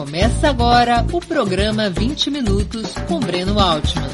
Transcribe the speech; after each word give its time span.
Começa 0.00 0.48
agora 0.48 1.06
o 1.12 1.20
programa 1.20 1.90
20 1.90 2.30
Minutos 2.30 2.94
com 3.06 3.20
Breno 3.20 3.60
Altman. 3.60 4.08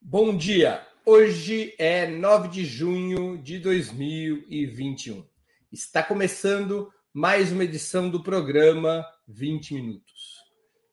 Bom 0.00 0.34
dia! 0.34 0.80
Hoje 1.04 1.74
é 1.78 2.06
9 2.06 2.48
de 2.48 2.64
junho 2.64 3.36
de 3.42 3.58
2021. 3.58 5.22
Está 5.70 6.02
começando 6.02 6.90
mais 7.12 7.52
uma 7.52 7.64
edição 7.64 8.08
do 8.08 8.22
programa 8.22 9.04
20 9.28 9.74
Minutos. 9.74 10.38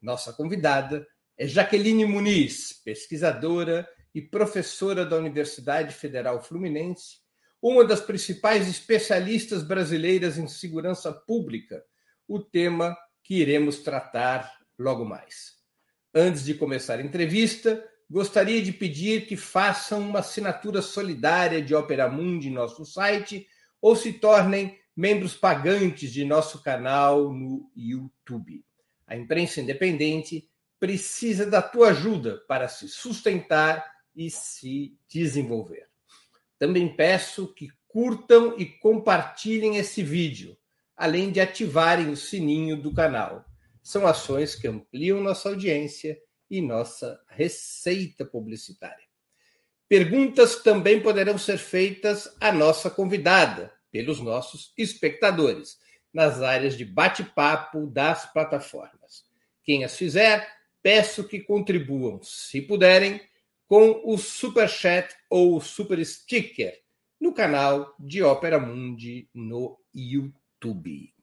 Nossa 0.02 0.34
convidada 0.34 1.08
é 1.38 1.48
Jaqueline 1.48 2.04
Muniz, 2.04 2.74
pesquisadora 2.84 3.88
e 4.14 4.22
professora 4.22 5.06
da 5.06 5.16
Universidade 5.16 5.96
Federal 5.96 6.44
Fluminense 6.44 7.26
uma 7.62 7.84
das 7.84 8.02
principais 8.02 8.68
especialistas 8.68 9.64
brasileiras 9.64 10.38
em 10.38 10.48
segurança 10.48 11.12
pública, 11.12 11.84
o 12.28 12.40
tema 12.40 12.96
que 13.24 13.36
iremos 13.36 13.80
tratar 13.80 14.58
logo 14.78 15.04
mais. 15.04 15.58
Antes 16.14 16.46
de 16.46 16.54
começar 16.54 17.00
a 17.00 17.04
entrevista, 17.04 17.84
gostaria 18.10 18.62
de 18.62 18.72
pedir 18.72 19.26
que 19.26 19.36
façam 19.36 20.00
uma 20.00 20.20
assinatura 20.20 20.82
solidária 20.82 21.62
de 21.62 21.76
Opera 21.76 22.10
Mundi 22.10 22.50
em 22.50 22.54
nosso 22.54 22.86
site 22.86 23.48
ou 23.82 23.96
se 23.96 24.14
tornem 24.14 24.78
membros 24.96 25.36
pagantes 25.36 26.12
de 26.12 26.26
nosso 26.26 26.64
canal 26.64 27.32
no 27.32 27.70
YouTube. 27.76 28.66
A 29.06 29.16
imprensa 29.16 29.62
independente 29.62 30.50
precisa 30.80 31.46
da 31.46 31.62
tua 31.62 31.90
ajuda 31.90 32.38
para 32.48 32.68
se 32.68 32.88
sustentar 32.88 33.86
e 34.16 34.30
se 34.30 34.98
desenvolver. 35.08 35.87
Também 36.60 36.96
peço 36.96 37.54
que 37.54 37.70
curtam 37.88 38.56
e 38.58 38.66
compartilhem 38.66 39.78
esse 39.78 40.04
vídeo, 40.04 40.58
além 40.96 41.32
de 41.32 41.40
ativarem 41.40 42.10
o 42.10 42.18
sininho 42.18 42.76
do 42.76 42.94
canal. 42.94 43.46
São 43.82 44.06
ações 44.06 44.56
que 44.56 44.68
ampliam 44.68 45.22
nossa 45.22 45.50
audiência 45.50 46.20
e 46.50 46.62
nossa 46.62 47.20
receita 47.30 48.26
publicitária. 48.26 49.06
Perguntas 49.88 50.58
também 50.58 51.02
poderão 51.02 51.38
ser 51.38 51.58
feitas 51.58 52.36
à 52.42 52.52
nossa 52.52 52.90
convidada, 52.90 53.72
pelos 53.90 54.20
nossos 54.20 54.74
espectadores, 54.78 55.78
nas 56.14 56.42
áreas 56.42 56.78
de 56.78 56.84
bate-papo 56.84 57.88
das 57.88 58.32
plataformas. 58.32 59.24
Quem 59.64 59.84
as 59.86 59.96
fizer, 59.96 60.48
peço 60.82 61.24
que 61.24 61.40
contribuam, 61.40 62.22
se 62.22 62.62
puderem, 62.62 63.22
com 63.68 64.02
o 64.06 64.18
Super 64.18 64.70
Chat 64.70 65.14
ou 65.30 65.58
o 65.58 65.62
Super 65.62 66.04
Sticker 66.06 66.74
no 67.20 67.34
canal 67.34 67.94
de 68.00 68.24
Ópera 68.24 68.60
Mundi 68.60 69.30
no 69.34 69.78
YouTube. 69.94 71.14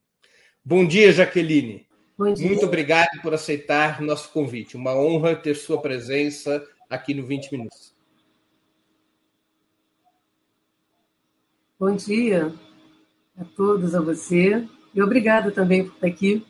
Bom 0.65 0.87
dia, 0.87 1.12
Jaqueline. 1.12 1.87
Bom 2.17 2.33
dia. 2.33 2.47
Muito 2.47 2.67
obrigado 2.67 3.20
por 3.22 3.34
aceitar 3.34 4.00
nosso 4.00 4.31
convite. 4.31 4.77
Uma 4.77 4.95
honra 4.95 5.34
ter 5.34 5.55
sua 5.55 5.81
presença 5.81 6.65
aqui 6.89 7.15
no 7.15 7.27
20 7.27 7.53
Minutos. 7.53 7.95
Bom 11.78 11.97
dia 11.97 12.55
a 13.37 13.45
todos, 13.45 13.95
a 13.95 14.00
você. 14.00 14.69
E 14.95 15.03
obrigada 15.03 15.50
também 15.50 15.84
por 15.84 15.95
estar 15.95 16.06
aqui. 16.06 16.47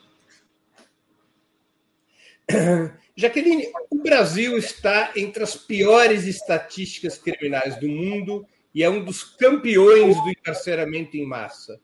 Jaqueline, 3.16 3.68
o 3.90 4.02
Brasil 4.02 4.58
está 4.58 5.12
entre 5.14 5.44
as 5.44 5.54
piores 5.54 6.26
estatísticas 6.26 7.16
criminais 7.16 7.78
do 7.78 7.88
mundo 7.88 8.44
e 8.74 8.82
é 8.82 8.90
um 8.90 9.04
dos 9.04 9.22
campeões 9.22 10.20
do 10.20 10.30
encarceramento 10.30 11.16
em 11.16 11.24
massa. 11.24 11.80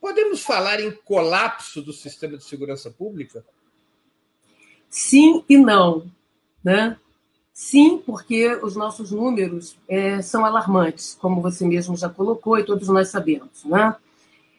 Podemos 0.00 0.42
falar 0.42 0.80
em 0.80 0.90
colapso 0.90 1.80
do 1.80 1.92
sistema 1.92 2.36
de 2.36 2.44
segurança 2.44 2.90
pública? 2.90 3.44
Sim 4.90 5.44
e 5.48 5.56
não. 5.56 6.10
Né? 6.64 6.98
Sim, 7.52 8.02
porque 8.04 8.48
os 8.56 8.74
nossos 8.74 9.12
números 9.12 9.78
é, 9.88 10.20
são 10.20 10.44
alarmantes, 10.44 11.16
como 11.20 11.40
você 11.40 11.64
mesmo 11.64 11.96
já 11.96 12.08
colocou 12.08 12.58
e 12.58 12.64
todos 12.64 12.88
nós 12.88 13.08
sabemos. 13.08 13.64
Né? 13.64 13.94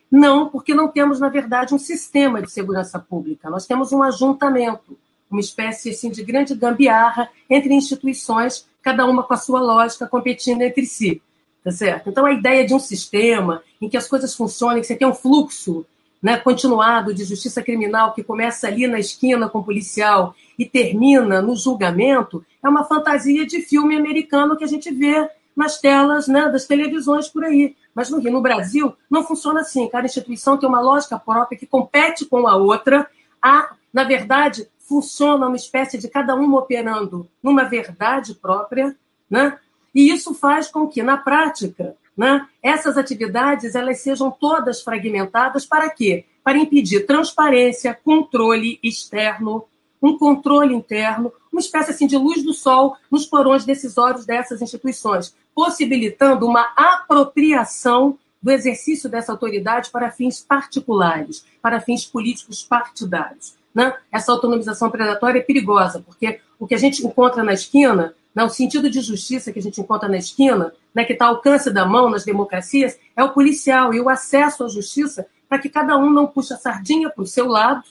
Não, 0.09 0.49
porque 0.49 0.73
não 0.73 0.87
temos, 0.87 1.19
na 1.19 1.27
verdade, 1.27 1.73
um 1.73 1.79
sistema 1.79 2.41
de 2.41 2.49
segurança 2.49 2.97
pública. 2.97 3.49
Nós 3.49 3.67
temos 3.67 3.91
um 3.91 4.01
ajuntamento 4.01 4.97
uma 5.29 5.41
espécie 5.41 5.89
assim, 5.89 6.09
de 6.09 6.23
grande 6.23 6.55
gambiarra 6.55 7.29
entre 7.49 7.73
instituições, 7.73 8.67
cada 8.81 9.05
uma 9.05 9.23
com 9.23 9.33
a 9.33 9.37
sua 9.37 9.59
lógica, 9.59 10.07
competindo 10.07 10.61
entre 10.61 10.85
si. 10.85 11.21
Tá 11.63 11.71
certo? 11.71 12.09
Então, 12.09 12.25
a 12.25 12.31
ideia 12.31 12.65
de 12.65 12.73
um 12.73 12.79
sistema 12.79 13.61
em 13.81 13.89
que 13.89 13.97
as 13.97 14.07
coisas 14.07 14.33
funcionem, 14.33 14.79
que 14.79 14.87
você 14.87 14.95
tem 14.95 15.07
um 15.07 15.13
fluxo 15.13 15.85
né, 16.21 16.37
continuado 16.37 17.13
de 17.13 17.23
justiça 17.23 17.61
criminal 17.61 18.13
que 18.13 18.23
começa 18.23 18.67
ali 18.67 18.87
na 18.87 18.99
esquina 18.99 19.49
com 19.49 19.59
o 19.59 19.63
policial 19.63 20.33
e 20.57 20.65
termina 20.65 21.41
no 21.41 21.55
julgamento, 21.55 22.45
é 22.63 22.69
uma 22.69 22.85
fantasia 22.85 23.45
de 23.45 23.61
filme 23.61 23.95
americano 23.95 24.55
que 24.55 24.63
a 24.63 24.67
gente 24.67 24.91
vê 24.91 25.29
nas 25.55 25.79
telas 25.79 26.27
né, 26.27 26.49
das 26.49 26.65
televisões 26.65 27.27
por 27.27 27.43
aí. 27.43 27.75
Mas 27.93 28.09
no 28.09 28.19
Rio, 28.19 28.31
no 28.31 28.41
Brasil, 28.41 28.93
não 29.09 29.23
funciona 29.23 29.61
assim. 29.61 29.89
Cada 29.89 30.05
instituição 30.05 30.57
tem 30.57 30.69
uma 30.69 30.79
lógica 30.79 31.17
própria 31.17 31.57
que 31.57 31.65
compete 31.65 32.25
com 32.25 32.47
a 32.47 32.55
outra. 32.55 33.09
Há, 33.41 33.75
na 33.97 34.03
verdade, 34.03 34.69
funciona 34.77 35.47
uma 35.47 35.55
espécie 35.55 35.97
de 35.97 36.07
cada 36.07 36.35
um 36.35 36.53
operando 36.53 37.27
numa 37.41 37.63
verdade 37.63 38.35
própria, 38.35 38.95
né? 39.27 39.57
E 39.93 40.11
isso 40.11 40.35
faz 40.35 40.67
com 40.67 40.87
que, 40.87 41.01
na 41.01 41.17
prática, 41.17 41.95
né, 42.15 42.47
essas 42.61 42.95
atividades 42.95 43.73
elas 43.73 43.99
sejam 44.01 44.29
todas 44.29 44.83
fragmentadas 44.83 45.65
para 45.65 45.89
quê? 45.89 46.25
Para 46.43 46.59
impedir 46.59 47.07
transparência, 47.07 47.99
controle 48.03 48.79
externo, 48.83 49.65
um 49.99 50.15
controle 50.15 50.75
interno, 50.75 51.33
uma 51.51 51.59
espécie 51.59 51.89
assim 51.89 52.05
de 52.05 52.17
luz 52.17 52.43
do 52.43 52.53
sol 52.53 52.97
nos 53.09 53.25
porões 53.25 53.65
decisórios 53.65 54.27
dessas 54.27 54.61
instituições, 54.61 55.35
possibilitando 55.55 56.45
uma 56.45 56.71
apropriação 56.77 58.15
do 58.39 58.51
exercício 58.51 59.09
dessa 59.09 59.31
autoridade 59.31 59.89
para 59.89 60.11
fins 60.11 60.39
particulares, 60.39 61.43
para 61.63 61.81
fins 61.81 62.05
políticos 62.05 62.61
partidários 62.61 63.56
né, 63.77 63.93
essa 64.11 64.31
autonomização 64.31 64.89
predatória 64.89 65.37
é 65.37 65.43
perigosa, 65.43 66.01
porque 66.03 66.39
o 66.57 66.65
que 66.65 66.73
a 66.73 66.79
gente 66.79 67.05
encontra 67.05 67.43
na 67.43 67.53
esquina, 67.53 68.15
né, 68.33 68.43
o 68.43 68.49
sentido 68.49 68.89
de 68.89 69.01
justiça 69.01 69.51
que 69.51 69.59
a 69.59 69.61
gente 69.61 69.79
encontra 69.79 70.09
na 70.09 70.17
esquina, 70.17 70.73
né, 70.95 71.05
que 71.05 71.13
está 71.13 71.27
ao 71.27 71.35
alcance 71.35 71.69
da 71.69 71.85
mão 71.85 72.09
nas 72.09 72.25
democracias, 72.25 72.97
é 73.15 73.23
o 73.23 73.33
policial 73.33 73.93
e 73.93 74.01
o 74.01 74.09
acesso 74.09 74.63
à 74.63 74.67
justiça 74.67 75.27
para 75.47 75.59
que 75.59 75.69
cada 75.69 75.95
um 75.95 76.09
não 76.09 76.25
puxe 76.25 76.55
a 76.55 76.57
sardinha 76.57 77.07
para 77.07 77.21
o 77.21 77.27
seu 77.27 77.47
lado, 77.47 77.83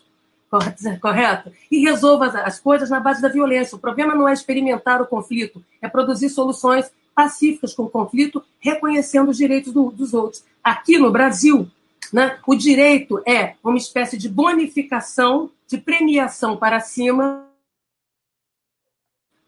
correto? 1.00 1.52
E 1.70 1.78
resolva 1.78 2.26
as 2.40 2.58
coisas 2.58 2.90
na 2.90 2.98
base 2.98 3.22
da 3.22 3.28
violência. 3.28 3.76
O 3.76 3.80
problema 3.80 4.12
não 4.12 4.28
é 4.28 4.32
experimentar 4.32 5.00
o 5.00 5.06
conflito, 5.06 5.62
é 5.80 5.88
produzir 5.88 6.30
soluções 6.30 6.90
pacíficas 7.14 7.74
com 7.74 7.84
o 7.84 7.88
conflito, 7.88 8.42
reconhecendo 8.58 9.30
os 9.30 9.36
direitos 9.36 9.72
do, 9.72 9.92
dos 9.92 10.12
outros. 10.14 10.42
Aqui 10.64 10.98
no 10.98 11.12
Brasil, 11.12 11.70
né, 12.12 12.38
o 12.44 12.56
direito 12.56 13.22
é 13.24 13.54
uma 13.62 13.76
espécie 13.76 14.18
de 14.18 14.28
bonificação 14.28 15.50
de 15.66 15.78
premiação 15.78 16.56
para 16.56 16.80
cima. 16.80 17.46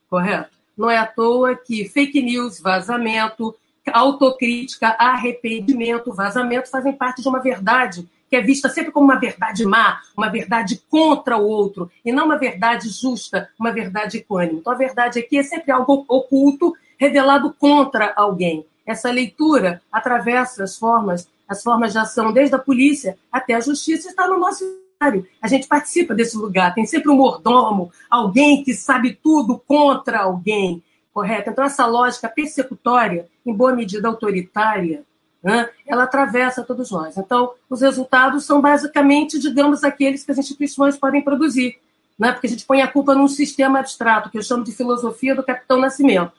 Correto? 0.09 0.57
Não 0.77 0.91
é 0.91 0.97
à 0.97 1.07
toa 1.07 1.57
que 1.57 1.89
fake 1.89 2.23
news, 2.23 2.61
vazamento, 2.61 3.55
autocrítica, 3.93 4.89
arrependimento, 4.99 6.13
vazamento 6.13 6.71
fazem 6.71 6.93
parte 6.93 7.23
de 7.23 7.29
uma 7.29 7.41
verdade 7.41 8.09
que 8.29 8.37
é 8.37 8.43
vista 8.43 8.69
sempre 8.69 8.93
como 8.93 9.07
uma 9.07 9.19
verdade 9.19 9.65
má, 9.65 10.01
uma 10.17 10.29
verdade 10.29 10.83
contra 10.91 11.37
o 11.39 11.47
outro, 11.47 11.91
e 12.05 12.13
não 12.13 12.27
uma 12.27 12.37
verdade 12.37 12.89
justa, 12.91 13.49
uma 13.59 13.73
verdade 13.73 14.19
equânime. 14.19 14.59
Então, 14.59 14.73
a 14.73 14.77
verdade 14.77 15.19
aqui 15.19 15.39
é 15.39 15.43
sempre 15.43 15.73
algo 15.73 16.05
oculto, 16.07 16.75
revelado 16.99 17.55
contra 17.59 18.13
alguém. 18.15 18.67
Essa 18.85 19.11
leitura 19.11 19.81
atravessa 19.91 20.65
as 20.65 20.77
formas, 20.77 21.29
as 21.49 21.63
formas 21.63 21.93
de 21.93 21.99
ação, 21.99 22.33
desde 22.33 22.55
a 22.55 22.59
polícia 22.59 23.19
até 23.33 23.55
a 23.55 23.61
justiça, 23.61 24.09
está 24.09 24.29
no 24.29 24.39
nosso 24.39 24.65
a 25.01 25.47
gente 25.47 25.69
participa 25.69 26.13
desse 26.13 26.37
lugar, 26.37 26.75
tem 26.75 26.85
sempre 26.85 27.11
um 27.11 27.17
mordomo, 27.17 27.93
alguém 28.11 28.65
que 28.65 28.75
sabe 28.75 29.17
tudo 29.23 29.63
contra 29.65 30.21
alguém, 30.21 30.83
correto? 31.15 31.51
Então, 31.51 31.65
essa 31.65 31.87
lógica 31.87 32.29
persecutória, 32.29 33.29
em 33.47 33.55
boa 33.55 33.73
medida 33.73 34.09
autoritária, 34.09 35.05
né, 35.43 35.69
ela 35.87 36.03
atravessa 36.03 36.65
todos 36.65 36.91
nós. 36.91 37.17
Então, 37.17 37.53
os 37.71 37.81
resultados 37.81 38.45
são 38.45 38.61
basicamente, 38.61 39.39
digamos, 39.39 39.85
aqueles 39.85 40.25
que 40.25 40.33
as 40.33 40.39
instituições 40.39 40.97
podem 40.97 41.23
produzir, 41.23 41.79
né, 42.19 42.33
porque 42.33 42.49
a 42.49 42.51
gente 42.51 42.67
põe 42.67 42.83
a 42.83 42.89
culpa 42.89 43.15
num 43.15 43.29
sistema 43.29 43.79
abstrato, 43.79 44.31
que 44.31 44.39
eu 44.39 44.43
chamo 44.43 44.65
de 44.65 44.73
filosofia 44.73 45.35
do 45.35 45.45
Capitão 45.45 45.79
Nascimento. 45.79 46.33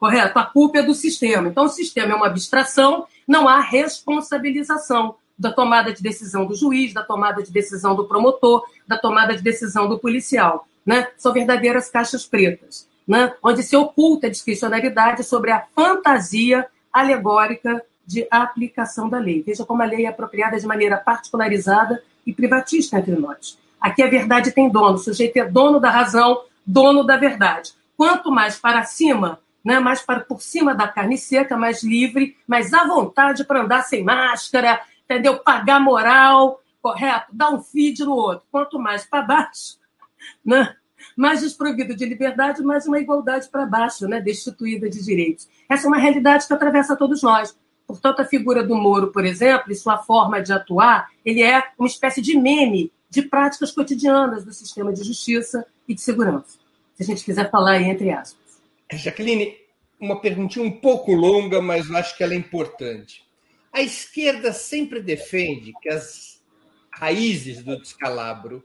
Correto? 0.00 0.38
A 0.38 0.44
culpa 0.44 0.78
é 0.78 0.82
do 0.82 0.94
sistema. 0.94 1.48
Então, 1.48 1.64
o 1.64 1.68
sistema 1.68 2.12
é 2.12 2.14
uma 2.14 2.26
abstração, 2.26 3.06
não 3.28 3.46
há 3.46 3.60
responsabilização 3.60 5.16
da 5.38 5.52
tomada 5.52 5.92
de 5.92 6.02
decisão 6.02 6.46
do 6.46 6.54
juiz, 6.54 6.94
da 6.94 7.02
tomada 7.02 7.42
de 7.42 7.50
decisão 7.50 7.94
do 7.94 8.06
promotor, 8.06 8.64
da 8.86 8.98
tomada 8.98 9.36
de 9.36 9.42
decisão 9.42 9.88
do 9.88 9.98
policial. 9.98 10.66
Né? 10.84 11.08
São 11.16 11.32
verdadeiras 11.32 11.90
caixas 11.90 12.24
pretas, 12.24 12.88
né? 13.06 13.34
onde 13.42 13.62
se 13.62 13.76
oculta 13.76 14.26
a 14.26 14.30
discricionalidade 14.30 15.24
sobre 15.24 15.50
a 15.50 15.64
fantasia 15.74 16.66
alegórica 16.92 17.82
de 18.06 18.26
aplicação 18.30 19.08
da 19.08 19.18
lei. 19.18 19.42
Veja 19.42 19.64
como 19.64 19.82
a 19.82 19.86
lei 19.86 20.06
é 20.06 20.08
apropriada 20.08 20.58
de 20.58 20.66
maneira 20.66 20.96
particularizada 20.96 22.02
e 22.24 22.32
privatista 22.32 22.98
entre 22.98 23.16
nós. 23.16 23.58
Aqui 23.80 24.02
a 24.02 24.08
verdade 24.08 24.52
tem 24.52 24.70
dono, 24.70 24.94
o 24.94 24.98
sujeito 24.98 25.36
é 25.36 25.44
dono 25.44 25.78
da 25.78 25.90
razão, 25.90 26.42
dono 26.64 27.04
da 27.04 27.16
verdade. 27.16 27.72
Quanto 27.96 28.30
mais 28.30 28.56
para 28.56 28.84
cima, 28.84 29.40
né, 29.64 29.80
mais 29.80 30.00
para 30.00 30.20
por 30.20 30.40
cima 30.40 30.74
da 30.74 30.86
carne 30.86 31.18
seca, 31.18 31.56
mais 31.56 31.82
livre, 31.82 32.36
mais 32.46 32.72
à 32.72 32.86
vontade 32.86 33.44
para 33.44 33.62
andar 33.62 33.82
sem 33.82 34.04
máscara, 34.04 34.80
entendeu? 35.08 35.38
Pagar 35.38 35.80
moral, 35.80 36.60
correto? 36.82 37.26
Dar 37.32 37.50
um 37.50 37.60
feed 37.60 38.04
no 38.04 38.12
outro. 38.12 38.46
Quanto 38.50 38.78
mais 38.78 39.04
para 39.06 39.22
baixo, 39.22 39.78
né? 40.44 40.76
mais 41.16 41.40
desprovido 41.40 41.96
de 41.96 42.04
liberdade, 42.04 42.62
mais 42.62 42.86
uma 42.86 43.00
igualdade 43.00 43.48
para 43.48 43.64
baixo, 43.64 44.06
né? 44.06 44.20
destituída 44.20 44.88
de 44.88 45.02
direitos. 45.02 45.48
Essa 45.68 45.86
é 45.86 45.88
uma 45.88 45.98
realidade 45.98 46.46
que 46.46 46.52
atravessa 46.52 46.96
todos 46.96 47.22
nós. 47.22 47.56
Portanto, 47.86 48.20
a 48.20 48.24
figura 48.24 48.64
do 48.64 48.74
Moro, 48.74 49.12
por 49.12 49.24
exemplo, 49.24 49.72
e 49.72 49.74
sua 49.74 49.98
forma 49.98 50.42
de 50.42 50.52
atuar, 50.52 51.08
ele 51.24 51.42
é 51.42 51.62
uma 51.78 51.86
espécie 51.86 52.20
de 52.20 52.36
meme 52.36 52.92
de 53.08 53.22
práticas 53.22 53.70
cotidianas 53.70 54.44
do 54.44 54.52
sistema 54.52 54.92
de 54.92 55.04
justiça 55.04 55.64
e 55.88 55.94
de 55.94 56.00
segurança. 56.00 56.58
Se 56.94 57.02
a 57.02 57.06
gente 57.06 57.24
quiser 57.24 57.50
falar 57.50 57.72
aí 57.72 57.84
entre 57.84 58.10
aspas. 58.10 58.60
Jaqueline, 58.92 59.54
uma 60.00 60.20
perguntinha 60.20 60.64
um 60.64 60.70
pouco 60.70 61.14
longa, 61.14 61.62
mas 61.62 61.90
acho 61.90 62.16
que 62.16 62.24
ela 62.24 62.34
é 62.34 62.36
importante. 62.36 63.25
A 63.76 63.82
esquerda 63.82 64.54
sempre 64.54 65.02
defende 65.02 65.74
que 65.82 65.90
as 65.90 66.42
raízes 66.90 67.62
do 67.62 67.78
descalabro 67.78 68.64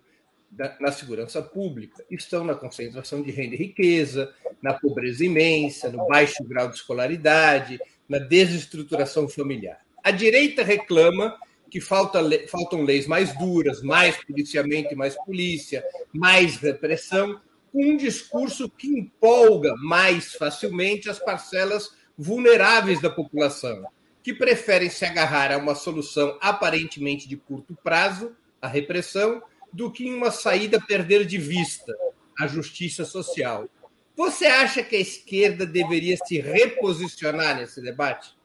na 0.79 0.89
segurança 0.89 1.41
pública 1.41 2.01
estão 2.09 2.45
na 2.45 2.55
concentração 2.55 3.21
de 3.21 3.29
renda 3.29 3.55
e 3.55 3.57
riqueza, 3.57 4.33
na 4.61 4.73
pobreza 4.73 5.25
imensa, 5.25 5.89
no 5.89 6.07
baixo 6.07 6.41
grau 6.45 6.69
de 6.69 6.75
escolaridade, 6.75 7.77
na 8.07 8.19
desestruturação 8.19 9.27
familiar. 9.27 9.81
A 10.01 10.11
direita 10.11 10.63
reclama 10.63 11.37
que 11.69 11.81
falta, 11.81 12.21
faltam 12.47 12.83
leis 12.83 13.05
mais 13.05 13.37
duras, 13.37 13.81
mais 13.81 14.15
policiamento 14.23 14.93
e 14.93 14.95
mais 14.95 15.13
polícia, 15.25 15.83
mais 16.13 16.55
repressão, 16.55 17.37
com 17.69 17.83
um 17.83 17.97
discurso 17.97 18.69
que 18.69 18.87
empolga 18.87 19.75
mais 19.75 20.35
facilmente 20.35 21.09
as 21.09 21.19
parcelas 21.19 21.93
vulneráveis 22.17 23.01
da 23.01 23.09
população, 23.09 23.85
que 24.23 24.33
preferem 24.33 24.89
se 24.89 25.05
agarrar 25.05 25.51
a 25.51 25.57
uma 25.57 25.75
solução 25.75 26.37
aparentemente 26.41 27.27
de 27.27 27.37
curto 27.37 27.77
prazo, 27.83 28.35
a 28.61 28.67
repressão, 28.67 29.41
do 29.73 29.91
que 29.91 30.07
em 30.07 30.13
uma 30.13 30.31
saída 30.31 30.79
perder 30.79 31.25
de 31.25 31.37
vista 31.37 31.95
a 32.39 32.47
justiça 32.47 33.05
social. 33.05 33.67
Você 34.15 34.45
acha 34.45 34.83
que 34.83 34.95
a 34.95 34.99
esquerda 34.99 35.65
deveria 35.65 36.17
se 36.17 36.39
reposicionar 36.39 37.55
nesse 37.55 37.81
debate? 37.81 38.35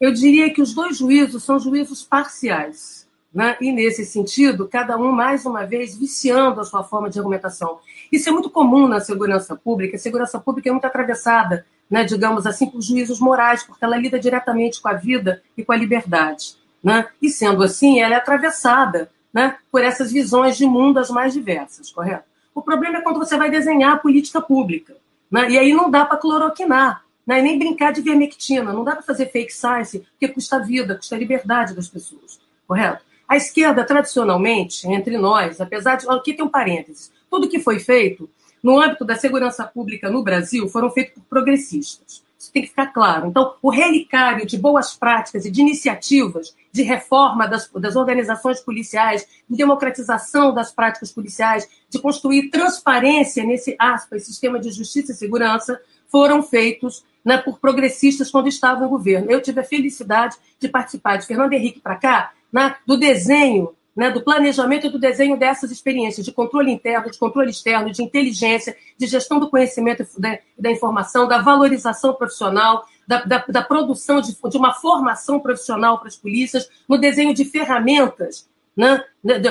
Eu 0.00 0.12
diria 0.12 0.52
que 0.52 0.62
os 0.62 0.74
dois 0.74 0.96
juízos 0.96 1.44
são 1.44 1.58
juízos 1.58 2.02
parciais. 2.02 3.08
Né? 3.32 3.56
E, 3.60 3.70
nesse 3.70 4.04
sentido, 4.04 4.66
cada 4.66 4.96
um, 4.96 5.12
mais 5.12 5.46
uma 5.46 5.64
vez, 5.64 5.96
viciando 5.96 6.60
a 6.60 6.64
sua 6.64 6.82
forma 6.82 7.08
de 7.08 7.18
argumentação. 7.18 7.78
Isso 8.10 8.28
é 8.28 8.32
muito 8.32 8.50
comum 8.50 8.88
na 8.88 8.98
segurança 8.98 9.54
pública. 9.54 9.96
A 9.96 10.00
segurança 10.00 10.40
pública 10.40 10.68
é 10.68 10.72
muito 10.72 10.86
atravessada, 10.86 11.64
né, 11.90 12.04
digamos 12.04 12.46
assim, 12.46 12.66
por 12.66 12.80
juízos 12.80 13.18
morais, 13.18 13.64
porque 13.64 13.84
ela 13.84 13.96
lida 13.96 14.18
diretamente 14.18 14.80
com 14.80 14.88
a 14.88 14.94
vida 14.94 15.42
e 15.56 15.64
com 15.64 15.72
a 15.72 15.76
liberdade. 15.76 16.56
Né? 16.82 17.06
E, 17.20 17.28
sendo 17.28 17.62
assim, 17.62 18.00
ela 18.00 18.14
é 18.14 18.16
atravessada 18.16 19.10
né, 19.34 19.56
por 19.70 19.82
essas 19.82 20.12
visões 20.12 20.56
de 20.56 20.64
mundo 20.64 20.98
as 20.98 21.10
mais 21.10 21.32
diversas, 21.32 21.90
correto? 21.90 22.24
O 22.54 22.62
problema 22.62 22.98
é 22.98 23.00
quando 23.00 23.18
você 23.18 23.36
vai 23.36 23.50
desenhar 23.50 23.94
a 23.94 23.98
política 23.98 24.40
pública. 24.40 24.96
Né? 25.30 25.50
E 25.50 25.58
aí 25.58 25.72
não 25.72 25.90
dá 25.90 26.04
para 26.04 26.18
cloroquinar, 26.18 27.04
né? 27.26 27.40
nem 27.40 27.58
brincar 27.58 27.92
de 27.92 28.00
vermectina, 28.00 28.72
não 28.72 28.84
dá 28.84 28.92
para 28.92 29.02
fazer 29.02 29.30
fake 29.30 29.52
science, 29.52 29.98
porque 29.98 30.28
custa 30.28 30.58
vida, 30.58 30.96
custa 30.96 31.14
a 31.14 31.18
liberdade 31.18 31.74
das 31.74 31.88
pessoas, 31.88 32.40
correto? 32.66 33.04
A 33.28 33.36
esquerda, 33.36 33.84
tradicionalmente, 33.84 34.88
entre 34.88 35.16
nós, 35.16 35.60
apesar 35.60 35.94
de. 35.94 36.10
Aqui 36.10 36.34
tem 36.34 36.44
um 36.44 36.48
parênteses. 36.48 37.12
Tudo 37.30 37.48
que 37.48 37.60
foi 37.60 37.78
feito 37.78 38.28
no 38.62 38.80
âmbito 38.80 39.04
da 39.04 39.16
segurança 39.16 39.64
pública 39.64 40.10
no 40.10 40.22
Brasil 40.22 40.68
foram 40.68 40.90
feitos 40.90 41.14
por 41.14 41.24
progressistas. 41.24 42.22
Isso 42.38 42.50
tem 42.52 42.62
que 42.62 42.68
ficar 42.68 42.86
claro. 42.86 43.28
Então, 43.28 43.54
o 43.60 43.68
relicário 43.68 44.46
de 44.46 44.56
boas 44.56 44.96
práticas 44.96 45.44
e 45.44 45.50
de 45.50 45.60
iniciativas 45.60 46.54
de 46.72 46.82
reforma 46.82 47.46
das, 47.46 47.68
das 47.70 47.96
organizações 47.96 48.60
policiais, 48.60 49.26
de 49.48 49.56
democratização 49.56 50.54
das 50.54 50.72
práticas 50.72 51.12
policiais, 51.12 51.68
de 51.90 51.98
construir 51.98 52.48
transparência 52.48 53.44
nesse 53.44 53.76
aspas, 53.78 54.24
sistema 54.24 54.58
de 54.58 54.70
justiça 54.70 55.12
e 55.12 55.14
segurança, 55.14 55.78
foram 56.08 56.42
feitos 56.42 57.04
né, 57.22 57.36
por 57.36 57.58
progressistas 57.58 58.30
quando 58.30 58.48
estavam 58.48 58.84
no 58.84 58.88
governo. 58.88 59.30
Eu 59.30 59.42
tive 59.42 59.60
a 59.60 59.64
felicidade 59.64 60.36
de 60.58 60.68
participar 60.68 61.18
de 61.18 61.26
Fernando 61.26 61.52
Henrique 61.52 61.80
para 61.80 61.96
cá, 61.96 62.32
né, 62.50 62.74
do 62.86 62.96
desenho 62.96 63.74
né, 63.96 64.10
do 64.10 64.22
planejamento 64.22 64.86
e 64.86 64.90
do 64.90 64.98
desenho 64.98 65.36
dessas 65.36 65.70
experiências 65.70 66.24
de 66.24 66.32
controle 66.32 66.70
interno, 66.70 67.10
de 67.10 67.18
controle 67.18 67.50
externo, 67.50 67.90
de 67.90 68.02
inteligência, 68.02 68.76
de 68.96 69.06
gestão 69.06 69.38
do 69.38 69.50
conhecimento 69.50 70.06
da, 70.18 70.38
da, 70.58 70.70
informação, 70.70 71.26
da 71.26 71.40
valorização 71.40 72.14
profissional, 72.14 72.84
da, 73.06 73.24
da, 73.24 73.44
da 73.48 73.62
produção 73.62 74.20
de, 74.20 74.36
de, 74.48 74.56
uma 74.56 74.72
formação 74.72 75.40
profissional 75.40 75.98
para 75.98 76.08
as 76.08 76.16
polícias, 76.16 76.68
no 76.88 76.96
desenho 76.96 77.34
de 77.34 77.44
ferramentas 77.44 78.48
né, 78.76 79.04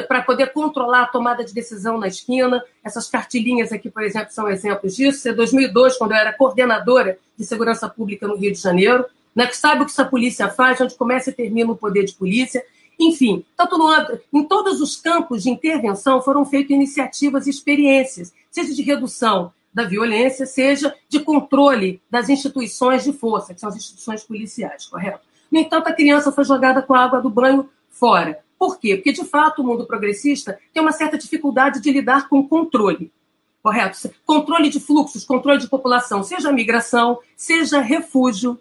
para 0.08 0.22
poder 0.22 0.52
controlar 0.54 1.04
a 1.04 1.08
tomada 1.08 1.44
de 1.44 1.54
decisão 1.54 2.00
na 2.00 2.08
esquina. 2.08 2.64
Essas 2.84 3.08
cartilhinhas 3.08 3.72
aqui, 3.72 3.90
por 3.90 4.04
exemplo, 4.04 4.32
são 4.32 4.50
exemplos 4.50 4.96
disso. 4.96 5.30
Em 5.30 5.34
2002, 5.36 5.98
quando 5.98 6.12
eu 6.12 6.18
era 6.18 6.34
coordenadora 6.34 7.18
de 7.38 7.46
segurança 7.46 7.88
pública 7.88 8.28
no 8.28 8.36
Rio 8.36 8.52
de 8.52 8.60
Janeiro, 8.60 9.06
né, 9.36 9.46
que 9.46 9.56
sabe 9.56 9.84
o 9.84 9.86
que 9.86 9.92
essa 9.92 10.06
polícia 10.06 10.50
faz, 10.50 10.82
onde 10.82 10.96
começa 10.96 11.30
e 11.30 11.34
termina 11.34 11.72
o 11.72 11.78
poder 11.78 12.06
de 12.06 12.14
polícia. 12.14 12.64
Enfim, 13.00 13.46
no, 13.72 14.40
em 14.40 14.44
todos 14.44 14.82
os 14.82 14.98
campos 14.98 15.44
de 15.44 15.50
intervenção 15.50 16.22
foram 16.22 16.46
feitas 16.46 16.72
iniciativas 16.72 17.48
e 17.48 17.50
experiências, 17.50 18.34
seja 18.52 18.74
de 18.74 18.82
redução 18.82 19.54
da 19.74 19.86
violência, 19.86 20.46
seja 20.46 20.94
de 21.08 21.20
controle 21.22 22.02
das 22.10 22.28
instituições 22.28 23.04
de 23.06 23.14
força, 23.14 23.54
que 23.54 23.60
são 23.62 23.70
as 23.70 23.78
instituições 23.78 24.24
policiais, 24.24 24.86
correto? 24.88 25.22
No 25.50 25.60
entanto, 25.60 25.88
a 25.88 25.94
criança 25.94 26.32
foi 26.32 26.44
jogada 26.44 26.82
com 26.82 26.94
a 26.94 27.04
água 27.04 27.22
do 27.22 27.30
banho 27.30 27.70
fora. 27.90 28.40
Por 28.58 28.78
quê? 28.78 28.96
Porque, 28.98 29.14
de 29.14 29.24
fato, 29.24 29.62
o 29.62 29.66
mundo 29.66 29.86
progressista 29.86 30.60
tem 30.74 30.82
uma 30.82 30.92
certa 30.92 31.18
dificuldade 31.18 31.80
de 31.80 31.92
lidar 31.92 32.28
com 32.28 32.46
controle. 32.46 33.12
Correto? 33.64 34.10
Controle 34.26 34.70
de 34.70 34.80
fluxos, 34.80 35.24
controle 35.24 35.60
de 35.60 35.70
população, 35.70 36.24
seja 36.24 36.52
migração, 36.52 37.20
seja 37.36 37.80
refúgio, 37.80 38.60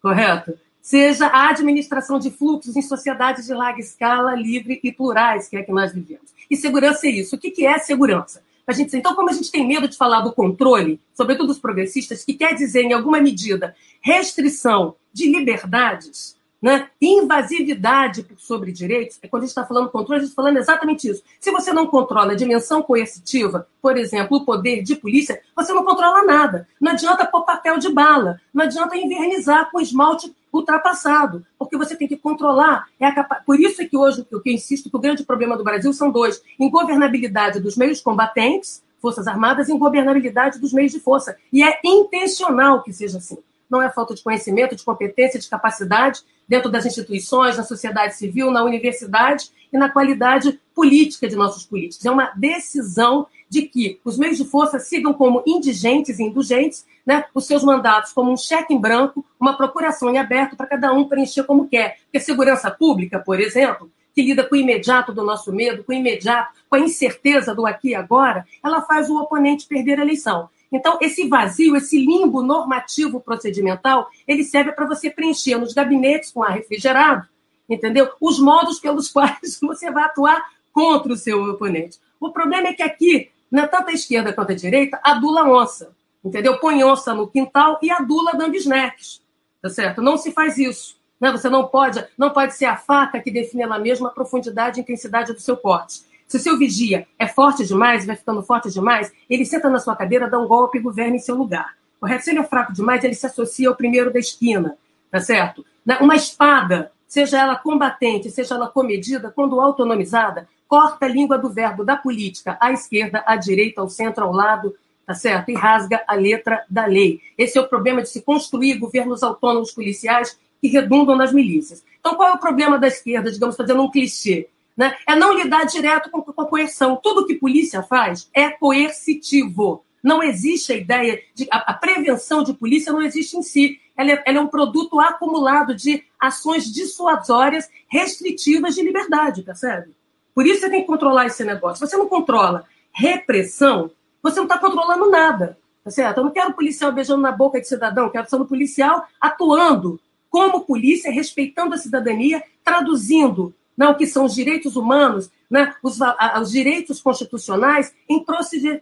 correto? 0.00 0.58
Seja 0.82 1.28
a 1.28 1.50
administração 1.50 2.18
de 2.18 2.30
fluxos 2.30 2.76
em 2.76 2.82
sociedades 2.82 3.46
de 3.46 3.54
larga 3.54 3.80
escala, 3.80 4.34
livre 4.34 4.80
e 4.82 4.92
plurais, 4.92 5.48
que 5.48 5.56
é 5.56 5.62
que 5.62 5.72
nós 5.72 5.94
vivemos. 5.94 6.32
E 6.50 6.56
segurança 6.56 7.06
é 7.06 7.10
isso. 7.10 7.36
O 7.36 7.38
que 7.38 7.64
é 7.64 7.78
segurança? 7.78 8.42
A 8.66 8.72
gente, 8.72 8.96
então, 8.96 9.14
como 9.14 9.30
a 9.30 9.32
gente 9.32 9.50
tem 9.50 9.66
medo 9.66 9.88
de 9.88 9.96
falar 9.96 10.20
do 10.20 10.32
controle, 10.32 11.00
sobretudo 11.14 11.50
os 11.50 11.58
progressistas, 11.58 12.24
que 12.24 12.34
quer 12.34 12.54
dizer, 12.54 12.82
em 12.82 12.92
alguma 12.92 13.20
medida, 13.20 13.74
restrição 14.00 14.94
de 15.12 15.28
liberdades, 15.28 16.36
né? 16.60 16.88
Invasividade 17.00 18.24
sobre 18.38 18.70
direitos, 18.70 19.18
é 19.20 19.26
quando 19.26 19.42
a 19.42 19.46
gente 19.46 19.50
está 19.50 19.66
falando 19.66 19.90
controle, 19.90 20.18
a 20.18 20.20
gente 20.20 20.30
está 20.30 20.40
falando 20.40 20.58
exatamente 20.58 21.08
isso. 21.08 21.22
Se 21.40 21.50
você 21.50 21.72
não 21.72 21.88
controla 21.88 22.32
a 22.32 22.36
dimensão 22.36 22.82
coercitiva, 22.82 23.66
por 23.80 23.96
exemplo, 23.96 24.36
o 24.36 24.44
poder 24.44 24.80
de 24.82 24.94
polícia, 24.94 25.40
você 25.56 25.72
não 25.72 25.84
controla 25.84 26.24
nada. 26.24 26.68
Não 26.80 26.92
adianta 26.92 27.26
pôr 27.26 27.44
papel 27.44 27.78
de 27.78 27.92
bala, 27.92 28.40
não 28.54 28.64
adianta 28.64 28.96
invernizar 28.96 29.72
com 29.72 29.80
esmalte 29.80 30.32
ultrapassado, 30.52 31.44
porque 31.58 31.76
você 31.76 31.96
tem 31.96 32.06
que 32.06 32.16
controlar. 32.16 32.86
É 33.00 33.10
capa... 33.10 33.42
Por 33.46 33.58
isso 33.58 33.82
é 33.82 33.86
que 33.86 33.96
hoje 33.96 34.24
que 34.24 34.34
eu 34.34 34.42
insisto 34.46 34.90
que 34.90 34.96
o 34.96 35.00
grande 35.00 35.24
problema 35.24 35.56
do 35.56 35.64
Brasil 35.64 35.92
são 35.92 36.10
dois: 36.10 36.42
ingovernabilidade 36.58 37.60
dos 37.60 37.76
meios 37.76 38.00
combatentes, 38.00 38.82
Forças 39.00 39.26
Armadas, 39.26 39.68
e 39.68 39.72
ingovernabilidade 39.72 40.60
dos 40.60 40.72
meios 40.72 40.92
de 40.92 41.00
força. 41.00 41.36
E 41.52 41.62
é 41.62 41.80
intencional 41.84 42.82
que 42.82 42.92
seja 42.92 43.18
assim 43.18 43.38
não 43.72 43.82
é 43.82 43.90
falta 43.90 44.14
de 44.14 44.22
conhecimento, 44.22 44.76
de 44.76 44.84
competência, 44.84 45.40
de 45.40 45.48
capacidade 45.48 46.20
dentro 46.46 46.70
das 46.70 46.84
instituições, 46.84 47.56
na 47.56 47.64
sociedade 47.64 48.14
civil, 48.14 48.50
na 48.50 48.62
universidade 48.62 49.50
e 49.72 49.78
na 49.78 49.88
qualidade 49.88 50.60
política 50.74 51.26
de 51.26 51.34
nossos 51.34 51.64
políticos. 51.64 52.04
É 52.04 52.10
uma 52.10 52.30
decisão 52.36 53.26
de 53.48 53.62
que 53.62 53.98
os 54.04 54.18
meios 54.18 54.36
de 54.36 54.44
força 54.44 54.78
sigam 54.78 55.14
como 55.14 55.42
indigentes 55.46 56.18
e 56.18 56.22
indulgentes 56.22 56.84
né, 57.06 57.24
os 57.34 57.46
seus 57.46 57.64
mandatos 57.64 58.12
como 58.12 58.30
um 58.30 58.36
cheque 58.36 58.74
em 58.74 58.80
branco, 58.80 59.24
uma 59.40 59.56
procuração 59.56 60.10
em 60.10 60.18
aberto 60.18 60.54
para 60.56 60.66
cada 60.66 60.92
um 60.92 61.08
preencher 61.08 61.44
como 61.44 61.66
quer. 61.66 61.98
Porque 62.04 62.20
segurança 62.20 62.70
pública, 62.70 63.18
por 63.18 63.40
exemplo, 63.40 63.90
que 64.14 64.22
lida 64.22 64.44
com 64.44 64.54
o 64.54 64.58
imediato 64.58 65.12
do 65.12 65.24
nosso 65.24 65.50
medo, 65.50 65.82
com 65.82 65.92
o 65.92 65.96
imediato, 65.96 66.52
com 66.68 66.76
a 66.76 66.80
incerteza 66.80 67.54
do 67.54 67.66
aqui 67.66 67.88
e 67.90 67.94
agora, 67.94 68.46
ela 68.62 68.82
faz 68.82 69.08
o 69.08 69.18
oponente 69.18 69.66
perder 69.66 69.98
a 69.98 70.02
eleição. 70.02 70.50
Então, 70.72 70.98
esse 71.00 71.28
vazio, 71.28 71.76
esse 71.76 71.98
limbo 71.98 72.42
normativo 72.42 73.20
procedimental, 73.20 74.08
ele 74.26 74.42
serve 74.42 74.72
para 74.72 74.86
você 74.86 75.10
preencher 75.10 75.58
nos 75.58 75.74
gabinetes 75.74 76.32
com 76.32 76.42
ar 76.42 76.52
refrigerado, 76.52 77.28
entendeu? 77.68 78.10
Os 78.18 78.40
modos 78.40 78.80
pelos 78.80 79.10
quais 79.12 79.60
você 79.60 79.90
vai 79.90 80.04
atuar 80.04 80.42
contra 80.72 81.12
o 81.12 81.16
seu 81.16 81.42
oponente. 81.44 82.00
O 82.18 82.30
problema 82.30 82.68
é 82.68 82.72
que 82.72 82.82
aqui, 82.82 83.30
na 83.50 83.68
tanto 83.68 83.90
a 83.90 83.92
esquerda 83.92 84.32
quanto 84.32 84.52
a 84.52 84.56
direita, 84.56 84.98
adula 85.04 85.44
onça, 85.44 85.94
entendeu? 86.24 86.58
Põe 86.58 86.82
onça 86.82 87.12
no 87.12 87.28
quintal 87.28 87.78
e 87.82 87.90
adula 87.90 88.32
dando 88.32 88.56
snacks, 88.56 89.20
tá 89.60 89.68
certo? 89.68 90.00
Não 90.00 90.16
se 90.16 90.32
faz 90.32 90.56
isso. 90.56 90.96
Né? 91.20 91.30
Você 91.30 91.50
não 91.50 91.68
pode, 91.68 92.04
não 92.16 92.30
pode 92.30 92.54
ser 92.54 92.64
a 92.64 92.76
faca 92.76 93.20
que 93.20 93.30
define 93.30 93.62
ela 93.62 93.78
mesma 93.78 94.08
a 94.08 94.12
profundidade 94.12 94.80
e 94.80 94.82
intensidade 94.82 95.32
do 95.32 95.40
seu 95.40 95.56
corte. 95.56 96.02
Se 96.32 96.38
o 96.38 96.40
seu 96.40 96.56
vigia 96.56 97.06
é 97.18 97.28
forte 97.28 97.62
demais, 97.62 98.06
vai 98.06 98.16
ficando 98.16 98.42
forte 98.42 98.70
demais, 98.70 99.12
ele 99.28 99.44
senta 99.44 99.68
na 99.68 99.78
sua 99.78 99.94
cadeira, 99.94 100.30
dá 100.30 100.38
um 100.38 100.48
golpe 100.48 100.78
e 100.78 100.80
governa 100.80 101.16
em 101.16 101.18
seu 101.18 101.36
lugar. 101.36 101.76
Correto? 102.00 102.24
Se 102.24 102.30
ele 102.30 102.38
é 102.38 102.42
fraco 102.42 102.72
demais, 102.72 103.04
ele 103.04 103.12
se 103.12 103.26
associa 103.26 103.68
ao 103.68 103.76
primeiro 103.76 104.10
da 104.10 104.18
esquina, 104.18 104.78
tá 105.10 105.20
certo? 105.20 105.62
Né? 105.84 105.98
Uma 106.00 106.16
espada, 106.16 106.90
seja 107.06 107.38
ela 107.38 107.54
combatente, 107.56 108.30
seja 108.30 108.54
ela 108.54 108.66
comedida, 108.66 109.30
quando 109.30 109.60
autonomizada, 109.60 110.48
corta 110.66 111.04
a 111.04 111.08
língua 111.10 111.36
do 111.36 111.50
verbo 111.50 111.84
da 111.84 111.98
política 111.98 112.56
à 112.58 112.72
esquerda, 112.72 113.22
à 113.26 113.36
direita, 113.36 113.82
ao 113.82 113.90
centro, 113.90 114.24
ao 114.24 114.32
lado, 114.32 114.74
tá 115.06 115.12
certo? 115.12 115.50
E 115.50 115.54
rasga 115.54 116.02
a 116.08 116.14
letra 116.14 116.64
da 116.66 116.86
lei. 116.86 117.20
Esse 117.36 117.58
é 117.58 117.60
o 117.60 117.68
problema 117.68 118.00
de 118.00 118.08
se 118.08 118.22
construir 118.22 118.78
governos 118.78 119.22
autônomos 119.22 119.70
policiais 119.70 120.40
que 120.62 120.68
redundam 120.68 121.14
nas 121.14 121.30
milícias. 121.30 121.84
Então, 122.00 122.14
qual 122.14 122.30
é 122.30 122.32
o 122.32 122.38
problema 122.38 122.78
da 122.78 122.88
esquerda, 122.88 123.30
digamos, 123.30 123.54
fazendo 123.54 123.82
um 123.82 123.90
clichê? 123.90 124.48
Né? 124.76 124.94
É 125.06 125.14
não 125.14 125.34
lidar 125.34 125.64
direto 125.64 126.10
com, 126.10 126.22
com 126.22 126.42
a 126.42 126.48
coerção. 126.48 126.98
Tudo 127.02 127.26
que 127.26 127.34
polícia 127.34 127.82
faz 127.82 128.28
é 128.32 128.50
coercitivo. 128.50 129.84
Não 130.02 130.22
existe 130.22 130.72
a 130.72 130.76
ideia 130.76 131.20
de. 131.34 131.46
A, 131.50 131.72
a 131.72 131.74
prevenção 131.74 132.42
de 132.42 132.52
polícia 132.54 132.92
não 132.92 133.02
existe 133.02 133.36
em 133.36 133.42
si. 133.42 133.78
Ela 133.96 134.12
é, 134.12 134.22
ela 134.26 134.38
é, 134.38 134.40
um 134.40 134.48
produto 134.48 134.98
acumulado 134.98 135.74
de 135.74 136.02
ações 136.18 136.64
dissuasórias 136.72 137.68
restritivas 137.88 138.74
de 138.74 138.82
liberdade, 138.82 139.42
percebe? 139.42 139.94
Por 140.34 140.46
isso 140.46 140.60
você 140.60 140.70
tem 140.70 140.80
que 140.80 140.86
controlar 140.86 141.26
esse 141.26 141.44
negócio. 141.44 141.86
Se 141.86 141.90
você 141.90 141.96
não 141.96 142.08
controla 142.08 142.64
repressão, 142.90 143.90
você 144.22 144.36
não 144.36 144.44
está 144.44 144.58
controlando 144.58 145.10
nada. 145.10 145.58
Tá 145.84 145.90
certo? 145.90 146.18
Eu 146.18 146.24
não 146.24 146.30
quero 146.30 146.54
policial 146.54 146.92
beijando 146.92 147.20
na 147.20 147.32
boca 147.32 147.60
de 147.60 147.66
cidadão, 147.66 148.08
quero 148.08 148.28
ser 148.28 148.36
um 148.36 148.46
policial 148.46 149.04
atuando 149.20 150.00
como 150.30 150.64
polícia, 150.64 151.12
respeitando 151.12 151.74
a 151.74 151.78
cidadania, 151.78 152.42
traduzindo 152.64 153.54
não, 153.76 153.94
que 153.94 154.06
são 154.06 154.24
os 154.24 154.34
direitos 154.34 154.76
humanos, 154.76 155.30
né, 155.50 155.74
os, 155.82 155.98
os 156.40 156.50
direitos 156.50 157.00
constitucionais, 157.00 157.92
em 158.08 158.24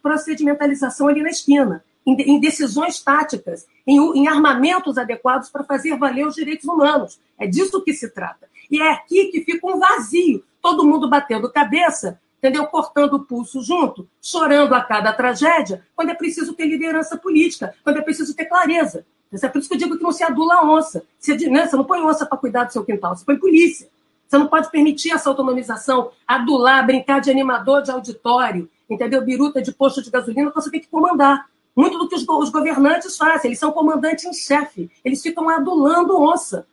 procedimentalização 0.01 1.09
ali 1.09 1.23
na 1.23 1.31
esquina, 1.31 1.85
em, 2.07 2.15
em 2.23 2.41
decisões 2.41 3.01
táticas, 3.01 3.67
em, 3.87 3.99
em 4.19 4.29
armamentos 4.29 4.99
adequados 4.99 5.49
para 5.49 5.65
fazer 5.65 5.97
valer 5.97 6.27
os 6.27 6.35
direitos 6.35 6.67
humanos. 6.67 7.19
É 7.39 7.47
disso 7.47 7.83
que 7.83 7.93
se 7.93 8.11
trata. 8.11 8.49
E 8.71 8.81
é 8.81 8.93
aqui 8.93 9.27
que 9.27 9.45
fica 9.45 9.67
um 9.67 9.79
vazio, 9.79 10.45
todo 10.63 10.87
mundo 10.87 11.09
batendo 11.09 11.51
cabeça, 11.51 12.21
entendeu? 12.39 12.67
Cortando 12.67 13.15
o 13.15 13.25
pulso 13.25 13.63
junto, 13.63 14.09
chorando 14.23 14.75
a 14.75 14.81
cada 14.83 15.13
tragédia, 15.13 15.85
quando 15.95 16.11
é 16.11 16.15
preciso 16.15 16.55
ter 16.55 16.67
liderança 16.67 17.17
política, 17.17 17.75
quando 17.85 17.99
é 17.99 18.03
preciso 18.03 18.35
ter 18.35 18.47
clareza. 18.47 19.05
É 19.33 19.49
por 19.49 19.59
isso 19.59 19.69
que 19.69 19.75
eu 19.75 19.79
digo 19.79 19.97
que 19.97 20.03
não 20.03 20.11
se 20.11 20.25
adula 20.25 20.65
onça. 20.65 21.05
Você, 21.19 21.37
né, 21.49 21.67
você 21.67 21.77
não 21.77 21.85
põe 21.85 22.01
onça 22.01 22.27
para 22.27 22.39
cuidar 22.39 22.65
do 22.65 22.73
seu 22.73 22.85
quintal, 22.85 23.17
você 23.17 23.25
põe 23.25 23.37
polícia. 23.37 23.89
Você 24.31 24.39
não 24.39 24.47
pode 24.47 24.71
permitir 24.71 25.11
essa 25.11 25.29
autonomização, 25.29 26.13
adular, 26.25 26.87
brincar 26.87 27.21
de 27.21 27.33
animador 27.33 27.83
de 27.83 27.91
auditório, 27.91 28.71
entendeu? 28.89 29.21
Biruta 29.23 29.61
de 29.61 29.73
posto 29.73 30.01
de 30.01 30.09
gasolina, 30.09 30.53
você 30.55 30.71
tem 30.71 30.79
que 30.79 30.87
comandar. 30.87 31.51
Muito 31.75 31.99
do 31.99 32.09
que 32.09 32.15
os, 32.15 32.25
os 32.29 32.49
governantes 32.49 33.17
fazem, 33.17 33.49
eles 33.49 33.59
são 33.59 33.73
comandantes 33.73 34.25
em 34.25 34.33
chefe, 34.33 34.89
eles 35.05 35.21
ficam 35.21 35.49
adulando 35.49 36.17
onça. 36.17 36.65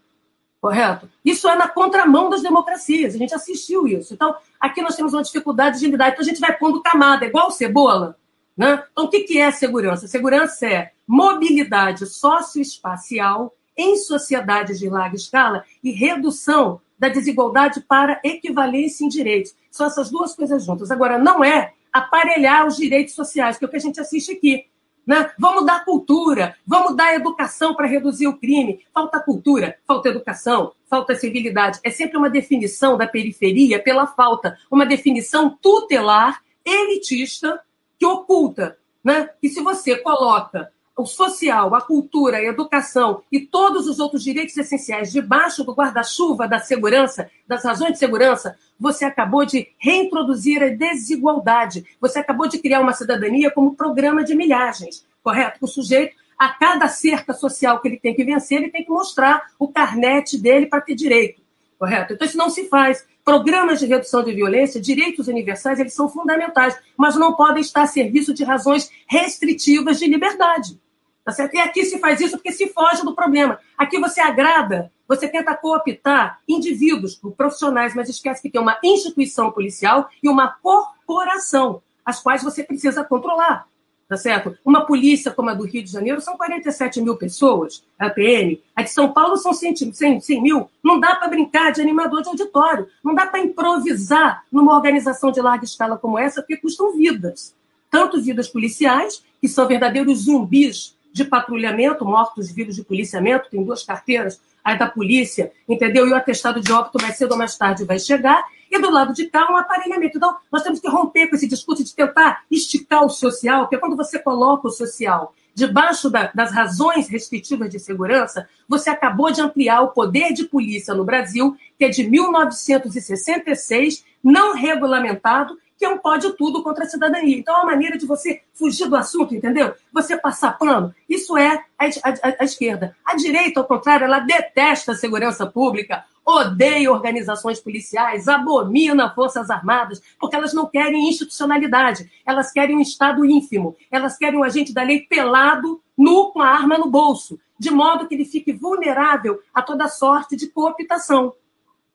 Correto? 0.62 1.10
Isso 1.26 1.50
é 1.50 1.56
na 1.56 1.68
contramão 1.68 2.30
das 2.30 2.44
democracias, 2.44 3.16
a 3.16 3.18
gente 3.18 3.34
assistiu 3.34 3.88
isso. 3.88 4.14
Então, 4.14 4.36
aqui 4.60 4.84
nós 4.84 4.96
temos 4.96 5.14
uma 5.14 5.24
dificuldade 5.24 5.80
de 5.80 5.88
lidar. 5.88 6.10
Então, 6.10 6.22
a 6.22 6.26
gente 6.26 6.40
vai 6.40 6.56
pondo 6.56 6.84
camada, 6.84 7.26
igual 7.26 7.50
cebola. 7.50 8.16
Né? 8.56 8.84
Então, 8.92 9.06
o 9.06 9.10
que 9.10 9.40
é 9.40 9.50
segurança? 9.50 10.08
Segurança 10.08 10.68
é 10.68 10.92
mobilidade 11.08 12.06
socioespacial 12.06 13.52
em 13.76 13.98
sociedades 13.98 14.78
de 14.78 14.90
larga 14.90 15.16
escala 15.16 15.64
e 15.84 15.90
redução 15.90 16.82
da 16.98 17.10
desigualdade 17.10 17.82
para 17.82 18.20
equivalência 18.24 19.06
em 19.06 19.08
direitos. 19.10 19.56
São 19.70 19.88
essas 19.88 20.10
duas 20.10 20.36
coisas 20.36 20.66
juntas. 20.66 20.92
Agora, 20.92 21.18
não 21.18 21.44
é 21.44 21.74
aparelhar 21.92 22.66
os 22.66 22.76
direitos 22.76 23.14
sociais, 23.14 23.58
que 23.58 23.66
é 23.66 23.68
o 23.68 23.72
que 23.72 23.78
a 23.78 23.82
gente 23.82 24.00
assiste 24.00 24.32
aqui. 24.32 24.66
Né? 25.06 25.32
Vamos 25.40 25.66
dar 25.66 25.86
cultura, 25.86 26.56
vamos 26.66 26.96
dar 26.96 27.16
educação 27.16 27.74
para 27.74 27.88
reduzir 27.88 28.28
o 28.28 28.38
crime. 28.38 28.86
Falta 28.94 29.20
cultura, 29.22 29.78
falta 29.88 30.10
educação, 30.10 30.74
falta 30.90 31.16
civilidade. 31.16 31.80
É 31.84 31.90
sempre 31.90 32.18
uma 32.18 32.30
definição 32.30 32.98
da 32.98 33.08
periferia 33.08 33.82
pela 33.82 34.06
falta, 34.06 34.58
uma 34.70 34.86
definição 34.86 35.58
tutelar, 35.62 36.42
elitista, 36.66 37.62
que 37.98 38.06
oculta. 38.06 38.78
Né? 39.02 39.30
E 39.42 39.48
se 39.48 39.62
você 39.62 39.96
coloca 39.96 40.72
o 40.98 41.06
social, 41.06 41.76
a 41.76 41.82
cultura, 41.82 42.38
a 42.38 42.44
educação 42.44 43.22
e 43.32 43.40
todos 43.40 43.88
os 43.88 44.00
outros 44.00 44.24
direitos 44.24 44.58
essenciais 44.58 45.12
debaixo 45.12 45.64
do 45.64 45.74
guarda-chuva 45.74 46.48
da 46.48 46.58
segurança, 46.60 47.30
das 47.48 47.64
razões 47.64 47.94
de 47.94 48.00
segurança, 48.00 48.58
você 48.80 49.06
acabou 49.06 49.46
de 49.46 49.70
reintroduzir 49.78 50.64
a 50.64 50.70
desigualdade. 50.70 51.86
Você 52.02 52.18
acabou 52.18 52.48
de 52.48 52.58
criar 52.58 52.82
uma 52.82 52.94
cidadania 52.94 53.52
como 53.52 53.76
programa 53.76 54.24
de 54.24 54.36
milhagens, 54.36 55.06
correto? 55.24 55.60
O 55.62 55.68
sujeito, 55.68 56.16
a 56.38 56.50
cada 56.50 56.88
cerca 56.88 57.32
social 57.32 57.80
que 57.80 57.88
ele 57.88 58.00
tem 58.00 58.16
que 58.16 58.24
vencer, 58.24 58.58
ele 58.58 58.72
tem 58.72 58.84
que 58.84 58.92
mostrar 58.92 59.52
o 59.60 59.68
carnete 59.68 60.38
dele 60.38 60.66
para 60.66 60.82
ter 60.82 60.96
direito, 60.96 61.42
correto? 61.78 62.14
Então, 62.14 62.28
isso 62.28 62.38
não 62.38 62.50
se 62.50 62.68
faz. 62.70 63.06
Programas 63.24 63.80
de 63.80 63.86
redução 63.86 64.24
de 64.24 64.34
violência, 64.34 64.82
direitos 64.82 65.28
universais, 65.28 65.80
eles 65.80 65.94
são 65.94 66.10
fundamentais, 66.10 66.80
mas 66.96 67.16
não 67.16 67.36
podem 67.36 67.62
estar 67.62 67.84
a 67.84 67.88
serviço 67.88 68.34
de 68.34 68.44
razões 68.44 68.90
restritivas 69.08 70.00
de 70.00 70.08
liberdade. 70.08 70.80
Tá 71.28 71.34
certo? 71.34 71.56
E 71.56 71.60
aqui 71.60 71.84
se 71.84 72.00
faz 72.00 72.22
isso 72.22 72.38
porque 72.38 72.54
se 72.54 72.70
foge 72.70 73.04
do 73.04 73.14
problema. 73.14 73.60
Aqui 73.78 74.00
você 74.00 74.22
agrada, 74.22 74.90
você 75.06 75.28
tenta 75.28 75.54
cooptar 75.54 76.40
indivíduos, 76.48 77.20
profissionais, 77.36 77.94
mas 77.94 78.08
esquece 78.08 78.42
que 78.42 78.50
tem 78.50 78.62
uma 78.62 78.78
instituição 78.82 79.52
policial 79.52 80.08
e 80.24 80.30
uma 80.30 80.56
corporação, 80.64 81.82
as 82.06 82.22
quais 82.22 82.42
você 82.42 82.64
precisa 82.64 83.04
controlar. 83.04 83.68
Tá 84.08 84.16
certo? 84.16 84.58
Uma 84.64 84.86
polícia 84.86 85.30
como 85.30 85.50
a 85.50 85.54
do 85.54 85.66
Rio 85.66 85.84
de 85.84 85.92
Janeiro 85.92 86.22
são 86.22 86.38
47 86.38 87.02
mil 87.02 87.18
pessoas, 87.18 87.84
a 88.00 88.10
PM. 88.10 88.64
A 88.74 88.84
de 88.84 88.90
São 88.90 89.12
Paulo 89.12 89.36
são 89.36 89.54
100, 89.54 89.92
100, 89.92 90.22
100 90.22 90.42
mil. 90.42 90.70
Não 90.82 90.98
dá 90.98 91.14
para 91.16 91.28
brincar 91.28 91.74
de 91.74 91.82
animador 91.82 92.22
de 92.22 92.30
auditório. 92.30 92.88
Não 93.04 93.14
dá 93.14 93.28
para 93.28 93.42
improvisar 93.42 94.46
numa 94.50 94.74
organização 94.74 95.30
de 95.30 95.42
larga 95.42 95.66
escala 95.66 95.98
como 95.98 96.18
essa, 96.18 96.42
porque 96.42 96.56
custam 96.56 96.96
vidas. 96.96 97.54
Tanto 97.92 98.22
vidas 98.22 98.48
policiais, 98.48 99.22
que 99.42 99.50
são 99.50 99.68
verdadeiros 99.68 100.20
zumbis 100.20 100.96
de 101.18 101.26
patrulhamento, 101.26 102.06
mortos 102.06 102.52
vivos 102.52 102.76
de 102.76 102.84
policiamento, 102.84 103.50
tem 103.50 103.64
duas 103.64 103.84
carteiras, 103.84 104.40
aí 104.64 104.78
da 104.78 104.88
polícia, 104.88 105.52
entendeu? 105.68 106.08
E 106.08 106.12
o 106.12 106.16
atestado 106.16 106.62
de 106.62 106.72
óbito 106.72 107.02
mais 107.02 107.18
cedo 107.18 107.32
ou 107.32 107.38
mais 107.38 107.58
tarde 107.58 107.84
vai 107.86 108.00
chegar, 108.00 108.46
e 108.70 108.80
do 108.80 108.92
lado 108.92 109.14
de 109.14 109.26
cá 109.26 109.50
um 109.50 109.58
aparelhamento. 109.58 110.18
Então, 110.18 110.36
nós 110.52 110.62
temos 110.62 110.80
que 110.80 110.90
romper 110.90 111.28
com 111.28 111.36
esse 111.36 111.48
discurso 111.48 111.84
de 111.84 111.96
tentar 111.96 112.44
esticar 112.52 113.04
o 113.04 113.10
social, 113.10 113.62
porque 113.62 113.78
quando 113.78 113.96
você 113.96 114.20
coloca 114.20 114.68
o 114.68 114.72
social 114.72 115.34
debaixo 115.56 116.10
da, 116.10 116.32
das 116.36 116.52
razões 116.52 117.08
restritivas 117.08 117.70
de 117.70 117.80
segurança, 117.80 118.48
você 118.70 118.92
acabou 118.92 119.32
de 119.32 119.42
ampliar 119.42 119.82
o 119.82 119.88
poder 119.88 120.32
de 120.32 120.44
polícia 120.44 120.94
no 120.94 121.04
Brasil, 121.04 121.58
que 121.80 121.86
é 121.86 121.90
de 121.90 122.08
1966, 122.08 124.06
não 124.24 124.54
regulamentado, 124.54 125.58
que 125.78 125.86
é 125.86 125.90
um 125.90 125.98
pode 125.98 126.32
tudo 126.34 126.64
contra 126.64 126.84
a 126.84 126.88
cidadania. 126.88 127.38
Então, 127.38 127.56
é 127.56 127.58
uma 127.60 127.72
maneira 127.72 127.98
de 127.98 128.06
você 128.06 128.42
fugir 128.54 128.90
do 128.90 128.96
assunto, 128.96 129.36
entendeu? 129.36 129.74
Você 129.94 130.18
passar 130.18 130.58
pano. 130.58 130.94
Isso 131.08 131.38
é 131.38 131.64
a, 131.78 131.86
a, 131.86 132.36
a 132.40 132.44
esquerda. 132.44 132.96
A 133.06 133.16
direita, 133.16 133.60
ao 133.60 133.68
contrário, 133.68 134.06
ela 134.06 134.20
detesta 134.20 134.94
a 134.94 134.96
segurança 134.96 135.46
pública, 135.46 136.04
odeia 136.26 136.92
organizações 136.92 137.60
policiais, 137.60 138.28
abomina 138.28 139.14
forças 139.14 139.50
armadas, 139.50 140.02
porque 140.20 140.36
elas 140.36 140.54
não 140.54 140.66
querem 140.66 141.08
institucionalidade, 141.08 142.12
elas 142.26 142.52
querem 142.52 142.76
um 142.76 142.82
Estado 142.82 143.24
ínfimo, 143.24 143.78
elas 143.90 144.18
querem 144.18 144.38
um 144.38 144.44
agente 144.44 144.74
da 144.74 144.84
lei 144.84 145.02
pelado, 145.02 145.82
nu, 145.98 146.32
com 146.32 146.42
a 146.42 146.50
arma 146.50 146.78
no 146.78 146.90
bolso, 146.90 147.40
de 147.58 147.72
modo 147.72 148.08
que 148.08 148.16
ele 148.16 148.26
fique 148.26 148.52
vulnerável 148.52 149.40
a 149.54 149.62
toda 149.62 149.88
sorte 149.88 150.36
de 150.36 150.48
cooptação. 150.48 151.34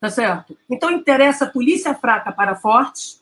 Tá 0.00 0.10
certo? 0.10 0.56
Então 0.68 0.90
interessa 0.90 1.44
a 1.44 1.50
polícia 1.50 1.94
fraca 1.94 2.32
para 2.32 2.56
fortes, 2.56 3.21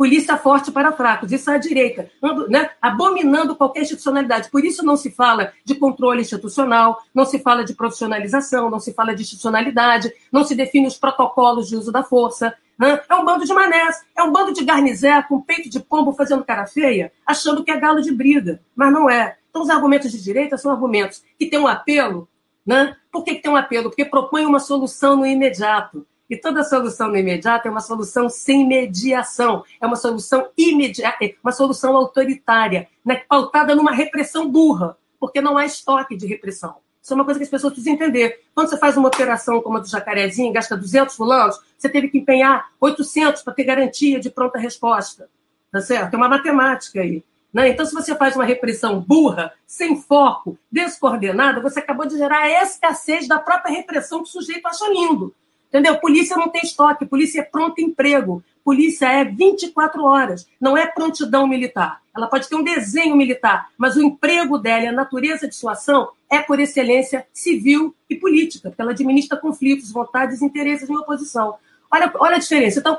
polícia 0.00 0.34
forte 0.38 0.72
para 0.72 0.92
fracos, 0.92 1.30
isso 1.30 1.50
é 1.50 1.56
a 1.56 1.58
direita, 1.58 2.10
né? 2.48 2.70
abominando 2.80 3.54
qualquer 3.54 3.82
institucionalidade. 3.82 4.48
Por 4.50 4.64
isso 4.64 4.82
não 4.82 4.96
se 4.96 5.10
fala 5.10 5.52
de 5.62 5.74
controle 5.74 6.22
institucional, 6.22 7.02
não 7.14 7.26
se 7.26 7.38
fala 7.38 7.66
de 7.66 7.74
profissionalização, 7.74 8.70
não 8.70 8.80
se 8.80 8.94
fala 8.94 9.14
de 9.14 9.20
institucionalidade, 9.20 10.10
não 10.32 10.42
se 10.42 10.54
define 10.54 10.86
os 10.86 10.96
protocolos 10.96 11.68
de 11.68 11.76
uso 11.76 11.92
da 11.92 12.02
força. 12.02 12.54
Né? 12.78 12.98
É 13.10 13.14
um 13.14 13.26
bando 13.26 13.44
de 13.44 13.52
manés, 13.52 14.00
é 14.16 14.22
um 14.22 14.32
bando 14.32 14.54
de 14.54 14.64
garnizé 14.64 15.20
com 15.24 15.38
peito 15.38 15.68
de 15.68 15.78
pombo 15.78 16.14
fazendo 16.14 16.46
cara 16.46 16.66
feia, 16.66 17.12
achando 17.26 17.62
que 17.62 17.70
é 17.70 17.78
galo 17.78 18.00
de 18.00 18.10
briga, 18.10 18.58
mas 18.74 18.90
não 18.90 19.10
é. 19.10 19.36
Então 19.50 19.60
os 19.60 19.68
argumentos 19.68 20.10
de 20.10 20.24
direita 20.24 20.56
são 20.56 20.72
argumentos 20.72 21.22
que 21.38 21.44
têm 21.44 21.58
um 21.58 21.68
apelo. 21.68 22.26
Né? 22.64 22.96
Por 23.12 23.22
que, 23.22 23.34
que 23.34 23.42
tem 23.42 23.52
um 23.52 23.56
apelo? 23.56 23.90
Porque 23.90 24.06
propõem 24.06 24.46
uma 24.46 24.60
solução 24.60 25.14
no 25.14 25.26
imediato. 25.26 26.06
E 26.30 26.36
toda 26.36 26.62
solução 26.62 27.08
no 27.08 27.16
imediato 27.16 27.66
é 27.66 27.70
uma 27.72 27.80
solução 27.80 28.28
sem 28.28 28.64
mediação, 28.64 29.64
é 29.80 29.86
uma 29.86 29.96
solução 29.96 30.48
imediata, 30.56 31.24
é 31.24 31.34
uma 31.42 31.50
solução 31.50 31.96
autoritária, 31.96 32.86
né, 33.04 33.16
pautada 33.28 33.74
numa 33.74 33.90
repressão 33.90 34.48
burra, 34.48 34.96
porque 35.18 35.40
não 35.40 35.58
há 35.58 35.66
estoque 35.66 36.16
de 36.16 36.28
repressão. 36.28 36.76
Isso 37.02 37.12
é 37.12 37.16
uma 37.16 37.24
coisa 37.24 37.40
que 37.40 37.44
as 37.44 37.50
pessoas 37.50 37.72
precisam 37.72 37.94
entender. 37.94 38.44
Quando 38.54 38.68
você 38.68 38.76
faz 38.76 38.96
uma 38.96 39.08
operação 39.08 39.60
como 39.60 39.78
a 39.78 39.80
do 39.80 39.88
Jacarezinho, 39.88 40.52
gasta 40.52 40.76
200 40.76 41.16
fulanos, 41.16 41.58
você 41.76 41.88
teve 41.88 42.08
que 42.08 42.18
empenhar 42.18 42.70
800 42.80 43.42
para 43.42 43.52
ter 43.52 43.64
garantia 43.64 44.20
de 44.20 44.30
pronta 44.30 44.56
resposta. 44.56 45.28
Tá 45.72 45.80
certo? 45.80 46.14
É 46.14 46.16
uma 46.16 46.28
matemática 46.28 47.00
aí. 47.00 47.24
Né? 47.52 47.70
Então, 47.70 47.84
se 47.84 47.92
você 47.92 48.14
faz 48.14 48.36
uma 48.36 48.44
repressão 48.44 49.00
burra, 49.00 49.52
sem 49.66 50.00
foco, 50.00 50.56
descoordenada, 50.70 51.60
você 51.60 51.80
acabou 51.80 52.06
de 52.06 52.16
gerar 52.16 52.42
a 52.42 52.62
escassez 52.62 53.26
da 53.26 53.38
própria 53.38 53.74
repressão 53.74 54.22
que 54.22 54.28
o 54.28 54.32
sujeito 54.32 54.66
acha 54.66 54.88
lindo. 54.88 55.34
Entendeu? 55.70 55.98
Polícia 55.98 56.36
não 56.36 56.48
tem 56.48 56.62
estoque, 56.62 57.06
polícia 57.06 57.40
é 57.40 57.44
pronto 57.44 57.80
emprego. 57.80 58.42
Polícia 58.64 59.06
é 59.06 59.24
24 59.24 60.04
horas, 60.04 60.46
não 60.60 60.76
é 60.76 60.84
prontidão 60.84 61.46
militar. 61.46 62.02
Ela 62.14 62.26
pode 62.26 62.48
ter 62.48 62.56
um 62.56 62.62
desenho 62.62 63.16
militar, 63.16 63.68
mas 63.78 63.96
o 63.96 64.02
emprego 64.02 64.58
dela, 64.58 64.90
a 64.90 64.92
natureza 64.92 65.48
de 65.48 65.54
sua 65.54 65.72
ação 65.72 66.10
é, 66.28 66.40
por 66.40 66.60
excelência, 66.60 67.26
civil 67.32 67.94
e 68.08 68.16
política, 68.16 68.68
porque 68.68 68.82
ela 68.82 68.90
administra 68.90 69.38
conflitos, 69.38 69.92
vontades 69.92 70.42
e 70.42 70.44
interesses 70.44 70.90
em 70.90 70.96
oposição. 70.96 71.54
Olha, 71.90 72.12
olha 72.16 72.36
a 72.36 72.40
diferença. 72.40 72.80
Então, 72.80 72.98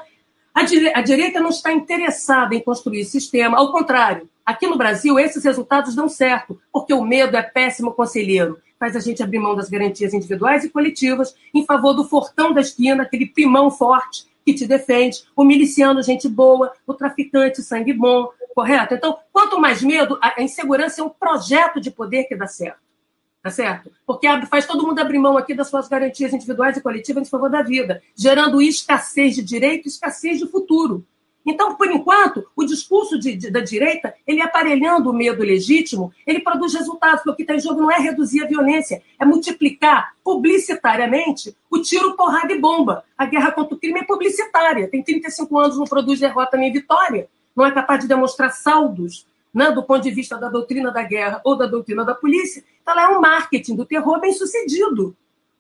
a, 0.53 0.61
a 0.61 1.01
direita 1.01 1.39
não 1.39 1.49
está 1.49 1.71
interessada 1.71 2.55
em 2.55 2.61
construir 2.61 3.05
sistema, 3.05 3.57
ao 3.57 3.71
contrário. 3.71 4.29
Aqui 4.51 4.67
no 4.67 4.77
Brasil, 4.77 5.17
esses 5.17 5.45
resultados 5.45 5.95
dão 5.95 6.09
certo, 6.09 6.59
porque 6.73 6.93
o 6.93 7.05
medo 7.05 7.37
é 7.37 7.41
péssimo 7.41 7.93
conselheiro. 7.93 8.59
Faz 8.77 8.97
a 8.97 8.99
gente 8.99 9.23
abrir 9.23 9.39
mão 9.39 9.55
das 9.55 9.69
garantias 9.69 10.13
individuais 10.13 10.65
e 10.65 10.69
coletivas 10.69 11.33
em 11.53 11.65
favor 11.65 11.93
do 11.93 12.03
fortão 12.03 12.53
da 12.53 12.59
esquina, 12.59 13.03
aquele 13.03 13.27
primão 13.27 13.71
forte 13.71 14.25
que 14.45 14.53
te 14.53 14.67
defende, 14.67 15.23
o 15.37 15.45
miliciano, 15.45 16.03
gente 16.03 16.27
boa, 16.27 16.73
o 16.85 16.93
traficante, 16.93 17.61
sangue 17.61 17.93
bom, 17.93 18.27
correto? 18.53 18.93
Então, 18.93 19.19
quanto 19.31 19.57
mais 19.57 19.81
medo, 19.81 20.19
a 20.21 20.43
insegurança 20.43 20.99
é 20.99 21.03
um 21.05 21.09
projeto 21.09 21.79
de 21.79 21.89
poder 21.89 22.25
que 22.25 22.35
dá 22.35 22.45
certo. 22.45 22.81
Tá 23.41 23.49
certo? 23.49 23.89
Porque 24.05 24.27
faz 24.47 24.65
todo 24.65 24.85
mundo 24.85 24.99
abrir 24.99 25.17
mão 25.17 25.37
aqui 25.37 25.55
das 25.55 25.69
suas 25.69 25.87
garantias 25.87 26.33
individuais 26.33 26.75
e 26.75 26.81
coletivas 26.81 27.25
em 27.25 27.31
favor 27.31 27.49
da 27.49 27.61
vida, 27.61 28.03
gerando 28.17 28.61
escassez 28.61 29.33
de 29.33 29.43
direito 29.43 29.87
escassez 29.87 30.39
de 30.39 30.45
futuro. 30.45 31.07
Então, 31.45 31.75
por 31.75 31.89
enquanto, 31.89 32.45
o 32.55 32.63
discurso 32.63 33.19
de, 33.19 33.35
de, 33.35 33.51
da 33.51 33.61
direita, 33.61 34.13
ele 34.27 34.41
aparelhando 34.41 35.09
o 35.09 35.13
medo 35.13 35.41
legítimo, 35.43 36.13
ele 36.25 36.39
produz 36.39 36.73
resultados, 36.73 37.23
porque 37.23 37.31
o 37.31 37.35
que 37.35 37.41
está 37.41 37.55
em 37.55 37.59
jogo 37.59 37.81
não 37.81 37.91
é 37.91 37.97
reduzir 37.97 38.43
a 38.43 38.47
violência, 38.47 39.01
é 39.19 39.25
multiplicar 39.25 40.13
publicitariamente 40.23 41.55
o 41.69 41.79
tiro, 41.79 42.15
porrada 42.15 42.53
e 42.53 42.59
bomba. 42.59 43.03
A 43.17 43.25
guerra 43.25 43.51
contra 43.51 43.75
o 43.75 43.79
crime 43.79 44.01
é 44.01 44.03
publicitária. 44.03 44.87
Tem 44.87 45.03
35 45.03 45.59
anos, 45.59 45.77
não 45.77 45.85
produz 45.85 46.19
derrota 46.19 46.57
nem 46.57 46.71
vitória, 46.71 47.27
não 47.55 47.65
é 47.65 47.71
capaz 47.71 48.01
de 48.01 48.07
demonstrar 48.07 48.51
saldos 48.51 49.25
né, 49.53 49.71
do 49.71 49.83
ponto 49.83 50.01
de 50.01 50.11
vista 50.11 50.37
da 50.37 50.49
doutrina 50.49 50.91
da 50.91 51.03
guerra 51.03 51.41
ou 51.43 51.57
da 51.57 51.65
doutrina 51.65 52.05
da 52.05 52.15
polícia, 52.15 52.63
então 52.81 52.93
ela 52.93 53.11
é 53.11 53.17
um 53.17 53.21
marketing 53.21 53.75
do 53.75 53.85
terror 53.85 54.19
bem 54.19 54.33
sucedido. 54.33 55.15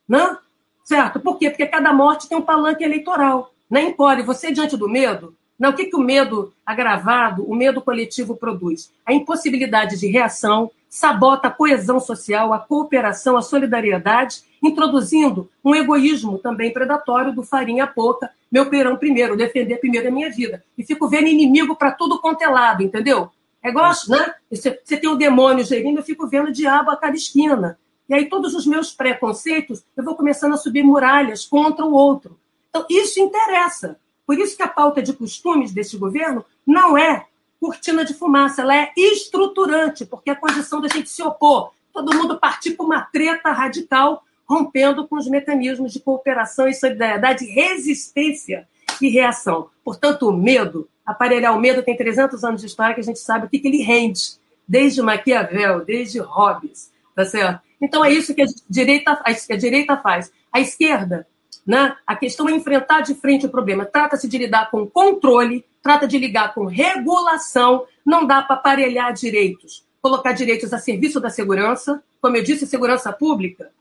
Né? 0.07 0.37
Certo? 0.83 1.19
Por 1.19 1.37
quê? 1.37 1.49
Porque 1.49 1.65
cada 1.65 1.93
morte 1.93 2.27
tem 2.27 2.37
um 2.37 2.41
palanque 2.41 2.83
eleitoral. 2.83 3.53
Né? 3.69 3.91
pode. 3.91 4.23
Você, 4.23 4.51
diante 4.51 4.75
do 4.75 4.89
medo, 4.89 5.35
não, 5.61 5.69
o 5.69 5.73
que, 5.75 5.85
que 5.85 5.95
o 5.95 5.99
medo 5.99 6.51
agravado, 6.65 7.45
o 7.47 7.55
medo 7.55 7.83
coletivo 7.83 8.35
produz? 8.35 8.91
A 9.05 9.13
impossibilidade 9.13 9.99
de 9.99 10.07
reação, 10.07 10.71
sabota 10.89 11.49
a 11.49 11.51
coesão 11.51 11.99
social, 11.99 12.51
a 12.51 12.57
cooperação, 12.57 13.37
a 13.37 13.43
solidariedade, 13.43 14.41
introduzindo 14.59 15.47
um 15.63 15.75
egoísmo 15.75 16.39
também 16.39 16.73
predatório 16.73 17.31
do 17.31 17.43
farinha 17.43 17.85
pouca, 17.85 18.31
meu 18.51 18.71
perão 18.71 18.97
primeiro, 18.97 19.37
defender 19.37 19.77
primeiro 19.77 20.07
a 20.07 20.11
minha 20.11 20.31
vida. 20.31 20.63
E 20.75 20.83
fico 20.83 21.07
vendo 21.07 21.27
inimigo 21.27 21.75
para 21.75 21.91
tudo 21.91 22.19
quanto 22.19 22.41
é 22.41 22.47
lado, 22.47 22.81
entendeu? 22.81 23.29
É 23.61 23.71
gosto, 23.71 24.09
né? 24.09 24.33
Você, 24.49 24.71
tem 24.71 25.11
o 25.11 25.15
demônio 25.15 25.63
gerindo, 25.63 25.99
eu 25.99 26.03
fico 26.03 26.27
vendo 26.27 26.47
o 26.47 26.51
diabo 26.51 26.89
a 26.89 26.97
cada 26.97 27.15
esquina. 27.15 27.77
E 28.09 28.15
aí 28.15 28.25
todos 28.25 28.55
os 28.55 28.65
meus 28.65 28.91
preconceitos, 28.91 29.83
eu 29.95 30.03
vou 30.03 30.15
começando 30.15 30.53
a 30.53 30.57
subir 30.57 30.81
muralhas 30.81 31.45
contra 31.45 31.85
o 31.85 31.93
outro. 31.93 32.35
Então, 32.71 32.83
isso 32.89 33.19
interessa. 33.19 33.99
Por 34.31 34.39
isso 34.39 34.55
que 34.55 34.63
a 34.63 34.67
pauta 34.69 35.01
de 35.01 35.11
costumes 35.11 35.73
desse 35.73 35.97
governo 35.97 36.45
não 36.65 36.97
é 36.97 37.25
cortina 37.59 38.05
de 38.05 38.13
fumaça, 38.13 38.61
ela 38.61 38.73
é 38.73 38.93
estruturante, 38.95 40.05
porque 40.05 40.29
é 40.29 40.33
a 40.33 40.37
condição 40.37 40.79
da 40.79 40.87
gente 40.87 41.09
se 41.09 41.21
opor, 41.21 41.73
todo 41.91 42.15
mundo 42.15 42.39
partir 42.39 42.71
para 42.71 42.85
uma 42.85 43.01
treta 43.01 43.51
radical, 43.51 44.23
rompendo 44.47 45.05
com 45.05 45.17
os 45.17 45.27
mecanismos 45.27 45.91
de 45.91 45.99
cooperação 45.99 46.65
e 46.69 46.73
solidariedade, 46.73 47.43
resistência 47.43 48.65
e 49.01 49.09
reação. 49.09 49.67
Portanto, 49.83 50.29
o 50.29 50.31
medo 50.31 50.87
aparelhar 51.05 51.53
o 51.53 51.59
medo 51.59 51.83
tem 51.83 51.97
300 51.97 52.41
anos 52.45 52.61
de 52.61 52.67
história 52.67 52.95
que 52.95 53.01
a 53.01 53.03
gente 53.03 53.19
sabe 53.19 53.47
o 53.47 53.49
que, 53.49 53.59
que 53.59 53.67
ele 53.67 53.83
rende, 53.83 54.35
desde 54.65 55.01
Maquiavel, 55.01 55.83
desde 55.83 56.19
Hobbes, 56.19 56.89
tá 57.13 57.25
certo? 57.25 57.59
Então 57.81 58.05
é 58.05 58.09
isso 58.13 58.33
que 58.33 58.43
a 58.43 58.45
direita, 58.69 59.21
a 59.25 59.55
direita 59.57 59.97
faz. 59.97 60.31
A 60.53 60.61
esquerda, 60.61 61.27
né? 61.65 61.95
A 62.05 62.15
questão 62.15 62.49
é 62.49 62.51
enfrentar 62.51 63.01
de 63.01 63.13
frente 63.15 63.45
o 63.45 63.49
problema. 63.49 63.85
Trata-se 63.85 64.27
de 64.27 64.37
lidar 64.37 64.69
com 64.71 64.87
controle, 64.87 65.65
trata 65.81 66.07
de 66.07 66.17
ligar 66.17 66.53
com 66.53 66.65
regulação, 66.65 67.85
não 68.05 68.25
dá 68.25 68.41
para 68.41 68.55
aparelhar 68.55 69.13
direitos. 69.13 69.85
Colocar 70.01 70.31
direitos 70.31 70.73
a 70.73 70.79
serviço 70.79 71.19
da 71.19 71.29
segurança, 71.29 72.03
como 72.21 72.37
eu 72.37 72.43
disse, 72.43 72.65
segurança 72.65 73.13
pública, 73.13 73.71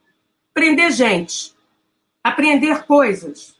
prender 0.53 0.91
gente, 0.91 1.53
apreender 2.23 2.83
coisas, 2.85 3.55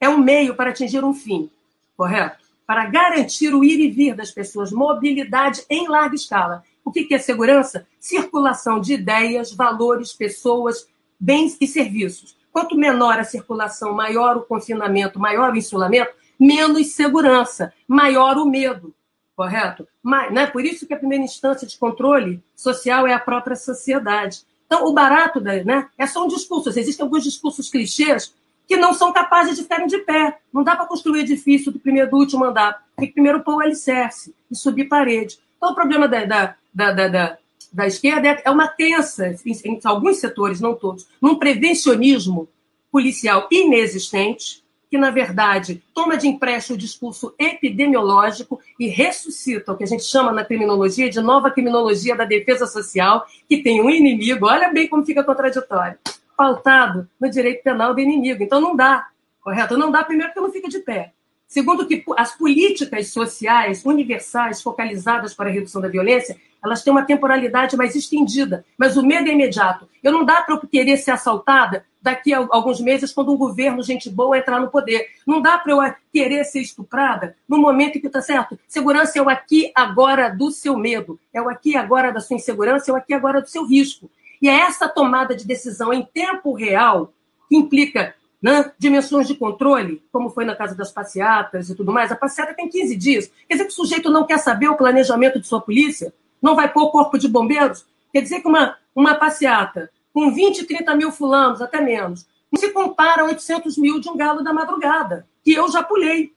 é 0.00 0.08
um 0.08 0.18
meio 0.18 0.54
para 0.54 0.70
atingir 0.70 1.04
um 1.04 1.12
fim, 1.12 1.50
correto? 1.96 2.48
para 2.68 2.84
garantir 2.84 3.54
o 3.54 3.64
ir 3.64 3.80
e 3.80 3.90
vir 3.90 4.14
das 4.14 4.30
pessoas, 4.30 4.70
mobilidade 4.70 5.64
em 5.70 5.88
larga 5.88 6.14
escala. 6.14 6.62
O 6.84 6.92
que 6.92 7.14
é 7.14 7.18
segurança? 7.18 7.86
Circulação 7.98 8.78
de 8.78 8.92
ideias, 8.92 9.50
valores, 9.50 10.12
pessoas, 10.12 10.86
bens 11.18 11.56
e 11.62 11.66
serviços. 11.66 12.36
Quanto 12.58 12.76
menor 12.76 13.20
a 13.20 13.22
circulação, 13.22 13.94
maior 13.94 14.36
o 14.36 14.42
confinamento, 14.42 15.20
maior 15.20 15.52
o 15.52 15.56
insulamento, 15.56 16.10
menos 16.36 16.88
segurança, 16.88 17.72
maior 17.86 18.36
o 18.36 18.44
medo. 18.44 18.92
Correto? 19.36 19.86
Mas, 20.02 20.32
né? 20.32 20.44
Por 20.48 20.64
isso 20.64 20.84
que 20.84 20.92
a 20.92 20.98
primeira 20.98 21.22
instância 21.22 21.68
de 21.68 21.78
controle 21.78 22.42
social 22.56 23.06
é 23.06 23.14
a 23.14 23.20
própria 23.20 23.54
sociedade. 23.54 24.42
Então, 24.66 24.86
o 24.86 24.92
barato 24.92 25.40
da, 25.40 25.62
né, 25.62 25.88
é 25.96 26.04
só 26.04 26.24
um 26.24 26.26
discurso. 26.26 26.68
Existem 26.68 27.04
alguns 27.04 27.22
discursos 27.22 27.70
clichês 27.70 28.34
que 28.66 28.76
não 28.76 28.92
são 28.92 29.12
capazes 29.12 29.54
de 29.54 29.62
ficarem 29.62 29.86
de 29.86 29.98
pé. 29.98 30.40
Não 30.52 30.64
dá 30.64 30.74
para 30.74 30.86
construir 30.86 31.20
edifício 31.20 31.70
do 31.70 31.78
primeiro 31.78 32.10
do 32.10 32.16
último 32.16 32.44
andar. 32.44 32.82
Tem 32.96 33.06
que 33.06 33.14
primeiro 33.14 33.44
pôr 33.44 33.54
o 33.54 33.60
alicerce 33.60 34.34
e 34.50 34.56
subir 34.56 34.88
parede. 34.88 35.38
Então, 35.56 35.70
o 35.70 35.76
problema 35.76 36.08
da, 36.08 36.24
da, 36.24 36.56
da, 36.74 37.08
da, 37.08 37.38
da 37.72 37.86
esquerda 37.86 38.28
é, 38.28 38.42
é 38.44 38.50
uma 38.50 38.68
crença, 38.68 39.34
em, 39.44 39.80
alguns 39.84 40.18
setores, 40.18 40.60
não 40.60 40.74
todos, 40.74 41.06
num 41.20 41.36
prevencionismo 41.36 42.48
policial 42.90 43.46
inexistente, 43.50 44.64
que, 44.90 44.96
na 44.96 45.10
verdade, 45.10 45.82
toma 45.92 46.16
de 46.16 46.26
empréstimo 46.26 46.76
o 46.76 46.78
discurso 46.78 47.34
epidemiológico 47.38 48.58
e 48.80 48.88
ressuscita 48.88 49.72
o 49.72 49.76
que 49.76 49.84
a 49.84 49.86
gente 49.86 50.04
chama 50.04 50.32
na 50.32 50.44
criminologia 50.44 51.10
de 51.10 51.20
nova 51.20 51.50
criminologia 51.50 52.16
da 52.16 52.24
defesa 52.24 52.66
social, 52.66 53.26
que 53.46 53.62
tem 53.62 53.82
um 53.82 53.90
inimigo, 53.90 54.46
olha 54.46 54.72
bem 54.72 54.88
como 54.88 55.04
fica 55.04 55.22
contraditório, 55.22 55.98
pautado 56.36 57.08
no 57.20 57.30
direito 57.30 57.62
penal 57.62 57.94
do 57.94 58.00
inimigo. 58.00 58.42
Então 58.42 58.60
não 58.60 58.74
dá, 58.74 59.08
correto? 59.42 59.76
Não 59.76 59.90
dá, 59.90 60.02
primeiro, 60.02 60.32
porque 60.32 60.46
não 60.46 60.52
fica 60.52 60.68
de 60.68 60.78
pé. 60.78 61.12
Segundo, 61.46 61.86
que 61.86 62.04
as 62.16 62.36
políticas 62.36 63.08
sociais 63.08 63.82
universais 63.84 64.60
focalizadas 64.62 65.32
para 65.32 65.48
a 65.48 65.52
redução 65.52 65.80
da 65.80 65.88
violência, 65.88 66.38
elas 66.62 66.82
têm 66.82 66.92
uma 66.92 67.04
temporalidade 67.04 67.76
mais 67.76 67.94
estendida, 67.94 68.64
mas 68.76 68.96
o 68.96 69.02
medo 69.02 69.28
é 69.28 69.32
imediato. 69.32 69.88
Eu 70.02 70.12
não 70.12 70.24
dá 70.24 70.42
para 70.42 70.54
eu 70.54 70.60
querer 70.60 70.96
ser 70.96 71.12
assaltada 71.12 71.84
daqui 72.00 72.32
a 72.32 72.46
alguns 72.50 72.80
meses, 72.80 73.12
quando 73.12 73.32
um 73.32 73.36
governo, 73.36 73.82
gente 73.82 74.08
boa, 74.08 74.38
entrar 74.38 74.60
no 74.60 74.70
poder. 74.70 75.08
Não 75.26 75.40
dá 75.40 75.58
para 75.58 75.72
eu 75.72 75.94
querer 76.12 76.44
ser 76.44 76.60
estuprada 76.60 77.36
no 77.48 77.58
momento 77.58 77.98
em 77.98 78.00
que 78.00 78.06
está 78.06 78.20
certo. 78.20 78.58
Segurança 78.66 79.18
é 79.18 79.22
o 79.22 79.28
aqui 79.28 79.70
agora 79.74 80.28
do 80.28 80.50
seu 80.50 80.76
medo, 80.76 81.18
é 81.32 81.40
o 81.40 81.48
aqui 81.48 81.76
agora 81.76 82.12
da 82.12 82.20
sua 82.20 82.36
insegurança, 82.36 82.90
é 82.90 82.94
o 82.94 82.96
aqui 82.96 83.12
agora 83.12 83.40
do 83.40 83.48
seu 83.48 83.66
risco. 83.66 84.10
E 84.40 84.48
é 84.48 84.52
essa 84.52 84.88
tomada 84.88 85.34
de 85.34 85.46
decisão 85.46 85.92
em 85.92 86.04
tempo 86.04 86.54
real 86.54 87.12
que 87.48 87.56
implica 87.56 88.14
né, 88.40 88.70
dimensões 88.78 89.26
de 89.26 89.34
controle, 89.34 90.02
como 90.12 90.30
foi 90.30 90.44
na 90.44 90.54
casa 90.54 90.74
das 90.74 90.92
passeatas 90.92 91.68
e 91.68 91.74
tudo 91.74 91.92
mais. 91.92 92.12
A 92.12 92.16
passeata 92.16 92.54
tem 92.54 92.68
15 92.68 92.96
dias. 92.96 93.32
Quer 93.48 93.54
dizer 93.54 93.64
que 93.64 93.72
o 93.72 93.74
sujeito 93.74 94.10
não 94.10 94.24
quer 94.24 94.38
saber 94.38 94.68
o 94.68 94.76
planejamento 94.76 95.40
de 95.40 95.46
sua 95.46 95.60
polícia? 95.60 96.14
Não 96.40 96.56
vai 96.56 96.72
pôr 96.72 96.84
o 96.84 96.90
corpo 96.90 97.18
de 97.18 97.28
bombeiros? 97.28 97.84
Quer 98.12 98.22
dizer 98.22 98.40
que 98.40 98.48
uma, 98.48 98.76
uma 98.94 99.14
passeata 99.14 99.90
com 100.12 100.32
20, 100.32 100.64
30 100.64 100.94
mil 100.96 101.12
fulanos, 101.12 101.60
até 101.60 101.80
menos, 101.80 102.26
não 102.50 102.58
se 102.58 102.70
compara 102.70 103.22
a 103.22 103.26
800 103.26 103.76
mil 103.76 104.00
de 104.00 104.08
um 104.08 104.16
galo 104.16 104.42
da 104.42 104.52
madrugada, 104.52 105.26
que 105.44 105.52
eu 105.52 105.70
já 105.70 105.82
pulei. 105.82 106.32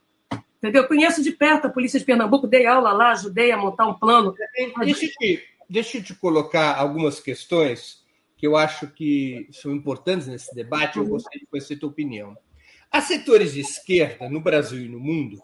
Entendeu? 0.57 0.83
Eu 0.83 0.87
conheço 0.87 1.23
de 1.23 1.31
perto 1.31 1.65
a 1.65 1.69
polícia 1.69 1.99
de 1.99 2.05
Pernambuco, 2.05 2.45
dei 2.45 2.67
aula 2.67 2.91
lá, 2.91 3.11
ajudei 3.11 3.51
a 3.51 3.57
montar 3.57 3.87
um 3.87 3.95
plano. 3.95 4.35
Deixa 4.83 5.05
eu 5.05 5.39
deixa 5.71 5.97
eu 5.97 6.03
te 6.03 6.13
colocar 6.13 6.75
algumas 6.75 7.21
questões 7.21 8.03
que 8.35 8.45
eu 8.45 8.57
acho 8.57 8.87
que 8.87 9.47
são 9.53 9.71
importantes 9.71 10.27
nesse 10.27 10.53
debate. 10.53 10.97
Eu 10.97 11.05
gostaria 11.05 11.39
de 11.39 11.45
conhecer 11.45 11.75
a 11.75 11.79
tua 11.79 11.89
opinião. 11.89 12.37
Há 12.91 12.99
setores 12.99 13.53
de 13.53 13.61
esquerda 13.61 14.29
no 14.29 14.41
Brasil 14.41 14.81
e 14.81 14.89
no 14.89 14.99
mundo 14.99 15.41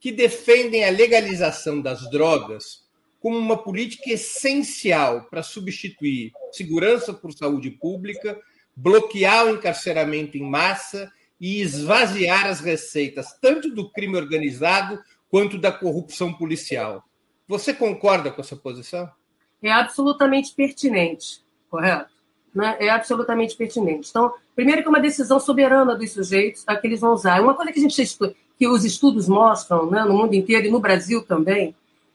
que 0.00 0.10
defendem 0.10 0.82
a 0.82 0.90
legalização 0.90 1.82
das 1.82 2.08
drogas 2.10 2.85
como 3.20 3.38
uma 3.38 3.56
política 3.56 4.10
essencial 4.10 5.26
para 5.30 5.42
substituir 5.42 6.32
segurança 6.52 7.12
por 7.12 7.32
saúde 7.32 7.70
pública, 7.70 8.38
bloquear 8.74 9.46
o 9.46 9.50
encarceramento 9.50 10.36
em 10.36 10.42
massa 10.42 11.10
e 11.40 11.60
esvaziar 11.60 12.46
as 12.46 12.60
receitas, 12.60 13.36
tanto 13.40 13.74
do 13.74 13.90
crime 13.90 14.16
organizado 14.16 14.98
quanto 15.28 15.58
da 15.58 15.72
corrupção 15.72 16.32
policial. 16.32 17.04
Você 17.48 17.72
concorda 17.72 18.30
com 18.30 18.40
essa 18.40 18.56
posição? 18.56 19.08
É 19.62 19.70
absolutamente 19.70 20.54
pertinente, 20.54 21.42
correto? 21.70 22.10
Né? 22.54 22.76
É 22.80 22.90
absolutamente 22.90 23.56
pertinente. 23.56 24.08
Então, 24.10 24.32
primeiro 24.54 24.82
que 24.82 24.88
é 24.88 24.90
uma 24.90 25.00
decisão 25.00 25.38
soberana 25.38 25.94
dos 25.94 26.12
sujeitos 26.12 26.64
a 26.66 26.76
que 26.76 26.86
eles 26.86 27.00
vão 27.00 27.12
usar. 27.12 27.40
Uma 27.40 27.54
coisa 27.54 27.72
que 27.72 27.78
a 27.78 27.82
gente 27.82 28.18
que 28.58 28.66
os 28.66 28.84
estudos 28.84 29.28
mostram, 29.28 29.90
né, 29.90 30.02
no 30.04 30.14
mundo 30.14 30.34
inteiro 30.34 30.66
e 30.66 30.70
no 30.70 30.80
Brasil 30.80 31.22
também, 31.22 31.74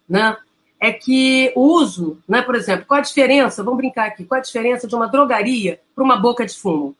né, 0.10 0.36
é 0.82 0.91
que 0.91 1.54
o 1.56 1.62
uso, 1.62 2.17
né, 2.28 2.41
por 2.41 2.56
exemplo, 2.56 2.88
qual 2.88 3.00
a 3.00 3.04
diferença? 3.04 3.63
Vamos 3.63 3.78
brincar 3.78 4.08
aqui. 4.08 4.26
Qual 4.26 4.39
a 4.39 4.44
diferença 4.44 4.88
de 4.88 4.96
uma 4.96 5.08
drogaria 5.08 5.80
para 5.94 6.04
uma 6.04 6.17
boca 6.17 6.44
de 6.44 6.58
fumo? 6.58 6.96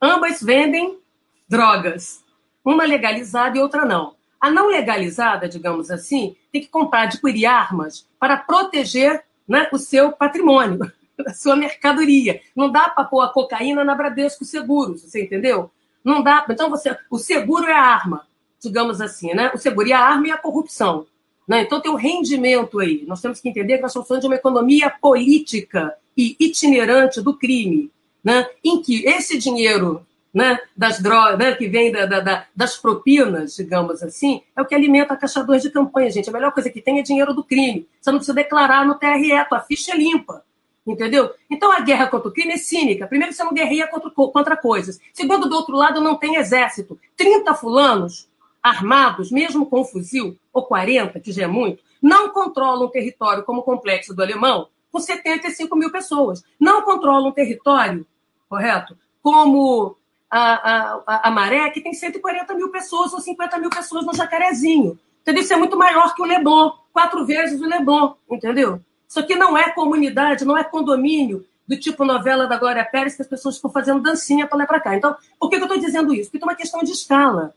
Ambas 0.00 0.42
vendem 0.42 0.98
drogas, 1.46 2.24
uma 2.64 2.86
legalizada 2.86 3.58
e 3.58 3.60
outra 3.60 3.84
não. 3.84 4.14
A 4.40 4.50
não 4.50 4.68
legalizada, 4.68 5.46
digamos 5.50 5.90
assim, 5.90 6.34
tem 6.50 6.62
que 6.62 6.68
comprar, 6.68 7.02
adquirir 7.02 7.44
armas 7.44 8.08
para 8.18 8.38
proteger 8.38 9.22
né, 9.46 9.68
o 9.70 9.76
seu 9.76 10.12
patrimônio, 10.12 10.90
a 11.26 11.34
sua 11.34 11.56
mercadoria. 11.56 12.40
Não 12.54 12.72
dá 12.72 12.88
para 12.88 13.04
pôr 13.04 13.20
a 13.20 13.28
cocaína 13.28 13.84
na 13.84 13.94
Bradesco 13.94 14.46
Seguros, 14.46 15.02
você 15.02 15.24
entendeu? 15.24 15.70
Não 16.02 16.22
dá. 16.22 16.46
Então, 16.48 16.70
você, 16.70 16.96
o 17.10 17.18
seguro 17.18 17.66
é 17.66 17.74
a 17.74 17.82
arma, 17.82 18.26
digamos 18.58 19.02
assim, 19.02 19.34
né? 19.34 19.50
O 19.54 19.58
seguro 19.58 19.88
e 19.88 19.92
a 19.92 20.00
arma 20.00 20.28
e 20.28 20.30
a 20.30 20.38
corrupção. 20.38 21.06
Né? 21.46 21.62
Então, 21.62 21.80
tem 21.80 21.90
um 21.90 21.96
rendimento 21.96 22.78
aí. 22.80 23.04
Nós 23.06 23.20
temos 23.20 23.40
que 23.40 23.48
entender 23.48 23.76
que 23.76 23.82
nós 23.82 23.90
estamos 23.90 24.08
falando 24.08 24.22
de 24.22 24.28
uma 24.28 24.36
economia 24.36 24.90
política 24.90 25.94
e 26.16 26.36
itinerante 26.40 27.20
do 27.20 27.36
crime, 27.36 27.90
né? 28.24 28.48
em 28.64 28.82
que 28.82 29.06
esse 29.06 29.38
dinheiro 29.38 30.04
né, 30.36 30.58
das 30.76 31.00
drogas, 31.00 31.38
né, 31.38 31.54
que 31.54 31.66
vem 31.66 31.90
da, 31.90 32.04
da, 32.04 32.46
das 32.54 32.76
propinas, 32.76 33.56
digamos 33.56 34.02
assim, 34.02 34.42
é 34.54 34.60
o 34.60 34.66
que 34.66 34.74
alimenta 34.74 35.16
caçadores 35.16 35.62
de 35.62 35.70
campanha, 35.70 36.10
gente. 36.10 36.28
A 36.28 36.32
melhor 36.32 36.52
coisa 36.52 36.68
que 36.68 36.82
tem 36.82 36.98
é 36.98 37.02
dinheiro 37.02 37.32
do 37.32 37.42
crime. 37.42 37.88
Você 37.98 38.10
não 38.10 38.18
precisa 38.18 38.34
declarar 38.34 38.84
no 38.84 38.96
TRE, 38.96 39.48
tua 39.48 39.60
ficha 39.60 39.92
é 39.92 39.96
limpa. 39.96 40.44
Entendeu? 40.86 41.30
Então 41.50 41.72
a 41.72 41.80
guerra 41.80 42.06
contra 42.08 42.28
o 42.28 42.32
crime 42.32 42.52
é 42.52 42.58
cínica. 42.58 43.06
Primeiro, 43.06 43.32
você 43.32 43.42
não 43.42 43.54
guerreia 43.54 43.88
contra, 43.88 44.10
contra 44.10 44.56
coisas. 44.58 45.00
Segundo, 45.10 45.48
do 45.48 45.56
outro 45.56 45.74
lado, 45.74 46.02
não 46.02 46.16
tem 46.16 46.36
exército. 46.36 47.00
30 47.16 47.54
fulanos 47.54 48.28
armados, 48.66 49.30
mesmo 49.30 49.66
com 49.66 49.84
fuzil, 49.84 50.36
ou 50.52 50.64
40, 50.64 51.20
que 51.20 51.30
já 51.30 51.44
é 51.44 51.46
muito, 51.46 51.82
não 52.02 52.30
controlam 52.30 52.86
um 52.86 52.90
território 52.90 53.44
como 53.44 53.60
o 53.60 53.62
complexo 53.62 54.12
do 54.12 54.22
Alemão, 54.22 54.68
com 54.90 54.98
75 54.98 55.76
mil 55.76 55.90
pessoas. 55.92 56.42
Não 56.58 56.82
controlam 56.82 57.28
um 57.28 57.32
território, 57.32 58.04
correto? 58.48 58.96
Como 59.22 59.96
a, 60.28 61.00
a, 61.06 61.28
a 61.28 61.30
Maré, 61.30 61.70
que 61.70 61.80
tem 61.80 61.94
140 61.94 62.54
mil 62.54 62.70
pessoas 62.70 63.12
ou 63.12 63.20
50 63.20 63.58
mil 63.58 63.70
pessoas 63.70 64.04
no 64.04 64.14
Jacarezinho. 64.14 64.98
Entendeu? 65.22 65.42
Isso 65.42 65.52
é 65.52 65.56
muito 65.56 65.76
maior 65.76 66.14
que 66.14 66.22
o 66.22 66.24
Leblon, 66.24 66.72
quatro 66.92 67.24
vezes 67.24 67.60
o 67.60 67.66
Leblon, 67.66 68.14
entendeu? 68.28 68.80
Isso 69.08 69.20
aqui 69.20 69.36
não 69.36 69.56
é 69.56 69.70
comunidade, 69.70 70.44
não 70.44 70.56
é 70.56 70.64
condomínio 70.64 71.44
do 71.68 71.78
tipo 71.78 72.04
novela 72.04 72.46
da 72.46 72.56
Glória 72.56 72.84
Pérez, 72.84 73.14
que 73.14 73.22
as 73.22 73.28
pessoas 73.28 73.56
ficam 73.56 73.70
fazendo 73.70 74.02
dancinha 74.02 74.46
para 74.46 74.58
lá 74.58 74.66
para 74.66 74.80
cá. 74.80 74.96
Então, 74.96 75.16
por 75.38 75.50
que, 75.50 75.56
que 75.56 75.62
eu 75.62 75.66
estou 75.66 75.80
dizendo 75.80 76.12
isso? 76.14 76.30
Porque 76.30 76.38
tem 76.38 76.48
uma 76.48 76.56
questão 76.56 76.82
de 76.82 76.92
escala. 76.92 77.54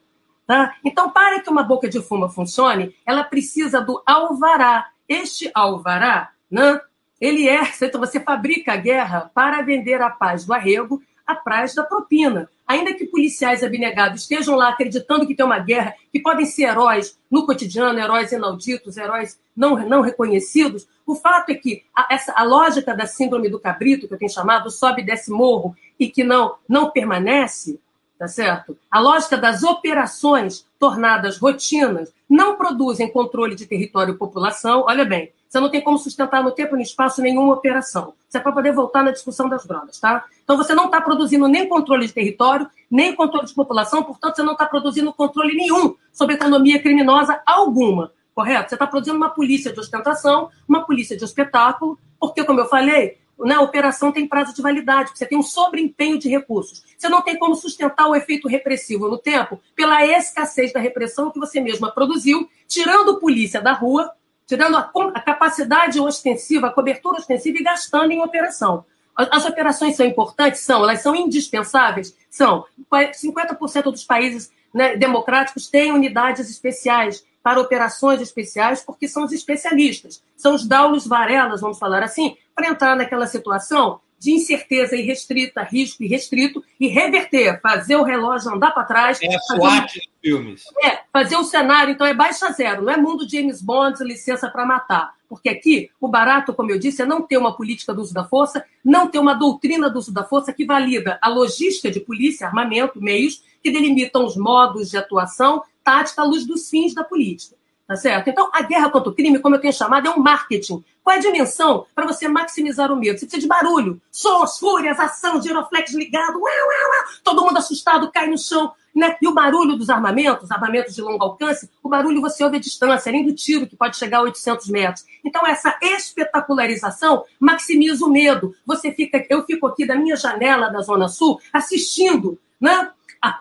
Tá? 0.49 0.73
Então, 0.83 1.11
para 1.11 1.39
que 1.41 1.49
uma 1.51 1.61
boca 1.61 1.87
de 1.87 2.01
fumo 2.01 2.27
funcione, 2.27 2.95
ela 3.05 3.23
precisa 3.23 3.81
do 3.81 4.01
alvará. 4.03 4.89
Este 5.07 5.51
alvará, 5.53 6.31
né, 6.49 6.81
ele 7.21 7.47
é, 7.47 7.61
então 7.79 8.01
você 8.01 8.19
fabrica 8.19 8.73
a 8.73 8.75
guerra 8.75 9.29
para 9.31 9.61
vender 9.61 10.01
a 10.01 10.09
paz 10.09 10.45
do 10.45 10.51
arrego 10.51 10.99
a 11.23 11.35
prazo 11.35 11.75
da 11.75 11.83
propina. 11.83 12.49
Ainda 12.67 12.95
que 12.95 13.05
policiais 13.05 13.63
abnegados 13.63 14.21
estejam 14.21 14.55
lá 14.55 14.69
acreditando 14.69 15.27
que 15.27 15.35
tem 15.35 15.45
uma 15.45 15.59
guerra, 15.59 15.93
que 16.11 16.19
podem 16.19 16.47
ser 16.47 16.63
heróis 16.63 17.15
no 17.29 17.45
cotidiano, 17.45 17.99
heróis 17.99 18.31
inauditos, 18.31 18.97
heróis 18.97 19.39
não, 19.55 19.75
não 19.87 20.01
reconhecidos, 20.01 20.87
o 21.05 21.13
fato 21.13 21.51
é 21.51 21.53
que 21.53 21.83
a, 21.95 22.07
essa, 22.09 22.33
a 22.35 22.43
lógica 22.43 22.95
da 22.95 23.05
síndrome 23.05 23.49
do 23.49 23.59
cabrito, 23.59 24.07
que 24.07 24.15
eu 24.15 24.17
tenho 24.17 24.31
chamado, 24.31 24.71
sobe 24.71 25.03
e 25.03 25.05
desce 25.05 25.29
morro, 25.29 25.75
e 25.99 26.09
que 26.09 26.23
não, 26.23 26.55
não 26.67 26.89
permanece, 26.89 27.79
tá 28.19 28.27
certo? 28.27 28.77
A 28.91 28.99
lógica 28.99 29.37
das 29.37 29.63
operações 29.63 30.65
tornadas 30.77 31.37
rotinas 31.37 32.13
não 32.29 32.57
produzem 32.57 33.09
controle 33.09 33.55
de 33.55 33.65
território 33.65 34.13
e 34.13 34.17
população. 34.17 34.83
Olha 34.85 35.05
bem, 35.05 35.31
você 35.47 35.57
não 35.59 35.69
tem 35.69 35.81
como 35.81 35.97
sustentar 35.97 36.43
no 36.43 36.51
tempo 36.51 36.75
e 36.75 36.77
no 36.77 36.83
espaço 36.83 37.21
nenhuma 37.21 37.53
operação. 37.53 38.13
Isso 38.27 38.37
é 38.37 38.41
para 38.41 38.51
poder 38.51 38.73
voltar 38.73 39.03
na 39.03 39.11
discussão 39.11 39.47
das 39.47 39.65
drogas, 39.65 39.99
tá? 39.99 40.25
Então 40.43 40.57
você 40.57 40.75
não 40.75 40.85
está 40.85 40.99
produzindo 40.99 41.47
nem 41.47 41.67
controle 41.67 42.05
de 42.05 42.13
território, 42.13 42.69
nem 42.91 43.15
controle 43.15 43.47
de 43.47 43.53
população, 43.53 44.03
portanto, 44.03 44.35
você 44.35 44.43
não 44.43 44.53
está 44.53 44.65
produzindo 44.65 45.13
controle 45.13 45.55
nenhum 45.55 45.95
sobre 46.11 46.35
economia 46.35 46.81
criminosa 46.81 47.41
alguma, 47.45 48.11
correto? 48.35 48.69
Você 48.69 48.75
está 48.75 48.85
produzindo 48.85 49.17
uma 49.17 49.29
polícia 49.29 49.71
de 49.71 49.79
ostentação, 49.79 50.49
uma 50.67 50.85
polícia 50.85 51.15
de 51.15 51.23
espetáculo, 51.23 51.97
porque, 52.19 52.43
como 52.43 52.59
eu 52.59 52.65
falei, 52.65 53.17
né, 53.39 53.55
a 53.55 53.61
operação 53.61 54.11
tem 54.11 54.27
prazo 54.27 54.53
de 54.53 54.61
validade, 54.61 55.11
você 55.15 55.25
tem 55.25 55.37
um 55.37 55.43
sobreempenho 55.43 56.19
de 56.19 56.29
recursos. 56.29 56.83
Você 56.97 57.07
não 57.07 57.21
tem 57.21 57.37
como 57.37 57.55
sustentar 57.55 58.07
o 58.07 58.15
efeito 58.15 58.47
repressivo 58.47 59.07
no 59.07 59.17
tempo 59.17 59.61
pela 59.75 60.05
escassez 60.05 60.73
da 60.73 60.79
repressão 60.79 61.31
que 61.31 61.39
você 61.39 61.61
mesma 61.61 61.91
produziu, 61.91 62.49
tirando 62.67 63.19
polícia 63.19 63.61
da 63.61 63.73
rua, 63.73 64.11
tirando 64.45 64.75
a, 64.75 64.91
a 65.13 65.21
capacidade 65.21 65.99
ostensiva, 65.99 66.67
a 66.67 66.73
cobertura 66.73 67.19
ostensiva 67.19 67.57
e 67.59 67.63
gastando 67.63 68.11
em 68.11 68.21
operação. 68.21 68.83
As 69.15 69.45
operações 69.45 69.97
são 69.97 70.05
importantes? 70.05 70.61
São. 70.61 70.81
Elas 70.81 71.01
são 71.01 71.13
indispensáveis? 71.13 72.15
São. 72.29 72.65
50% 72.89 73.83
dos 73.83 74.05
países 74.05 74.49
né, 74.73 74.95
democráticos 74.95 75.67
têm 75.67 75.91
unidades 75.91 76.49
especiais 76.49 77.25
para 77.41 77.59
operações 77.59 78.21
especiais, 78.21 78.83
porque 78.83 79.07
são 79.07 79.23
os 79.23 79.31
especialistas. 79.31 80.23
São 80.35 80.55
os 80.55 80.67
daulos 80.67 81.07
varelas, 81.07 81.61
vamos 81.61 81.79
falar 81.79 82.03
assim, 82.03 82.35
para 82.55 82.69
entrar 82.69 82.95
naquela 82.95 83.27
situação 83.27 84.01
de 84.19 84.31
incerteza 84.31 84.95
irrestrita, 84.97 85.63
risco 85.63 86.03
irrestrito, 86.03 86.61
e 86.79 86.87
reverter, 86.87 87.59
fazer 87.61 87.95
o 87.95 88.03
relógio 88.03 88.53
andar 88.53 88.71
para 88.71 88.83
trás. 88.83 89.17
É 89.21 89.33
a 89.33 89.39
SWAT 89.39 89.93
dos 89.93 90.09
filmes. 90.21 90.63
É, 90.83 90.99
fazer 91.11 91.37
o 91.37 91.43
cenário, 91.43 91.93
então 91.93 92.05
é 92.05 92.13
baixa 92.13 92.51
zero, 92.51 92.83
não 92.83 92.91
é 92.91 92.97
mundo 92.97 93.27
James 93.27 93.61
Bond, 93.61 94.03
licença 94.03 94.49
para 94.49 94.65
matar. 94.65 95.13
Porque 95.29 95.47
aqui, 95.47 95.89
o 96.01 96.07
barato, 96.07 96.53
como 96.53 96.71
eu 96.71 96.79
disse, 96.79 97.03
é 97.03 97.05
não 97.05 97.21
ter 97.21 97.37
uma 97.37 97.55
política 97.55 97.93
do 97.93 98.01
uso 98.01 98.13
da 98.13 98.25
força, 98.25 98.65
não 98.83 99.07
ter 99.07 99.19
uma 99.19 99.35
doutrina 99.35 99.89
do 99.89 99.99
uso 99.99 100.11
da 100.11 100.23
força 100.23 100.51
que 100.51 100.65
valida 100.65 101.17
a 101.21 101.29
logística 101.29 101.89
de 101.89 101.99
polícia, 101.99 102.47
armamento, 102.47 103.01
meios, 103.01 103.43
que 103.63 103.71
delimitam 103.71 104.25
os 104.25 104.35
modos 104.35 104.89
de 104.89 104.97
atuação, 104.97 105.63
tática 105.89 106.21
à 106.21 106.25
luz 106.25 106.45
dos 106.45 106.69
fins 106.69 106.93
da 106.93 107.03
política. 107.03 107.55
Tá 107.87 107.95
certo? 107.95 108.29
Então, 108.29 108.51
a 108.53 108.61
guerra 108.61 108.91
contra 108.91 109.09
o 109.09 109.15
crime, 109.15 109.39
como 109.39 109.55
eu 109.55 109.59
tenho 109.59 109.73
chamado, 109.73 110.07
é 110.07 110.11
um 110.11 110.19
marketing. 110.19 110.83
Qual 111.03 111.15
é 111.15 111.17
a 111.17 111.21
dimensão 111.21 111.87
para 111.95 112.05
você 112.05 112.27
maximizar 112.27 112.91
o 112.91 112.95
medo? 112.95 113.17
Você 113.17 113.25
precisa 113.25 113.41
de 113.41 113.47
barulho, 113.47 113.99
sons, 114.11 114.59
fúrias, 114.59 114.99
ação, 114.99 115.41
giroflex 115.41 115.91
ligado, 115.95 116.33
uau, 116.35 116.43
uau, 116.43 116.91
uau, 116.91 117.07
todo 117.23 117.43
mundo 117.43 117.57
assustado, 117.57 118.11
cai 118.11 118.29
no 118.29 118.37
chão. 118.37 118.71
Né? 118.95 119.17
E 119.19 119.27
o 119.27 119.33
barulho 119.33 119.75
dos 119.75 119.89
armamentos, 119.89 120.51
armamentos 120.51 120.93
de 120.93 121.01
longo 121.01 121.23
alcance, 121.23 121.67
o 121.81 121.89
barulho 121.89 122.21
você 122.21 122.43
ouve 122.43 122.57
a 122.57 122.59
distância, 122.59 123.09
além 123.09 123.25
do 123.25 123.33
tiro, 123.33 123.65
que 123.65 123.75
pode 123.75 123.97
chegar 123.97 124.19
a 124.19 124.21
800 124.21 124.69
metros. 124.69 125.03
Então, 125.25 125.47
essa 125.47 125.75
espetacularização 125.81 127.25
maximiza 127.39 128.05
o 128.05 128.11
medo. 128.11 128.53
Você 128.67 128.91
fica, 128.91 129.25
eu 129.31 129.43
fico 129.45 129.65
aqui 129.65 129.87
da 129.87 129.95
minha 129.95 130.15
janela 130.15 130.69
da 130.69 130.81
Zona 130.81 131.07
Sul 131.07 131.41
assistindo 131.51 132.37
né? 132.59 132.91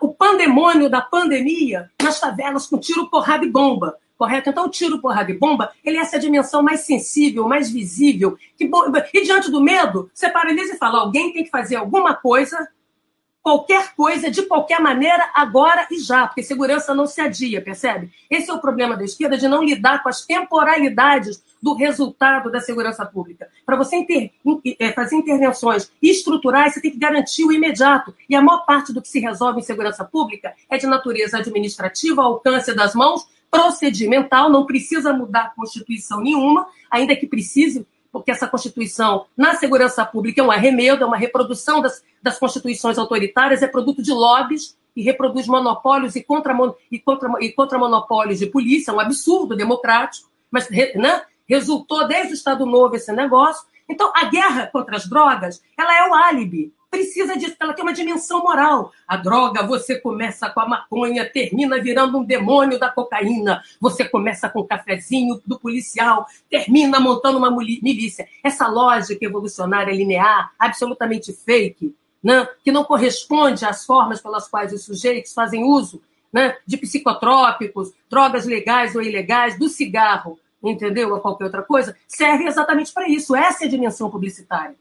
O 0.01 0.13
pandemônio 0.13 0.89
da 0.89 1.01
pandemia 1.01 1.89
nas 2.01 2.19
favelas 2.19 2.67
com 2.67 2.77
tiro, 2.77 3.09
porrada 3.09 3.45
e 3.45 3.49
bomba 3.49 3.97
correto? 4.19 4.49
Então, 4.49 4.65
o 4.65 4.69
tiro, 4.69 4.99
porrada 4.99 5.31
e 5.31 5.37
bomba, 5.37 5.71
ele 5.83 5.97
é 5.97 6.01
essa 6.01 6.19
dimensão 6.19 6.61
mais 6.61 6.81
sensível, 6.81 7.47
mais 7.47 7.71
visível. 7.71 8.37
Que, 8.57 8.69
e 9.13 9.23
diante 9.23 9.49
do 9.49 9.61
medo, 9.61 10.11
você 10.13 10.29
paralisa 10.29 10.73
e 10.73 10.77
fala: 10.77 10.99
alguém 10.99 11.31
tem 11.31 11.45
que 11.45 11.49
fazer 11.49 11.77
alguma 11.77 12.13
coisa, 12.13 12.67
qualquer 13.41 13.95
coisa, 13.95 14.29
de 14.29 14.43
qualquer 14.43 14.79
maneira, 14.79 15.29
agora 15.33 15.87
e 15.89 15.99
já, 15.99 16.27
porque 16.27 16.43
segurança 16.43 16.93
não 16.93 17.07
se 17.07 17.21
adia, 17.21 17.61
percebe? 17.61 18.11
Esse 18.29 18.49
é 18.49 18.53
o 18.53 18.59
problema 18.59 18.95
da 18.95 19.03
esquerda, 19.03 19.37
de 19.37 19.47
não 19.47 19.63
lidar 19.63 20.03
com 20.03 20.09
as 20.09 20.25
temporalidades 20.25 21.43
do 21.61 21.73
resultado 21.73 22.51
da 22.51 22.59
segurança 22.59 23.05
pública. 23.05 23.49
Para 23.65 23.75
você 23.75 23.97
inter, 23.97 24.31
é, 24.79 24.91
fazer 24.91 25.15
intervenções 25.15 25.91
estruturais, 26.01 26.73
você 26.73 26.81
tem 26.81 26.91
que 26.91 26.97
garantir 26.97 27.43
o 27.43 27.51
imediato. 27.51 28.13
E 28.29 28.35
a 28.35 28.41
maior 28.41 28.65
parte 28.65 28.93
do 28.93 29.01
que 29.01 29.07
se 29.07 29.19
resolve 29.19 29.59
em 29.59 29.63
segurança 29.63 30.03
pública 30.05 30.53
é 30.69 30.77
de 30.77 30.87
natureza 30.87 31.37
administrativa, 31.37 32.21
alcance 32.21 32.73
das 32.73 32.93
mãos, 32.93 33.27
procedimental, 33.49 34.49
não 34.49 34.65
precisa 34.65 35.11
mudar 35.11 35.45
a 35.45 35.49
Constituição 35.49 36.21
nenhuma, 36.21 36.67
ainda 36.89 37.15
que 37.15 37.27
precise, 37.27 37.85
porque 38.11 38.31
essa 38.31 38.47
Constituição, 38.47 39.25
na 39.37 39.55
segurança 39.55 40.05
pública, 40.05 40.41
é 40.41 40.43
um 40.43 40.51
arremedo, 40.51 41.03
é 41.03 41.07
uma 41.07 41.17
reprodução 41.17 41.81
das, 41.81 42.03
das 42.21 42.39
constituições 42.39 42.97
autoritárias, 42.97 43.61
é 43.61 43.67
produto 43.67 44.01
de 44.01 44.11
lobbies 44.11 44.77
e 44.95 45.03
reproduz 45.03 45.47
monopólios 45.47 46.15
e 46.15 46.23
contra, 46.23 46.53
e 46.91 46.99
contra, 46.99 47.29
e 47.39 47.51
contra 47.51 47.77
monopólios 47.77 48.39
de 48.39 48.47
polícia, 48.47 48.91
é 48.91 48.93
um 48.93 48.99
absurdo 48.99 49.55
democrático, 49.55 50.29
mas 50.51 50.67
né, 50.69 51.21
Resultou 51.49 52.07
desde 52.07 52.33
o 52.33 52.35
Estado 52.35 52.63
Novo 52.63 52.95
esse 52.95 53.11
negócio. 53.11 53.65
Então, 53.89 54.11
a 54.15 54.25
guerra 54.25 54.67
contra 54.67 54.95
as 54.95 55.09
drogas, 55.09 55.59
ela 55.75 55.97
é 55.97 56.07
o 56.07 56.13
álibi. 56.13 56.71
Precisa 56.89 57.37
disso, 57.37 57.55
ela 57.59 57.73
tem 57.73 57.83
uma 57.83 57.93
dimensão 57.93 58.41
moral. 58.41 58.91
A 59.07 59.15
droga, 59.15 59.65
você 59.65 59.99
começa 59.99 60.49
com 60.49 60.59
a 60.59 60.67
maconha, 60.67 61.29
termina 61.29 61.79
virando 61.79 62.17
um 62.17 62.23
demônio 62.23 62.79
da 62.79 62.89
cocaína. 62.89 63.61
Você 63.79 64.03
começa 64.03 64.49
com 64.49 64.61
o 64.61 64.67
cafezinho 64.67 65.39
do 65.45 65.59
policial, 65.59 66.25
termina 66.49 66.99
montando 66.99 67.37
uma 67.37 67.51
milícia. 67.51 68.27
Essa 68.43 68.67
lógica 68.67 69.23
evolucionária 69.23 69.93
linear, 69.93 70.51
absolutamente 70.57 71.31
fake, 71.31 71.95
né, 72.23 72.47
que 72.63 72.71
não 72.71 72.83
corresponde 72.83 73.65
às 73.65 73.85
formas 73.85 74.19
pelas 74.19 74.47
quais 74.47 74.73
os 74.73 74.83
sujeitos 74.83 75.33
fazem 75.33 75.63
uso 75.63 76.01
né, 76.31 76.57
de 76.65 76.77
psicotrópicos, 76.77 77.91
drogas 78.09 78.45
legais 78.45 78.95
ou 78.95 79.01
ilegais, 79.01 79.57
do 79.57 79.67
cigarro, 79.67 80.39
entendeu? 80.63 81.11
Ou 81.13 81.19
qualquer 81.19 81.45
outra 81.45 81.63
coisa, 81.63 81.95
serve 82.07 82.45
exatamente 82.45 82.93
para 82.93 83.07
isso. 83.07 83.35
Essa 83.35 83.63
é 83.63 83.67
a 83.67 83.69
dimensão 83.69 84.09
publicitária. 84.09 84.75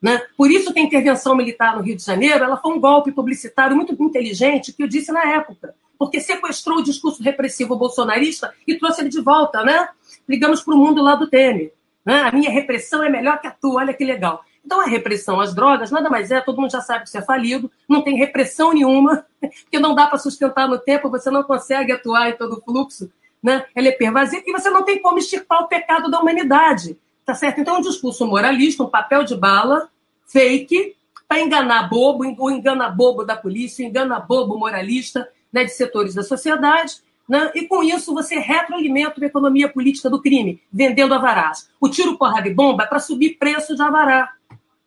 Né? 0.00 0.22
Por 0.36 0.50
isso 0.50 0.72
que 0.72 0.78
a 0.78 0.82
intervenção 0.82 1.34
militar 1.34 1.76
no 1.76 1.82
Rio 1.82 1.96
de 1.96 2.04
Janeiro 2.04 2.44
ela 2.44 2.56
foi 2.56 2.72
um 2.72 2.80
golpe 2.80 3.10
publicitário 3.10 3.76
muito 3.76 3.92
inteligente, 4.02 4.72
que 4.72 4.82
eu 4.82 4.88
disse 4.88 5.10
na 5.10 5.22
época, 5.34 5.74
porque 5.98 6.20
sequestrou 6.20 6.78
o 6.78 6.82
discurso 6.82 7.22
repressivo 7.22 7.76
bolsonarista 7.76 8.54
e 8.66 8.78
trouxe 8.78 9.00
ele 9.00 9.08
de 9.08 9.20
volta. 9.20 9.64
Né? 9.64 9.88
Ligamos 10.28 10.62
para 10.62 10.74
o 10.74 10.78
mundo 10.78 11.02
lá 11.02 11.16
do 11.16 11.26
Temer. 11.26 11.72
Né? 12.04 12.22
A 12.22 12.32
minha 12.32 12.50
repressão 12.50 13.02
é 13.02 13.08
melhor 13.08 13.40
que 13.40 13.48
a 13.48 13.50
tua, 13.50 13.82
olha 13.82 13.92
que 13.92 14.04
legal. 14.04 14.44
Então, 14.64 14.80
a 14.80 14.86
repressão 14.86 15.40
às 15.40 15.54
drogas 15.54 15.90
nada 15.90 16.10
mais 16.10 16.30
é, 16.30 16.40
todo 16.40 16.60
mundo 16.60 16.70
já 16.70 16.80
sabe 16.80 17.02
que 17.02 17.08
isso 17.08 17.18
é 17.18 17.22
falido, 17.22 17.70
não 17.88 18.02
tem 18.02 18.16
repressão 18.16 18.72
nenhuma, 18.74 19.24
porque 19.40 19.78
não 19.78 19.94
dá 19.94 20.06
para 20.06 20.18
sustentar 20.18 20.68
no 20.68 20.78
tempo, 20.78 21.10
você 21.10 21.30
não 21.30 21.42
consegue 21.42 21.90
atuar 21.90 22.28
em 22.28 22.36
todo 22.36 22.58
o 22.58 22.60
fluxo, 22.60 23.10
né? 23.42 23.64
ela 23.74 23.88
é 23.88 23.92
pervasiva, 23.92 24.42
e 24.46 24.52
você 24.52 24.68
não 24.68 24.84
tem 24.84 25.00
como 25.00 25.18
extirpar 25.18 25.62
o 25.62 25.68
pecado 25.68 26.10
da 26.10 26.20
humanidade. 26.20 26.98
Tá 27.28 27.34
certo? 27.34 27.60
Então, 27.60 27.76
é 27.76 27.78
um 27.80 27.82
discurso 27.82 28.26
moralista, 28.26 28.82
um 28.82 28.88
papel 28.88 29.22
de 29.22 29.36
bala, 29.36 29.90
fake, 30.24 30.96
para 31.28 31.42
enganar 31.42 31.86
bobo, 31.86 32.24
o 32.24 32.50
engana 32.50 32.88
bobo 32.88 33.22
da 33.22 33.36
polícia, 33.36 33.84
engana 33.84 34.18
bobo 34.18 34.58
moralista 34.58 35.28
né, 35.52 35.62
de 35.62 35.70
setores 35.72 36.14
da 36.14 36.22
sociedade, 36.22 37.02
né? 37.28 37.52
E 37.54 37.66
com 37.68 37.82
isso 37.82 38.14
você 38.14 38.38
retroalimenta 38.38 39.22
a 39.22 39.26
economia 39.26 39.68
política 39.68 40.08
do 40.08 40.22
crime, 40.22 40.62
vendendo 40.72 41.12
avarás. 41.12 41.68
O 41.78 41.90
tiro, 41.90 42.16
porrada 42.16 42.48
e 42.48 42.54
bomba 42.54 42.84
é 42.84 42.86
para 42.86 42.98
subir 42.98 43.36
preço 43.36 43.76
de 43.76 43.82
avará 43.82 44.32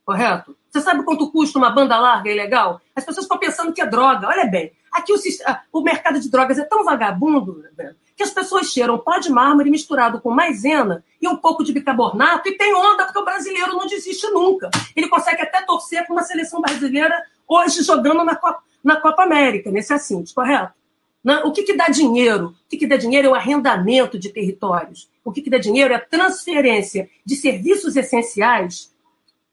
correto? 0.03 0.57
Você 0.69 0.81
sabe 0.81 1.03
quanto 1.03 1.31
custa 1.31 1.59
uma 1.59 1.69
banda 1.69 1.97
larga 1.99 2.31
ilegal? 2.31 2.81
As 2.95 3.05
pessoas 3.05 3.25
estão 3.25 3.37
pensando 3.37 3.71
que 3.71 3.81
é 3.81 3.85
droga. 3.85 4.27
Olha 4.27 4.45
bem, 4.45 4.71
aqui 4.91 5.13
o, 5.13 5.17
o 5.71 5.81
mercado 5.83 6.19
de 6.19 6.29
drogas 6.29 6.57
é 6.57 6.63
tão 6.63 6.83
vagabundo 6.83 7.63
né, 7.77 7.93
que 8.15 8.23
as 8.23 8.31
pessoas 8.31 8.67
cheiram 8.67 8.97
pó 8.97 9.17
de 9.17 9.31
mármore 9.31 9.69
misturado 9.69 10.21
com 10.21 10.29
maisena 10.31 11.03
e 11.21 11.27
um 11.27 11.35
pouco 11.35 11.63
de 11.63 11.73
bicarbonato 11.73 12.49
e 12.49 12.57
tem 12.57 12.73
onda 12.73 13.05
porque 13.05 13.19
o 13.19 13.25
brasileiro 13.25 13.73
não 13.73 13.87
desiste 13.87 14.27
nunca. 14.29 14.69
Ele 14.95 15.07
consegue 15.07 15.41
até 15.41 15.61
torcer 15.61 16.05
para 16.05 16.13
uma 16.13 16.23
seleção 16.23 16.61
brasileira 16.61 17.23
hoje 17.47 17.83
jogando 17.83 18.23
na 18.23 18.35
Copa, 18.35 18.63
na 18.83 18.97
Copa 18.99 19.23
América, 19.23 19.71
nesse 19.71 19.93
assunto, 19.93 20.33
correto? 20.33 20.73
Né? 21.23 21.41
O 21.45 21.51
que, 21.51 21.63
que 21.63 21.75
dá 21.75 21.87
dinheiro? 21.87 22.47
O 22.47 22.69
que, 22.69 22.77
que 22.77 22.87
dá 22.87 22.97
dinheiro 22.97 23.27
é 23.27 23.31
o 23.31 23.35
arrendamento 23.35 24.17
de 24.17 24.29
territórios. 24.29 25.09
O 25.23 25.31
que, 25.31 25.41
que 25.41 25.49
dá 25.49 25.57
dinheiro 25.57 25.93
é 25.93 25.97
a 25.97 26.05
transferência 26.05 27.09
de 27.25 27.35
serviços 27.35 27.95
essenciais 27.95 28.91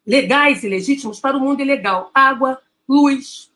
legais 0.07 0.65
e 0.65 0.69
legítimos 0.69 1.21
para 1.21 1.37
o 1.37 1.41
mundo 1.41 1.61
ilegal. 1.61 2.11
Água, 2.15 2.61
luz, 2.89 3.53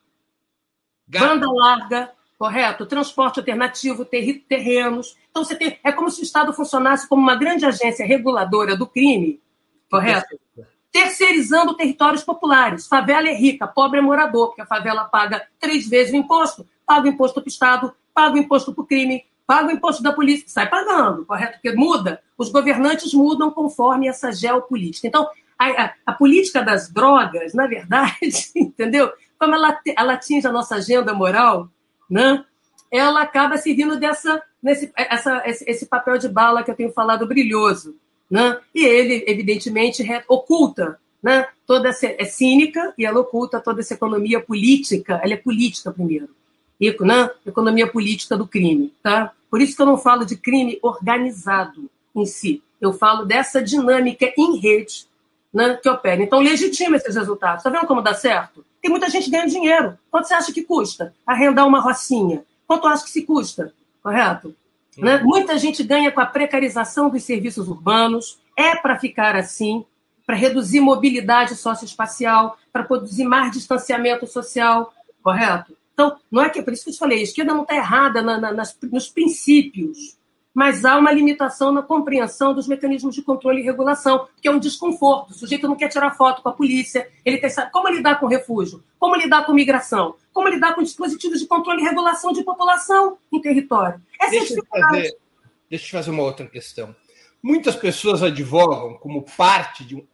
Gato. 1.08 1.26
banda 1.26 1.50
larga, 1.50 2.12
correto? 2.42 2.84
Transporte 2.86 3.38
alternativo, 3.38 4.04
ter 4.04 4.44
terrenos. 4.48 5.16
Então, 5.30 5.44
você 5.44 5.54
tem, 5.54 5.78
é 5.84 5.92
como 5.92 6.10
se 6.10 6.22
o 6.22 6.24
Estado 6.24 6.52
funcionasse 6.52 7.08
como 7.08 7.22
uma 7.22 7.36
grande 7.36 7.64
agência 7.64 8.04
reguladora 8.04 8.76
do 8.76 8.84
crime, 8.84 9.40
correto? 9.88 10.40
Terceirizando 10.90 11.76
territórios 11.76 12.24
populares. 12.24 12.88
Favela 12.88 13.28
é 13.28 13.32
rica, 13.32 13.68
pobre 13.68 14.00
é 14.00 14.02
morador, 14.02 14.48
porque 14.48 14.60
a 14.60 14.66
favela 14.66 15.04
paga 15.04 15.46
três 15.60 15.88
vezes 15.88 16.12
o 16.12 16.16
imposto. 16.16 16.66
Paga 16.84 17.06
o 17.06 17.12
imposto 17.12 17.40
para 17.40 17.46
o 17.46 17.48
Estado, 17.48 17.94
paga 18.12 18.34
o 18.34 18.38
imposto 18.38 18.74
para 18.74 18.82
o 18.82 18.86
crime, 18.88 19.24
paga 19.46 19.68
o 19.68 19.70
imposto 19.70 20.02
da 20.02 20.12
polícia, 20.12 20.48
sai 20.48 20.68
pagando, 20.68 21.24
correto? 21.24 21.60
Porque 21.62 21.76
muda, 21.76 22.20
os 22.36 22.50
governantes 22.50 23.14
mudam 23.14 23.52
conforme 23.52 24.08
essa 24.08 24.32
geopolítica. 24.32 25.06
Então, 25.06 25.28
a, 25.56 25.84
a, 25.84 25.94
a, 26.06 26.12
política 26.12 26.60
das 26.60 26.92
drogas, 26.92 27.54
na 27.54 27.68
verdade, 27.68 28.50
entendeu? 28.56 29.12
Como 29.38 29.54
ela, 29.54 29.78
ela 29.96 30.14
atinge 30.14 30.44
a 30.44 30.52
nossa 30.52 30.74
agenda 30.74 31.14
moral, 31.14 31.70
né? 32.12 32.44
ela 32.92 33.22
acaba 33.22 33.56
servindo 33.56 33.98
dessa, 33.98 34.42
nesse, 34.62 34.92
essa, 34.94 35.42
esse, 35.46 35.86
papel 35.86 36.18
de 36.18 36.28
bala 36.28 36.62
que 36.62 36.70
eu 36.70 36.74
tenho 36.74 36.92
falado 36.92 37.26
brilhoso. 37.26 37.96
Né? 38.30 38.60
E 38.74 38.84
ele, 38.84 39.24
evidentemente, 39.26 40.04
oculta 40.28 40.98
né? 41.22 41.46
toda 41.66 41.88
essa, 41.88 42.06
é 42.06 42.24
cínica 42.26 42.92
e 42.98 43.06
ela 43.06 43.20
oculta 43.20 43.60
toda 43.60 43.80
essa 43.80 43.94
economia 43.94 44.40
política. 44.40 45.18
Ela 45.24 45.32
é 45.32 45.36
política 45.38 45.90
primeiro. 45.90 46.28
E, 46.78 46.94
né? 47.02 47.30
Economia 47.46 47.86
política 47.86 48.36
do 48.36 48.46
crime. 48.46 48.92
Tá? 49.02 49.32
Por 49.50 49.62
isso 49.62 49.74
que 49.74 49.80
eu 49.80 49.86
não 49.86 49.96
falo 49.96 50.26
de 50.26 50.36
crime 50.36 50.78
organizado 50.82 51.90
em 52.14 52.26
si. 52.26 52.62
Eu 52.78 52.92
falo 52.92 53.24
dessa 53.24 53.62
dinâmica 53.62 54.30
em 54.36 54.58
rede 54.58 55.06
né, 55.52 55.78
que 55.82 55.88
opera. 55.88 56.22
Então, 56.22 56.40
legitima 56.40 56.96
esses 56.96 57.14
resultados. 57.14 57.58
Está 57.58 57.70
vendo 57.70 57.86
como 57.86 58.00
dá 58.00 58.14
certo? 58.14 58.64
Tem 58.80 58.90
muita 58.90 59.08
gente 59.10 59.30
ganhando 59.30 59.50
dinheiro. 59.50 59.98
Quanto 60.10 60.26
você 60.26 60.34
acha 60.34 60.52
que 60.52 60.62
custa 60.62 61.14
arrendar 61.26 61.66
uma 61.66 61.80
rocinha? 61.80 62.44
Quanto 62.66 62.86
acha 62.86 63.04
que 63.04 63.10
se 63.10 63.22
custa? 63.22 63.72
Correto? 64.02 64.54
Né? 64.96 65.18
Muita 65.18 65.58
gente 65.58 65.82
ganha 65.82 66.10
com 66.10 66.20
a 66.20 66.26
precarização 66.26 67.10
dos 67.10 67.22
serviços 67.22 67.68
urbanos. 67.68 68.38
É 68.56 68.74
para 68.74 68.98
ficar 68.98 69.36
assim, 69.36 69.84
para 70.26 70.36
reduzir 70.36 70.80
mobilidade 70.80 71.54
socioespacial, 71.54 72.58
para 72.72 72.82
produzir 72.82 73.24
mais 73.24 73.52
distanciamento 73.52 74.26
social. 74.26 74.92
Correto? 75.22 75.76
Então, 75.92 76.16
não 76.30 76.42
é 76.42 76.48
que, 76.48 76.62
por 76.62 76.72
isso 76.72 76.84
que 76.84 76.90
eu 76.90 76.94
te 76.94 76.98
falei, 76.98 77.20
a 77.20 77.22
esquerda 77.22 77.54
não 77.54 77.62
está 77.62 77.76
errada 77.76 78.22
na, 78.22 78.38
na, 78.38 78.52
nas, 78.52 78.76
nos 78.90 79.08
princípios 79.08 80.16
mas 80.54 80.84
há 80.84 80.98
uma 80.98 81.10
limitação 81.10 81.72
na 81.72 81.82
compreensão 81.82 82.54
dos 82.54 82.68
mecanismos 82.68 83.14
de 83.14 83.22
controle 83.22 83.60
e 83.60 83.64
regulação, 83.64 84.28
que 84.40 84.48
é 84.48 84.50
um 84.50 84.58
desconforto. 84.58 85.30
O 85.30 85.34
sujeito 85.34 85.66
não 85.66 85.76
quer 85.76 85.88
tirar 85.88 86.14
foto 86.14 86.42
com 86.42 86.48
a 86.48 86.52
polícia, 86.52 87.08
ele 87.24 87.38
quer 87.38 87.48
saber 87.48 87.70
como 87.70 87.88
lidar 87.88 88.20
com 88.20 88.26
refúgio, 88.26 88.82
como 88.98 89.16
lidar 89.16 89.46
com 89.46 89.54
migração, 89.54 90.14
como 90.32 90.48
lidar 90.48 90.74
com 90.74 90.82
dispositivos 90.82 91.40
de 91.40 91.46
controle 91.46 91.80
e 91.80 91.84
regulação 91.84 92.32
de 92.32 92.42
população 92.42 93.16
em 93.32 93.40
território. 93.40 94.00
Essa 94.20 94.30
deixa, 94.30 94.54
é 94.54 94.58
eu 94.58 94.64
fazer, 94.64 95.16
deixa 95.70 95.86
eu 95.86 96.00
fazer 96.00 96.10
uma 96.10 96.22
outra 96.22 96.46
questão. 96.46 96.94
Muitas 97.42 97.74
pessoas 97.74 98.22
advogam 98.22 98.94
como 98.94 99.22
parte 99.22 99.84
de, 99.84 100.04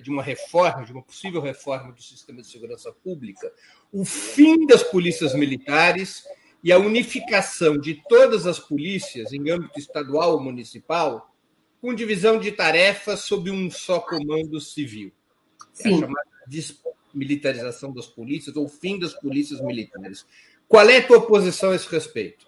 de 0.00 0.10
uma 0.10 0.22
reforma, 0.22 0.84
de 0.84 0.92
uma 0.92 1.02
possível 1.02 1.40
reforma 1.40 1.92
do 1.92 2.02
sistema 2.02 2.40
de 2.40 2.48
segurança 2.48 2.92
pública, 2.92 3.52
o 3.92 4.04
fim 4.04 4.66
das 4.66 4.82
polícias 4.82 5.34
militares 5.34 6.24
e 6.64 6.72
a 6.72 6.78
unificação 6.78 7.76
de 7.76 8.02
todas 8.08 8.46
as 8.46 8.58
polícias 8.58 9.34
em 9.34 9.50
âmbito 9.50 9.78
estadual 9.78 10.32
ou 10.32 10.40
municipal, 10.42 11.30
com 11.78 11.94
divisão 11.94 12.38
de 12.38 12.50
tarefas 12.50 13.20
sob 13.20 13.50
um 13.50 13.70
só 13.70 14.00
comando 14.00 14.58
civil. 14.58 15.12
Sim. 15.74 15.90
É 15.90 15.94
a 15.96 15.98
chamada 16.00 16.28
desmilitarização 16.46 17.92
das 17.92 18.06
polícias 18.06 18.56
ou 18.56 18.66
fim 18.66 18.98
das 18.98 19.12
polícias 19.12 19.60
militares. 19.60 20.24
Qual 20.66 20.88
é 20.88 20.96
a 20.96 21.06
tua 21.06 21.26
posição 21.26 21.70
a 21.70 21.74
esse 21.74 21.86
respeito? 21.86 22.46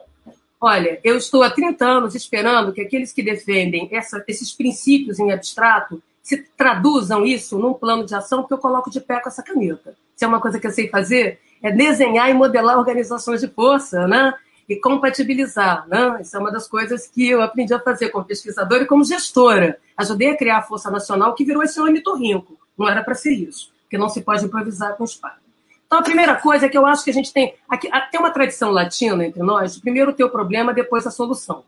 Olha, 0.59 0.99
eu 1.05 1.19
estou 1.19 1.43
há 1.43 1.51
30 1.51 1.85
anos 1.85 2.15
esperando 2.15 2.73
que 2.73 2.81
aqueles 2.81 3.13
que 3.13 3.23
defendem 3.23 3.91
essa, 3.93 4.25
esses 4.27 4.51
princípios 4.51 5.19
em 5.19 5.31
abstrato 5.31 6.03
se 6.23 6.39
traduzam 6.57 7.27
isso 7.27 7.59
num 7.59 7.75
plano 7.75 8.07
de 8.07 8.15
ação 8.15 8.47
que 8.47 8.55
eu 8.55 8.59
coloco 8.59 8.91
de 8.91 9.01
pé 9.01 9.21
com 9.21 9.29
essa 9.29 9.43
caneta. 9.43 9.95
Se 10.17 10.25
é 10.25 10.29
uma 10.29 10.41
coisa 10.41 10.59
que 10.59 10.67
eu 10.67 10.71
sei 10.71 10.89
fazer, 10.89 11.39
é 11.63 11.71
desenhar 11.71 12.31
e 12.31 12.35
modelar 12.35 12.79
organizações 12.79 13.41
de 13.41 13.49
força, 13.49 14.09
né? 14.09 14.35
E 14.69 14.77
compatibilizar, 14.77 15.87
né? 15.87 16.19
Isso 16.23 16.37
é 16.37 16.41
uma 16.41 16.51
das 16.51 16.67
coisas 16.67 17.07
que 17.07 17.29
eu 17.29 17.43
aprendi 17.43 17.73
a 17.73 17.79
fazer 17.79 18.09
como 18.09 18.25
pesquisadora 18.25 18.83
e 18.83 18.87
como 18.87 19.05
gestora. 19.05 19.79
Ajudei 19.97 20.31
a 20.31 20.37
criar 20.37 20.59
a 20.59 20.63
Força 20.63 20.91
Nacional, 20.91 21.35
que 21.35 21.45
virou 21.45 21.63
esse 21.63 21.79
ornitorrinco. 21.79 22.59
Não 22.77 22.89
era 22.89 23.05
para 23.05 23.15
ser 23.15 23.33
isso, 23.33 23.71
porque 23.83 23.99
não 23.99 24.09
se 24.09 24.23
pode 24.23 24.45
improvisar 24.45 24.97
com 24.97 25.05
os 25.05 25.15
pais. 25.15 25.47
Então, 25.87 25.99
a 25.99 26.03
primeira 26.03 26.35
coisa 26.35 26.67
é 26.67 26.69
que 26.69 26.77
eu 26.77 26.85
acho 26.85 27.05
que 27.05 27.11
a 27.11 27.15
gente 27.15 27.33
tem. 27.33 27.55
Aqui, 27.69 27.89
tem 28.11 28.19
uma 28.19 28.31
tradição 28.31 28.71
latina 28.71 29.25
entre 29.25 29.43
nós, 29.43 29.79
primeiro 29.79 30.13
ter 30.13 30.25
o 30.25 30.31
problema, 30.31 30.75
depois 30.75 31.07
a 31.07 31.11
solução. 31.11 31.63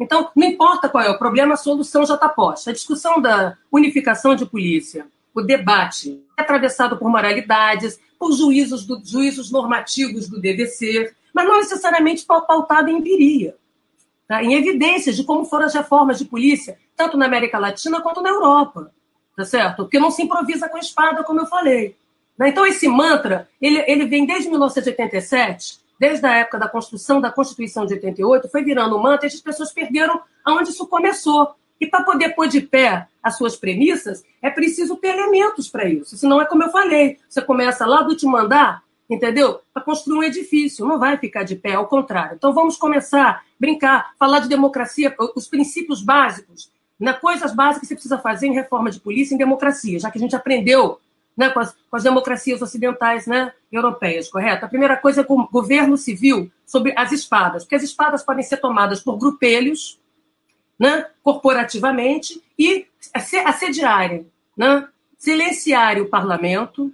Então, 0.00 0.30
não 0.34 0.46
importa 0.46 0.88
qual 0.88 1.04
é 1.04 1.10
o 1.10 1.18
problema, 1.18 1.54
a 1.54 1.56
solução 1.56 2.04
já 2.04 2.14
está 2.14 2.28
posta. 2.28 2.70
A 2.70 2.72
discussão 2.72 3.20
da 3.20 3.56
unificação 3.70 4.34
de 4.34 4.44
polícia, 4.44 5.06
o 5.34 5.42
debate 5.42 6.22
é 6.36 6.42
atravessado 6.42 6.96
por 6.96 7.10
moralidades, 7.10 7.98
por 8.18 8.32
juízos, 8.32 8.86
do, 8.86 9.00
juízos 9.04 9.50
normativos 9.50 10.28
do 10.28 10.40
ser, 10.66 11.16
mas 11.34 11.46
não 11.46 11.58
necessariamente 11.58 12.24
pautado 12.24 12.88
em 12.88 12.98
empiria, 12.98 13.56
tá? 14.28 14.42
em 14.42 14.54
evidências 14.54 15.16
de 15.16 15.24
como 15.24 15.44
foram 15.44 15.66
as 15.66 15.74
reformas 15.74 16.18
de 16.18 16.24
polícia, 16.24 16.78
tanto 16.96 17.16
na 17.16 17.26
América 17.26 17.58
Latina 17.58 18.00
quanto 18.00 18.22
na 18.22 18.30
Europa, 18.30 18.92
tá 19.36 19.44
certo? 19.44 19.82
Porque 19.82 19.98
não 19.98 20.12
se 20.12 20.22
improvisa 20.22 20.68
com 20.68 20.76
a 20.76 20.80
espada, 20.80 21.24
como 21.24 21.40
eu 21.40 21.46
falei. 21.46 21.96
Né? 22.38 22.48
Então, 22.48 22.64
esse 22.64 22.86
mantra, 22.86 23.48
ele, 23.60 23.82
ele 23.88 24.06
vem 24.06 24.24
desde 24.24 24.48
1987, 24.48 25.80
desde 25.98 26.24
a 26.24 26.36
época 26.36 26.58
da 26.58 26.68
construção 26.68 27.20
da 27.20 27.32
Constituição 27.32 27.84
de 27.84 27.94
88, 27.94 28.48
foi 28.48 28.62
virando 28.62 28.96
um 28.96 29.02
mantra 29.02 29.26
e 29.26 29.28
as 29.28 29.40
pessoas 29.40 29.72
perderam 29.72 30.20
aonde 30.44 30.70
isso 30.70 30.86
começou, 30.86 31.54
E 31.84 31.86
para 31.86 32.02
poder 32.02 32.30
pôr 32.30 32.48
de 32.48 32.62
pé 32.62 33.06
as 33.22 33.36
suas 33.36 33.56
premissas, 33.56 34.24
é 34.40 34.48
preciso 34.48 34.96
ter 34.96 35.08
elementos 35.08 35.68
para 35.68 35.86
isso. 35.86 36.16
Senão 36.16 36.40
é 36.40 36.46
como 36.46 36.62
eu 36.62 36.70
falei, 36.70 37.18
você 37.28 37.42
começa 37.42 37.84
lá 37.84 38.00
do 38.00 38.08
último 38.08 38.38
andar, 38.38 38.82
entendeu? 39.08 39.60
Para 39.72 39.82
construir 39.82 40.18
um 40.18 40.22
edifício, 40.22 40.86
não 40.86 40.98
vai 40.98 41.18
ficar 41.18 41.42
de 41.42 41.56
pé, 41.56 41.74
ao 41.74 41.86
contrário. 41.86 42.36
Então 42.36 42.54
vamos 42.54 42.78
começar 42.78 43.44
brincar, 43.60 44.12
falar 44.18 44.40
de 44.40 44.48
democracia, 44.48 45.14
os 45.36 45.46
princípios 45.46 46.02
básicos, 46.02 46.70
né? 46.98 47.12
coisas 47.12 47.54
básicas 47.54 47.80
que 47.80 47.86
você 47.88 47.94
precisa 47.94 48.18
fazer 48.18 48.46
em 48.46 48.54
reforma 48.54 48.90
de 48.90 48.98
polícia 48.98 49.34
em 49.34 49.38
democracia, 49.38 50.00
já 50.00 50.10
que 50.10 50.16
a 50.16 50.20
gente 50.20 50.34
aprendeu 50.34 50.98
né, 51.36 51.50
com, 51.50 51.60
as, 51.60 51.74
com 51.90 51.96
as 51.96 52.02
democracias 52.02 52.62
ocidentais 52.62 53.26
né, 53.26 53.52
europeias, 53.70 54.30
correto? 54.30 54.64
A 54.64 54.68
primeira 54.68 54.96
coisa 54.96 55.20
é 55.20 55.26
o 55.28 55.48
governo 55.48 55.98
civil 55.98 56.50
sobre 56.64 56.94
as 56.96 57.12
espadas, 57.12 57.64
porque 57.64 57.74
as 57.74 57.82
espadas 57.82 58.22
podem 58.22 58.42
ser 58.42 58.56
tomadas 58.56 59.02
por 59.02 59.18
grupelhos, 59.18 59.98
né, 60.78 61.06
corporativamente, 61.22 62.42
e 62.58 62.86
assediarem, 63.14 64.26
né, 64.56 64.88
silenciarem 65.18 66.02
o 66.02 66.08
parlamento, 66.08 66.92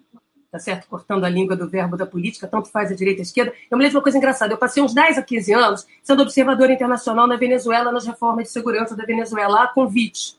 tá 0.50 0.58
certo? 0.58 0.88
Cortando 0.88 1.24
a 1.24 1.28
língua 1.28 1.56
do 1.56 1.68
verbo 1.68 1.96
da 1.96 2.04
política, 2.04 2.48
tanto 2.48 2.68
faz 2.70 2.90
a 2.90 2.94
direita 2.94 3.20
e 3.20 3.22
a 3.22 3.24
esquerda. 3.24 3.52
Eu 3.70 3.78
me 3.78 3.84
lembro 3.84 3.92
de 3.92 3.96
uma 3.96 4.02
coisa 4.02 4.18
engraçada. 4.18 4.52
Eu 4.52 4.58
passei 4.58 4.82
uns 4.82 4.92
10 4.92 5.18
a 5.18 5.22
15 5.22 5.52
anos 5.52 5.86
sendo 6.02 6.22
observador 6.22 6.70
internacional 6.70 7.26
na 7.26 7.36
Venezuela, 7.36 7.92
nas 7.92 8.06
reformas 8.06 8.46
de 8.46 8.50
segurança 8.50 8.96
da 8.96 9.04
Venezuela, 9.04 9.62
a 9.62 9.68
convite 9.68 10.36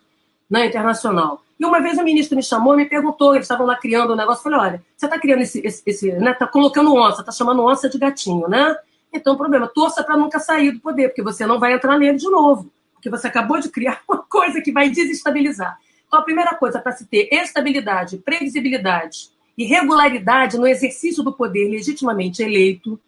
né, 0.49 0.65
internacional. 0.65 1.41
E 1.57 1.65
uma 1.65 1.79
vez 1.79 1.97
o 1.97 2.03
ministro 2.03 2.35
me 2.35 2.43
chamou 2.43 2.73
e 2.73 2.77
me 2.77 2.89
perguntou, 2.89 3.33
eles 3.33 3.45
estavam 3.45 3.65
lá 3.65 3.77
criando 3.77 4.13
um 4.13 4.15
negócio, 4.15 4.39
eu 4.39 4.51
falei, 4.51 4.59
olha, 4.59 4.83
você 4.97 5.05
está 5.05 5.17
criando 5.17 5.41
esse, 5.41 5.65
esse, 5.65 5.83
esse 5.85 6.11
né, 6.13 6.33
tá 6.33 6.45
colocando 6.45 6.93
onça, 6.93 7.21
está 7.21 7.31
chamando 7.31 7.63
onça 7.63 7.87
de 7.87 7.97
gatinho, 7.97 8.47
né? 8.49 8.75
Então, 9.13 9.37
problema, 9.37 9.67
torça 9.67 10.03
para 10.03 10.17
nunca 10.17 10.39
sair 10.39 10.71
do 10.71 10.79
poder, 10.79 11.09
porque 11.09 11.21
você 11.21 11.45
não 11.45 11.59
vai 11.59 11.73
entrar 11.73 11.97
nele 11.97 12.17
de 12.17 12.29
novo, 12.29 12.71
porque 13.01 13.09
você 13.09 13.27
acabou 13.27 13.59
de 13.59 13.69
criar 13.69 14.01
uma 14.07 14.19
coisa 14.19 14.61
que 14.61 14.71
vai 14.71 14.89
desestabilizar. 14.89 15.77
Então, 16.07 16.19
a 16.19 16.23
primeira 16.23 16.55
coisa 16.55 16.79
para 16.79 16.91
se 16.91 17.05
ter 17.05 17.27
estabilidade, 17.31 18.19
previsibilidade 18.19 19.31
e 19.57 19.65
regularidade 19.65 20.57
no 20.57 20.67
exercício 20.67 21.23
do 21.23 21.33
poder 21.33 21.67
legitimamente 21.69 22.43
eleito, 22.43 22.99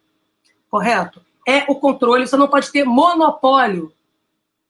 correto? 0.68 1.20
É 1.46 1.64
o 1.68 1.76
controle, 1.76 2.26
você 2.26 2.36
não 2.36 2.48
pode 2.48 2.72
ter 2.72 2.84
monopólio 2.84 3.92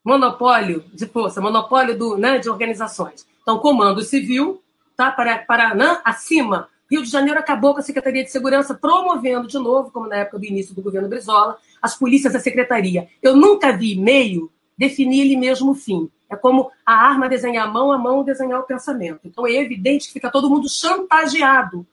monopólio 0.05 0.85
de 0.93 1.07
força, 1.07 1.41
monopólio 1.41 1.97
do, 1.97 2.19
né, 2.19 2.39
de 2.39 2.51
organizações. 2.51 3.27
Então, 3.41 3.59
comando 3.59 4.03
civil, 4.03 4.63
tá? 4.95 5.11
Para, 5.11 5.39
para 5.39 5.75
né? 5.75 5.99
acima. 6.05 6.69
Rio 6.91 7.03
de 7.03 7.09
Janeiro 7.09 7.41
acabou 7.41 7.73
com 7.73 7.81
a 7.81 7.83
Secretaria 7.83 8.23
de 8.23 8.31
Segurança, 8.31 8.75
promovendo 8.75 9.49
de 9.49 9.59
novo, 9.59 9.91
como 9.91 10.07
na 10.07 10.17
época 10.17 10.39
do 10.39 10.45
início 10.45 10.75
do 10.75 10.83
governo 10.83 11.09
Brizola, 11.09 11.57
as 11.81 11.97
polícias 11.97 12.35
da 12.35 12.39
secretaria. 12.39 13.09
Eu 13.23 13.35
nunca 13.35 13.73
vi 13.73 13.97
meio 13.99 14.51
definir 14.77 15.23
ele 15.23 15.37
mesmo 15.37 15.73
o 15.73 15.75
fim. 15.75 16.11
É 16.29 16.37
como 16.37 16.71
a 16.85 16.95
arma 16.95 17.29
desenhar 17.29 17.69
a 17.69 17.71
mão, 17.71 17.93
a 17.93 17.99
mão 17.99 18.25
desenhar 18.25 18.61
o 18.61 18.65
pensamento. 18.65 19.21
Então 19.25 19.47
é 19.47 19.53
evidente 19.53 20.07
que 20.09 20.15
fica 20.15 20.31
todo 20.31 20.51
mundo 20.51 20.69
chantageado 20.69 21.87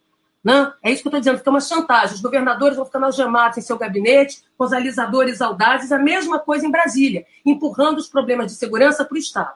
né? 0.44 0.74
É 0.82 0.92
isso 0.92 1.04
que 1.04 1.08
eu 1.08 1.12
estou 1.12 1.20
dizendo, 1.20 1.38
fica 1.38 1.50
uma 1.50 1.62
chantagem. 1.62 2.16
Os 2.16 2.22
governadores 2.22 2.76
vão 2.76 2.86
ficando 2.86 3.06
algemados 3.06 3.58
em 3.58 3.62
seu 3.62 3.78
gabinete, 3.78 4.44
com 4.58 4.66
os 4.66 4.74
alisadores 4.74 5.42
audazes, 5.42 5.92
a 5.92 6.00
mesma 6.00 6.40
coisa 6.40 6.66
em 6.66 6.72
Brasília, 6.72 7.26
empurrando 7.46 8.00
os 8.00 8.08
problemas 8.08 8.48
de 8.48 8.58
segurança 8.58 9.06
para 9.06 9.16
o 9.16 9.20
Estado. 9.20 9.54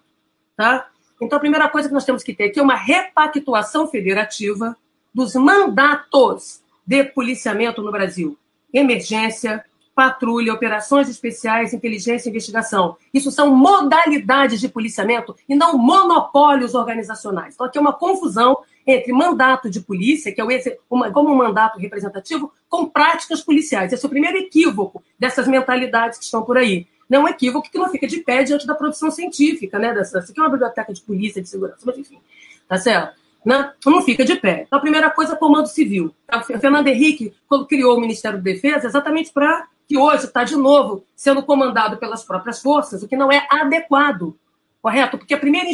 Tá? 0.55 0.88
Então, 1.19 1.38
a 1.38 1.39
primeira 1.39 1.67
coisa 1.69 1.88
que 1.88 1.93
nós 1.93 2.05
temos 2.05 2.23
que 2.23 2.33
ter 2.33 2.45
aqui 2.45 2.59
é 2.59 2.63
uma 2.63 2.75
repactuação 2.75 3.88
federativa 3.88 4.77
dos 5.13 5.33
mandatos 5.33 6.61
de 6.85 7.03
policiamento 7.03 7.81
no 7.81 7.91
Brasil. 7.91 8.38
Emergência, 8.71 9.65
patrulha, 9.95 10.53
operações 10.53 11.08
especiais, 11.08 11.73
inteligência 11.73 12.27
e 12.27 12.29
investigação. 12.29 12.97
Isso 13.13 13.31
são 13.31 13.55
modalidades 13.55 14.60
de 14.60 14.67
policiamento 14.67 15.34
e 15.47 15.55
não 15.55 15.77
monopólios 15.77 16.75
organizacionais. 16.75 17.53
Então, 17.55 17.65
aqui 17.65 17.77
é 17.77 17.81
uma 17.81 17.93
confusão 17.93 18.58
entre 18.86 19.13
mandato 19.13 19.69
de 19.69 19.79
polícia, 19.79 20.31
que 20.31 20.41
é 20.41 20.77
como 20.89 21.31
um 21.31 21.36
mandato 21.36 21.79
representativo, 21.79 22.51
com 22.69 22.86
práticas 22.86 23.41
policiais. 23.41 23.93
Esse 23.93 24.05
é 24.05 24.08
o 24.08 24.10
primeiro 24.10 24.38
equívoco 24.38 25.01
dessas 25.17 25.47
mentalidades 25.47 26.19
que 26.19 26.25
estão 26.25 26.43
por 26.43 26.58
aí. 26.58 26.86
Não 27.10 27.21
é 27.21 27.23
um 27.23 27.27
equívoco 27.27 27.71
que 27.71 27.77
não 27.77 27.89
fica 27.89 28.05
de 28.05 28.19
pé 28.19 28.43
diante 28.43 28.67
da 28.67 28.75
produção 28.75 29.10
científica, 29.10 29.79
né? 29.79 29.93
Dessa, 29.93 30.19
isso 30.19 30.31
aqui 30.31 30.39
é 30.39 30.43
uma 30.43 30.49
biblioteca 30.49 30.93
de 30.93 31.01
polícia, 31.01 31.41
de 31.41 31.47
segurança, 31.47 31.79
mas 31.86 31.97
enfim, 31.97 32.19
tá 32.67 32.77
certo? 32.77 33.15
Não, 33.45 33.71
não 33.86 34.01
fica 34.01 34.25
de 34.25 34.36
pé. 34.36 34.63
Então, 34.65 34.77
a 34.77 34.81
primeira 34.81 35.10
coisa, 35.10 35.36
comando 35.36 35.67
civil. 35.67 36.13
O 36.34 36.60
Fernando 36.60 36.88
Henrique 36.88 37.31
criou 37.69 37.95
o 37.95 38.01
Ministério 38.01 38.39
da 38.39 38.43
Defesa 38.43 38.88
exatamente 38.88 39.31
para 39.31 39.67
que 39.87 39.97
hoje 39.97 40.25
está 40.25 40.43
de 40.43 40.55
novo 40.55 41.05
sendo 41.15 41.43
comandado 41.43 41.97
pelas 41.97 42.23
próprias 42.23 42.61
forças, 42.61 43.03
o 43.03 43.07
que 43.07 43.15
não 43.15 43.31
é 43.31 43.47
adequado, 43.49 44.37
correto? 44.81 45.17
Porque 45.17 45.33
a 45.33 45.39
primeira 45.39 45.69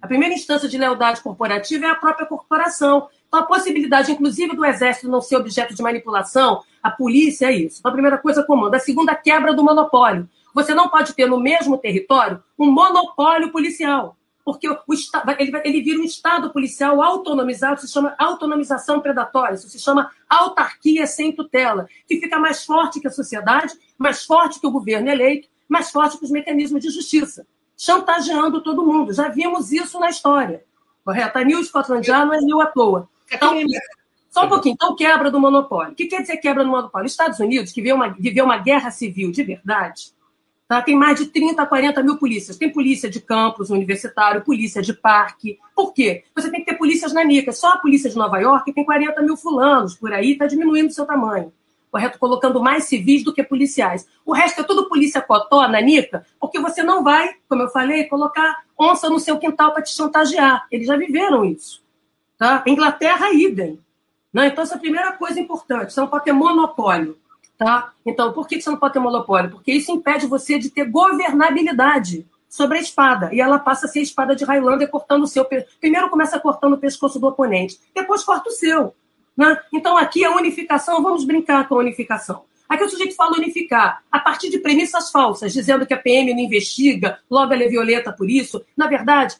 a 0.00 0.06
primeira 0.06 0.34
instância 0.34 0.68
de 0.68 0.78
lealdade 0.78 1.20
corporativa 1.20 1.86
é 1.86 1.90
a 1.90 1.94
própria 1.96 2.26
corporação. 2.26 3.08
Então, 3.26 3.40
a 3.40 3.42
possibilidade, 3.42 4.12
inclusive, 4.12 4.54
do 4.54 4.64
exército 4.64 5.08
não 5.08 5.20
ser 5.20 5.36
objeto 5.36 5.74
de 5.74 5.82
manipulação, 5.82 6.62
a 6.80 6.90
polícia 6.90 7.46
é 7.46 7.52
isso. 7.52 7.80
Então, 7.80 7.90
a 7.90 7.92
primeira 7.92 8.16
coisa, 8.16 8.44
comando. 8.44 8.74
A 8.74 8.78
segunda, 8.78 9.16
quebra 9.16 9.52
do 9.52 9.64
monopólio. 9.64 10.28
Você 10.54 10.74
não 10.74 10.88
pode 10.88 11.12
ter 11.12 11.26
no 11.26 11.40
mesmo 11.40 11.76
território 11.76 12.42
um 12.56 12.70
monopólio 12.70 13.50
policial, 13.50 14.16
porque 14.46 14.68
o, 14.70 14.78
ele, 15.40 15.60
ele 15.64 15.82
vira 15.82 16.00
um 16.00 16.04
Estado 16.04 16.52
policial 16.52 17.02
autonomizado, 17.02 17.80
se 17.80 17.88
chama 17.88 18.14
autonomização 18.16 19.00
predatória, 19.00 19.56
isso 19.56 19.68
se 19.68 19.80
chama 19.80 20.08
autarquia 20.30 21.04
sem 21.04 21.32
tutela, 21.32 21.88
que 22.06 22.20
fica 22.20 22.38
mais 22.38 22.64
forte 22.64 23.00
que 23.00 23.08
a 23.08 23.10
sociedade, 23.10 23.74
mais 23.98 24.24
forte 24.24 24.60
que 24.60 24.66
o 24.68 24.70
governo 24.70 25.08
eleito, 25.10 25.48
mais 25.68 25.90
forte 25.90 26.16
que 26.16 26.24
os 26.24 26.30
mecanismos 26.30 26.80
de 26.80 26.90
justiça 26.90 27.44
chantageando 27.76 28.62
todo 28.62 28.86
mundo. 28.86 29.12
Já 29.12 29.28
vimos 29.28 29.72
isso 29.72 29.98
na 29.98 30.08
história. 30.08 30.64
Correto? 31.04 31.38
A 31.38 31.44
New 31.44 31.62
Scotland 31.64 32.08
Yard 32.08 32.26
não 32.26 32.34
é 32.34 32.40
New 32.40 32.60
à 32.60 32.66
toa. 32.66 33.08
Então, 33.30 33.52
só 34.30 34.46
um 34.46 34.48
pouquinho. 34.48 34.74
Então, 34.74 34.94
quebra 34.94 35.28
do 35.28 35.40
monopólio. 35.40 35.92
O 35.92 35.94
que 35.96 36.06
quer 36.06 36.22
dizer 36.22 36.36
quebra 36.36 36.64
do 36.64 36.70
monopólio? 36.70 37.06
Estados 37.06 37.40
Unidos, 37.40 37.72
que 37.72 37.82
viveu 37.82 37.96
uma, 37.96 38.10
viveu 38.10 38.44
uma 38.44 38.58
guerra 38.58 38.90
civil 38.92 39.30
de 39.32 39.42
verdade, 39.42 40.12
tá? 40.68 40.82
tem 40.82 40.96
mais 40.96 41.18
de 41.18 41.26
30, 41.26 41.64
40 41.64 42.02
mil 42.02 42.16
polícias. 42.18 42.56
Tem 42.56 42.72
polícia 42.72 43.08
de 43.08 43.20
campus 43.20 43.70
universitário, 43.70 44.44
polícia 44.44 44.82
de 44.82 44.92
parque. 44.92 45.58
Por 45.74 45.92
quê? 45.92 46.24
Você 46.34 46.50
tem 46.50 46.60
que 46.60 46.66
ter 46.66 46.78
polícias 46.78 47.12
na 47.12 47.24
Nica. 47.24 47.52
Só 47.52 47.72
a 47.72 47.78
polícia 47.78 48.10
de 48.10 48.16
Nova 48.16 48.38
York 48.38 48.72
tem 48.72 48.84
40 48.84 49.22
mil 49.22 49.36
fulanos 49.36 49.94
por 49.94 50.12
aí, 50.12 50.32
está 50.32 50.46
diminuindo 50.46 50.88
o 50.88 50.94
seu 50.94 51.06
tamanho 51.06 51.52
correto? 51.96 52.18
Colocando 52.18 52.62
mais 52.62 52.84
civis 52.84 53.24
do 53.24 53.32
que 53.32 53.42
policiais. 53.42 54.06
O 54.24 54.32
resto 54.34 54.60
é 54.60 54.64
tudo 54.64 54.88
polícia 54.88 55.22
cotó, 55.22 55.66
nanica, 55.66 56.26
porque 56.38 56.60
você 56.60 56.82
não 56.82 57.02
vai, 57.02 57.30
como 57.48 57.62
eu 57.62 57.68
falei, 57.68 58.04
colocar 58.04 58.64
onça 58.78 59.08
no 59.08 59.18
seu 59.18 59.38
quintal 59.38 59.72
para 59.72 59.82
te 59.82 59.94
chantagear. 59.94 60.66
Eles 60.70 60.86
já 60.86 60.96
viveram 60.96 61.44
isso. 61.44 61.82
Tá? 62.36 62.62
Inglaterra, 62.66 63.32
idem. 63.32 63.80
Né? 64.30 64.48
Então, 64.48 64.62
essa 64.62 64.74
é 64.74 64.76
a 64.76 64.80
primeira 64.80 65.12
coisa 65.12 65.40
importante. 65.40 65.92
Você 65.92 66.00
não 66.00 66.20
ter 66.20 66.32
monopólio. 66.32 67.16
Tá? 67.58 67.92
Então, 68.04 68.32
por 68.32 68.46
que 68.46 68.60
você 68.60 68.68
não 68.68 68.76
pode 68.76 68.92
ter 68.92 68.98
monopólio? 68.98 69.50
Porque 69.50 69.72
isso 69.72 69.90
impede 69.90 70.26
você 70.26 70.58
de 70.58 70.70
ter 70.70 70.84
governabilidade 70.90 72.26
sobre 72.48 72.78
a 72.78 72.80
espada. 72.80 73.30
E 73.32 73.40
ela 73.40 73.58
passa 73.58 73.86
a 73.86 73.88
ser 73.88 74.00
a 74.00 74.02
espada 74.02 74.36
de 74.36 74.44
Highlander 74.44 74.90
cortando 74.90 75.22
o 75.22 75.26
seu. 75.26 75.46
Primeiro 75.80 76.10
começa 76.10 76.38
cortando 76.38 76.74
o 76.74 76.78
pescoço 76.78 77.18
do 77.18 77.26
oponente, 77.26 77.78
depois 77.94 78.22
corta 78.22 78.50
o 78.50 78.52
seu. 78.52 78.94
Né? 79.36 79.58
Então, 79.72 79.96
aqui 79.96 80.24
a 80.24 80.34
unificação, 80.34 81.02
vamos 81.02 81.24
brincar 81.24 81.68
com 81.68 81.76
a 81.76 81.78
unificação. 81.78 82.44
Aqui 82.68 82.82
o 82.82 82.90
sujeito 82.90 83.14
fala 83.14 83.36
unificar 83.36 84.02
a 84.10 84.18
partir 84.18 84.50
de 84.50 84.58
premissas 84.58 85.10
falsas, 85.10 85.52
dizendo 85.52 85.86
que 85.86 85.94
a 85.94 85.98
PM 85.98 86.32
não 86.34 86.40
investiga, 86.40 87.20
logo 87.30 87.52
ela 87.52 87.62
é 87.62 87.68
violeta 87.68 88.12
por 88.12 88.28
isso. 88.28 88.64
Na 88.76 88.86
verdade, 88.88 89.36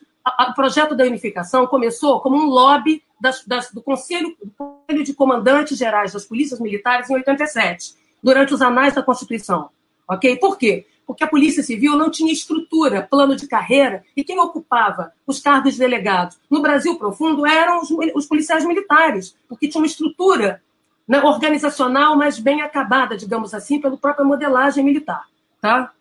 o 0.49 0.55
projeto 0.55 0.95
da 0.95 1.05
unificação 1.05 1.67
começou 1.67 2.21
como 2.21 2.37
um 2.37 2.47
lobby 2.47 3.03
das, 3.21 3.45
das, 3.45 3.71
do, 3.73 3.83
Conselho, 3.83 4.37
do 4.43 4.53
Conselho 4.53 5.05
de 5.05 5.15
Comandantes 5.15 5.79
Gerais 5.79 6.13
das 6.13 6.25
Polícias 6.25 6.61
Militares 6.61 7.11
em 7.11 7.15
87, 7.15 7.95
durante 8.27 8.53
os 8.53 8.61
anais 8.61 8.93
da 8.93 9.05
Constituição. 9.05 9.71
Ok? 10.09 10.37
Por 10.39 10.59
quê? 10.59 10.85
porque 11.07 11.23
a 11.23 11.29
Polícia 11.29 11.63
Civil 11.63 11.97
não 11.97 12.11
tinha 12.11 12.33
estrutura, 12.33 13.07
plano 13.09 13.37
de 13.37 13.47
carreira, 13.47 14.03
e 14.17 14.25
quem 14.25 14.41
ocupava 14.41 15.13
os 15.25 15.39
cargos 15.39 15.75
de 15.75 15.79
delegados 15.79 16.37
no 16.51 16.61
Brasil 16.61 16.99
profundo 16.99 17.47
eram 17.47 17.81
os, 17.81 17.91
os 18.13 18.27
policiais 18.27 18.65
militares, 18.65 19.37
porque 19.49 19.69
tinha 19.69 19.81
uma 19.81 19.87
estrutura 19.87 20.61
né, 21.07 21.23
organizacional 21.23 22.17
mais 22.17 22.41
bem 22.41 22.61
acabada, 22.61 23.17
digamos 23.17 23.55
assim, 23.55 23.81
pela 23.81 23.97
própria 23.97 24.25
modelagem 24.25 24.85
militar. 24.85 25.27
Tá? 25.61 25.93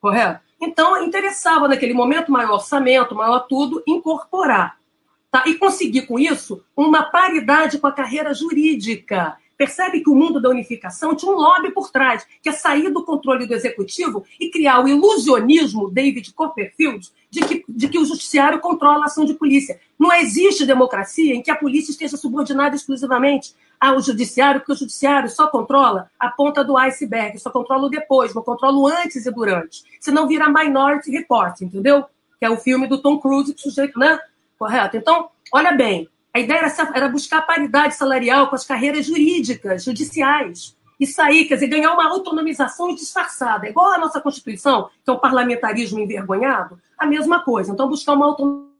Correto? 0.00 0.40
Então, 0.60 1.02
interessava 1.02 1.66
naquele 1.66 1.92
momento, 1.92 2.30
maior 2.30 2.52
orçamento, 2.52 3.16
maior 3.16 3.40
tudo, 3.40 3.82
incorporar. 3.84 4.78
Tá? 5.28 5.42
E 5.46 5.54
conseguir 5.54 6.02
com 6.02 6.20
isso 6.20 6.62
uma 6.76 7.02
paridade 7.02 7.78
com 7.78 7.88
a 7.88 7.92
carreira 7.92 8.32
jurídica 8.32 9.36
percebe 9.62 10.00
que 10.00 10.10
o 10.10 10.14
mundo 10.16 10.40
da 10.40 10.50
unificação 10.50 11.14
tinha 11.14 11.30
um 11.30 11.36
lobby 11.36 11.70
por 11.70 11.88
trás, 11.88 12.26
que 12.42 12.48
é 12.48 12.52
sair 12.52 12.90
do 12.90 13.04
controle 13.04 13.46
do 13.46 13.54
executivo 13.54 14.24
e 14.40 14.50
criar 14.50 14.80
o 14.84 14.88
ilusionismo, 14.88 15.88
David 15.88 16.32
Copperfield, 16.32 17.08
de 17.30 17.44
que, 17.44 17.64
de 17.68 17.88
que 17.88 17.96
o 17.96 18.04
judiciário 18.04 18.58
controla 18.58 19.04
a 19.04 19.06
ação 19.06 19.24
de 19.24 19.34
polícia. 19.34 19.78
Não 19.96 20.12
existe 20.12 20.66
democracia 20.66 21.32
em 21.32 21.40
que 21.40 21.50
a 21.50 21.54
polícia 21.54 21.92
esteja 21.92 22.16
subordinada 22.16 22.74
exclusivamente 22.74 23.54
ao 23.78 24.00
judiciário, 24.00 24.60
porque 24.60 24.72
o 24.72 24.76
judiciário 24.76 25.30
só 25.30 25.46
controla 25.46 26.10
a 26.18 26.28
ponta 26.28 26.64
do 26.64 26.76
iceberg, 26.76 27.38
só 27.38 27.48
controla 27.48 27.86
o 27.86 27.88
depois, 27.88 28.34
não 28.34 28.42
controla 28.42 28.76
o 28.76 28.88
antes 28.88 29.26
e 29.26 29.30
durante. 29.30 29.84
Senão 30.00 30.26
vira 30.26 30.48
Minority 30.48 31.08
Report, 31.12 31.60
entendeu? 31.60 32.04
Que 32.40 32.46
é 32.46 32.50
o 32.50 32.56
filme 32.56 32.88
do 32.88 33.00
Tom 33.00 33.20
Cruise, 33.20 33.54
que 33.54 33.62
sujeito, 33.62 33.96
né? 33.96 34.18
Correto? 34.58 34.96
Então, 34.96 35.28
olha 35.52 35.70
bem, 35.70 36.08
a 36.34 36.40
ideia 36.40 36.60
era, 36.60 36.90
era 36.94 37.08
buscar 37.08 37.42
paridade 37.42 37.94
salarial 37.94 38.48
com 38.48 38.54
as 38.54 38.64
carreiras 38.64 39.06
jurídicas, 39.06 39.84
judiciais. 39.84 40.76
Isso 40.98 41.20
aí, 41.20 41.44
quer 41.46 41.54
dizer, 41.54 41.66
ganhar 41.66 41.92
uma 41.92 42.08
autonomização 42.08 42.94
disfarçada. 42.94 43.68
Igual 43.68 43.92
a 43.92 43.98
nossa 43.98 44.20
Constituição, 44.20 44.88
que 45.04 45.10
é 45.10 45.12
o 45.12 45.18
parlamentarismo 45.18 45.98
envergonhado, 45.98 46.80
a 46.96 47.06
mesma 47.06 47.42
coisa. 47.44 47.72
Então, 47.72 47.88
buscar 47.88 48.14
uma 48.14 48.26
autonomização 48.26 48.72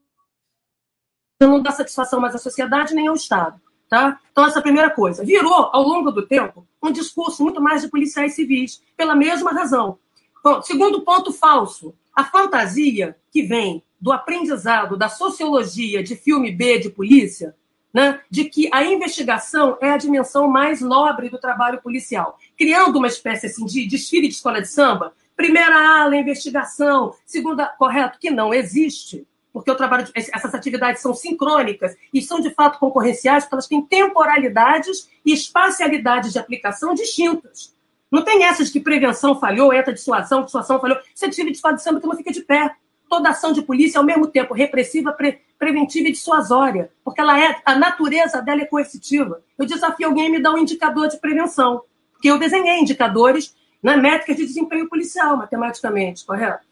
não 1.41 1.61
dá 1.61 1.71
satisfação 1.71 2.21
mais 2.21 2.33
à 2.33 2.37
sociedade 2.37 2.95
nem 2.95 3.07
ao 3.07 3.15
Estado. 3.15 3.59
Tá? 3.89 4.19
Então, 4.31 4.45
essa 4.45 4.57
é 4.57 4.61
a 4.61 4.63
primeira 4.63 4.89
coisa. 4.89 5.23
Virou, 5.23 5.69
ao 5.71 5.83
longo 5.83 6.11
do 6.11 6.25
tempo, 6.25 6.65
um 6.81 6.91
discurso 6.91 7.43
muito 7.43 7.61
mais 7.61 7.81
de 7.81 7.89
policiais 7.89 8.33
civis, 8.33 8.81
pela 8.97 9.15
mesma 9.15 9.51
razão. 9.51 9.99
Bom, 10.43 10.61
segundo 10.61 11.01
ponto 11.01 11.31
falso, 11.31 11.93
a 12.15 12.23
fantasia 12.23 13.15
que 13.31 13.43
vem 13.43 13.83
do 14.03 14.11
aprendizado 14.11 14.97
da 14.97 15.07
sociologia 15.07 16.03
de 16.03 16.13
filme 16.13 16.51
B 16.51 16.77
de 16.77 16.89
polícia, 16.89 17.55
né, 17.93 18.19
de 18.29 18.43
que 18.43 18.69
a 18.73 18.83
investigação 18.83 19.77
é 19.79 19.91
a 19.91 19.97
dimensão 19.97 20.45
mais 20.45 20.81
nobre 20.81 21.29
do 21.29 21.37
trabalho 21.37 21.81
policial, 21.81 22.37
criando 22.57 22.97
uma 22.97 23.07
espécie 23.07 23.45
assim, 23.45 23.65
de 23.65 23.87
desfile 23.87 24.27
de 24.27 24.33
escola 24.33 24.61
de 24.61 24.67
samba. 24.67 25.13
Primeira 25.37 25.73
ala, 26.01 26.17
investigação. 26.17 27.15
Segunda, 27.25 27.67
correto, 27.77 28.19
que 28.19 28.29
não 28.29 28.53
existe 28.53 29.25
porque 29.53 29.69
o 29.69 29.75
trabalho, 29.75 30.11
essas 30.15 30.53
atividades 30.53 31.01
são 31.01 31.13
sincrônicas 31.13 31.95
e 32.11 32.21
são 32.21 32.41
de 32.41 32.49
fato 32.49 32.79
concorrenciais, 32.79 33.43
porque 33.43 33.55
elas 33.55 33.67
têm 33.67 33.85
temporalidades 33.85 35.07
e 35.23 35.31
espacialidades 35.31 36.33
de 36.33 36.39
aplicação 36.39 36.95
distintas. 36.95 37.71
Não 38.11 38.23
tem 38.23 38.43
essa 38.43 38.63
de 38.63 38.71
que 38.71 38.79
prevenção 38.79 39.39
falhou, 39.39 39.71
ETA 39.71 39.93
dissuasão, 39.93 40.43
dissuasão 40.43 40.81
falhou. 40.81 40.97
É 40.97 41.27
desfile 41.27 41.51
de 41.51 41.57
escola 41.57 41.75
de 41.75 41.83
samba 41.83 42.01
que 42.01 42.07
não 42.07 42.17
fica 42.17 42.31
de 42.31 42.41
pé. 42.41 42.75
Toda 43.13 43.29
ação 43.29 43.53
de 43.53 43.61
polícia 43.61 43.99
ao 43.99 44.03
mesmo 44.03 44.25
tempo 44.25 44.55
repressiva, 44.55 45.11
pre 45.11 45.39
preventiva 45.59 46.07
e 46.07 46.11
dissuasória, 46.11 46.91
porque 47.05 47.21
ela 47.21 47.39
é, 47.39 47.61
a 47.63 47.75
natureza 47.75 48.41
dela 48.41 48.63
é 48.63 48.65
coercitiva. 48.65 49.39
Eu 49.55 49.67
desafio 49.67 50.07
alguém 50.07 50.25
a 50.25 50.31
me 50.31 50.41
dar 50.41 50.51
um 50.51 50.57
indicador 50.57 51.07
de 51.07 51.17
prevenção, 51.17 51.83
porque 52.11 52.27
eu 52.27 52.39
desenhei 52.39 52.79
indicadores 52.79 53.55
na 53.83 53.95
métrica 53.95 54.33
de 54.33 54.47
desempenho 54.47 54.89
policial, 54.89 55.37
matematicamente, 55.37 56.25
correto? 56.25 56.65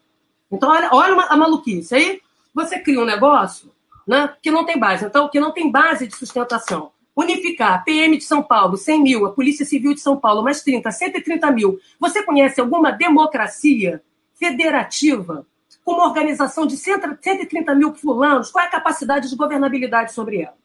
Então, 0.50 0.68
olha, 0.68 0.88
olha 0.90 1.26
a 1.28 1.36
maluquice. 1.36 1.94
Aí 1.94 2.20
você 2.52 2.76
cria 2.80 3.00
um 3.00 3.04
negócio 3.04 3.70
né, 4.04 4.34
que 4.42 4.50
não 4.50 4.66
tem 4.66 4.76
base, 4.76 5.04
então, 5.04 5.28
que 5.28 5.38
não 5.38 5.52
tem 5.52 5.70
base 5.70 6.08
de 6.08 6.16
sustentação. 6.16 6.90
Unificar 7.14 7.84
PM 7.84 8.16
de 8.16 8.24
São 8.24 8.42
Paulo, 8.42 8.76
100 8.76 9.00
mil, 9.00 9.26
a 9.26 9.30
Polícia 9.30 9.64
Civil 9.64 9.94
de 9.94 10.00
São 10.00 10.16
Paulo, 10.16 10.42
mais 10.42 10.60
30, 10.60 10.90
130 10.90 11.52
mil. 11.52 11.78
Você 12.00 12.24
conhece 12.24 12.60
alguma 12.60 12.90
democracia 12.90 14.02
federativa 14.34 15.46
com 15.84 15.92
uma 15.92 16.06
organização 16.06 16.66
de 16.66 16.76
130 16.76 17.74
mil 17.74 17.94
fulanos? 17.94 18.50
Qual 18.50 18.64
é 18.64 18.68
a 18.68 18.70
capacidade 18.70 19.28
de 19.28 19.36
governabilidade 19.36 20.12
sobre 20.12 20.42
ela? 20.42 20.56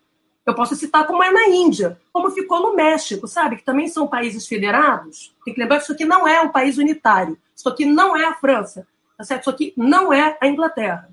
Eu 0.45 0.55
posso 0.55 0.75
citar 0.75 1.05
como 1.05 1.21
é 1.21 1.29
na 1.29 1.49
Índia, 1.49 1.99
como 2.13 2.31
ficou 2.31 2.61
no 2.61 2.75
México, 2.75 3.27
sabe? 3.27 3.57
Que 3.57 3.63
também 3.65 3.87
são 3.89 4.07
países 4.07 4.47
federados. 4.47 5.35
Tem 5.43 5.53
que 5.53 5.59
lembrar 5.59 5.77
que 5.77 5.83
isso 5.83 5.91
aqui 5.91 6.05
não 6.05 6.25
é 6.25 6.39
um 6.41 6.49
país 6.49 6.77
unitário. 6.77 7.37
Isso 7.53 7.67
aqui 7.67 7.85
não 7.85 8.15
é 8.15 8.25
a 8.25 8.33
França. 8.33 8.87
Tá 9.17 9.23
certo? 9.25 9.41
Isso 9.41 9.49
aqui 9.49 9.73
não 9.75 10.13
é 10.13 10.37
a 10.39 10.47
Inglaterra 10.47 11.09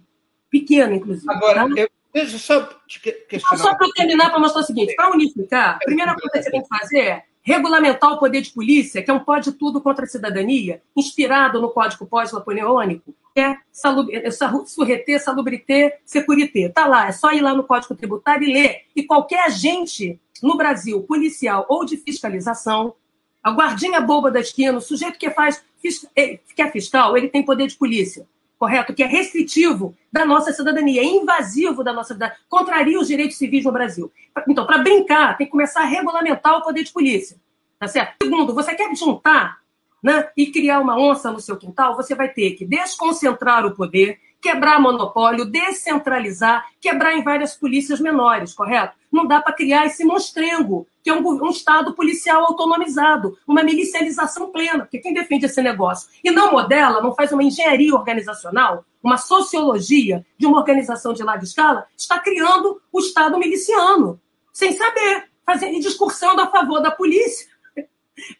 pequena, 0.50 0.94
inclusive. 0.94 1.28
Agora, 1.28 1.68
tá? 1.68 1.74
eu, 1.76 1.88
deixa 2.12 2.38
só 2.38 2.62
te 2.86 3.00
questionar. 3.00 3.60
Só 3.60 3.74
para 3.74 3.88
terminar, 3.96 4.30
para 4.30 4.38
mostrar 4.38 4.60
o 4.60 4.64
seguinte: 4.64 4.94
para 4.94 5.10
unificar, 5.10 5.76
a 5.76 5.78
primeira 5.78 6.14
coisa 6.14 6.30
que 6.30 6.42
você 6.42 6.50
tem 6.50 6.62
que 6.62 6.68
fazer 6.68 7.00
é 7.00 7.24
regulamentar 7.44 8.10
o 8.10 8.18
poder 8.18 8.40
de 8.40 8.50
polícia, 8.50 9.02
que 9.02 9.10
é 9.10 9.14
um 9.14 9.20
pode 9.20 9.52
tudo 9.52 9.80
contra 9.80 10.04
a 10.04 10.08
cidadania, 10.08 10.82
inspirado 10.96 11.60
no 11.60 11.70
Código 11.70 12.06
Pós-Napoleônico, 12.06 13.14
que 13.34 13.40
é, 13.40 13.50
é 13.52 14.30
surreter, 14.66 15.22
salubrité, 15.22 16.00
securité. 16.04 16.60
Está 16.60 16.86
lá, 16.86 17.06
é 17.06 17.12
só 17.12 17.32
ir 17.32 17.42
lá 17.42 17.54
no 17.54 17.64
Código 17.64 17.94
Tributário 17.94 18.48
e 18.48 18.52
ler. 18.52 18.80
E 18.96 19.02
qualquer 19.02 19.44
agente 19.44 20.18
no 20.42 20.56
Brasil, 20.56 21.02
policial 21.02 21.66
ou 21.68 21.84
de 21.84 21.98
fiscalização, 21.98 22.94
a 23.42 23.50
guardinha 23.50 24.00
boba 24.00 24.30
da 24.30 24.40
esquina, 24.40 24.78
o 24.78 24.80
sujeito 24.80 25.18
que 25.18 25.30
faz 25.30 25.62
eh, 26.16 26.38
que 26.56 26.62
é 26.62 26.70
fiscal, 26.70 27.14
ele 27.14 27.28
tem 27.28 27.44
poder 27.44 27.66
de 27.66 27.76
polícia 27.76 28.26
correto? 28.64 28.94
Que 28.94 29.02
é 29.02 29.06
restritivo 29.06 29.94
da 30.10 30.24
nossa 30.24 30.52
cidadania, 30.52 31.02
é 31.02 31.04
invasivo 31.04 31.84
da 31.84 31.92
nossa 31.92 32.14
cidadania, 32.14 32.38
contraria 32.48 32.98
os 32.98 33.06
direitos 33.06 33.36
civis 33.36 33.64
no 33.64 33.72
Brasil. 33.72 34.10
Então, 34.48 34.66
para 34.66 34.78
brincar, 34.78 35.36
tem 35.36 35.46
que 35.46 35.50
começar 35.50 35.82
a 35.82 35.84
regulamentar 35.84 36.56
o 36.56 36.62
poder 36.62 36.82
de 36.82 36.90
polícia. 36.90 37.36
Tá 37.78 37.86
certo? 37.86 38.14
Segundo, 38.22 38.54
você 38.54 38.74
quer 38.74 38.94
juntar 38.96 39.58
né, 40.02 40.28
e 40.34 40.46
criar 40.46 40.80
uma 40.80 40.98
onça 40.98 41.30
no 41.30 41.40
seu 41.40 41.56
quintal, 41.56 41.94
você 41.94 42.14
vai 42.14 42.28
ter 42.28 42.52
que 42.52 42.64
desconcentrar 42.64 43.66
o 43.66 43.74
poder, 43.74 44.18
quebrar 44.44 44.78
monopólio, 44.78 45.46
descentralizar, 45.46 46.66
quebrar 46.78 47.16
em 47.16 47.22
várias 47.22 47.56
polícias 47.56 47.98
menores, 47.98 48.52
correto? 48.52 48.94
Não 49.10 49.26
dá 49.26 49.40
para 49.40 49.54
criar 49.54 49.86
esse 49.86 50.04
monstrengo, 50.04 50.86
que 51.02 51.08
é 51.08 51.14
um, 51.14 51.26
um, 51.26 51.48
Estado 51.48 51.94
policial 51.94 52.44
autonomizado, 52.44 53.38
uma 53.48 53.62
milicialização 53.62 54.52
plena, 54.52 54.80
porque 54.80 54.98
quem 54.98 55.14
defende 55.14 55.46
esse 55.46 55.62
negócio 55.62 56.10
e 56.22 56.30
não 56.30 56.52
modela, 56.52 57.00
não 57.00 57.14
faz 57.14 57.32
uma 57.32 57.42
engenharia 57.42 57.94
organizacional, 57.94 58.84
uma 59.02 59.16
sociologia 59.16 60.26
de 60.36 60.46
uma 60.46 60.58
organização 60.58 61.14
de 61.14 61.22
larga 61.22 61.44
escala, 61.44 61.86
está 61.96 62.18
criando 62.18 62.82
o 62.92 63.00
Estado 63.00 63.38
miliciano, 63.38 64.20
sem 64.52 64.72
saber, 64.72 65.24
fazendo 65.46 65.80
discursando 65.80 66.42
a 66.42 66.48
favor 66.48 66.82
da 66.82 66.90
polícia, 66.90 67.48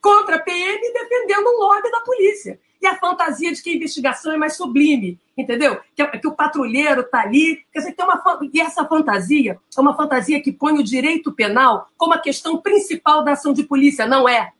contra 0.03 0.37
a 0.37 0.41
PM 0.41 0.81
e 0.83 0.93
defendendo 0.93 1.47
o 1.47 1.61
lobby 1.61 1.91
da 1.91 2.01
polícia 2.01 2.61
e 2.85 2.87
a 2.87 2.99
fantasia 2.99 3.51
de 3.51 3.63
que 3.63 3.71
a 3.71 3.75
investigação 3.75 4.33
é 4.33 4.37
mais 4.37 4.57
sublime, 4.57 5.19
entendeu? 5.37 5.81
Que, 5.97 6.07
que 6.07 6.29
o 6.29 6.33
patrulheiro 6.33 7.01
está 7.01 7.23
ali. 7.23 7.65
Quer 7.73 7.79
dizer, 7.79 7.93
tem 7.93 8.05
uma, 8.05 8.23
e 8.53 8.61
essa 8.61 8.85
fantasia 8.85 9.59
é 9.77 9.81
uma 9.81 9.97
fantasia 9.97 10.43
que 10.43 10.53
põe 10.53 10.75
o 10.75 10.85
direito 10.85 11.33
penal 11.33 11.89
como 11.97 12.13
a 12.13 12.19
questão 12.19 12.59
principal 12.59 13.25
da 13.25 13.33
ação 13.33 13.55
de 13.55 13.63
polícia, 13.63 14.07
não 14.07 14.29
é? 14.29 14.53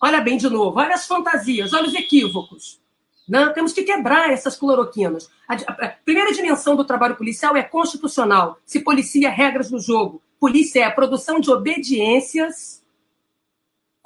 Olha 0.00 0.22
bem 0.22 0.38
de 0.38 0.48
novo, 0.48 0.78
olha 0.78 0.94
as 0.94 1.06
fantasias, 1.06 1.74
olha 1.74 1.86
os 1.86 1.94
equívocos. 1.94 2.80
Não, 3.28 3.52
temos 3.52 3.72
que 3.72 3.82
quebrar 3.82 4.30
essas 4.30 4.56
cloroquinas. 4.56 5.28
A, 5.46 5.54
a, 5.54 5.86
a, 5.86 5.88
primeira 5.88 6.32
dimensão 6.32 6.76
do 6.76 6.84
trabalho 6.84 7.16
policial 7.16 7.56
é 7.56 7.62
constitucional. 7.62 8.58
Se 8.64 8.80
policia 8.80 9.28
regras 9.28 9.70
do 9.70 9.78
jogo. 9.78 10.22
Polícia 10.40 10.80
é 10.80 10.84
a 10.84 10.90
produção 10.90 11.40
de 11.40 11.50
obediências 11.50 12.82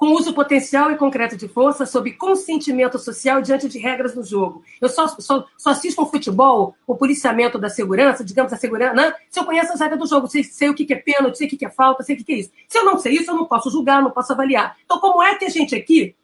com 0.01 0.13
uso 0.13 0.33
potencial 0.33 0.91
e 0.91 0.97
concreto 0.97 1.37
de 1.37 1.47
força, 1.47 1.85
sob 1.85 2.11
consentimento 2.13 2.97
social 2.97 3.39
diante 3.39 3.69
de 3.69 3.77
regras 3.77 4.15
do 4.15 4.23
jogo. 4.23 4.63
Eu 4.81 4.89
só, 4.89 5.07
só, 5.07 5.45
só 5.55 5.69
assisto 5.69 6.01
ao 6.01 6.09
futebol, 6.09 6.75
o 6.87 6.95
policiamento 6.95 7.59
da 7.59 7.69
segurança, 7.69 8.23
digamos, 8.23 8.51
a 8.51 8.57
segurança, 8.57 8.95
né? 8.95 9.13
se 9.29 9.39
eu 9.39 9.45
conheço 9.45 9.71
as 9.71 9.79
regras 9.79 9.99
do 9.99 10.07
jogo, 10.07 10.25
sei, 10.25 10.43
sei 10.43 10.69
o 10.69 10.73
que 10.73 10.91
é 10.91 10.95
pênalti, 10.95 11.37
sei 11.37 11.45
o 11.45 11.49
que 11.51 11.63
é 11.63 11.69
falta, 11.69 12.01
sei 12.01 12.15
o 12.15 12.25
que 12.25 12.33
é 12.33 12.37
isso. 12.37 12.49
Se 12.67 12.79
eu 12.79 12.83
não 12.83 12.97
sei 12.97 13.13
isso, 13.13 13.29
eu 13.29 13.35
não 13.35 13.45
posso 13.45 13.69
julgar, 13.69 14.01
não 14.01 14.09
posso 14.09 14.33
avaliar. 14.33 14.75
Então, 14.83 14.99
como 14.99 15.21
é 15.21 15.35
que 15.35 15.45
a 15.45 15.49
gente 15.49 15.75
aqui 15.75 16.15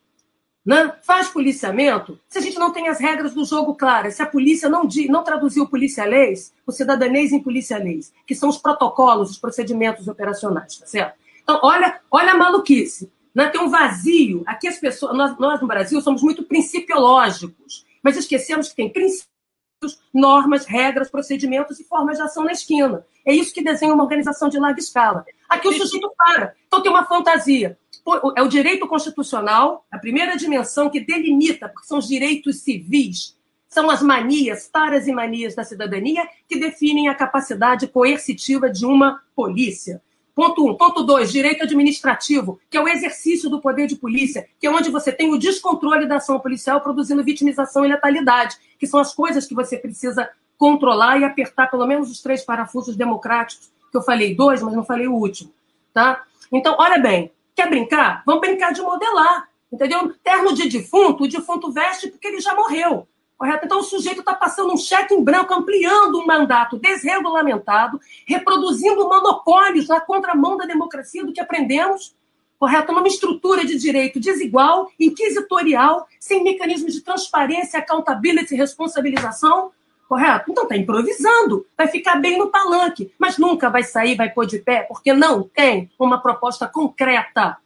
né, 0.66 0.96
faz 1.04 1.28
policiamento 1.28 2.20
se 2.28 2.40
a 2.40 2.42
gente 2.42 2.58
não 2.58 2.74
tem 2.74 2.88
as 2.88 3.00
regras 3.00 3.36
do 3.36 3.46
jogo 3.46 3.76
claras, 3.76 4.16
se 4.16 4.24
a 4.24 4.26
polícia 4.26 4.68
não, 4.68 4.90
não 5.08 5.24
traduziu 5.24 5.68
polícia-leis, 5.68 6.52
o 6.66 6.72
cidadãs 6.72 7.32
em 7.32 7.44
polícia-leis, 7.44 8.12
que 8.26 8.34
são 8.34 8.50
os 8.50 8.58
protocolos, 8.58 9.30
os 9.30 9.38
procedimentos 9.38 10.08
operacionais, 10.08 10.78
tá 10.78 10.88
certo? 10.88 11.14
Então, 11.44 11.60
olha, 11.62 12.02
olha 12.10 12.32
a 12.32 12.38
maluquice. 12.38 13.16
Né? 13.38 13.50
Tem 13.50 13.62
um 13.62 13.70
vazio. 13.70 14.42
Aqui 14.48 14.68
as 14.68 14.80
pessoas, 14.80 15.16
nós, 15.16 15.38
nós 15.38 15.62
no 15.62 15.68
Brasil 15.68 16.02
somos 16.02 16.24
muito 16.24 16.42
principiológicos, 16.42 17.86
mas 18.02 18.18
esquecemos 18.18 18.70
que 18.70 18.76
tem 18.76 18.92
princípios, 18.92 20.02
normas, 20.12 20.66
regras, 20.66 21.08
procedimentos 21.08 21.80
e 21.80 21.84
formas 21.84 22.18
de 22.18 22.24
ação 22.24 22.44
na 22.44 22.52
esquina. 22.52 23.06
É 23.24 23.32
isso 23.32 23.54
que 23.54 23.64
desenha 23.64 23.94
uma 23.94 24.04
organização 24.04 24.50
de 24.50 24.58
larga 24.58 24.80
escala. 24.80 25.24
Aqui 25.48 25.68
o 25.68 25.72
sujeito 25.72 26.12
para. 26.18 26.56
Então 26.66 26.82
tem 26.82 26.92
uma 26.92 27.06
fantasia. 27.06 27.78
É 28.36 28.42
o 28.42 28.48
direito 28.48 28.88
constitucional, 28.88 29.86
a 29.92 30.00
primeira 30.00 30.36
dimensão 30.36 30.90
que 30.90 31.00
delimita, 31.00 31.70
porque 31.70 31.88
são 31.88 32.00
os 32.00 32.08
direitos 32.08 32.62
civis, 32.62 33.38
são 33.70 33.88
as 33.92 34.02
manias, 34.02 34.68
taras 34.68 35.08
e 35.08 35.12
manias 35.12 35.54
da 35.54 35.64
cidadania 35.64 36.28
que 36.50 36.58
definem 36.58 37.08
a 37.08 37.14
capacidade 37.14 37.86
coercitiva 37.86 38.68
de 38.68 38.84
uma 38.84 39.22
polícia. 39.36 40.02
Ponto 40.38 40.64
um. 40.64 40.76
Ponto 40.76 41.02
dois, 41.02 41.32
direito 41.32 41.64
administrativo, 41.64 42.60
que 42.70 42.78
é 42.78 42.82
o 42.82 42.88
exercício 42.88 43.50
do 43.50 43.60
poder 43.60 43.88
de 43.88 43.96
polícia, 43.96 44.48
que 44.60 44.68
é 44.68 44.70
onde 44.70 44.92
você 44.92 45.12
tem 45.12 45.34
o 45.34 45.40
descontrole 45.40 46.06
da 46.06 46.18
ação 46.18 46.40
policial 46.40 46.80
produzindo 46.80 47.24
vitimização 47.24 47.84
e 47.84 47.88
letalidade, 47.88 48.56
que 48.78 48.86
são 48.86 49.00
as 49.00 49.16
coisas 49.16 49.48
que 49.48 49.56
você 49.56 49.80
precisa 49.80 50.30
controlar 50.56 51.18
e 51.18 51.24
apertar 51.24 51.72
pelo 51.72 51.88
menos 51.88 52.12
os 52.12 52.22
três 52.22 52.44
parafusos 52.44 52.96
democráticos, 52.96 53.72
que 53.92 53.98
eu 53.98 54.04
falei 54.04 54.36
dois, 54.36 54.62
mas 54.62 54.76
não 54.76 54.86
falei 54.86 55.08
o 55.08 55.16
último. 55.16 55.52
Tá? 55.92 56.24
Então, 56.52 56.76
olha 56.78 57.00
bem, 57.00 57.32
Quer 57.58 57.70
brincar? 57.70 58.22
Vamos 58.24 58.42
brincar 58.42 58.72
de 58.72 58.84
modelar. 58.84 59.50
Entendeu? 59.74 60.14
Terno 60.24 60.54
de 60.54 60.70
defunto, 60.70 61.24
o 61.24 61.28
defunto 61.28 61.72
veste 61.72 62.08
porque 62.08 62.28
ele 62.28 62.40
já 62.40 62.54
morreu. 62.54 63.08
Correto? 63.38 63.66
Então, 63.66 63.80
o 63.80 63.84
sujeito 63.84 64.22
está 64.22 64.34
passando 64.34 64.74
um 64.74 64.78
cheque 64.78 65.14
em 65.14 65.24
branco, 65.24 65.54
ampliando 65.54 66.20
um 66.20 66.26
mandato 66.26 66.78
desregulamentado, 66.78 68.02
reproduzindo 68.26 69.08
monopólios 69.08 69.88
na 69.88 70.02
contramão 70.02 70.58
da 70.58 70.66
democracia 70.66 71.24
do 71.24 71.32
que 71.32 71.40
aprendemos, 71.40 72.16
correto? 72.60 72.92
Numa 72.92 73.08
estrutura 73.08 73.64
de 73.64 73.78
direito 73.78 74.20
desigual, 74.20 74.90
inquisitorial, 75.00 76.08
sem 76.20 76.44
mecanismos 76.44 76.94
de 76.94 77.02
transparência, 77.02 77.80
accountability 77.80 78.56
responsabilização, 78.56 79.72
correto? 80.10 80.50
Então, 80.50 80.64
está 80.64 80.76
improvisando, 80.76 81.64
vai 81.78 81.88
ficar 81.88 82.16
bem 82.16 82.40
no 82.40 82.50
palanque, 82.50 83.14
mas 83.20 83.38
nunca 83.38 83.70
vai 83.70 83.84
sair, 83.84 84.16
vai 84.16 84.32
pôr 84.32 84.48
de 84.48 84.58
pé, 84.58 84.82
porque 84.82 85.14
não 85.14 85.44
tem 85.44 85.92
uma 86.00 86.20
proposta 86.20 86.68
concreta 86.68 87.58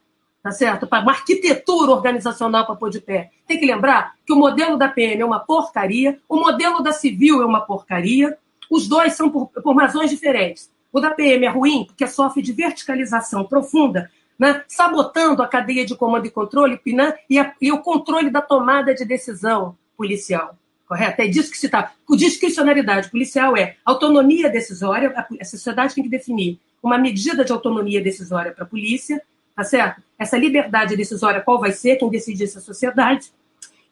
tá 0.42 0.52
certo? 0.52 0.88
Para 0.88 1.02
uma 1.04 1.12
arquitetura 1.12 1.92
organizacional 1.92 2.66
para 2.66 2.76
pôr 2.76 2.90
de 2.90 3.00
pé. 3.00 3.32
Tem 3.48 3.60
que 3.60 3.66
lembrar 3.66 4.16
que 4.26 4.34
o 4.34 4.36
modelo 4.36 4.78
da 4.78 4.88
PM 4.88 5.22
é 5.22 5.26
uma 5.26 5.40
porcaria, 5.40 6.20
o 6.28 6.38
modelo 6.38 6.82
da 6.82 6.92
civil 6.92 7.42
é 7.42 7.46
uma 7.46 7.62
porcaria, 7.62 8.38
os 8.70 8.88
dois 8.88 9.14
são 9.14 9.30
por, 9.30 9.48
por 9.48 9.76
razões 9.76 10.10
diferentes. 10.10 10.72
O 10.92 11.00
da 11.00 11.12
PM 11.12 11.46
é 11.46 11.50
ruim 11.50 11.86
porque 11.86 12.08
sofre 12.08 12.42
de 12.42 12.52
verticalização 12.52 13.44
profunda, 13.44 14.10
né? 14.38 14.64
sabotando 14.68 15.44
a 15.44 15.48
cadeia 15.48 15.86
de 15.86 15.96
comando 15.96 16.26
e 16.26 16.32
controle 16.32 16.80
né? 16.88 17.14
e, 17.30 17.38
a, 17.38 17.54
e 17.62 17.72
o 17.72 17.80
controle 17.80 18.30
da 18.30 18.42
tomada 18.42 18.94
de 18.94 19.06
decisão 19.06 19.78
policial. 19.96 20.58
Correto? 20.88 21.22
É 21.22 21.28
disso 21.28 21.52
que 21.52 21.58
se 21.58 21.68
está. 21.68 21.94
Discricionalidade 22.10 23.10
policial 23.10 23.56
é 23.56 23.78
autonomia 23.86 24.50
decisória, 24.50 25.14
a 25.40 25.46
sociedade 25.46 25.96
tem 25.96 26.04
que 26.04 26.10
definir 26.10 26.60
uma 26.84 26.98
medida 26.98 27.46
de 27.46 27.52
autonomia 27.52 28.02
decisória 28.02 28.52
para 28.52 28.66
a 28.66 28.68
polícia, 28.68 29.22
tá 29.62 29.64
certo? 29.64 30.02
Essa 30.18 30.38
liberdade 30.38 30.98
decisória, 30.98 31.42
qual 31.42 31.60
vai 31.60 31.72
ser, 31.72 31.98
quem 31.98 32.10
decide 32.10 32.44
essa 32.44 32.60
sociedade. 32.60 33.32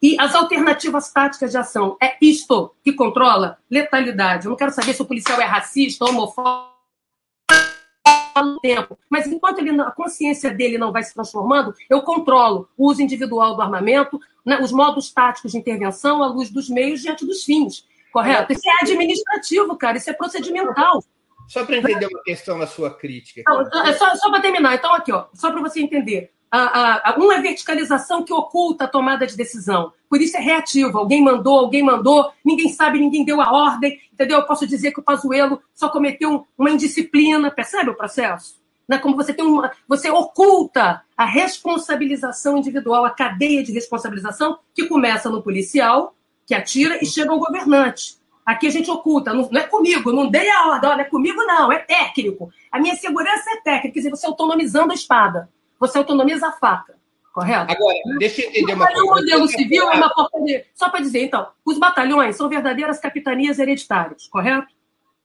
E 0.02 0.16
as 0.18 0.34
alternativas 0.34 1.12
táticas 1.12 1.52
de 1.52 1.58
ação. 1.58 1.96
É 2.02 2.16
isto 2.20 2.74
que 2.82 2.92
controla 2.92 3.58
letalidade. 3.70 4.46
Eu 4.46 4.50
não 4.50 4.56
quero 4.56 4.72
saber 4.72 4.94
se 4.94 5.02
o 5.02 5.04
policial 5.04 5.40
é 5.40 5.44
racista, 5.44 6.04
homofóbico, 6.04 6.70
tempo. 8.62 8.98
Mas 9.08 9.26
enquanto 9.26 9.58
ele, 9.58 9.78
a 9.80 9.90
consciência 9.90 10.50
dele 10.50 10.78
não 10.78 10.90
vai 10.90 11.02
se 11.02 11.12
transformando, 11.12 11.74
eu 11.88 12.02
controlo 12.02 12.68
o 12.76 12.90
uso 12.90 13.02
individual 13.02 13.54
do 13.54 13.62
armamento, 13.62 14.18
né, 14.44 14.58
os 14.60 14.72
modos 14.72 15.12
táticos 15.12 15.52
de 15.52 15.58
intervenção 15.58 16.22
à 16.22 16.26
luz 16.26 16.50
dos 16.50 16.68
meios 16.68 17.02
diante 17.02 17.26
dos 17.26 17.44
fins. 17.44 17.84
Correto? 18.12 18.52
Isso 18.52 18.68
é 18.68 18.82
administrativo, 18.82 19.76
cara, 19.76 19.98
isso 19.98 20.10
é 20.10 20.12
procedimental. 20.12 21.04
Só 21.50 21.66
para 21.66 21.78
entender 21.78 22.06
uma 22.06 22.22
questão 22.22 22.56
na 22.56 22.66
sua 22.68 22.94
crítica. 22.94 23.42
Não, 23.44 23.84
é 23.84 23.92
só, 23.94 24.14
só 24.14 24.30
para 24.30 24.40
terminar, 24.40 24.76
então, 24.76 24.94
aqui, 24.94 25.10
ó, 25.10 25.26
só 25.34 25.50
para 25.50 25.60
você 25.60 25.80
entender. 25.80 26.30
A, 26.48 27.10
a, 27.10 27.16
uma 27.16 27.34
é 27.34 27.42
verticalização 27.42 28.24
que 28.24 28.32
oculta 28.32 28.84
a 28.84 28.88
tomada 28.88 29.26
de 29.26 29.36
decisão. 29.36 29.92
Por 30.08 30.20
isso 30.20 30.36
é 30.36 30.40
reativo. 30.40 30.96
Alguém 30.96 31.20
mandou, 31.20 31.58
alguém 31.58 31.82
mandou, 31.82 32.30
ninguém 32.44 32.68
sabe, 32.68 33.00
ninguém 33.00 33.24
deu 33.24 33.40
a 33.40 33.50
ordem. 33.50 33.98
Entendeu? 34.12 34.38
Eu 34.38 34.46
posso 34.46 34.64
dizer 34.64 34.92
que 34.92 35.00
o 35.00 35.02
Pazuello 35.02 35.60
só 35.74 35.88
cometeu 35.88 36.46
uma 36.56 36.70
indisciplina. 36.70 37.50
Percebe 37.50 37.90
o 37.90 37.96
processo? 37.96 38.60
Né? 38.88 38.98
Como 38.98 39.16
você 39.16 39.34
tem 39.34 39.44
uma. 39.44 39.72
Você 39.88 40.08
oculta 40.08 41.02
a 41.16 41.24
responsabilização 41.24 42.58
individual, 42.58 43.04
a 43.04 43.10
cadeia 43.10 43.64
de 43.64 43.72
responsabilização, 43.72 44.60
que 44.72 44.86
começa 44.86 45.28
no 45.28 45.42
policial, 45.42 46.14
que 46.46 46.54
atira, 46.54 47.02
e 47.02 47.06
chega 47.06 47.32
ao 47.32 47.40
governante. 47.40 48.19
Aqui 48.44 48.66
a 48.66 48.70
gente 48.70 48.90
oculta, 48.90 49.32
não, 49.32 49.48
não 49.50 49.60
é 49.60 49.64
comigo, 49.64 50.12
não 50.12 50.28
dei 50.28 50.48
a 50.50 50.68
ordem, 50.68 50.90
não 50.90 51.00
é 51.00 51.04
comigo, 51.04 51.42
não, 51.44 51.70
é 51.70 51.78
técnico. 51.78 52.50
A 52.70 52.80
minha 52.80 52.96
segurança 52.96 53.50
é 53.50 53.60
técnica, 53.60 53.94
quer 53.94 54.00
dizer, 54.00 54.10
você 54.10 54.26
autonomizando 54.26 54.92
a 54.92 54.94
espada, 54.94 55.48
você 55.78 55.98
autonomiza 55.98 56.48
a 56.48 56.52
faca, 56.52 56.96
correto? 57.32 57.72
Agora, 57.72 57.96
deixa 58.18 58.42
eu 58.42 58.48
entender 58.48 58.74
uma 58.74 58.86
coisa. 58.86 59.02
O 59.02 59.06
modelo 59.06 59.48
civil 59.48 59.90
é 59.90 59.96
uma 59.96 60.10
porcaria. 60.12 60.66
Só 60.74 60.88
para 60.88 61.00
dizer, 61.00 61.24
então, 61.24 61.48
os 61.64 61.78
batalhões 61.78 62.36
são 62.36 62.48
verdadeiras 62.48 62.98
capitanias 62.98 63.58
hereditárias, 63.58 64.26
correto? 64.26 64.68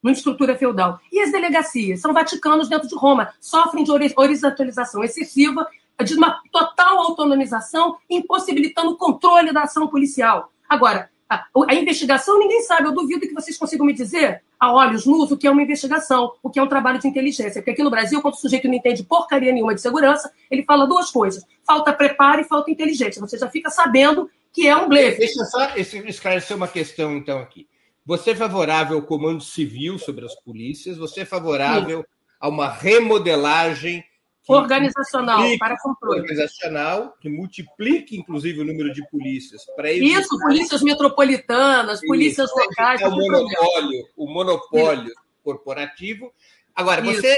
Numa 0.03 0.13
estrutura 0.13 0.55
feudal. 0.55 0.99
E 1.11 1.19
as 1.19 1.31
delegacias 1.31 2.01
são 2.01 2.13
vaticanos 2.13 2.69
dentro 2.69 2.87
de 2.87 2.95
Roma, 2.95 3.33
sofrem 3.39 3.83
de 3.83 3.91
horizontalização 3.91 5.03
excessiva, 5.03 5.67
de 6.03 6.13
uma 6.13 6.41
total 6.51 6.99
autonomização, 6.99 7.97
impossibilitando 8.09 8.91
o 8.91 8.97
controle 8.97 9.51
da 9.51 9.63
ação 9.63 9.87
policial. 9.87 10.51
Agora, 10.69 11.09
a, 11.29 11.45
a, 11.67 11.75
investigação 11.75 12.37
ninguém 12.37 12.61
sabe. 12.61 12.87
Eu 12.87 12.93
duvido 12.93 13.21
que 13.21 13.33
vocês 13.33 13.57
consigam 13.57 13.85
me 13.85 13.93
dizer, 13.93 14.43
a 14.59 14.71
olhos 14.71 15.05
nus, 15.05 15.31
o 15.31 15.37
que 15.37 15.47
é 15.47 15.51
uma 15.51 15.63
investigação, 15.63 16.33
o 16.41 16.49
que 16.49 16.59
é 16.59 16.63
um 16.63 16.67
trabalho 16.67 16.99
de 16.99 17.07
inteligência. 17.07 17.61
Porque 17.61 17.71
aqui 17.71 17.83
no 17.83 17.89
Brasil, 17.89 18.21
quando 18.21 18.35
o 18.35 18.37
sujeito 18.37 18.67
não 18.67 18.75
entende 18.75 19.03
porcaria 19.03 19.51
nenhuma 19.51 19.73
de 19.73 19.81
segurança, 19.81 20.31
ele 20.49 20.63
fala 20.63 20.85
duas 20.85 21.09
coisas: 21.09 21.43
falta 21.65 21.91
preparo 21.91 22.41
e 22.41 22.43
falta 22.43 22.71
inteligência. 22.71 23.19
Você 23.19 23.37
já 23.37 23.49
fica 23.49 23.69
sabendo 23.69 24.29
que 24.53 24.67
é 24.67 24.75
um 24.75 24.87
blefe. 24.87 25.19
Deixa 25.19 25.41
eu 25.41 25.45
só 25.45 25.75
esclarecer 25.75 26.55
uma 26.55 26.67
questão, 26.67 27.15
então, 27.15 27.39
aqui. 27.39 27.67
Você 28.05 28.31
é 28.31 28.35
favorável 28.35 28.97
ao 28.97 29.03
comando 29.03 29.41
civil 29.41 29.97
sobre 29.97 30.25
as 30.25 30.35
polícias? 30.35 30.97
Você 30.97 31.21
é 31.21 31.25
favorável 31.25 31.99
Sim. 31.99 32.05
a 32.39 32.49
uma 32.49 32.69
remodelagem 32.69 34.03
organizacional 34.47 35.43
para 35.57 35.77
controle. 35.79 36.21
Organizacional, 36.21 37.15
que 37.19 37.29
multiplique, 37.29 38.17
inclusive, 38.17 38.61
o 38.61 38.65
número 38.65 38.93
de 38.93 39.07
polícias. 39.09 39.65
Para 39.75 39.91
Isso, 39.91 40.37
polícias 40.39 40.81
metropolitanas, 40.81 41.99
Isso, 41.99 42.07
polícias 42.07 42.49
locais. 42.51 43.01
É 43.01 43.07
o 43.07 43.11
monopólio, 43.11 44.07
o 44.15 44.27
monopólio 44.27 45.07
Isso. 45.07 45.15
corporativo. 45.43 46.31
Agora, 46.75 47.01
você, 47.01 47.37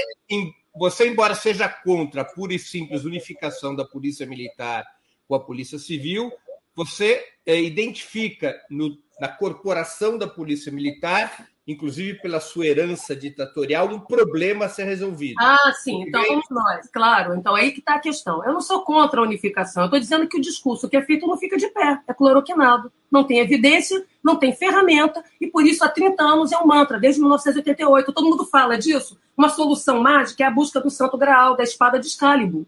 você, 0.74 1.08
embora 1.08 1.34
seja 1.34 1.68
contra 1.68 2.22
a 2.22 2.24
pura 2.24 2.54
e 2.54 2.58
simples 2.58 3.04
unificação 3.04 3.74
da 3.74 3.84
polícia 3.84 4.26
militar 4.26 4.84
com 5.26 5.34
a 5.34 5.40
polícia 5.40 5.78
civil, 5.78 6.32
você 6.74 7.24
é, 7.44 7.60
identifica 7.60 8.60
no, 8.70 8.98
na 9.20 9.28
corporação 9.28 10.16
da 10.16 10.26
polícia 10.26 10.70
militar 10.70 11.48
inclusive 11.68 12.18
pela 12.22 12.40
sua 12.40 12.66
herança 12.66 13.14
ditatorial, 13.14 13.90
um 13.90 14.00
problema 14.00 14.64
a 14.64 14.68
ser 14.70 14.84
resolvido. 14.84 15.36
Ah, 15.38 15.72
sim, 15.82 16.02
então 16.02 16.24
vamos 16.24 16.46
nós, 16.50 16.88
claro. 16.90 17.34
Então 17.34 17.54
aí 17.54 17.72
que 17.72 17.80
está 17.80 17.96
a 17.96 18.00
questão. 18.00 18.42
Eu 18.42 18.54
não 18.54 18.62
sou 18.62 18.82
contra 18.82 19.20
a 19.20 19.22
unificação, 19.22 19.82
eu 19.82 19.86
estou 19.88 20.00
dizendo 20.00 20.26
que 20.26 20.38
o 20.38 20.40
discurso 20.40 20.88
que 20.88 20.96
é 20.96 21.02
feito 21.02 21.26
não 21.26 21.36
fica 21.36 21.58
de 21.58 21.68
pé, 21.68 22.00
é 22.08 22.14
cloroquinado. 22.14 22.90
Não 23.10 23.22
tem 23.22 23.38
evidência, 23.38 24.02
não 24.24 24.36
tem 24.36 24.54
ferramenta, 24.54 25.22
e 25.38 25.46
por 25.46 25.66
isso 25.66 25.84
há 25.84 25.88
30 25.88 26.22
anos 26.22 26.52
é 26.52 26.58
um 26.58 26.66
mantra, 26.66 26.98
desde 26.98 27.20
1988. 27.20 28.12
Todo 28.12 28.28
mundo 28.28 28.46
fala 28.46 28.78
disso. 28.78 29.18
Uma 29.36 29.50
solução 29.50 30.00
mágica 30.00 30.44
é 30.44 30.46
a 30.46 30.50
busca 30.50 30.80
do 30.80 30.90
santo 30.90 31.18
graal, 31.18 31.54
da 31.54 31.62
espada 31.62 31.98
de 31.98 32.06
Excalibur. 32.06 32.64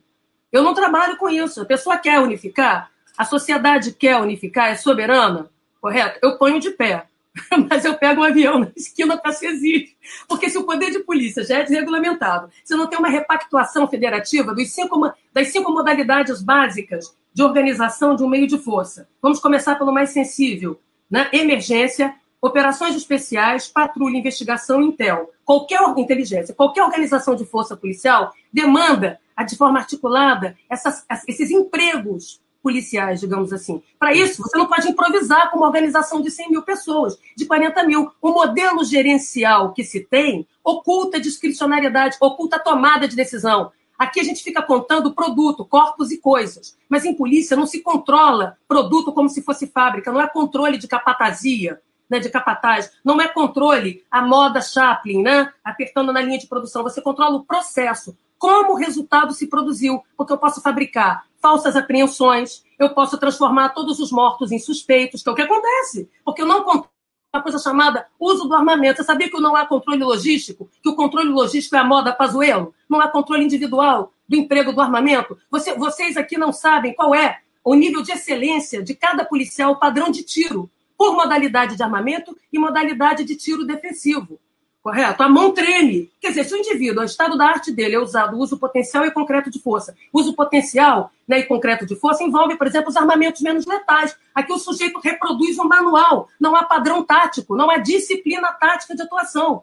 Eu 0.53 0.63
não 0.63 0.75
trabalho 0.75 1.17
com 1.17 1.29
isso. 1.29 1.63
A 1.63 1.65
pessoa 1.65 1.97
quer 1.97 2.21
unificar, 2.21 2.91
a 3.17 3.25
sociedade 3.25 3.93
quer 3.93 4.17
unificar, 4.19 4.69
é 4.69 4.77
soberana, 4.77 5.51
correto? 5.81 6.19
Eu 6.23 6.37
ponho 6.37 6.61
de 6.61 6.71
pé. 6.71 7.07
mas 7.69 7.85
eu 7.85 7.97
pego 7.97 8.21
um 8.21 8.25
avião 8.25 8.59
na 8.59 8.73
esquina 8.77 9.17
para 9.17 9.31
exigir. 9.31 9.91
Porque 10.29 10.51
se 10.51 10.59
o 10.59 10.65
poder 10.65 10.91
de 10.91 11.01
polícia 11.01 11.45
já 11.45 11.59
é 11.59 11.63
desregulamentado, 11.63 12.51
se 12.65 12.75
não 12.75 12.87
tem 12.87 12.99
uma 12.99 13.09
repactuação 13.09 13.87
federativa 13.89 14.55
cinco, 14.65 15.13
das 15.33 15.49
cinco 15.49 15.73
modalidades 15.73 16.43
básicas 16.43 17.15
de 17.33 17.43
organização 17.43 18.17
de 18.17 18.25
um 18.25 18.29
meio 18.29 18.47
de 18.47 18.59
força, 18.59 19.09
vamos 19.23 19.39
começar 19.39 19.77
pelo 19.77 19.93
mais 19.93 20.11
sensível, 20.11 20.81
né? 21.09 21.29
emergência, 21.33 22.15
operações 22.41 22.97
especiais, 22.97 23.69
patrulha, 23.69 24.19
investigação 24.19 24.83
intel. 24.83 25.31
Qualquer 25.45 25.81
inteligência, 25.97 26.55
qualquer 26.55 26.83
organização 26.83 27.37
de 27.37 27.45
força 27.45 27.77
policial 27.77 28.33
demanda, 28.53 29.21
de 29.47 29.57
forma 29.57 29.79
articulada, 29.79 30.57
essas, 30.69 31.05
esses 31.27 31.51
empregos 31.51 32.41
policiais, 32.63 33.21
digamos 33.21 33.53
assim. 33.53 33.83
Para 33.99 34.15
isso, 34.15 34.43
você 34.43 34.57
não 34.57 34.67
pode 34.67 34.89
improvisar 34.89 35.51
com 35.51 35.59
uma 35.59 35.67
organização 35.67 36.21
de 36.21 36.31
100 36.31 36.51
mil 36.51 36.63
pessoas, 36.63 37.19
de 37.37 37.47
40 37.47 37.83
mil. 37.85 38.11
O 38.21 38.31
modelo 38.31 38.85
gerencial 38.85 39.73
que 39.73 39.85
se 39.85 40.01
tem 40.01 40.47
oculta 40.63 41.21
discricionariedade, 41.21 42.17
oculta 42.21 42.59
tomada 42.59 43.09
de 43.09 43.17
decisão. 43.17 43.73
Aqui 43.99 44.19
a 44.19 44.25
gente 44.25 44.43
fica 44.43 44.63
contando 44.63 45.13
produto, 45.13 45.65
corpos 45.65 46.11
e 46.11 46.19
coisas. 46.19 46.77
Mas 46.89 47.05
em 47.05 47.15
polícia 47.15 47.57
não 47.57 47.67
se 47.67 47.81
controla 47.81 48.57
produto 48.67 49.13
como 49.13 49.29
se 49.29 49.43
fosse 49.43 49.67
fábrica, 49.67 50.11
não 50.11 50.21
é 50.21 50.29
controle 50.29 50.79
de 50.79 50.89
capatazia, 50.89 51.81
né, 52.09 52.19
de 52.19 52.29
capataz, 52.29 52.91
não 53.05 53.21
é 53.21 53.29
controle 53.29 54.03
a 54.11 54.21
moda 54.21 54.61
Chaplin, 54.61 55.23
né, 55.23 55.53
apertando 55.63 56.13
na 56.13 56.21
linha 56.21 56.39
de 56.39 56.49
produção. 56.49 56.83
Você 56.83 57.01
controla 57.01 57.37
o 57.37 57.45
processo, 57.45 58.17
como 58.41 58.73
o 58.73 58.77
resultado 58.77 59.35
se 59.35 59.47
produziu, 59.47 60.03
porque 60.17 60.33
eu 60.33 60.39
posso 60.39 60.63
fabricar 60.63 61.27
falsas 61.43 61.77
apreensões, 61.77 62.65
eu 62.79 62.89
posso 62.95 63.19
transformar 63.19 63.69
todos 63.69 64.01
os 64.01 64.11
mortos 64.11 64.51
em 64.51 64.59
suspeitos, 64.59 65.23
que 65.23 65.29
é 65.29 65.33
o 65.33 65.35
que 65.37 65.43
acontece, 65.43 66.09
porque 66.25 66.41
eu 66.41 66.47
não 66.47 66.65
controlo 66.65 66.89
uma 67.33 67.43
coisa 67.43 67.59
chamada 67.59 68.07
uso 68.19 68.49
do 68.49 68.55
armamento. 68.55 68.97
Você 68.97 69.05
sabia 69.05 69.31
que 69.31 69.39
não 69.39 69.55
há 69.55 69.67
controle 69.67 70.03
logístico? 70.03 70.69
Que 70.83 70.89
o 70.89 70.97
controle 70.97 71.29
logístico 71.29 71.77
é 71.77 71.81
a 71.81 71.85
moda 71.85 72.15
Pazuello? 72.15 72.75
Não 72.89 72.99
há 72.99 73.09
controle 73.09 73.45
individual 73.45 74.11
do 74.27 74.37
emprego 74.37 74.73
do 74.73 74.81
armamento? 74.81 75.37
Você, 75.51 75.75
vocês 75.75 76.17
aqui 76.17 76.39
não 76.39 76.51
sabem 76.51 76.95
qual 76.95 77.15
é 77.15 77.41
o 77.63 77.75
nível 77.75 78.03
de 78.03 78.11
excelência 78.11 78.83
de 78.83 78.95
cada 78.95 79.23
policial, 79.23 79.73
o 79.73 79.79
padrão 79.79 80.11
de 80.11 80.25
tiro, 80.25 80.69
por 80.97 81.15
modalidade 81.15 81.77
de 81.77 81.83
armamento 81.83 82.37
e 82.51 82.59
modalidade 82.59 83.23
de 83.23 83.37
tiro 83.37 83.67
defensivo. 83.67 84.41
Correto? 84.83 85.23
A 85.23 85.29
mão 85.29 85.53
treme. 85.53 86.11
Quer 86.19 86.29
dizer, 86.29 86.45
se 86.45 86.55
o 86.55 86.57
indivíduo, 86.57 87.03
o 87.03 87.07
estado 87.07 87.37
da 87.37 87.47
arte 87.47 87.71
dele 87.71 87.97
é 87.97 87.99
usado 87.99 88.39
uso 88.39 88.59
potencial 88.59 89.05
e 89.05 89.11
concreto 89.11 89.51
de 89.51 89.59
força. 89.61 89.95
Uso 90.11 90.35
potencial 90.35 91.13
né, 91.29 91.41
e 91.41 91.43
concreto 91.45 91.85
de 91.85 91.95
força 91.95 92.25
envolve, 92.25 92.57
por 92.57 92.67
exemplo, 92.67 92.89
os 92.89 92.97
armamentos 92.97 93.43
menos 93.43 93.67
letais. 93.67 94.17
Aqui 94.35 94.53
o 94.53 94.59
sujeito 94.59 94.99
reproduz 94.99 95.59
um 95.59 95.69
manual. 95.69 96.29
Não 96.41 96.57
há 96.57 96.65
padrão 96.65 97.03
tático, 97.05 97.55
não 97.55 97.71
há 97.71 97.77
disciplina 97.77 98.51
tática 98.53 98.97
de 98.97 99.03
atuação. 99.03 99.63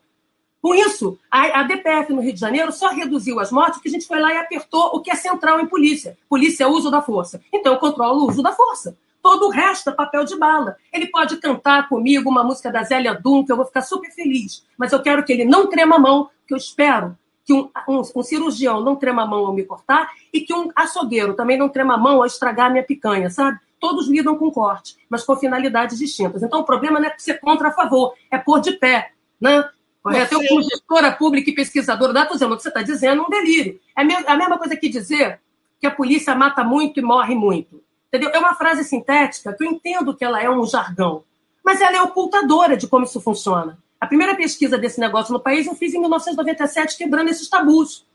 Com 0.61 0.76
isso, 0.76 1.18
a, 1.32 1.61
a 1.61 1.63
DPF 1.63 2.13
no 2.13 2.22
Rio 2.22 2.34
de 2.34 2.39
Janeiro 2.39 2.72
só 2.72 2.89
reduziu 2.89 3.39
as 3.39 3.51
mortes 3.51 3.76
porque 3.76 3.89
a 3.89 3.91
gente 3.91 4.07
foi 4.07 4.20
lá 4.20 4.34
e 4.34 4.38
apertou 4.38 4.91
o 4.93 5.01
que 5.01 5.09
é 5.09 5.15
central 5.15 5.59
em 5.59 5.65
polícia. 5.65 6.18
Polícia 6.30 6.65
é 6.65 6.68
uso 6.68 6.91
da 6.91 7.01
força. 7.01 7.41
Então 7.51 7.74
eu 7.74 7.80
controlo 7.80 8.22
o 8.22 8.28
uso 8.28 8.43
da 8.43 8.51
força. 8.51 8.95
Todo 9.22 9.47
o 9.47 9.49
resto 9.49 9.89
é 9.89 9.93
papel 9.93 10.24
de 10.24 10.38
bala. 10.38 10.78
Ele 10.91 11.07
pode 11.07 11.38
cantar 11.38 11.89
comigo 11.89 12.30
uma 12.30 12.43
música 12.43 12.72
da 12.72 12.84
Zélia 12.84 13.13
Dum, 13.13 13.45
que 13.45 13.51
eu 13.51 13.55
vou 13.57 13.65
ficar 13.65 13.82
super 13.82 14.11
feliz. 14.11 14.65
Mas 14.78 14.91
eu 14.91 15.01
quero 15.01 15.24
que 15.24 15.34
ele 15.34 15.45
não 15.45 15.68
trema 15.68 15.95
a 15.95 15.99
mão, 15.99 16.30
que 16.47 16.53
eu 16.53 16.57
espero 16.57 17.18
que 17.47 17.53
um, 17.53 17.70
um, 17.88 18.01
um, 18.13 18.24
cirurgião 18.24 18.82
não 18.82 18.97
trema 18.97 19.24
a 19.24 19.26
mão 19.26 19.45
ao 19.45 19.53
me 19.53 19.63
cortar 19.63 20.09
e 20.34 20.41
que 20.41 20.53
um 20.53 20.70
açougueiro 20.76 21.34
também 21.34 21.57
não 21.57 21.70
trema 21.70 21.93
a 21.93 21.97
mão 21.97 22.18
ao 22.18 22.26
estragar 22.26 22.68
a 22.68 22.70
minha 22.70 22.84
picanha, 22.84 23.30
sabe? 23.30 23.57
Todos 23.80 24.09
lidam 24.09 24.36
com 24.36 24.51
corte, 24.51 24.97
mas 25.09 25.24
com 25.24 25.36
finalidades 25.38 25.97
distintas. 25.97 26.43
Então, 26.43 26.59
o 26.59 26.65
problema 26.65 26.99
não 26.99 27.07
é 27.07 27.15
ser 27.18 27.39
contra 27.39 27.70
a 27.70 27.72
favor, 27.72 28.13
é 28.30 28.38
pôr 28.38 28.59
de 28.59 28.74
pé. 28.74 29.11
Né? 29.39 29.63
Correto? 30.03 30.34
Eu, 30.34 30.47
como 30.47 30.61
gestora 30.61 31.11
pública 31.11 31.49
e 31.49 31.55
pesquisadora, 31.55 32.11
estou 32.20 32.36
dizendo 32.36 32.53
o 32.53 32.57
que 32.57 32.63
você 32.63 32.70
está 32.70 32.82
dizendo, 32.82 33.22
é 33.22 33.26
um 33.26 33.30
delírio. 33.30 33.80
É 33.97 34.01
a 34.01 34.36
mesma 34.36 34.57
coisa 34.57 34.76
que 34.76 34.89
dizer 34.89 35.39
que 35.80 35.88
a 35.88 35.91
polícia 35.91 36.36
mata 36.36 36.63
muito 36.63 36.99
e 36.99 37.03
morre 37.03 37.36
muito. 37.36 37.82
Entendeu? 38.08 38.32
É 38.34 38.39
uma 38.39 38.55
frase 38.55 38.84
sintética 38.84 39.53
que 39.53 39.64
eu 39.64 39.70
entendo 39.70 40.16
que 40.16 40.24
ela 40.24 40.41
é 40.41 40.49
um 40.49 40.66
jargão, 40.66 41.24
mas 41.64 41.82
ela 41.82 41.97
é 41.97 42.01
ocultadora 42.01 42.78
de 42.78 42.88
como 42.88 43.05
isso 43.05 43.20
funciona. 43.20 43.78
A 43.99 44.08
primeira 44.08 44.36
pesquisa 44.36 44.78
desse 44.78 44.99
negócio 44.99 45.34
no 45.34 45.39
país 45.39 45.68
eu 45.68 45.76
fiz 45.76 45.93
em 45.93 45.99
1997, 45.99 46.97
quebrando 46.97 47.30
esses 47.30 47.49
tabus. 47.49 48.05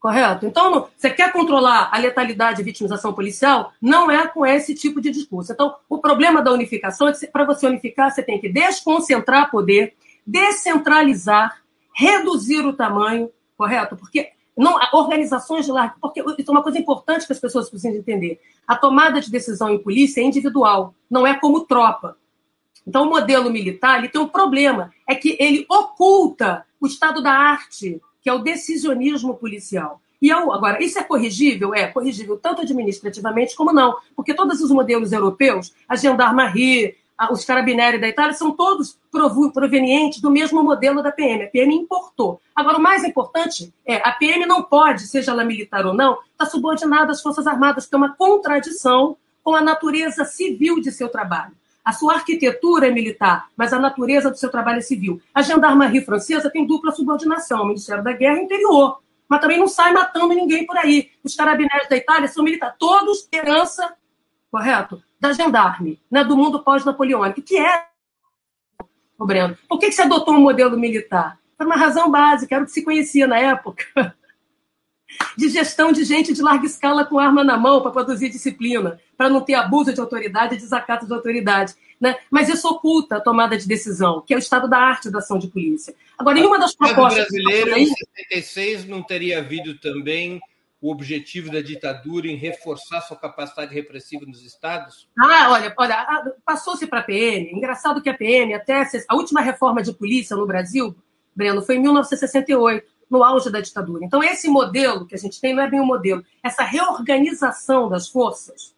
Correto? 0.00 0.46
Então, 0.46 0.88
você 0.96 1.10
quer 1.10 1.32
controlar 1.32 1.90
a 1.92 1.98
letalidade 1.98 2.60
e 2.60 2.64
vitimização 2.64 3.12
policial? 3.12 3.72
Não 3.82 4.08
é 4.08 4.28
com 4.28 4.46
esse 4.46 4.72
tipo 4.72 5.00
de 5.00 5.10
discurso. 5.10 5.52
Então, 5.52 5.74
o 5.88 5.98
problema 5.98 6.40
da 6.40 6.52
unificação 6.52 7.08
é 7.08 7.12
que, 7.12 7.26
para 7.26 7.44
você 7.44 7.66
unificar, 7.66 8.10
você 8.10 8.22
tem 8.22 8.40
que 8.40 8.48
desconcentrar 8.48 9.50
poder, 9.50 9.94
descentralizar, 10.24 11.60
reduzir 11.92 12.64
o 12.64 12.72
tamanho, 12.72 13.28
correto? 13.56 13.96
Porque 13.96 14.30
não, 14.58 14.78
organizações 14.92 15.64
de 15.64 15.72
larga, 15.72 15.94
porque 16.00 16.20
isso 16.20 16.48
é 16.48 16.50
uma 16.50 16.62
coisa 16.62 16.78
importante 16.78 17.26
que 17.26 17.32
as 17.32 17.38
pessoas 17.38 17.70
precisam 17.70 17.96
entender. 17.96 18.40
A 18.66 18.76
tomada 18.76 19.20
de 19.20 19.30
decisão 19.30 19.70
em 19.70 19.78
polícia 19.78 20.20
é 20.20 20.24
individual, 20.24 20.94
não 21.08 21.26
é 21.26 21.34
como 21.34 21.64
tropa. 21.64 22.16
Então, 22.86 23.04
o 23.04 23.10
modelo 23.10 23.50
militar 23.50 23.98
ele 23.98 24.08
tem 24.08 24.20
um 24.20 24.28
problema, 24.28 24.92
é 25.06 25.14
que 25.14 25.36
ele 25.38 25.64
oculta 25.68 26.66
o 26.80 26.86
estado 26.86 27.22
da 27.22 27.32
arte, 27.32 28.00
que 28.20 28.28
é 28.28 28.32
o 28.32 28.38
decisionismo 28.38 29.34
policial. 29.34 30.00
E 30.20 30.28
eu, 30.28 30.52
agora, 30.52 30.82
isso 30.82 30.98
é 30.98 31.04
corrigível? 31.04 31.72
É 31.74 31.86
corrigível 31.86 32.36
tanto 32.36 32.62
administrativamente 32.62 33.54
como 33.54 33.72
não, 33.72 33.96
porque 34.16 34.34
todos 34.34 34.60
os 34.60 34.70
modelos 34.70 35.12
europeus, 35.12 35.72
a 35.88 35.94
gendarmerie, 35.94 36.96
os 37.30 37.44
carabinieri 37.44 37.98
da 37.98 38.08
Itália 38.08 38.32
são 38.32 38.52
todos 38.52 38.98
provenientes 39.52 40.20
do 40.20 40.30
mesmo 40.30 40.62
modelo 40.62 41.02
da 41.02 41.10
PM. 41.10 41.44
A 41.44 41.48
PM 41.48 41.74
importou. 41.74 42.40
Agora, 42.54 42.78
o 42.78 42.82
mais 42.82 43.02
importante 43.02 43.72
é 43.84 43.96
a 43.96 44.12
PM 44.12 44.46
não 44.46 44.62
pode, 44.62 45.06
seja 45.08 45.32
ela 45.32 45.44
militar 45.44 45.84
ou 45.84 45.94
não, 45.94 46.12
estar 46.14 46.44
tá 46.44 46.46
subordinada 46.46 47.10
às 47.10 47.20
Forças 47.20 47.46
Armadas, 47.46 47.86
que 47.86 47.94
é 47.94 47.98
uma 47.98 48.14
contradição 48.14 49.16
com 49.42 49.54
a 49.54 49.60
natureza 49.60 50.24
civil 50.24 50.80
de 50.80 50.92
seu 50.92 51.08
trabalho. 51.08 51.52
A 51.84 51.92
sua 51.92 52.14
arquitetura 52.14 52.88
é 52.88 52.90
militar, 52.90 53.48
mas 53.56 53.72
a 53.72 53.78
natureza 53.78 54.30
do 54.30 54.36
seu 54.36 54.50
trabalho 54.50 54.78
é 54.78 54.82
civil. 54.82 55.20
A 55.34 55.40
gendarmerie 55.42 56.04
francesa 56.04 56.50
tem 56.50 56.66
dupla 56.66 56.92
subordinação, 56.92 57.66
Ministério 57.66 58.04
da 58.04 58.12
Guerra 58.12 58.38
e 58.38 58.44
Interior, 58.44 59.00
mas 59.26 59.40
também 59.40 59.58
não 59.58 59.66
sai 59.66 59.92
matando 59.92 60.34
ninguém 60.34 60.66
por 60.66 60.76
aí. 60.76 61.10
Os 61.24 61.34
carabineiros 61.34 61.88
da 61.88 61.96
Itália 61.96 62.28
são 62.28 62.44
militares, 62.44 62.76
todos 62.78 63.26
herança, 63.32 63.94
correto? 64.50 65.02
Da 65.20 65.32
gendarme, 65.32 66.00
né, 66.10 66.22
do 66.24 66.36
mundo 66.36 66.62
pós-napoleônico, 66.62 67.42
que 67.42 67.56
é 67.56 67.86
o 69.18 69.26
Breno. 69.26 69.58
Por 69.68 69.78
que, 69.78 69.86
que 69.86 69.92
você 69.92 70.02
adotou 70.02 70.34
um 70.34 70.40
modelo 70.40 70.78
militar? 70.78 71.38
Por 71.56 71.66
uma 71.66 71.76
razão 71.76 72.10
básica, 72.10 72.54
era 72.54 72.62
o 72.62 72.66
que 72.66 72.72
se 72.72 72.84
conhecia 72.84 73.26
na 73.26 73.38
época. 73.38 74.14
De 75.36 75.48
gestão 75.48 75.90
de 75.90 76.04
gente 76.04 76.32
de 76.32 76.42
larga 76.42 76.66
escala 76.66 77.04
com 77.04 77.18
arma 77.18 77.42
na 77.42 77.56
mão 77.56 77.80
para 77.80 77.90
produzir 77.90 78.28
disciplina, 78.28 79.00
para 79.16 79.28
não 79.28 79.40
ter 79.40 79.54
abuso 79.54 79.92
de 79.92 80.00
autoridade 80.00 80.54
e 80.54 80.58
desacato 80.58 81.06
de 81.06 81.12
autoridade. 81.12 81.74
Né? 82.00 82.16
Mas 82.30 82.48
isso 82.48 82.68
oculta 82.68 83.16
a 83.16 83.20
tomada 83.20 83.56
de 83.56 83.66
decisão, 83.66 84.20
que 84.20 84.32
é 84.32 84.36
o 84.36 84.38
estado 84.38 84.68
da 84.68 84.78
arte 84.78 85.10
da 85.10 85.18
ação 85.18 85.38
de 85.38 85.48
polícia. 85.48 85.94
Agora, 86.16 86.38
em 86.38 86.46
uma 86.46 86.58
das 86.58 86.74
propostas. 86.74 87.26
O 87.26 87.32
brasileiro, 87.32 87.76
em 87.76 87.86
76, 87.86 88.86
não 88.86 89.02
teria 89.02 89.38
havido 89.38 89.76
também 89.78 90.40
o 90.80 90.92
objetivo 90.92 91.50
da 91.50 91.60
ditadura 91.60 92.28
em 92.28 92.36
reforçar 92.36 93.00
sua 93.00 93.16
capacidade 93.16 93.74
repressiva 93.74 94.24
nos 94.24 94.44
estados? 94.44 95.08
Ah, 95.18 95.50
olha, 95.50 95.74
olha 95.76 96.34
passou-se 96.44 96.86
para 96.86 97.00
a 97.00 97.02
PM. 97.02 97.52
Engraçado 97.52 98.00
que 98.00 98.08
a 98.08 98.14
PM, 98.14 98.54
até 98.54 98.82
a 99.08 99.14
última 99.14 99.40
reforma 99.40 99.82
de 99.82 99.92
polícia 99.92 100.36
no 100.36 100.46
Brasil, 100.46 100.94
Breno, 101.34 101.62
foi 101.62 101.76
em 101.76 101.80
1968, 101.80 102.86
no 103.10 103.24
auge 103.24 103.50
da 103.50 103.60
ditadura. 103.60 104.04
Então, 104.04 104.22
esse 104.22 104.48
modelo 104.48 105.06
que 105.06 105.14
a 105.14 105.18
gente 105.18 105.40
tem 105.40 105.54
não 105.54 105.62
é 105.62 105.70
bem 105.70 105.80
um 105.80 105.86
modelo. 105.86 106.24
Essa 106.42 106.62
reorganização 106.62 107.88
das 107.88 108.08
forças 108.08 108.74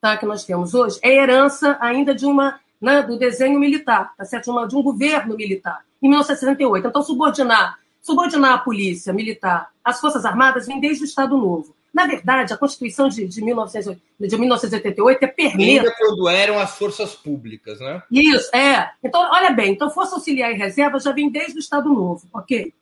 tá, 0.00 0.16
que 0.16 0.26
nós 0.26 0.44
temos 0.44 0.74
hoje 0.74 0.98
é 1.02 1.14
herança 1.14 1.78
ainda 1.80 2.14
de 2.14 2.26
uma 2.26 2.60
né, 2.80 3.02
do 3.02 3.18
desenho 3.18 3.58
militar, 3.58 4.14
tá 4.16 4.24
certo? 4.24 4.66
De 4.66 4.76
um 4.76 4.82
governo 4.82 5.36
militar, 5.36 5.84
em 6.02 6.08
1968. 6.08 6.86
Então, 6.86 7.02
subordinar 7.02 7.78
Subordinar 8.00 8.52
a 8.52 8.58
polícia 8.58 9.12
militar 9.12 9.70
às 9.84 10.00
Forças 10.00 10.24
Armadas 10.24 10.66
vem 10.66 10.80
desde 10.80 11.04
o 11.04 11.06
Estado 11.06 11.36
Novo. 11.36 11.74
Na 11.92 12.06
verdade, 12.06 12.52
a 12.52 12.56
Constituição 12.56 13.08
de, 13.08 13.26
de, 13.26 13.42
1900, 13.42 13.96
de 14.20 14.38
1988 14.38 15.24
é 15.24 15.26
permite. 15.26 15.78
Ainda 15.78 15.94
quando 15.98 16.28
eram 16.28 16.58
as 16.58 16.76
forças 16.76 17.14
públicas, 17.14 17.80
né? 17.80 18.02
Isso, 18.10 18.54
é. 18.54 18.90
Então, 19.02 19.20
olha 19.32 19.50
bem, 19.50 19.72
então 19.72 19.90
Força 19.90 20.14
Auxiliar 20.14 20.52
e 20.52 20.56
Reserva 20.56 21.00
já 21.00 21.12
vem 21.12 21.30
desde 21.30 21.56
o 21.56 21.60
Estado 21.60 21.88
Novo, 21.88 22.28
ok? 22.32 22.72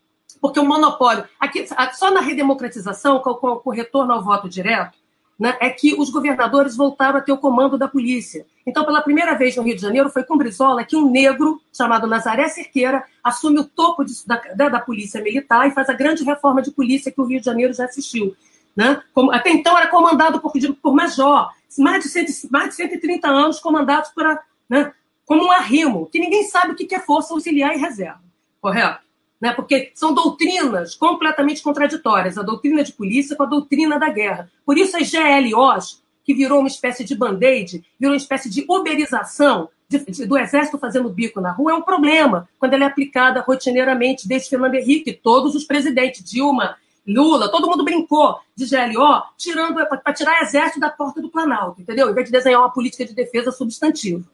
Porque 0.41 0.61
o 0.61 0.65
monopólio. 0.65 1.25
Aqui, 1.41 1.67
só 1.95 2.11
na 2.11 2.21
redemocratização, 2.21 3.21
com, 3.21 3.35
com 3.35 3.71
o 3.71 3.73
retorno 3.73 4.13
ao 4.13 4.23
voto 4.23 4.49
direto, 4.49 4.99
né, 5.39 5.57
é 5.61 5.69
que 5.69 5.95
os 5.95 6.11
governadores 6.11 6.77
voltaram 6.77 7.19
a 7.19 7.21
ter 7.21 7.33
o 7.33 7.39
comando 7.39 7.77
da 7.77 7.87
polícia. 7.87 8.47
Então, 8.67 8.85
pela 8.85 9.03
primeira 9.03 9.35
vez 9.35 9.55
no 9.55 9.63
Rio 9.63 9.77
de 9.77 9.83
Janeiro, 9.83 10.11
foi 10.11 10.25
com 10.25 10.37
Brizola 10.37 10.85
que 10.85 10.97
um 10.97 11.11
negro, 11.11 11.61
chamado 11.73 12.07
Nazaré 12.07 12.49
Cerqueira, 12.49 13.05
assume 13.23 13.61
o 13.61 13.65
topo 13.65 14.05
de, 14.05 14.13
da, 14.27 14.69
da, 14.69 14.81
polícia 14.81 15.23
militar 15.23 15.69
e 15.69 15.73
faz 15.73 15.89
a 15.89 15.93
grande 15.93 16.25
reforma 16.25 16.63
de 16.63 16.71
polícia 16.71 17.13
que 17.13 17.21
o 17.21 17.25
Rio 17.25 17.39
de 17.39 17.47
Janeiro 17.47 17.73
já 17.73 17.85
assistiu. 17.85 18.35
Né? 18.75 19.01
Como, 19.15 19.31
até 19.31 19.51
então 19.51 19.77
era 19.77 19.89
comandado 19.89 20.41
por, 20.41 20.53
por 20.83 20.95
major, 20.95 21.51
mais 21.79 22.03
de, 22.03 22.09
cento, 22.09 22.33
mais 22.51 22.71
de 22.71 22.75
130 22.77 23.29
anos 23.29 23.61
comandados 23.61 24.11
por, 24.11 24.25
né, 24.69 24.93
como 25.25 25.45
um 25.45 25.53
arrimo, 25.53 26.07
que 26.07 26.19
ninguém 26.19 26.45
sabe 26.45 26.73
o 26.73 26.77
que 26.77 26.95
é 26.95 26.99
força 27.01 27.35
auxiliar 27.35 27.75
e 27.75 27.79
reserva, 27.79 28.21
correto? 28.61 29.06
Né? 29.41 29.53
porque 29.53 29.93
são 29.95 30.15
doutrinas 30.15 30.95
completamente 30.95 31.63
contraditórias, 31.63 32.39
a 32.39 32.43
doutrina 32.43 32.83
de 32.83 32.93
polícia 32.93 33.37
com 33.37 33.43
a 33.43 33.47
doutrina 33.47 33.99
da 33.99 34.09
guerra. 34.09 34.51
Por 34.65 34.79
isso 34.79 34.97
as 34.97 35.11
GLOs, 35.11 36.03
que 36.25 36.35
virou 36.35 36.61
uma 36.61 36.69
espécie 36.69 37.05
de 37.05 37.15
band-aid, 37.15 37.85
virou 37.99 38.15
uma 38.15 38.19
espécie 38.19 38.51
de 38.51 38.65
uberização 38.69 39.69
de, 39.89 39.99
de, 40.05 40.27
do 40.27 40.37
exército 40.37 40.79
fazendo 40.79 41.09
bico 41.09 41.41
na 41.41 41.53
rua, 41.53 41.73
é 41.73 41.75
um 41.75 41.83
problema 41.83 42.49
quando 42.59 42.75
ela 42.75 42.85
é 42.85 42.87
aplicada 42.87 43.41
rotineiramente 43.41 44.27
desde 44.27 44.49
Fernando 44.51 44.75
Henrique, 44.75 45.13
todos 45.13 45.55
os 45.55 45.65
presidentes, 45.65 46.25
Dilma, 46.25 46.77
Lula, 47.07 47.49
todo 47.49 47.69
mundo 47.69 47.85
brincou 47.85 48.41
de 48.57 48.67
GLO, 48.67 49.23
tirando 49.37 49.75
para 49.87 50.13
tirar 50.13 50.43
exército 50.43 50.81
da 50.81 50.91
porta 50.91 51.23
do 51.23 51.29
Planalto, 51.29 51.81
entendeu? 51.81 52.11
Em 52.11 52.15
vez 52.15 52.27
de 52.27 52.33
desenhar 52.33 52.61
uma 52.61 52.73
política 52.73 53.05
de 53.05 53.15
defesa 53.15 53.53
substantiva. 53.53 54.25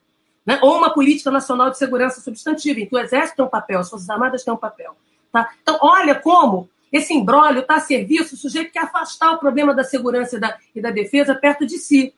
Né? 0.44 0.58
Ou 0.62 0.76
uma 0.76 0.92
política 0.92 1.30
nacional 1.30 1.70
de 1.70 1.78
segurança 1.78 2.20
substantiva, 2.20 2.80
em 2.80 2.86
que 2.86 2.94
o 2.94 2.98
Exército 2.98 3.36
tem 3.36 3.44
um 3.44 3.48
papel, 3.48 3.80
as 3.80 3.88
Forças 3.88 4.10
Armadas 4.10 4.44
têm 4.44 4.52
um 4.52 4.56
papel. 4.56 4.96
Tá? 5.30 5.50
Então, 5.62 5.78
olha 5.80 6.14
como 6.14 6.68
esse 6.92 7.14
embrólio 7.14 7.60
está 7.60 7.76
a 7.76 7.80
serviço, 7.80 8.34
o 8.34 8.38
sujeito 8.38 8.70
quer 8.70 8.84
afastar 8.84 9.32
o 9.32 9.38
problema 9.38 9.74
da 9.74 9.82
segurança 9.82 10.36
e 10.36 10.40
da, 10.40 10.58
e 10.74 10.80
da 10.80 10.90
defesa 10.90 11.34
perto 11.34 11.64
de 11.64 11.78
si. 11.78 12.12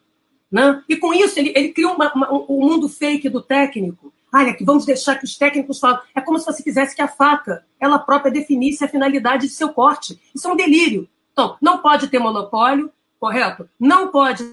Né? 0.51 0.83
E 0.89 0.97
com 0.97 1.15
isso, 1.15 1.39
ele, 1.39 1.53
ele 1.55 1.69
cria 1.69 1.89
uma, 1.89 2.13
uma, 2.13 2.33
um 2.33 2.61
mundo 2.61 2.89
fake 2.89 3.29
do 3.29 3.41
técnico. 3.41 4.13
Olha, 4.33 4.53
que 4.53 4.65
vamos 4.65 4.85
deixar 4.85 5.17
que 5.17 5.25
os 5.25 5.39
técnicos 5.39 5.79
falem. 5.79 6.01
É 6.13 6.21
como 6.21 6.41
se 6.41 6.47
você 6.47 6.61
quisesse 6.61 6.97
que 6.97 7.03
a 7.03 7.07
faca, 7.07 7.65
ela 7.79 8.01
própria, 8.01 8.33
definisse 8.33 8.85
a 8.85 8.89
finalidade 8.89 9.47
de 9.47 9.53
seu 9.53 9.69
corte. 9.69 10.21
Isso 10.35 10.49
é 10.49 10.53
um 10.53 10.57
delírio. 10.57 11.09
Então, 11.33 11.57
não 11.63 11.79
pode 11.79 12.09
ter 12.09 12.19
monopólio, 12.19 12.91
correto? 13.21 13.69
Não 13.79 14.09
pode 14.09 14.45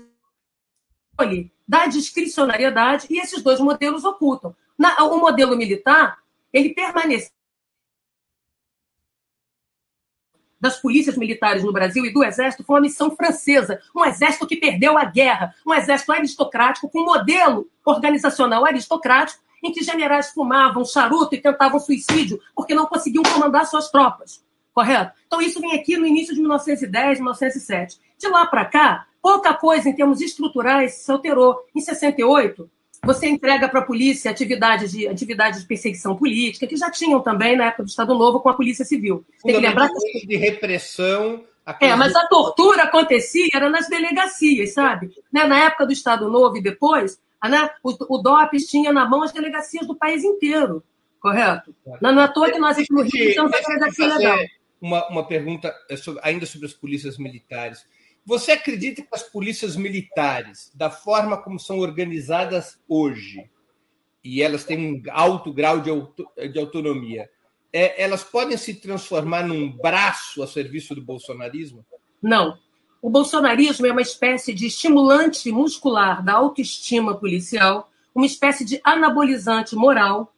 da 1.67 1.87
discricionariedade 1.87 3.07
e 3.09 3.19
esses 3.19 3.41
dois 3.41 3.59
modelos 3.59 4.03
ocultam. 4.03 4.55
Na, 4.77 5.03
o 5.03 5.17
modelo 5.17 5.55
militar, 5.55 6.17
ele 6.51 6.73
permanece 6.73 7.31
das 10.61 10.79
polícias 10.79 11.17
militares 11.17 11.63
no 11.63 11.73
Brasil 11.73 12.05
e 12.05 12.13
do 12.13 12.23
Exército 12.23 12.63
foi 12.63 12.75
uma 12.75 12.81
missão 12.81 13.15
francesa, 13.15 13.81
um 13.95 14.05
exército 14.05 14.45
que 14.45 14.55
perdeu 14.55 14.95
a 14.95 15.05
guerra, 15.05 15.55
um 15.65 15.73
exército 15.73 16.11
aristocrático 16.11 16.87
com 16.87 17.01
um 17.01 17.05
modelo 17.05 17.67
organizacional 17.83 18.63
aristocrático 18.63 19.41
em 19.63 19.71
que 19.71 19.83
generais 19.83 20.29
fumavam 20.31 20.85
charuto 20.85 21.33
e 21.33 21.41
tentavam 21.41 21.79
suicídio 21.79 22.39
porque 22.55 22.75
não 22.75 22.85
conseguiam 22.85 23.23
comandar 23.23 23.65
suas 23.65 23.89
tropas. 23.89 24.43
Correto? 24.73 25.11
Então, 25.27 25.41
isso 25.41 25.59
vem 25.59 25.73
aqui 25.73 25.97
no 25.97 26.05
início 26.05 26.33
de 26.33 26.39
1910, 26.39 27.19
1907. 27.19 27.99
De 28.17 28.27
lá 28.29 28.45
para 28.45 28.65
cá, 28.65 29.07
pouca 29.21 29.53
coisa 29.53 29.89
em 29.89 29.95
termos 29.95 30.21
estruturais 30.21 30.93
se 30.93 31.11
alterou. 31.11 31.65
Em 31.75 31.79
68, 31.79 32.69
você 33.03 33.27
entrega 33.27 33.67
para 33.67 33.79
a 33.79 33.85
polícia 33.85 34.29
atividades 34.29 34.91
de, 34.91 35.07
atividades 35.07 35.61
de 35.61 35.67
perseguição 35.67 36.15
política, 36.15 36.67
que 36.67 36.75
já 36.75 36.89
tinham 36.91 37.19
também 37.21 37.55
na 37.55 37.65
época 37.65 37.83
do 37.83 37.89
Estado 37.89 38.13
Novo 38.13 38.39
com 38.39 38.49
a 38.49 38.53
Polícia 38.53 38.85
Civil. 38.85 39.25
Tem 39.43 39.55
que 39.55 39.61
lembrar 39.61 39.89
que... 39.89 40.27
de 40.27 40.35
repressão. 40.35 41.43
É, 41.79 41.95
mas 41.95 42.15
a 42.15 42.27
tortura 42.27 42.83
acontecia 42.83 43.47
era 43.53 43.69
nas 43.69 43.87
delegacias, 43.87 44.73
sabe? 44.73 45.11
Né? 45.31 45.45
Na 45.45 45.65
época 45.65 45.85
do 45.85 45.93
Estado 45.93 46.29
Novo 46.29 46.57
e 46.57 46.61
depois, 46.61 47.19
né? 47.43 47.69
o, 47.83 48.15
o 48.15 48.17
DOPS 48.17 48.65
tinha 48.65 48.91
na 48.91 49.07
mão 49.07 49.23
as 49.23 49.31
delegacias 49.31 49.87
do 49.87 49.95
país 49.95 50.23
inteiro, 50.23 50.83
correto? 51.19 51.73
Não, 52.01 52.11
não 52.11 52.21
é 52.21 52.25
à 52.25 52.27
toa 52.27 52.51
que 52.51 52.59
nós 52.59 52.77
aqui 52.77 52.91
no 52.91 53.03
Rio 53.03 53.33
temos 53.33 53.53
a 53.53 53.61
delegacia 53.61 54.15
legal. 54.15 54.37
Uma, 54.79 55.07
uma 55.09 55.27
pergunta 55.27 55.73
é 55.89 55.95
ainda 56.23 56.45
sobre 56.45 56.67
as 56.67 56.73
polícias 56.73 57.17
militares. 57.17 57.85
Você 58.25 58.51
acredita 58.51 59.01
que 59.01 59.07
as 59.11 59.23
polícias 59.23 59.75
militares, 59.75 60.71
da 60.75 60.89
forma 60.89 61.41
como 61.41 61.59
são 61.59 61.79
organizadas 61.79 62.79
hoje, 62.87 63.49
e 64.23 64.41
elas 64.41 64.63
têm 64.63 64.77
um 64.93 65.01
alto 65.11 65.51
grau 65.51 65.79
de, 65.79 65.89
auto, 65.89 66.27
de 66.51 66.59
autonomia, 66.59 67.29
é, 67.73 68.01
elas 68.01 68.23
podem 68.23 68.57
se 68.57 68.75
transformar 68.75 69.47
num 69.47 69.71
braço 69.71 70.43
a 70.43 70.47
serviço 70.47 70.93
do 70.93 71.01
bolsonarismo? 71.01 71.85
Não. 72.21 72.57
O 73.01 73.09
bolsonarismo 73.09 73.87
é 73.87 73.91
uma 73.91 74.01
espécie 74.01 74.53
de 74.53 74.67
estimulante 74.67 75.51
muscular 75.51 76.23
da 76.23 76.33
autoestima 76.33 77.15
policial, 77.15 77.89
uma 78.13 78.25
espécie 78.25 78.63
de 78.63 78.79
anabolizante 78.83 79.75
moral, 79.75 80.31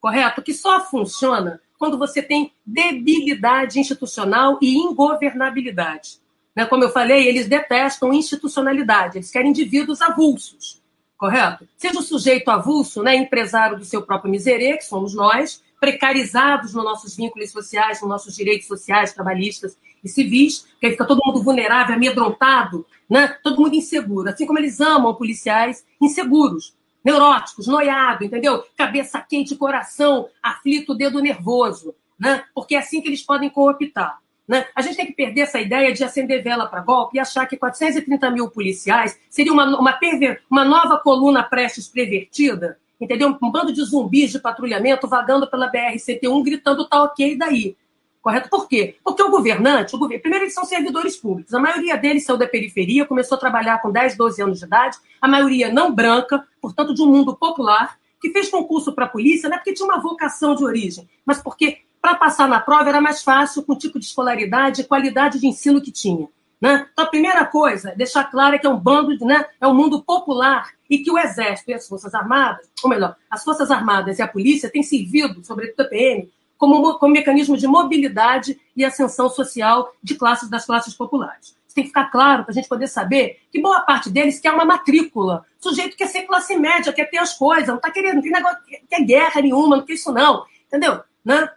correto? 0.00 0.42
Que 0.42 0.54
só 0.54 0.80
funciona 0.80 1.60
quando 1.76 1.98
você 1.98 2.22
tem 2.22 2.52
debilidade 2.64 3.78
institucional 3.78 4.58
e 4.62 4.74
ingovernabilidade. 4.74 6.20
Né? 6.56 6.64
Como 6.64 6.82
eu 6.82 6.88
falei, 6.88 7.28
eles 7.28 7.46
detestam 7.46 8.14
institucionalidade, 8.14 9.18
eles 9.18 9.30
querem 9.30 9.50
indivíduos 9.50 10.00
avulsos, 10.00 10.82
correto? 11.18 11.68
Seja 11.76 11.98
o 11.98 12.02
sujeito 12.02 12.50
avulso, 12.50 13.02
né, 13.02 13.14
empresário 13.14 13.76
do 13.76 13.84
seu 13.84 14.00
próprio 14.00 14.30
miserê, 14.30 14.78
que 14.78 14.84
somos 14.84 15.14
nós, 15.14 15.62
precarizados 15.78 16.72
nos 16.72 16.82
nossos 16.82 17.14
vínculos 17.14 17.50
sociais, 17.50 18.00
nos 18.00 18.08
nossos 18.08 18.34
direitos 18.34 18.66
sociais, 18.66 19.12
trabalhistas 19.12 19.76
e 20.02 20.08
civis, 20.08 20.66
que 20.80 20.86
aí 20.86 20.92
fica 20.92 21.04
todo 21.04 21.20
mundo 21.22 21.42
vulnerável, 21.42 21.94
amedrontado, 21.94 22.86
né? 23.08 23.36
todo 23.42 23.60
mundo 23.60 23.74
inseguro. 23.74 24.30
Assim 24.30 24.46
como 24.46 24.58
eles 24.58 24.80
amam 24.80 25.14
policiais 25.14 25.84
inseguros, 26.00 26.74
neuróticos, 27.04 27.66
noiado, 27.66 28.24
entendeu? 28.24 28.64
Cabeça 28.74 29.20
quente, 29.20 29.54
coração 29.56 30.28
aflito, 30.42 30.94
dedo 30.94 31.20
nervoso, 31.20 31.94
né? 32.18 32.44
porque 32.54 32.74
é 32.74 32.78
assim 32.78 33.02
que 33.02 33.08
eles 33.08 33.22
podem 33.22 33.50
cooptar. 33.50 34.18
Né? 34.46 34.64
A 34.74 34.80
gente 34.80 34.96
tem 34.96 35.06
que 35.06 35.12
perder 35.12 35.42
essa 35.42 35.60
ideia 35.60 35.92
de 35.92 36.04
acender 36.04 36.42
vela 36.42 36.66
para 36.66 36.80
golpe 36.80 37.16
e 37.16 37.20
achar 37.20 37.46
que 37.46 37.56
430 37.56 38.30
mil 38.30 38.48
policiais 38.48 39.18
seria 39.28 39.52
uma, 39.52 39.64
uma, 39.78 39.92
perver, 39.92 40.42
uma 40.48 40.64
nova 40.64 40.98
coluna 40.98 41.42
prestes 41.42 41.88
pervertida, 41.88 42.78
entendeu? 43.00 43.36
Um 43.42 43.50
bando 43.50 43.72
de 43.72 43.82
zumbis 43.82 44.30
de 44.30 44.38
patrulhamento 44.38 45.08
vagando 45.08 45.50
pela 45.50 45.70
BR-101 45.70 46.44
gritando 46.44 46.88
tá 46.88 47.02
ok 47.02 47.36
daí. 47.36 47.76
Correto? 48.22 48.48
Por 48.48 48.68
quê? 48.68 48.96
Porque 49.04 49.22
o 49.22 49.30
governante, 49.30 49.94
o 49.94 49.98
governo, 49.98 50.20
primeiro 50.20 50.44
eles 50.44 50.54
são 50.54 50.64
servidores 50.64 51.16
públicos, 51.16 51.54
a 51.54 51.60
maioria 51.60 51.96
deles 51.96 52.24
saiu 52.24 52.36
da 52.36 52.46
periferia, 52.46 53.06
começou 53.06 53.36
a 53.36 53.38
trabalhar 53.38 53.80
com 53.80 53.92
10, 53.92 54.16
12 54.16 54.42
anos 54.42 54.58
de 54.58 54.64
idade, 54.64 54.96
a 55.20 55.28
maioria 55.28 55.72
não 55.72 55.94
branca, 55.94 56.44
portanto 56.60 56.92
de 56.92 57.02
um 57.02 57.06
mundo 57.06 57.36
popular, 57.36 57.96
que 58.20 58.30
fez 58.30 58.48
concurso 58.48 58.92
para 58.92 59.04
a 59.04 59.08
polícia, 59.08 59.48
não 59.48 59.54
é 59.54 59.58
porque 59.58 59.74
tinha 59.74 59.86
uma 59.86 60.00
vocação 60.00 60.56
de 60.56 60.64
origem, 60.64 61.08
mas 61.24 61.40
porque 61.40 61.82
para 62.06 62.14
passar 62.14 62.46
na 62.46 62.60
prova 62.60 62.88
era 62.88 63.00
mais 63.00 63.24
fácil 63.24 63.64
com 63.64 63.72
o 63.72 63.78
tipo 63.78 63.98
de 63.98 64.04
escolaridade 64.04 64.80
e 64.80 64.84
qualidade 64.84 65.40
de 65.40 65.48
ensino 65.48 65.82
que 65.82 65.90
tinha. 65.90 66.28
Né? 66.60 66.86
Então, 66.92 67.04
a 67.04 67.08
primeira 67.08 67.44
coisa, 67.44 67.92
deixar 67.96 68.22
claro 68.30 68.56
que 68.60 68.66
é 68.66 68.70
um 68.70 68.78
bando, 68.78 69.12
né? 69.26 69.44
é 69.60 69.66
um 69.66 69.74
mundo 69.74 70.00
popular 70.04 70.70
e 70.88 70.98
que 70.98 71.10
o 71.10 71.18
Exército 71.18 71.72
e 71.72 71.74
as 71.74 71.88
Forças 71.88 72.14
Armadas, 72.14 72.70
ou 72.80 72.88
melhor, 72.88 73.16
as 73.28 73.42
Forças 73.42 73.72
Armadas 73.72 74.20
e 74.20 74.22
a 74.22 74.28
Polícia 74.28 74.70
têm 74.70 74.84
servido, 74.84 75.44
sobretudo 75.44 75.80
a 75.80 75.88
PM, 75.88 76.30
como, 76.56 76.96
como 76.96 77.12
mecanismo 77.12 77.56
de 77.56 77.66
mobilidade 77.66 78.56
e 78.76 78.84
ascensão 78.84 79.28
social 79.28 79.92
de 80.00 80.14
classes 80.14 80.48
das 80.48 80.64
classes 80.64 80.94
populares. 80.94 81.56
Tem 81.74 81.82
que 81.82 81.88
ficar 81.88 82.04
claro 82.04 82.44
para 82.44 82.52
a 82.52 82.54
gente 82.54 82.68
poder 82.68 82.86
saber 82.86 83.40
que 83.50 83.60
boa 83.60 83.80
parte 83.80 84.08
deles 84.08 84.38
quer 84.38 84.52
uma 84.52 84.64
matrícula. 84.64 85.44
O 85.60 85.68
sujeito 85.68 85.96
quer 85.96 86.06
ser 86.06 86.22
classe 86.22 86.56
média, 86.56 86.92
quer 86.92 87.10
ter 87.10 87.18
as 87.18 87.36
coisas, 87.36 87.66
não 87.66 87.76
está 87.76 87.90
querendo, 87.90 88.14
não 88.14 88.22
tem 88.22 88.32
negócio, 88.32 88.58
quer 88.88 89.04
guerra 89.04 89.42
nenhuma, 89.42 89.76
não 89.76 89.84
quer 89.84 89.94
isso 89.94 90.10
não. 90.12 90.46
Entendeu? 90.68 91.02
Né? 91.22 91.50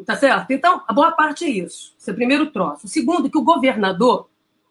Tá 0.00 0.16
certo? 0.16 0.50
Então, 0.50 0.82
a 0.86 0.92
boa 0.92 1.12
parte 1.12 1.44
é 1.44 1.50
isso. 1.50 1.94
Esse 1.98 2.10
é 2.10 2.12
o 2.12 2.16
primeiro 2.16 2.50
troço. 2.50 2.86
O 2.86 2.88
segundo, 2.88 3.30
que 3.30 3.38
o 3.38 3.42
governador 3.42 4.28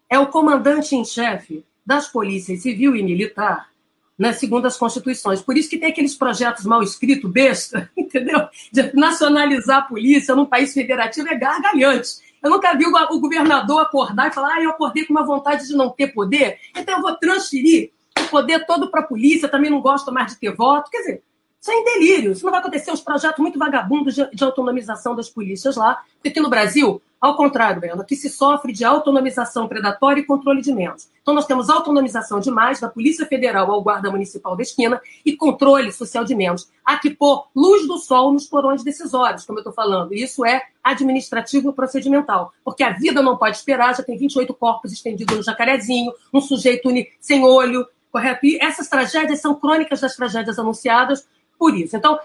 é 0.08 0.18
o 0.18 0.26
comandante 0.26 0.96
em 0.96 1.04
chefe 1.04 1.64
das 1.86 2.08
polícias 2.08 2.62
civil 2.62 2.94
e 2.96 3.02
militar, 3.02 3.70
né, 4.18 4.32
segundo 4.32 4.66
as 4.66 4.76
constituições. 4.76 5.40
Por 5.40 5.56
isso 5.56 5.70
que 5.70 5.78
tem 5.78 5.90
aqueles 5.90 6.14
projetos 6.14 6.64
mal 6.64 6.82
escritos, 6.82 7.30
besta, 7.30 7.90
entendeu? 7.96 8.48
De 8.70 8.94
nacionalizar 8.94 9.78
a 9.78 9.82
polícia 9.82 10.34
num 10.34 10.46
país 10.46 10.74
federativo 10.74 11.28
é 11.28 11.36
gargalhante. 11.36 12.16
Eu 12.42 12.50
nunca 12.50 12.74
vi 12.76 12.84
o 12.86 13.20
governador 13.20 13.80
acordar 13.80 14.28
e 14.28 14.34
falar, 14.34 14.54
ah, 14.54 14.62
eu 14.62 14.70
acordei 14.70 15.04
com 15.04 15.14
uma 15.14 15.24
vontade 15.24 15.66
de 15.66 15.74
não 15.74 15.90
ter 15.90 16.08
poder, 16.08 16.58
então 16.76 16.96
eu 16.96 17.02
vou 17.02 17.16
transferir 17.16 17.92
o 18.18 18.28
poder 18.28 18.66
todo 18.66 18.90
para 18.90 19.00
a 19.00 19.04
polícia, 19.04 19.48
também 19.48 19.70
não 19.70 19.80
gosto 19.80 20.12
mais 20.12 20.32
de 20.32 20.38
ter 20.38 20.54
voto. 20.54 20.90
Quer 20.90 20.98
dizer, 20.98 21.22
isso 21.62 21.70
é 21.70 21.74
em 21.74 21.84
delírio. 21.84 22.32
Isso 22.32 22.44
não 22.44 22.50
vai 22.50 22.58
acontecer. 22.58 22.90
Uns 22.90 23.00
projetos 23.00 23.38
muito 23.38 23.56
vagabundos 23.56 24.16
de, 24.16 24.28
de 24.34 24.42
autonomização 24.42 25.14
das 25.14 25.30
polícias 25.30 25.76
lá. 25.76 26.02
Porque 26.14 26.30
aqui 26.30 26.40
no 26.40 26.50
Brasil, 26.50 27.00
ao 27.20 27.36
contrário, 27.36 27.80
Brenda, 27.80 28.04
que 28.04 28.16
se 28.16 28.28
sofre 28.28 28.72
de 28.72 28.84
autonomização 28.84 29.68
predatória 29.68 30.20
e 30.20 30.24
controle 30.24 30.60
de 30.60 30.72
menos. 30.72 31.08
Então, 31.22 31.32
nós 31.32 31.46
temos 31.46 31.70
autonomização 31.70 32.40
demais 32.40 32.80
da 32.80 32.88
Polícia 32.88 33.24
Federal 33.26 33.70
ao 33.70 33.80
Guarda 33.80 34.10
Municipal 34.10 34.56
da 34.56 34.62
Esquina 34.62 35.00
e 35.24 35.36
controle 35.36 35.92
social 35.92 36.24
de 36.24 36.34
menos. 36.34 36.68
Há 36.84 36.98
que 36.98 37.10
pôr 37.10 37.46
luz 37.54 37.86
do 37.86 37.96
sol 37.96 38.32
nos 38.32 38.46
porões 38.46 38.82
decisórios, 38.82 39.46
como 39.46 39.60
eu 39.60 39.62
estou 39.62 39.72
falando. 39.72 40.12
Isso 40.12 40.44
é 40.44 40.62
administrativo 40.82 41.70
e 41.70 41.72
procedimental. 41.72 42.52
Porque 42.64 42.82
a 42.82 42.90
vida 42.90 43.22
não 43.22 43.36
pode 43.36 43.56
esperar, 43.56 43.94
já 43.94 44.02
tem 44.02 44.18
28 44.18 44.52
corpos 44.52 44.92
estendidos 44.92 45.36
no 45.36 45.44
jacarezinho, 45.44 46.12
um 46.34 46.40
sujeito 46.40 46.88
sem 47.20 47.44
olho, 47.44 47.86
correto? 48.10 48.46
E 48.46 48.58
essas 48.60 48.88
tragédias 48.88 49.40
são 49.40 49.54
crônicas 49.54 50.00
das 50.00 50.16
tragédias 50.16 50.58
anunciadas 50.58 51.24
por 51.62 51.76
isso. 51.76 51.96
Então, 51.96 52.18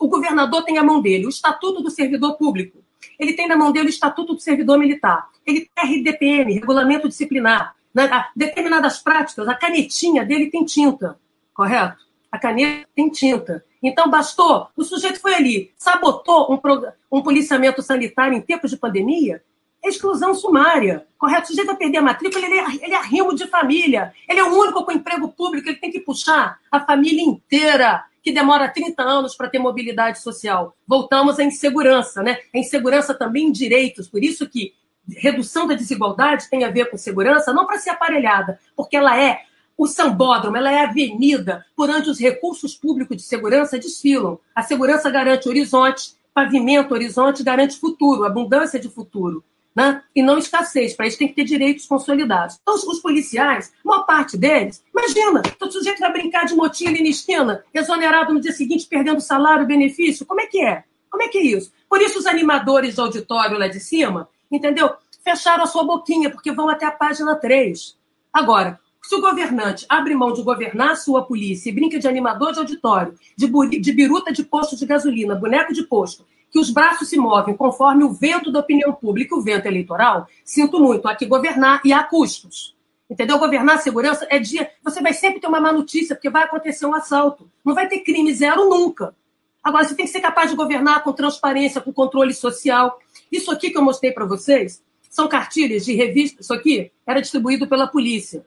o 0.00 0.08
governador 0.08 0.64
tem 0.64 0.78
a 0.78 0.82
mão 0.82 1.02
dele 1.02 1.26
o 1.26 1.28
Estatuto 1.28 1.82
do 1.82 1.90
Servidor 1.90 2.38
Público, 2.38 2.78
ele 3.18 3.34
tem 3.34 3.46
na 3.46 3.54
mão 3.54 3.70
dele 3.70 3.88
o 3.88 3.90
Estatuto 3.90 4.32
do 4.32 4.40
Servidor 4.40 4.78
Militar, 4.78 5.28
ele 5.46 5.68
tem 5.74 5.98
RDPM, 5.98 6.54
Regulamento 6.54 7.06
Disciplinar, 7.06 7.76
né? 7.92 8.08
determinadas 8.34 8.98
práticas, 8.98 9.46
a 9.46 9.54
canetinha 9.54 10.24
dele 10.24 10.46
tem 10.46 10.64
tinta, 10.64 11.18
correto? 11.52 12.02
A 12.30 12.38
caneta 12.38 12.88
tem 12.96 13.10
tinta. 13.10 13.62
Então, 13.82 14.08
bastou, 14.08 14.68
o 14.74 14.82
sujeito 14.82 15.20
foi 15.20 15.34
ali, 15.34 15.70
sabotou 15.76 16.50
um, 16.50 17.18
um 17.18 17.20
policiamento 17.20 17.82
sanitário 17.82 18.34
em 18.34 18.40
tempos 18.40 18.70
de 18.70 18.78
pandemia, 18.78 19.42
exclusão 19.88 20.34
sumária, 20.34 21.06
correto? 21.18 21.44
O 21.44 21.46
sujeito 21.48 21.66
vai 21.66 21.76
perder 21.76 21.98
a 21.98 22.02
matrícula, 22.02 22.44
ele 22.44 22.58
é, 22.58 22.84
ele 22.84 22.94
é 22.94 22.96
arrimo 22.96 23.34
de 23.34 23.46
família, 23.48 24.12
ele 24.28 24.38
é 24.38 24.44
o 24.44 24.54
único 24.54 24.84
com 24.84 24.92
emprego 24.92 25.28
público, 25.28 25.68
ele 25.68 25.78
tem 25.78 25.90
que 25.90 26.00
puxar 26.00 26.58
a 26.70 26.80
família 26.80 27.22
inteira 27.22 28.04
que 28.22 28.30
demora 28.30 28.68
30 28.68 29.02
anos 29.02 29.34
para 29.34 29.48
ter 29.48 29.58
mobilidade 29.58 30.20
social. 30.20 30.76
Voltamos 30.86 31.40
à 31.40 31.44
insegurança, 31.44 32.22
né? 32.22 32.38
A 32.54 32.58
insegurança 32.58 33.12
também 33.12 33.48
em 33.48 33.52
direitos, 33.52 34.06
por 34.06 34.22
isso 34.22 34.48
que 34.48 34.72
redução 35.08 35.66
da 35.66 35.74
desigualdade 35.74 36.48
tem 36.48 36.62
a 36.62 36.70
ver 36.70 36.88
com 36.88 36.96
segurança, 36.96 37.52
não 37.52 37.66
para 37.66 37.78
ser 37.78 37.90
aparelhada, 37.90 38.60
porque 38.76 38.96
ela 38.96 39.20
é 39.20 39.40
o 39.76 39.88
sambódromo, 39.88 40.56
ela 40.56 40.70
é 40.70 40.84
a 40.84 40.88
avenida 40.88 41.66
por 41.74 41.90
onde 41.90 42.08
os 42.08 42.20
recursos 42.20 42.76
públicos 42.76 43.16
de 43.16 43.22
segurança 43.24 43.76
desfilam. 43.76 44.38
A 44.54 44.62
segurança 44.62 45.10
garante 45.10 45.48
horizonte, 45.48 46.14
pavimento 46.32 46.94
horizonte, 46.94 47.42
garante 47.42 47.80
futuro, 47.80 48.24
abundância 48.24 48.78
de 48.78 48.88
futuro 48.88 49.42
né? 49.74 50.02
e 50.14 50.22
não 50.22 50.38
escassez. 50.38 50.94
Para 50.94 51.06
isso 51.06 51.18
tem 51.18 51.28
que 51.28 51.34
ter 51.34 51.44
direitos 51.44 51.86
consolidados. 51.86 52.58
Então, 52.60 52.74
os 52.74 53.00
policiais, 53.00 53.72
uma 53.84 54.04
parte 54.04 54.36
deles, 54.36 54.82
imagina, 54.92 55.42
o 55.60 55.70
sujeito 55.70 56.00
vai 56.00 56.12
brincar 56.12 56.44
de 56.44 56.54
motinha 56.54 56.90
ali 56.90 57.02
na 57.02 57.08
esquina, 57.08 57.64
exonerado 57.72 58.32
no 58.32 58.40
dia 58.40 58.52
seguinte, 58.52 58.86
perdendo 58.86 59.20
salário, 59.20 59.66
benefício. 59.66 60.26
Como 60.26 60.40
é 60.40 60.46
que 60.46 60.62
é? 60.62 60.84
Como 61.10 61.22
é 61.22 61.28
que 61.28 61.38
é 61.38 61.42
isso? 61.42 61.72
Por 61.88 62.00
isso, 62.00 62.18
os 62.18 62.26
animadores 62.26 62.96
do 62.96 63.02
auditório 63.02 63.58
lá 63.58 63.68
de 63.68 63.80
cima, 63.80 64.28
entendeu? 64.50 64.90
Fecharam 65.22 65.64
a 65.64 65.66
sua 65.66 65.84
boquinha, 65.84 66.30
porque 66.30 66.52
vão 66.52 66.68
até 66.68 66.86
a 66.86 66.90
página 66.90 67.34
3. 67.34 67.96
Agora, 68.32 68.80
se 69.02 69.14
o 69.14 69.20
governante 69.20 69.84
abre 69.88 70.14
mão 70.14 70.32
de 70.32 70.42
governar 70.42 70.92
a 70.92 70.96
sua 70.96 71.22
polícia 71.24 71.68
e 71.68 71.72
brinca 71.72 71.98
de 71.98 72.06
animador 72.06 72.52
de 72.52 72.60
auditório, 72.60 73.14
de, 73.36 73.46
de 73.78 73.92
biruta 73.92 74.32
de 74.32 74.44
posto 74.44 74.76
de 74.76 74.86
gasolina, 74.86 75.34
boneco 75.34 75.72
de 75.72 75.82
posto, 75.82 76.24
que 76.52 76.58
os 76.58 76.68
braços 76.70 77.08
se 77.08 77.16
movem 77.16 77.56
conforme 77.56 78.04
o 78.04 78.12
vento 78.12 78.52
da 78.52 78.60
opinião 78.60 78.92
pública, 78.92 79.34
o 79.34 79.40
vento 79.40 79.64
eleitoral, 79.64 80.28
sinto 80.44 80.78
muito, 80.78 81.08
há 81.08 81.14
que 81.14 81.24
governar 81.24 81.80
e 81.82 81.94
há 81.94 82.04
custos. 82.04 82.76
Entendeu? 83.10 83.38
Governar 83.38 83.80
segurança 83.80 84.26
é 84.30 84.38
dia. 84.38 84.70
Você 84.84 85.02
vai 85.02 85.14
sempre 85.14 85.40
ter 85.40 85.46
uma 85.46 85.60
má 85.60 85.72
notícia, 85.72 86.14
porque 86.14 86.30
vai 86.30 86.44
acontecer 86.44 86.86
um 86.86 86.94
assalto. 86.94 87.50
Não 87.64 87.74
vai 87.74 87.88
ter 87.88 88.00
crime 88.00 88.32
zero 88.34 88.68
nunca. 88.68 89.14
Agora, 89.62 89.84
você 89.84 89.94
tem 89.94 90.04
que 90.04 90.12
ser 90.12 90.20
capaz 90.20 90.50
de 90.50 90.56
governar 90.56 91.02
com 91.02 91.12
transparência, 91.12 91.80
com 91.80 91.92
controle 91.92 92.34
social. 92.34 92.98
Isso 93.30 93.50
aqui 93.50 93.70
que 93.70 93.78
eu 93.78 93.82
mostrei 93.82 94.12
para 94.12 94.24
vocês 94.26 94.82
são 95.08 95.28
cartilhas 95.28 95.84
de 95.84 95.94
revista. 95.94 96.42
Isso 96.42 96.52
aqui 96.52 96.90
era 97.06 97.20
distribuído 97.20 97.66
pela 97.66 97.86
polícia. 97.86 98.44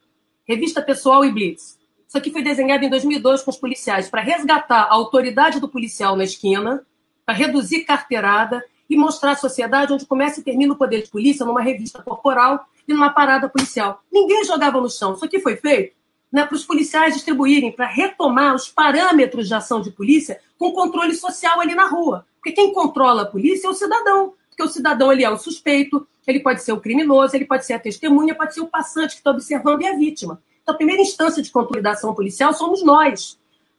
Revista 0.48 0.82
Pessoal 0.82 1.26
e 1.26 1.32
Blitz. 1.32 1.78
Isso 2.08 2.18
aqui 2.18 2.32
foi 2.32 2.44
desenhado 2.44 2.86
em 2.86 2.90
2002 2.90 3.42
com 3.42 3.52
os 3.52 3.58
policiais 3.58 4.10
para 4.10 4.22
resgatar 4.22 4.84
a 4.84 4.94
autoridade 4.94 5.60
do 5.60 5.68
policial 5.68 6.16
na 6.16 6.24
esquina, 6.24 6.86
para 7.26 7.36
reduzir 7.36 7.82
carteirada 7.82 8.64
e 8.90 8.96
mostrar 8.96 9.32
à 9.32 9.36
sociedade 9.36 9.92
onde 9.92 10.06
começa 10.06 10.40
e 10.40 10.44
termina 10.44 10.74
o 10.74 10.78
poder 10.78 11.02
de 11.02 11.10
polícia 11.10 11.46
numa 11.46 11.62
revista 11.62 12.02
corporal 12.04 12.68
e 12.88 12.94
numa 12.94 13.10
parada 13.10 13.50
policial. 13.50 14.04
Ninguém 14.12 14.44
jogava 14.46 14.80
no 14.80 14.90
chão. 14.90 15.14
Isso 15.14 15.26
aqui 15.26 15.40
foi 15.40 15.56
feito 15.56 15.96
né, 16.32 16.46
para 16.46 16.56
os 16.56 16.66
policiais 16.66 17.14
distribuírem, 17.14 17.72
para 17.72 17.88
retomar 17.88 18.54
os 18.54 18.68
parâmetros 18.68 19.48
de 19.48 19.54
ação 19.54 19.82
de 19.82 19.92
polícia 19.92 20.40
com 20.58 20.72
controle 20.72 21.16
social 21.16 21.60
ali 21.60 21.74
na 21.74 21.88
rua. 21.88 22.26
Porque 22.36 22.52
quem 22.52 22.74
controla 22.74 23.24
a 23.24 23.26
polícia 23.26 23.68
é 23.68 23.70
o 23.70 23.74
cidadão. 23.74 24.34
Porque 24.50 24.64
o 24.64 24.68
cidadão 24.68 25.12
ele 25.12 25.24
é 25.24 25.30
o 25.30 25.38
suspeito, 25.38 26.08
ele 26.28 26.40
pode 26.40 26.62
ser 26.62 26.72
o 26.72 26.80
criminoso, 26.80 27.36
ele 27.36 27.46
pode 27.46 27.66
ser 27.66 27.74
a 27.74 27.80
testemunha, 27.80 28.36
pode 28.36 28.54
ser 28.54 28.62
o 28.62 28.68
passante 28.68 29.12
que 29.12 29.18
está 29.18 29.32
observando 29.32 29.82
e 29.82 29.88
a 29.88 29.96
vítima. 29.96 30.42
Então, 30.62 30.74
a 30.74 30.78
primeira 30.78 31.02
instância 31.02 31.42
de 31.44 31.52
controle 31.52 31.82
da 31.82 31.92
ação 31.92 32.14
policial 32.14 32.54
somos 32.54 32.84
nós. 32.84 33.38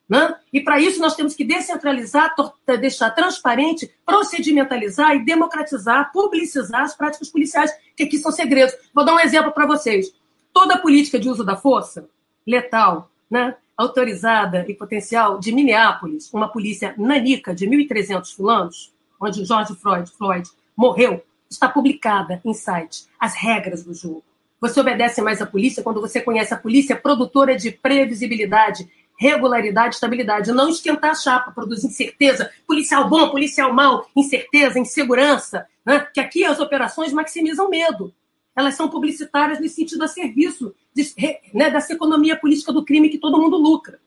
Né? 0.09 0.37
E 0.53 0.61
para 0.61 0.81
isso 0.81 1.01
nós 1.01 1.17
temos 1.17 1.35
que 1.35 1.45
descentralizar, 1.45 2.35
deixar 2.79 3.11
transparente, 3.11 3.91
procedimentalizar 4.05 5.17
e 5.17 5.25
democratizar, 5.25 6.13
publicizar 6.13 6.83
as 6.83 6.97
práticas 6.97 7.29
policiais, 7.29 7.73
que 7.97 8.05
aqui 8.05 8.19
são 8.19 8.31
segredos. 8.31 8.77
Vou 8.95 9.05
dar 9.05 9.15
um 9.15 9.21
exemplo 9.21 9.51
para 9.51 9.67
vocês. 9.67 10.13
Toda 10.53 10.79
política 10.79 11.19
de 11.19 11.29
uso 11.29 11.45
da 11.45 11.57
força, 11.57 12.09
letal, 12.47 13.11
né, 13.29 13.57
autorizada 13.77 14.65
e 14.69 14.75
potencial 14.75 15.39
de 15.39 15.53
Minneapolis, 15.53 16.33
uma 16.33 16.49
polícia 16.49 16.95
nanica 16.97 17.55
de 17.55 17.67
1.300 17.67 18.35
fulanos, 18.35 18.95
onde 19.21 19.45
George 19.45 19.75
Floyd, 19.75 20.11
Floyd 20.13 20.49
morreu, 20.77 21.23
está 21.51 21.69
publicada 21.69 22.41
em 22.45 22.55
site 22.55 23.07
as 23.19 23.35
regras 23.35 23.85
do 23.85 23.93
jogo. 23.93 24.25
Você 24.61 24.81
obedece 24.81 25.21
mais 25.21 25.43
à 25.43 25.47
polícia 25.47 25.83
quando 25.83 26.01
você 26.01 26.21
conhece 26.21 26.55
a 26.55 26.57
polícia 26.57 26.97
produtora 26.97 27.57
de 27.57 27.71
previsibilidade, 27.71 28.89
regularidade, 29.19 29.95
estabilidade. 29.95 30.53
Não 30.53 30.69
esquentar 30.69 31.11
a 31.11 31.15
chapa, 31.15 31.51
produzir 31.51 31.87
incerteza. 31.87 32.51
Policial 32.67 33.09
bom, 33.09 33.31
policial 33.31 33.73
mal, 33.73 34.09
incerteza, 34.15 34.79
insegurança. 34.79 35.67
Né? 35.85 36.07
Que 36.13 36.21
aqui 36.21 36.45
as 36.45 36.61
operações 36.61 37.13
maximizam 37.13 37.69
medo. 37.69 38.13
Elas 38.55 38.75
são 38.75 38.89
publicitárias 38.89 39.61
no 39.61 39.69
sentido 39.69 40.03
a 40.03 40.09
serviço 40.09 40.75
de, 40.95 41.05
né, 41.53 41.69
dessa 41.69 41.93
economia 41.93 42.37
política 42.37 42.73
do 42.73 42.85
crime 42.85 43.11
que 43.11 43.19
todo 43.19 43.39
mundo 43.39 43.59
lucra. 43.59 43.99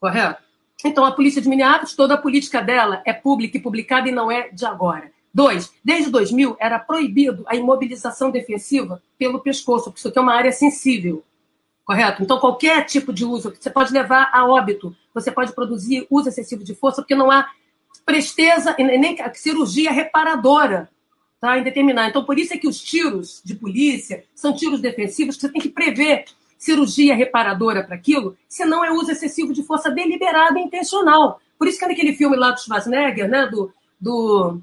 Correto? 0.00 0.42
Então, 0.84 1.04
a 1.04 1.12
polícia 1.12 1.40
de 1.40 1.48
Minneapolis, 1.48 1.94
toda 1.94 2.14
a 2.14 2.18
política 2.18 2.60
dela 2.60 3.02
é 3.06 3.12
pública 3.12 3.56
e 3.56 3.60
publicada 3.60 4.08
e 4.08 4.12
não 4.12 4.30
é 4.30 4.48
de 4.48 4.64
agora. 4.64 5.10
Dois, 5.32 5.72
desde 5.84 6.10
2000 6.10 6.56
era 6.60 6.78
proibido 6.78 7.44
a 7.46 7.56
imobilização 7.56 8.30
defensiva 8.30 9.02
pelo 9.18 9.40
pescoço, 9.40 9.84
porque 9.84 9.98
isso 9.98 10.08
aqui 10.08 10.18
é 10.18 10.22
uma 10.22 10.34
área 10.34 10.52
sensível. 10.52 11.24
Correto? 11.84 12.22
Então, 12.22 12.38
qualquer 12.38 12.84
tipo 12.86 13.12
de 13.12 13.24
uso, 13.24 13.52
você 13.54 13.68
pode 13.68 13.92
levar 13.92 14.30
a 14.32 14.46
óbito, 14.46 14.96
você 15.12 15.30
pode 15.30 15.52
produzir 15.52 16.06
uso 16.10 16.28
excessivo 16.28 16.64
de 16.64 16.74
força, 16.74 17.02
porque 17.02 17.14
não 17.14 17.30
há 17.30 17.50
presteza, 18.06 18.74
nem 18.78 19.16
cirurgia 19.34 19.90
reparadora 19.90 20.90
tá, 21.40 21.58
em 21.58 21.62
determinar. 21.62 22.08
Então, 22.08 22.24
por 22.24 22.38
isso 22.38 22.54
é 22.54 22.56
que 22.56 22.68
os 22.68 22.80
tiros 22.80 23.42
de 23.44 23.54
polícia 23.54 24.24
são 24.34 24.54
tiros 24.54 24.80
defensivos, 24.80 25.36
que 25.36 25.42
você 25.42 25.52
tem 25.52 25.60
que 25.60 25.68
prever 25.68 26.24
cirurgia 26.56 27.14
reparadora 27.14 27.84
para 27.84 27.94
aquilo, 27.94 28.36
senão 28.48 28.82
é 28.82 28.90
uso 28.90 29.10
excessivo 29.10 29.52
de 29.52 29.62
força 29.62 29.90
deliberado 29.90 30.58
e 30.58 30.62
intencional. 30.62 31.38
Por 31.58 31.68
isso 31.68 31.78
que 31.78 31.86
naquele 31.86 32.14
filme 32.14 32.36
lá 32.36 32.52
do 32.52 32.60
Schwarzenegger, 32.60 33.28
né, 33.28 33.46
do, 33.46 33.70
do 34.00 34.58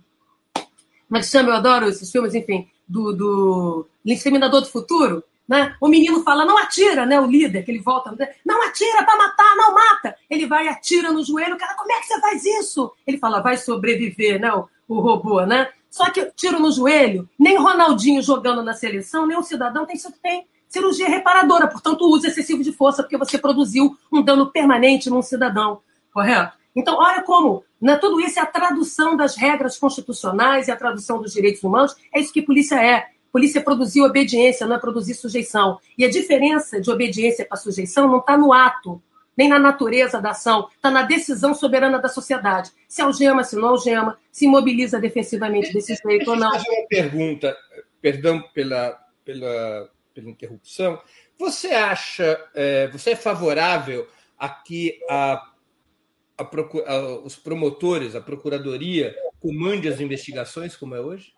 como 1.07 1.19
é 1.19 1.23
chama? 1.23 1.49
Eu 1.49 1.55
adoro 1.55 1.89
esses 1.89 2.09
filmes, 2.09 2.33
enfim, 2.33 2.67
do, 2.87 3.11
do 3.11 3.87
Exterminador 4.05 4.61
do 4.61 4.67
Futuro, 4.67 5.23
né? 5.51 5.75
O 5.81 5.89
menino 5.89 6.23
fala, 6.23 6.45
não 6.45 6.57
atira, 6.57 7.05
né? 7.05 7.19
O 7.19 7.25
líder, 7.25 7.63
que 7.65 7.71
ele 7.71 7.81
volta, 7.81 8.15
não 8.45 8.65
atira 8.65 9.03
para 9.03 9.17
matar, 9.17 9.53
não 9.57 9.73
mata. 9.75 10.15
Ele 10.29 10.45
vai 10.45 10.69
atira 10.69 11.11
no 11.11 11.25
joelho, 11.25 11.55
o 11.55 11.57
cara, 11.57 11.75
como 11.75 11.91
é 11.91 11.99
que 11.99 12.05
você 12.05 12.21
faz 12.21 12.45
isso? 12.45 12.89
Ele 13.05 13.17
fala, 13.17 13.41
vai 13.41 13.57
sobreviver, 13.57 14.39
né? 14.39 14.49
O, 14.53 14.69
o 14.87 15.01
robô, 15.01 15.45
né? 15.45 15.67
Só 15.89 16.09
que 16.09 16.31
tiro 16.37 16.57
no 16.57 16.71
joelho, 16.71 17.27
nem 17.37 17.57
Ronaldinho 17.57 18.21
jogando 18.21 18.63
na 18.63 18.73
seleção, 18.73 19.27
nem 19.27 19.37
o 19.37 19.43
cidadão 19.43 19.85
tem, 19.85 19.97
tem 20.23 20.47
cirurgia 20.69 21.09
reparadora, 21.09 21.67
portanto, 21.67 22.09
uso 22.09 22.25
excessivo 22.25 22.63
de 22.63 22.71
força, 22.71 23.03
porque 23.03 23.17
você 23.17 23.37
produziu 23.37 23.97
um 24.09 24.21
dano 24.21 24.53
permanente 24.53 25.09
num 25.09 25.21
cidadão, 25.21 25.81
correto? 26.13 26.55
Então, 26.73 26.95
olha 26.97 27.23
como 27.23 27.65
né, 27.81 27.97
tudo 27.97 28.21
isso 28.21 28.39
é 28.39 28.43
a 28.43 28.45
tradução 28.45 29.17
das 29.17 29.35
regras 29.35 29.77
constitucionais 29.77 30.67
e 30.67 30.71
a 30.71 30.77
tradução 30.77 31.21
dos 31.21 31.33
direitos 31.33 31.63
humanos. 31.63 31.95
É 32.13 32.19
isso 32.19 32.31
que 32.31 32.41
polícia 32.41 32.75
é. 32.75 33.07
Polícia 33.31 33.61
produzir 33.61 34.01
obediência, 34.01 34.67
não 34.67 34.75
é 34.75 34.79
produzir 34.79 35.13
sujeição. 35.13 35.79
E 35.97 36.03
a 36.03 36.09
diferença 36.09 36.81
de 36.81 36.91
obediência 36.91 37.45
para 37.45 37.57
sujeição 37.57 38.07
não 38.07 38.19
está 38.19 38.37
no 38.37 38.51
ato, 38.51 39.01
nem 39.37 39.47
na 39.47 39.57
natureza 39.57 40.21
da 40.21 40.31
ação, 40.31 40.67
está 40.75 40.91
na 40.91 41.03
decisão 41.03 41.53
soberana 41.53 41.97
da 41.99 42.09
sociedade. 42.09 42.71
Se 42.87 43.01
algema, 43.01 43.43
se 43.43 43.55
não 43.55 43.69
algema, 43.69 44.17
se 44.31 44.47
mobiliza 44.47 44.99
defensivamente 44.99 45.71
desse 45.73 45.95
jeito 45.95 46.29
ou 46.29 46.35
não. 46.35 46.51
Fazer 46.51 46.69
uma 46.69 46.87
pergunta, 46.87 47.57
perdão 48.01 48.41
pela, 48.53 48.99
pela, 49.23 49.89
pela 50.13 50.29
interrupção. 50.29 51.01
Você 51.39 51.69
acha, 51.69 52.39
é, 52.53 52.87
você 52.89 53.11
é 53.11 53.15
favorável 53.15 54.07
a 54.37 54.49
que 54.49 54.99
a, 55.09 55.47
a, 56.37 56.43
a, 56.43 57.17
os 57.23 57.35
promotores, 57.35 58.15
a 58.15 58.21
procuradoria, 58.21 59.15
comande 59.39 59.87
as 59.87 59.99
investigações 59.99 60.75
como 60.75 60.95
é 60.95 60.99
hoje? 60.99 61.33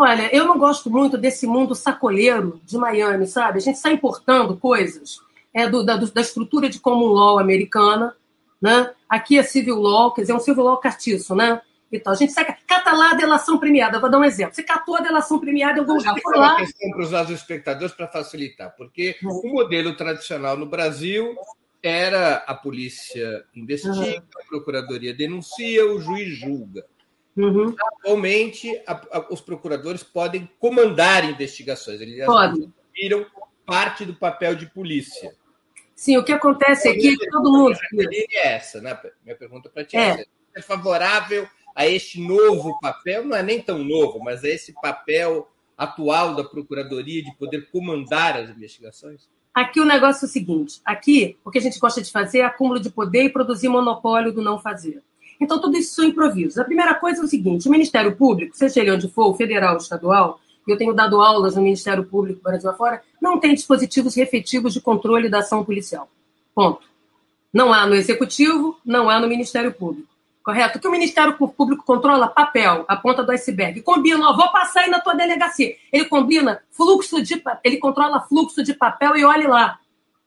Olha, 0.00 0.32
eu 0.32 0.44
não 0.44 0.56
gosto 0.56 0.88
muito 0.88 1.18
desse 1.18 1.44
mundo 1.44 1.74
sacoleiro 1.74 2.60
de 2.64 2.78
Miami, 2.78 3.26
sabe? 3.26 3.58
A 3.58 3.60
gente 3.60 3.74
está 3.74 3.90
importando 3.90 4.56
coisas 4.56 5.20
é 5.52 5.68
do, 5.68 5.84
da, 5.84 5.96
da, 5.96 6.20
estrutura 6.20 6.68
de 6.68 6.78
common 6.78 7.08
law 7.08 7.36
americana, 7.40 8.14
né? 8.62 8.92
Aqui 9.08 9.36
é 9.36 9.42
civil 9.42 9.74
law, 9.74 10.14
quer 10.14 10.20
dizer, 10.20 10.34
é 10.34 10.36
um 10.36 10.40
civil 10.40 10.62
law 10.62 10.76
cartiço, 10.76 11.34
né? 11.34 11.60
Então, 11.90 12.12
a 12.12 12.16
gente 12.16 12.32
saca, 12.32 12.56
cata 12.64 12.92
lá 12.92 13.10
a 13.10 13.14
delação 13.14 13.58
premiada. 13.58 13.98
Vou 13.98 14.08
dar 14.08 14.18
um 14.18 14.24
exemplo. 14.24 14.54
Você 14.54 14.62
catou 14.62 14.94
a 14.94 15.00
delação 15.00 15.40
premiada 15.40 15.78
em 15.78 15.80
algum 15.80 15.94
lugar. 15.94 16.14
Foi 16.22 16.38
uma 16.38 16.56
questão 16.58 16.90
para 16.92 17.02
os 17.02 17.10
nossos 17.10 17.34
espectadores 17.34 17.92
para 17.92 18.06
facilitar, 18.06 18.72
porque 18.76 19.16
uhum. 19.20 19.40
o 19.46 19.52
modelo 19.54 19.96
tradicional 19.96 20.56
no 20.56 20.66
Brasil 20.66 21.34
era 21.82 22.36
a 22.46 22.54
polícia 22.54 23.44
investiga, 23.52 23.98
uhum. 23.98 24.42
a 24.42 24.48
procuradoria 24.48 25.12
denuncia, 25.12 25.84
o 25.86 25.98
juiz 26.00 26.38
julga. 26.38 26.84
Uhum. 27.38 27.72
Atualmente, 27.80 28.68
a, 28.84 29.00
a, 29.12 29.32
os 29.32 29.40
procuradores 29.40 30.02
podem 30.02 30.50
comandar 30.58 31.24
investigações. 31.24 32.00
Eles 32.00 32.18
viram 32.92 33.24
parte 33.64 34.04
do 34.04 34.14
papel 34.14 34.56
de 34.56 34.66
polícia. 34.66 35.32
Sim, 35.94 36.16
o 36.16 36.24
que 36.24 36.32
acontece 36.32 36.88
aqui 36.88 37.14
é 37.14 37.16
que 37.16 37.30
todo 37.30 37.52
mundo. 37.52 37.78
É 38.32 38.54
essa, 38.54 38.80
né? 38.80 38.98
Minha 39.24 39.36
pergunta 39.36 39.68
para 39.68 39.84
ti 39.84 39.96
é. 39.96 40.24
é 40.54 40.62
favorável 40.62 41.46
a 41.76 41.86
este 41.86 42.20
novo 42.20 42.78
papel? 42.80 43.24
Não 43.24 43.36
é 43.36 43.42
nem 43.42 43.62
tão 43.62 43.84
novo, 43.84 44.18
mas 44.18 44.42
a 44.42 44.48
esse 44.48 44.72
papel 44.72 45.48
atual 45.76 46.34
da 46.34 46.42
Procuradoria 46.42 47.22
de 47.22 47.32
poder 47.36 47.70
comandar 47.70 48.36
as 48.36 48.50
investigações? 48.50 49.28
Aqui 49.54 49.80
o 49.80 49.84
negócio 49.84 50.24
é 50.24 50.28
o 50.28 50.30
seguinte: 50.30 50.80
aqui 50.84 51.36
o 51.44 51.50
que 51.50 51.58
a 51.58 51.62
gente 51.62 51.78
gosta 51.78 52.02
de 52.02 52.10
fazer 52.10 52.40
é 52.40 52.44
acúmulo 52.44 52.80
de 52.80 52.90
poder 52.90 53.24
e 53.24 53.32
produzir 53.32 53.68
monopólio 53.68 54.32
do 54.32 54.42
não 54.42 54.58
fazer. 54.58 55.02
Então, 55.40 55.60
tudo 55.60 55.76
isso 55.76 55.94
são 55.94 56.04
improvisos. 56.04 56.58
A 56.58 56.64
primeira 56.64 56.94
coisa 56.94 57.20
é 57.20 57.24
o 57.24 57.28
seguinte: 57.28 57.68
o 57.68 57.70
Ministério 57.70 58.16
Público, 58.16 58.56
seja 58.56 58.80
ele 58.80 58.92
onde 58.92 59.08
for, 59.08 59.36
federal 59.36 59.72
ou 59.72 59.78
estadual, 59.78 60.40
eu 60.66 60.76
tenho 60.76 60.92
dado 60.92 61.20
aulas 61.20 61.56
no 61.56 61.62
Ministério 61.62 62.04
Público 62.04 62.42
Brasil 62.42 62.70
afora, 62.70 63.02
não 63.20 63.38
tem 63.38 63.54
dispositivos 63.54 64.16
efetivos 64.16 64.74
de 64.74 64.80
controle 64.80 65.28
da 65.28 65.38
ação 65.38 65.64
policial. 65.64 66.08
Ponto. 66.54 66.86
Não 67.52 67.72
há 67.72 67.86
no 67.86 67.94
Executivo, 67.94 68.78
não 68.84 69.08
há 69.08 69.18
no 69.18 69.28
Ministério 69.28 69.72
Público. 69.72 70.08
Correto? 70.44 70.78
Que 70.78 70.88
o 70.88 70.90
Ministério 70.90 71.36
Público 71.36 71.84
controla? 71.84 72.26
Papel, 72.26 72.84
a 72.88 72.96
ponta 72.96 73.22
do 73.22 73.32
iceberg. 73.32 73.82
Combina, 73.82 74.30
ó, 74.30 74.36
vou 74.36 74.50
passar 74.50 74.80
aí 74.80 74.90
na 74.90 75.00
tua 75.00 75.14
delegacia. 75.14 75.76
Ele 75.92 76.06
combina 76.06 76.62
fluxo 76.70 77.22
de 77.22 77.42
ele 77.64 77.76
controla 77.78 78.20
fluxo 78.20 78.62
de 78.62 78.74
papel 78.74 79.16
e 79.16 79.24
olhe 79.24 79.46
lá. 79.46 79.78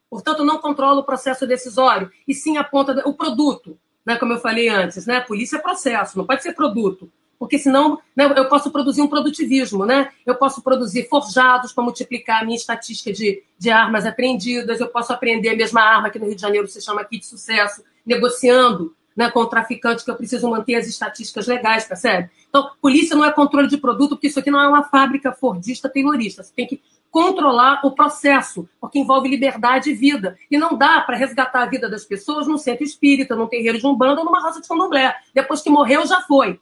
Portanto, 0.09 0.43
não 0.43 0.57
controla 0.57 0.99
o 0.99 1.03
processo 1.03 1.47
decisório, 1.47 2.11
e 2.27 2.33
sim 2.33 2.57
a 2.57 2.63
ponta, 2.63 2.93
do, 2.93 3.01
o 3.07 3.13
produto, 3.13 3.79
né, 4.05 4.15
como 4.17 4.33
eu 4.33 4.39
falei 4.39 4.69
antes, 4.69 5.05
né? 5.05 5.21
Polícia 5.21 5.57
é 5.57 5.59
processo, 5.59 6.17
não 6.17 6.25
pode 6.25 6.43
ser 6.43 6.53
produto 6.53 7.11
porque 7.41 7.57
senão 7.57 7.99
né, 8.15 8.31
eu 8.37 8.47
posso 8.47 8.69
produzir 8.69 9.01
um 9.01 9.07
produtivismo, 9.07 9.83
né? 9.83 10.11
Eu 10.23 10.35
posso 10.35 10.61
produzir 10.61 11.09
forjados 11.09 11.73
para 11.73 11.83
multiplicar 11.83 12.43
a 12.43 12.45
minha 12.45 12.55
estatística 12.55 13.11
de, 13.11 13.41
de 13.57 13.71
armas 13.71 14.05
apreendidas, 14.05 14.79
eu 14.79 14.87
posso 14.87 15.11
apreender 15.11 15.51
a 15.51 15.55
mesma 15.55 15.81
arma 15.81 16.11
que 16.11 16.19
no 16.19 16.27
Rio 16.27 16.35
de 16.35 16.41
Janeiro 16.41 16.67
se 16.67 16.79
chama 16.79 17.01
aqui 17.01 17.17
de 17.17 17.25
sucesso, 17.25 17.83
negociando 18.05 18.95
né, 19.17 19.31
com 19.31 19.39
o 19.39 19.47
traficante, 19.47 20.05
que 20.05 20.11
eu 20.11 20.15
preciso 20.15 20.47
manter 20.47 20.75
as 20.75 20.85
estatísticas 20.85 21.47
legais, 21.47 21.83
percebe? 21.85 22.29
Então, 22.47 22.69
polícia 22.79 23.15
não 23.15 23.25
é 23.25 23.31
controle 23.31 23.67
de 23.67 23.77
produto, 23.77 24.11
porque 24.11 24.27
isso 24.27 24.37
aqui 24.37 24.51
não 24.51 24.61
é 24.61 24.67
uma 24.67 24.83
fábrica 24.83 25.31
fordista 25.31 25.89
taylorista. 25.89 26.43
Você 26.43 26.53
tem 26.55 26.67
que 26.67 26.79
controlar 27.11 27.81
o 27.83 27.91
processo, 27.91 28.67
porque 28.79 28.97
envolve 28.97 29.27
liberdade 29.27 29.91
e 29.91 29.93
vida. 29.93 30.37
E 30.49 30.57
não 30.57 30.77
dá 30.77 31.01
para 31.01 31.17
resgatar 31.17 31.63
a 31.63 31.65
vida 31.65 31.89
das 31.89 32.05
pessoas 32.05 32.47
num 32.47 32.57
centro 32.57 32.85
espírita, 32.85 33.35
num 33.35 33.47
terreiro 33.47 33.77
de 33.77 33.85
umbanda 33.85 34.21
ou 34.21 34.25
numa 34.25 34.41
roça 34.41 34.61
de 34.61 34.67
candomblé. 34.67 35.13
Depois 35.35 35.61
que 35.61 35.69
morreu, 35.69 36.07
já 36.07 36.21
foi. 36.21 36.59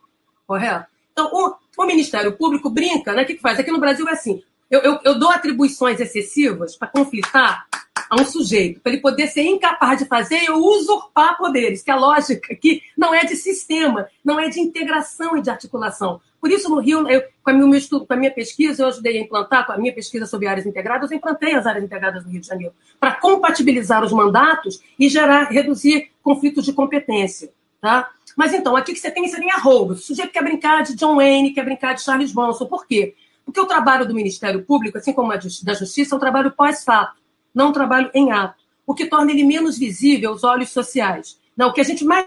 Correto? 0.48 0.88
Então, 1.14 1.30
o, 1.32 1.84
o 1.84 1.86
Ministério 1.86 2.36
Público 2.36 2.70
brinca, 2.70 3.14
né? 3.14 3.22
O 3.22 3.26
que, 3.26 3.36
que 3.36 3.42
faz? 3.42 3.60
Aqui 3.60 3.72
no 3.72 3.80
Brasil 3.80 4.08
é 4.10 4.14
assim: 4.14 4.42
eu, 4.70 4.80
eu, 4.82 5.00
eu 5.04 5.20
dou 5.20 5.30
atribuições 5.30 6.00
excessivas 6.00 6.76
para 6.76 6.88
conflitar 6.88 7.68
a 8.10 8.20
um 8.20 8.26
sujeito, 8.26 8.80
para 8.80 8.92
ele 8.92 9.02
poder 9.02 9.28
ser 9.28 9.44
incapaz 9.44 10.00
de 10.00 10.06
fazer 10.06 10.44
e 10.44 10.50
usurpar 10.50 11.38
poderes, 11.38 11.84
que 11.84 11.92
a 11.92 11.96
lógica 11.96 12.54
aqui 12.54 12.82
não 12.98 13.14
é 13.14 13.24
de 13.24 13.36
sistema, 13.36 14.08
não 14.24 14.40
é 14.40 14.50
de 14.50 14.60
integração 14.60 15.38
e 15.38 15.42
de 15.42 15.50
articulação. 15.50 16.20
Por 16.40 16.52
isso, 16.52 16.70
no 16.70 16.80
Rio, 16.80 17.08
eu, 17.10 17.22
com, 17.44 17.50
a 17.50 17.54
minha, 17.54 17.82
com 17.90 18.14
a 18.14 18.16
minha 18.16 18.32
pesquisa, 18.32 18.84
eu 18.84 18.88
ajudei 18.88 19.18
a 19.18 19.22
implantar, 19.22 19.66
com 19.66 19.74
a 19.74 19.78
minha 19.78 19.94
pesquisa 19.94 20.26
sobre 20.26 20.48
áreas 20.48 20.66
integradas, 20.66 21.12
eu 21.12 21.18
implantei 21.18 21.54
as 21.54 21.66
áreas 21.66 21.84
integradas 21.84 22.24
no 22.24 22.32
Rio 22.32 22.42
de 22.42 22.48
Janeiro, 22.48 22.74
para 23.00 23.16
compatibilizar 23.16 24.04
os 24.04 24.14
mandatos 24.14 24.82
e 24.98 25.10
gerar, 25.10 25.50
reduzir 25.50 26.12
conflitos 26.24 26.66
de 26.66 26.74
competência. 26.74 27.52
Tá? 27.82 28.10
Mas 28.38 28.54
então, 28.54 28.76
aqui 28.76 28.94
que 28.94 29.00
você 29.00 29.12
tem, 29.12 29.28
você 29.28 29.38
tem 29.38 29.52
arroba. 29.52 29.94
O 29.94 29.98
sujeito 29.98 30.32
quer 30.32 30.44
brincar 30.44 30.84
de 30.84 30.96
John 30.96 31.16
Wayne, 31.16 31.54
quer 31.54 31.64
brincar 31.64 31.94
de 31.94 32.02
Charles 32.02 32.32
Bronson. 32.32 32.66
Por 32.66 32.86
quê? 32.88 33.16
Porque 33.46 33.60
o 33.60 33.66
trabalho 33.66 34.08
do 34.08 34.14
Ministério 34.14 34.64
Público, 34.64 34.98
assim 34.98 35.12
como 35.12 35.32
a 35.32 35.36
da 35.36 35.74
Justiça, 35.74 36.14
é 36.14 36.18
um 36.18 36.20
trabalho 36.20 36.52
pós-fato 36.52 37.20
não 37.54 37.72
trabalho 37.72 38.10
em 38.14 38.32
ato, 38.32 38.64
o 38.86 38.94
que 38.94 39.06
torna 39.06 39.32
ele 39.32 39.44
menos 39.44 39.78
visível 39.78 40.32
aos 40.32 40.44
olhos 40.44 40.70
sociais. 40.70 41.40
Não, 41.56 41.70
o 41.70 41.74
que 41.74 41.82
a 41.82 41.84
gente 41.84 42.06
mais. 42.06 42.26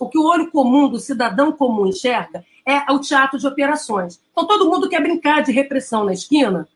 O 0.00 0.08
que 0.08 0.18
o 0.18 0.24
olho 0.24 0.50
comum 0.50 0.88
do 0.88 1.00
cidadão 1.00 1.50
comum 1.52 1.86
enxerga 1.86 2.44
é 2.66 2.90
o 2.90 2.98
teatro 2.98 3.38
de 3.38 3.46
operações. 3.46 4.20
Então, 4.32 4.46
todo 4.46 4.70
mundo 4.70 4.88
quer 4.88 5.02
brincar 5.02 5.42
de 5.42 5.52
repressão 5.52 6.04
na 6.04 6.12
esquina, 6.12 6.68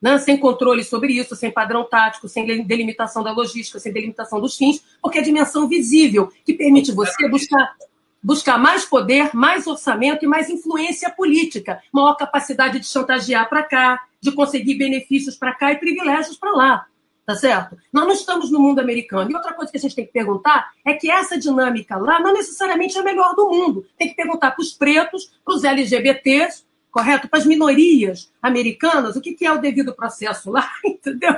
né, 0.00 0.18
sem 0.18 0.36
controle 0.36 0.84
sobre 0.84 1.12
isso, 1.12 1.34
sem 1.34 1.50
padrão 1.50 1.84
tático, 1.84 2.28
sem 2.28 2.64
delimitação 2.64 3.22
da 3.22 3.32
logística, 3.32 3.80
sem 3.80 3.92
delimitação 3.92 4.40
dos 4.40 4.56
fins, 4.56 4.82
porque 5.02 5.18
é 5.18 5.20
a 5.20 5.24
dimensão 5.24 5.68
visível 5.68 6.32
que 6.44 6.54
permite 6.54 6.92
você 6.92 7.28
buscar, 7.28 7.76
buscar 8.22 8.58
mais 8.58 8.84
poder, 8.84 9.34
mais 9.34 9.66
orçamento 9.66 10.24
e 10.24 10.28
mais 10.28 10.48
influência 10.48 11.10
política, 11.10 11.80
maior 11.92 12.14
capacidade 12.14 12.78
de 12.78 12.86
chantagear 12.86 13.48
para 13.48 13.62
cá, 13.62 14.00
de 14.20 14.32
conseguir 14.32 14.74
benefícios 14.74 15.36
para 15.36 15.54
cá 15.54 15.72
e 15.72 15.76
privilégios 15.78 16.36
para 16.36 16.52
lá 16.52 16.86
tá 17.28 17.34
certo? 17.34 17.76
Nós 17.92 18.06
não 18.06 18.14
estamos 18.14 18.50
no 18.50 18.58
mundo 18.58 18.78
americano. 18.78 19.30
E 19.30 19.34
outra 19.34 19.52
coisa 19.52 19.70
que 19.70 19.76
a 19.76 19.80
gente 19.80 19.94
tem 19.94 20.06
que 20.06 20.12
perguntar 20.12 20.70
é 20.82 20.94
que 20.94 21.10
essa 21.10 21.38
dinâmica 21.38 21.98
lá 21.98 22.18
não 22.20 22.32
necessariamente 22.32 22.96
é 22.96 23.02
a 23.02 23.04
melhor 23.04 23.34
do 23.34 23.50
mundo. 23.50 23.84
Tem 23.98 24.08
que 24.08 24.14
perguntar 24.14 24.52
para 24.52 24.62
os 24.62 24.72
pretos, 24.72 25.30
para 25.44 25.54
os 25.54 25.62
LGBTs, 25.62 26.64
correto? 26.90 27.28
Para 27.28 27.40
as 27.40 27.44
minorias 27.44 28.32
americanas, 28.40 29.14
o 29.14 29.20
que, 29.20 29.34
que 29.34 29.44
é 29.44 29.52
o 29.52 29.60
devido 29.60 29.94
processo 29.94 30.50
lá, 30.50 30.70
entendeu? 30.82 31.36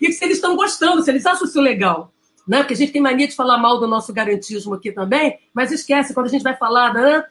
E 0.00 0.12
se 0.12 0.24
eles 0.24 0.36
estão 0.36 0.54
gostando, 0.54 1.02
se 1.02 1.10
eles 1.10 1.26
acham 1.26 1.48
isso 1.48 1.60
legal. 1.60 2.14
Né? 2.46 2.58
Porque 2.58 2.74
a 2.74 2.76
gente 2.76 2.92
tem 2.92 3.02
mania 3.02 3.26
de 3.26 3.34
falar 3.34 3.58
mal 3.58 3.80
do 3.80 3.88
nosso 3.88 4.12
garantismo 4.12 4.74
aqui 4.74 4.92
também, 4.92 5.36
mas 5.52 5.72
esquece, 5.72 6.14
quando 6.14 6.26
a 6.26 6.30
gente 6.30 6.44
vai 6.44 6.56
falar 6.56 6.94
né, 6.94 7.24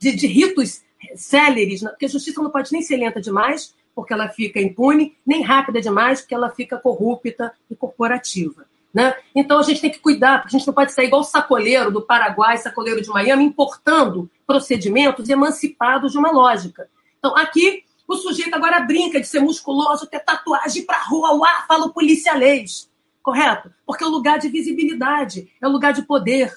de, 0.00 0.16
de 0.16 0.26
ritos 0.26 0.82
céleres, 1.14 1.80
né? 1.80 1.90
porque 1.90 2.06
a 2.06 2.08
justiça 2.08 2.42
não 2.42 2.50
pode 2.50 2.72
nem 2.72 2.82
ser 2.82 2.96
lenta 2.96 3.20
demais, 3.20 3.72
porque 3.94 4.12
ela 4.12 4.28
fica 4.28 4.60
impune, 4.60 5.16
nem 5.26 5.42
rápida 5.42 5.80
demais, 5.80 6.20
porque 6.20 6.34
ela 6.34 6.50
fica 6.50 6.78
corrupta 6.78 7.52
e 7.70 7.76
corporativa. 7.76 8.66
Né? 8.92 9.14
Então 9.34 9.58
a 9.58 9.62
gente 9.62 9.80
tem 9.80 9.90
que 9.90 10.00
cuidar, 10.00 10.40
porque 10.40 10.56
a 10.56 10.58
gente 10.58 10.66
não 10.66 10.74
pode 10.74 10.92
sair 10.92 11.06
igual 11.06 11.20
o 11.20 11.24
sacoleiro 11.24 11.92
do 11.92 12.02
Paraguai, 12.02 12.58
sacoleiro 12.58 13.00
de 13.00 13.08
Miami, 13.08 13.44
importando 13.44 14.28
procedimentos 14.46 15.28
emancipados 15.28 16.12
de 16.12 16.18
uma 16.18 16.32
lógica. 16.32 16.88
Então, 17.18 17.36
aqui, 17.36 17.84
o 18.08 18.16
sujeito 18.16 18.54
agora 18.54 18.80
brinca 18.80 19.20
de 19.20 19.26
ser 19.28 19.38
musculoso, 19.38 20.08
ter 20.08 20.18
tatuagem 20.18 20.84
para 20.84 21.04
rua, 21.04 21.34
uá, 21.34 21.64
fala 21.68 21.86
o 21.86 21.92
policialês. 21.92 22.90
Correto? 23.22 23.72
Porque 23.86 24.02
é 24.02 24.06
um 24.06 24.10
lugar 24.10 24.38
de 24.40 24.48
visibilidade, 24.48 25.52
é 25.60 25.68
um 25.68 25.70
lugar 25.70 25.92
de 25.92 26.02
poder. 26.02 26.52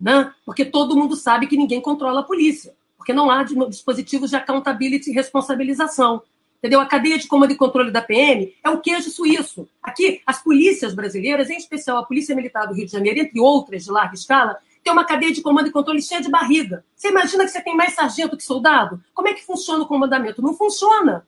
Né? 0.00 0.32
Porque 0.44 0.64
todo 0.64 0.96
mundo 0.96 1.14
sabe 1.14 1.46
que 1.46 1.56
ninguém 1.56 1.80
controla 1.80 2.20
a 2.20 2.24
polícia. 2.24 2.74
Porque 2.96 3.12
não 3.12 3.30
há 3.30 3.44
dispositivos 3.44 4.30
de 4.30 4.36
accountability 4.36 5.10
e 5.10 5.14
responsabilização. 5.14 6.22
Entendeu? 6.60 6.78
A 6.78 6.86
cadeia 6.86 7.18
de 7.18 7.26
comando 7.26 7.52
e 7.52 7.56
controle 7.56 7.90
da 7.90 8.02
PM 8.02 8.54
é 8.62 8.68
o 8.68 8.80
queijo 8.80 9.10
suíço. 9.10 9.66
Aqui, 9.82 10.20
as 10.26 10.42
polícias 10.42 10.94
brasileiras, 10.94 11.48
em 11.48 11.56
especial 11.56 11.96
a 11.96 12.04
Polícia 12.04 12.36
Militar 12.36 12.66
do 12.66 12.74
Rio 12.74 12.84
de 12.84 12.92
Janeiro, 12.92 13.18
entre 13.18 13.40
outras 13.40 13.84
de 13.84 13.90
larga 13.90 14.14
escala, 14.14 14.58
tem 14.84 14.92
uma 14.92 15.04
cadeia 15.04 15.32
de 15.32 15.40
comando 15.40 15.68
e 15.68 15.72
controle 15.72 16.02
cheia 16.02 16.20
de 16.20 16.30
barriga. 16.30 16.84
Você 16.94 17.08
imagina 17.08 17.44
que 17.44 17.50
você 17.50 17.62
tem 17.62 17.74
mais 17.74 17.94
sargento 17.94 18.36
que 18.36 18.44
soldado? 18.44 19.02
Como 19.14 19.28
é 19.28 19.32
que 19.32 19.44
funciona 19.44 19.82
o 19.82 19.86
comandamento? 19.86 20.42
Não 20.42 20.52
funciona. 20.52 21.26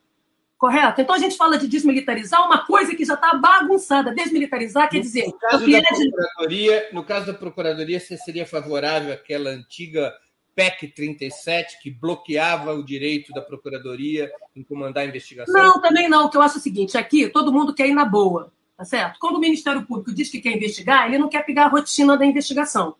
Correto? 0.59 1.01
Então 1.01 1.14
a 1.14 1.18
gente 1.18 1.37
fala 1.37 1.59
de 1.59 1.66
desmilitarizar 1.66 2.47
uma 2.47 2.64
coisa 2.64 2.95
que 2.95 3.05
já 3.05 3.14
está 3.14 3.35
bagunçada. 3.35 4.14
Desmilitarizar 4.14 4.89
quer 4.91 5.01
dizer. 5.01 5.26
No 5.26 5.39
caso, 5.39 5.66
da 5.66 5.83
procuradoria, 5.83 6.89
no 6.93 7.05
caso 7.05 7.26
da 7.26 7.35
Procuradoria, 7.35 7.99
você 7.99 8.16
seria 8.18 8.47
favorável 8.47 9.12
àquela 9.12 9.51
antiga 9.51 10.12
PEC 10.55 10.88
37, 10.88 11.80
que 11.80 11.90
bloqueava 11.90 12.72
o 12.72 12.84
direito 12.84 13.32
da 13.32 13.40
Procuradoria 13.40 14.30
em 14.55 14.62
comandar 14.62 15.05
a 15.05 15.07
investigação? 15.07 15.55
Não, 15.55 15.80
também 15.80 16.09
não, 16.09 16.28
que 16.28 16.36
eu 16.36 16.42
acho 16.42 16.59
o 16.59 16.61
seguinte: 16.61 16.96
aqui 16.96 17.28
todo 17.28 17.53
mundo 17.53 17.74
quer 17.74 17.88
ir 17.88 17.94
na 17.94 18.05
boa, 18.05 18.53
tá 18.76 18.84
certo? 18.84 19.18
Quando 19.18 19.36
o 19.36 19.40
Ministério 19.40 19.86
Público 19.86 20.14
diz 20.14 20.28
que 20.28 20.40
quer 20.40 20.55
investigar, 20.55 21.07
ele 21.07 21.18
não 21.18 21.28
quer 21.28 21.44
pegar 21.44 21.66
a 21.66 21.68
rotina 21.68 22.16
da 22.16 22.26
investigação, 22.26 22.94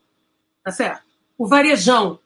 tá 0.65 0.71
certo? 0.71 1.03
O 1.37 1.47
varejão, 1.47 2.19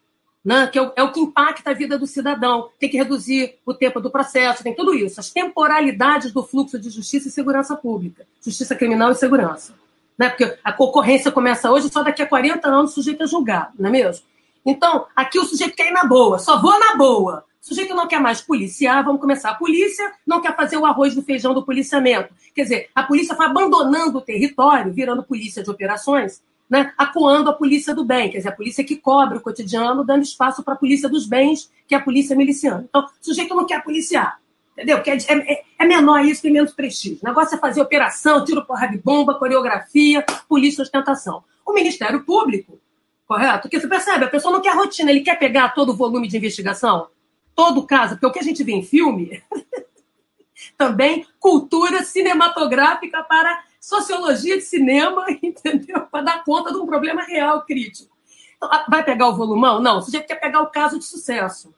né, 0.44 0.68
que 0.68 0.78
é 0.78 0.82
o, 0.82 0.92
é 0.94 1.02
o 1.02 1.12
que 1.12 1.20
impacta 1.20 1.70
a 1.70 1.74
vida 1.74 1.98
do 1.98 2.06
cidadão, 2.06 2.70
tem 2.78 2.88
que 2.88 2.96
reduzir 2.96 3.58
o 3.66 3.74
tempo 3.74 4.00
do 4.00 4.10
processo, 4.10 4.62
tem 4.62 4.74
tudo 4.74 4.94
isso, 4.94 5.18
as 5.18 5.30
temporalidades 5.30 6.32
do 6.32 6.44
fluxo 6.44 6.78
de 6.78 6.88
justiça 6.90 7.28
e 7.28 7.32
segurança 7.32 7.74
pública, 7.76 8.26
justiça 8.40 8.76
criminal 8.76 9.10
e 9.10 9.16
segurança. 9.16 9.74
Né? 10.16 10.28
Porque 10.28 10.56
a 10.62 10.72
concorrência 10.72 11.32
começa 11.32 11.70
hoje, 11.70 11.90
só 11.90 12.02
daqui 12.02 12.22
a 12.22 12.26
40 12.26 12.68
anos 12.68 12.92
o 12.92 12.94
sujeito 12.94 13.22
é 13.22 13.26
julgado, 13.26 13.72
não 13.78 13.88
é 13.88 13.92
mesmo? 13.92 14.24
Então, 14.66 15.06
aqui 15.14 15.38
o 15.38 15.44
sujeito 15.44 15.76
quer 15.76 15.88
ir 15.88 15.92
na 15.92 16.04
boa, 16.04 16.40
só 16.40 16.60
vou 16.60 16.76
na 16.76 16.96
boa. 16.96 17.44
O 17.62 17.66
sujeito 17.66 17.94
não 17.94 18.08
quer 18.08 18.20
mais 18.20 18.40
policiar, 18.40 19.04
vamos 19.04 19.20
começar. 19.20 19.50
A 19.50 19.54
polícia 19.54 20.12
não 20.26 20.40
quer 20.40 20.56
fazer 20.56 20.76
o 20.76 20.84
arroz 20.84 21.14
do 21.14 21.22
feijão 21.22 21.54
do 21.54 21.64
policiamento. 21.64 22.34
Quer 22.52 22.62
dizer, 22.62 22.90
a 22.92 23.04
polícia 23.04 23.36
vai 23.36 23.46
abandonando 23.46 24.18
o 24.18 24.20
território, 24.20 24.92
virando 24.92 25.22
polícia 25.22 25.62
de 25.62 25.70
operações, 25.70 26.42
né, 26.68 26.92
acuando 26.98 27.48
a 27.48 27.52
polícia 27.52 27.94
do 27.94 28.04
bem, 28.04 28.28
quer 28.28 28.38
dizer, 28.38 28.48
a 28.48 28.52
polícia 28.52 28.82
que 28.82 28.96
cobre 28.96 29.38
o 29.38 29.40
cotidiano, 29.40 30.04
dando 30.04 30.22
espaço 30.22 30.64
para 30.64 30.74
a 30.74 30.76
polícia 30.76 31.08
dos 31.08 31.26
bens, 31.26 31.70
que 31.86 31.94
é 31.94 31.98
a 31.98 32.02
polícia 32.02 32.34
miliciana. 32.34 32.84
Então, 32.88 33.02
o 33.02 33.24
sujeito 33.24 33.54
não 33.54 33.66
quer 33.66 33.84
policiar, 33.84 34.40
entendeu? 34.72 34.96
Porque 34.96 35.10
é, 35.10 35.16
é, 35.32 35.62
é 35.78 35.86
menor 35.86 36.24
isso, 36.24 36.42
tem 36.42 36.52
menos 36.52 36.72
prestígio. 36.72 37.20
O 37.22 37.26
negócio 37.26 37.54
é 37.54 37.58
fazer 37.58 37.80
operação, 37.80 38.44
tiro 38.44 38.66
porra 38.66 38.88
de 38.88 38.98
bomba, 38.98 39.34
coreografia, 39.34 40.24
polícia 40.48 40.82
ostentação. 40.82 41.44
O 41.64 41.72
Ministério 41.72 42.24
Público 42.24 42.80
Correto? 43.26 43.62
Porque 43.62 43.80
você 43.80 43.88
percebe, 43.88 44.24
a 44.24 44.30
pessoa 44.30 44.52
não 44.52 44.62
quer 44.62 44.74
rotina, 44.74 45.10
ele 45.10 45.20
quer 45.20 45.36
pegar 45.36 45.70
todo 45.70 45.90
o 45.90 45.96
volume 45.96 46.28
de 46.28 46.36
investigação, 46.36 47.08
todo 47.54 47.80
o 47.80 47.86
caso, 47.86 48.14
porque 48.14 48.26
o 48.26 48.32
que 48.32 48.38
a 48.38 48.42
gente 48.42 48.62
vê 48.62 48.72
em 48.72 48.84
filme 48.84 49.42
também 50.78 51.26
cultura 51.40 52.04
cinematográfica 52.04 53.24
para 53.24 53.64
sociologia 53.80 54.56
de 54.56 54.62
cinema, 54.62 55.26
entendeu? 55.42 56.02
Para 56.02 56.24
dar 56.24 56.44
conta 56.44 56.72
de 56.72 56.78
um 56.78 56.86
problema 56.86 57.22
real, 57.22 57.64
crítico. 57.64 58.16
Então, 58.56 58.70
vai 58.88 59.04
pegar 59.04 59.28
o 59.28 59.36
volumão? 59.36 59.80
Não, 59.80 60.00
você 60.00 60.12
já 60.12 60.22
quer 60.22 60.36
pegar 60.36 60.62
o 60.62 60.70
caso 60.70 60.98
de 60.98 61.04
sucesso. 61.04 61.74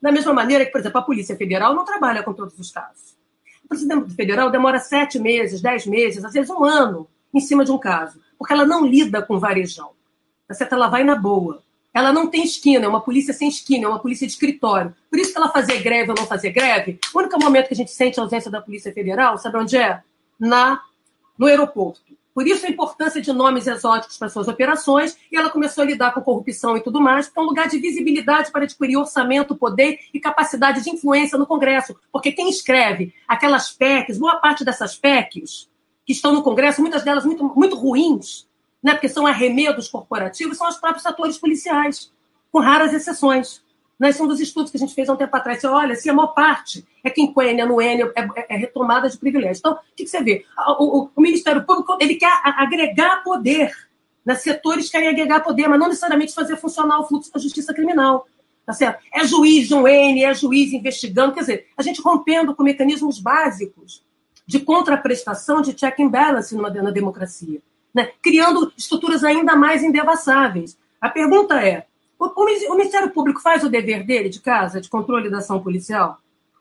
Da 0.00 0.12
mesma 0.12 0.32
maneira 0.32 0.64
que, 0.64 0.70
por 0.70 0.80
exemplo, 0.80 0.98
a 0.98 1.04
Polícia 1.04 1.36
Federal 1.36 1.74
não 1.74 1.84
trabalha 1.84 2.22
com 2.22 2.32
todos 2.32 2.58
os 2.58 2.70
casos. 2.70 3.16
A 3.64 3.68
Polícia 3.68 4.16
Federal 4.16 4.50
demora 4.50 4.78
sete 4.78 5.18
meses, 5.18 5.62
dez 5.62 5.86
meses, 5.86 6.24
às 6.24 6.32
vezes 6.32 6.50
um 6.50 6.64
ano, 6.64 7.08
em 7.32 7.40
cima 7.40 7.64
de 7.64 7.72
um 7.72 7.78
caso, 7.78 8.20
porque 8.38 8.52
ela 8.52 8.66
não 8.66 8.86
lida 8.86 9.22
com 9.22 9.38
varejão. 9.38 9.92
Tá 10.50 10.54
certo? 10.54 10.72
Ela 10.72 10.88
vai 10.88 11.04
na 11.04 11.14
boa. 11.14 11.62
Ela 11.94 12.12
não 12.12 12.26
tem 12.26 12.42
esquina, 12.42 12.84
é 12.84 12.88
uma 12.88 13.00
polícia 13.00 13.32
sem 13.32 13.48
esquina, 13.48 13.84
é 13.84 13.88
uma 13.88 14.00
polícia 14.00 14.26
de 14.26 14.32
escritório. 14.32 14.92
Por 15.08 15.16
isso 15.16 15.30
que 15.30 15.38
ela 15.38 15.48
fazer 15.48 15.80
greve 15.80 16.10
ou 16.10 16.16
não 16.18 16.26
fazer 16.26 16.50
greve, 16.50 16.98
o 17.14 17.18
único 17.20 17.38
momento 17.40 17.68
que 17.68 17.74
a 17.74 17.76
gente 17.76 17.92
sente 17.92 18.18
a 18.18 18.24
ausência 18.24 18.50
da 18.50 18.60
Polícia 18.60 18.92
Federal, 18.92 19.38
sabe 19.38 19.58
onde 19.58 19.76
é? 19.76 20.02
Na, 20.40 20.80
no 21.38 21.46
aeroporto. 21.46 22.00
Por 22.34 22.48
isso 22.48 22.66
a 22.66 22.68
importância 22.68 23.20
de 23.20 23.32
nomes 23.32 23.68
exóticos 23.68 24.18
para 24.18 24.28
suas 24.28 24.48
operações, 24.48 25.16
e 25.30 25.36
ela 25.36 25.50
começou 25.50 25.82
a 25.82 25.86
lidar 25.86 26.12
com 26.12 26.20
corrupção 26.20 26.76
e 26.76 26.80
tudo 26.80 27.00
mais, 27.00 27.26
porque 27.26 27.38
é 27.38 27.42
um 27.44 27.46
lugar 27.46 27.68
de 27.68 27.78
visibilidade 27.78 28.50
para 28.50 28.64
adquirir 28.64 28.96
orçamento, 28.96 29.54
poder 29.54 30.00
e 30.12 30.18
capacidade 30.18 30.82
de 30.82 30.90
influência 30.90 31.38
no 31.38 31.46
Congresso. 31.46 31.94
Porque 32.12 32.32
quem 32.32 32.50
escreve 32.50 33.14
aquelas 33.28 33.70
PECs, 33.70 34.18
boa 34.18 34.34
parte 34.40 34.64
dessas 34.64 34.96
PECs 34.96 35.70
que 36.04 36.12
estão 36.12 36.34
no 36.34 36.42
Congresso, 36.42 36.80
muitas 36.80 37.04
delas 37.04 37.24
muito, 37.24 37.44
muito 37.54 37.76
ruins, 37.76 38.49
né, 38.82 38.92
porque 38.92 39.08
são 39.08 39.26
arremedos 39.26 39.88
corporativos, 39.88 40.56
são 40.56 40.68
os 40.68 40.76
próprios 40.76 41.04
atores 41.06 41.38
policiais, 41.38 42.10
com 42.50 42.60
raras 42.60 42.92
exceções. 42.92 43.62
Né? 43.98 44.12
São 44.12 44.26
dos 44.26 44.40
estudos 44.40 44.70
que 44.70 44.78
a 44.78 44.80
gente 44.80 44.94
fez 44.94 45.08
há 45.08 45.12
um 45.12 45.16
tempo 45.16 45.36
atrás. 45.36 45.60
Você 45.60 45.66
olha, 45.66 45.94
se 45.94 46.08
a 46.08 46.14
maior 46.14 46.28
parte 46.28 46.86
é 47.04 47.66
no 47.66 47.80
N, 47.82 48.02
é, 48.02 48.06
é, 48.16 48.46
é, 48.48 48.56
retomada 48.56 49.08
de 49.08 49.18
privilégio. 49.18 49.60
Então, 49.60 49.72
o 49.74 49.78
que, 49.94 50.04
que 50.04 50.10
você 50.10 50.22
vê? 50.22 50.44
O, 50.78 51.02
o, 51.02 51.10
o, 51.14 51.20
Ministério 51.20 51.64
Público 51.64 51.98
ele 52.00 52.14
quer 52.14 52.32
agregar 52.42 53.22
poder. 53.22 53.70
Né? 54.24 54.34
Setores 54.34 54.90
querem 54.90 55.08
agregar 55.08 55.40
poder, 55.40 55.68
mas 55.68 55.78
não 55.78 55.88
necessariamente 55.88 56.34
fazer 56.34 56.56
funcionar 56.56 56.98
o 56.98 57.06
fluxo 57.06 57.30
da 57.32 57.38
justiça 57.38 57.74
criminal. 57.74 58.26
Tá 58.64 58.72
certo? 58.72 59.02
É 59.12 59.26
juiz 59.26 59.68
de 59.68 59.74
um 59.74 59.86
N, 59.86 60.24
é 60.24 60.32
juiz 60.32 60.72
investigando. 60.72 61.34
Quer 61.34 61.40
dizer, 61.40 61.66
a 61.76 61.82
gente 61.82 62.00
rompendo 62.00 62.54
com 62.54 62.62
mecanismos 62.62 63.18
básicos 63.18 64.02
de 64.46 64.60
contraprestação, 64.60 65.60
de 65.60 65.74
check 65.74 66.00
and 66.00 66.08
balance 66.08 66.54
numa, 66.54 66.70
na 66.70 66.90
democracia, 66.90 67.60
né? 67.94 68.10
criando 68.22 68.72
estruturas 68.76 69.24
ainda 69.24 69.56
mais 69.56 69.82
indevassáveis. 69.82 70.78
A 71.00 71.08
pergunta 71.08 71.60
é: 71.60 71.86
o, 72.18 72.26
o, 72.26 72.76
Ministério 72.76 73.10
Público 73.10 73.40
faz 73.40 73.64
o 73.64 73.68
dever 73.68 74.04
dele 74.04 74.28
de 74.28 74.40
casa, 74.40 74.80
de 74.80 74.88
controle 74.88 75.30
da 75.30 75.38
ação 75.38 75.62
policial? 75.62 76.18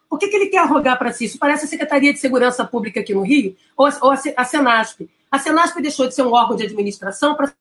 Por 0.09 0.17
que, 0.17 0.27
que 0.27 0.35
ele 0.35 0.47
quer 0.47 0.59
arrogar 0.59 0.97
para 0.97 1.11
si? 1.11 1.25
Isso 1.25 1.37
parece 1.37 1.65
a 1.65 1.67
Secretaria 1.67 2.11
de 2.11 2.19
Segurança 2.19 2.65
Pública 2.65 2.99
aqui 2.99 3.13
no 3.13 3.21
Rio 3.21 3.55
ou 3.77 3.85
a, 3.85 3.97
ou 4.01 4.11
a 4.11 4.45
Senasp. 4.45 5.07
A 5.31 5.37
Senasp 5.37 5.79
deixou 5.81 6.07
de 6.07 6.15
ser 6.15 6.23
um 6.23 6.33
órgão 6.33 6.55
de 6.55 6.63
administração 6.63 7.35
para 7.35 7.53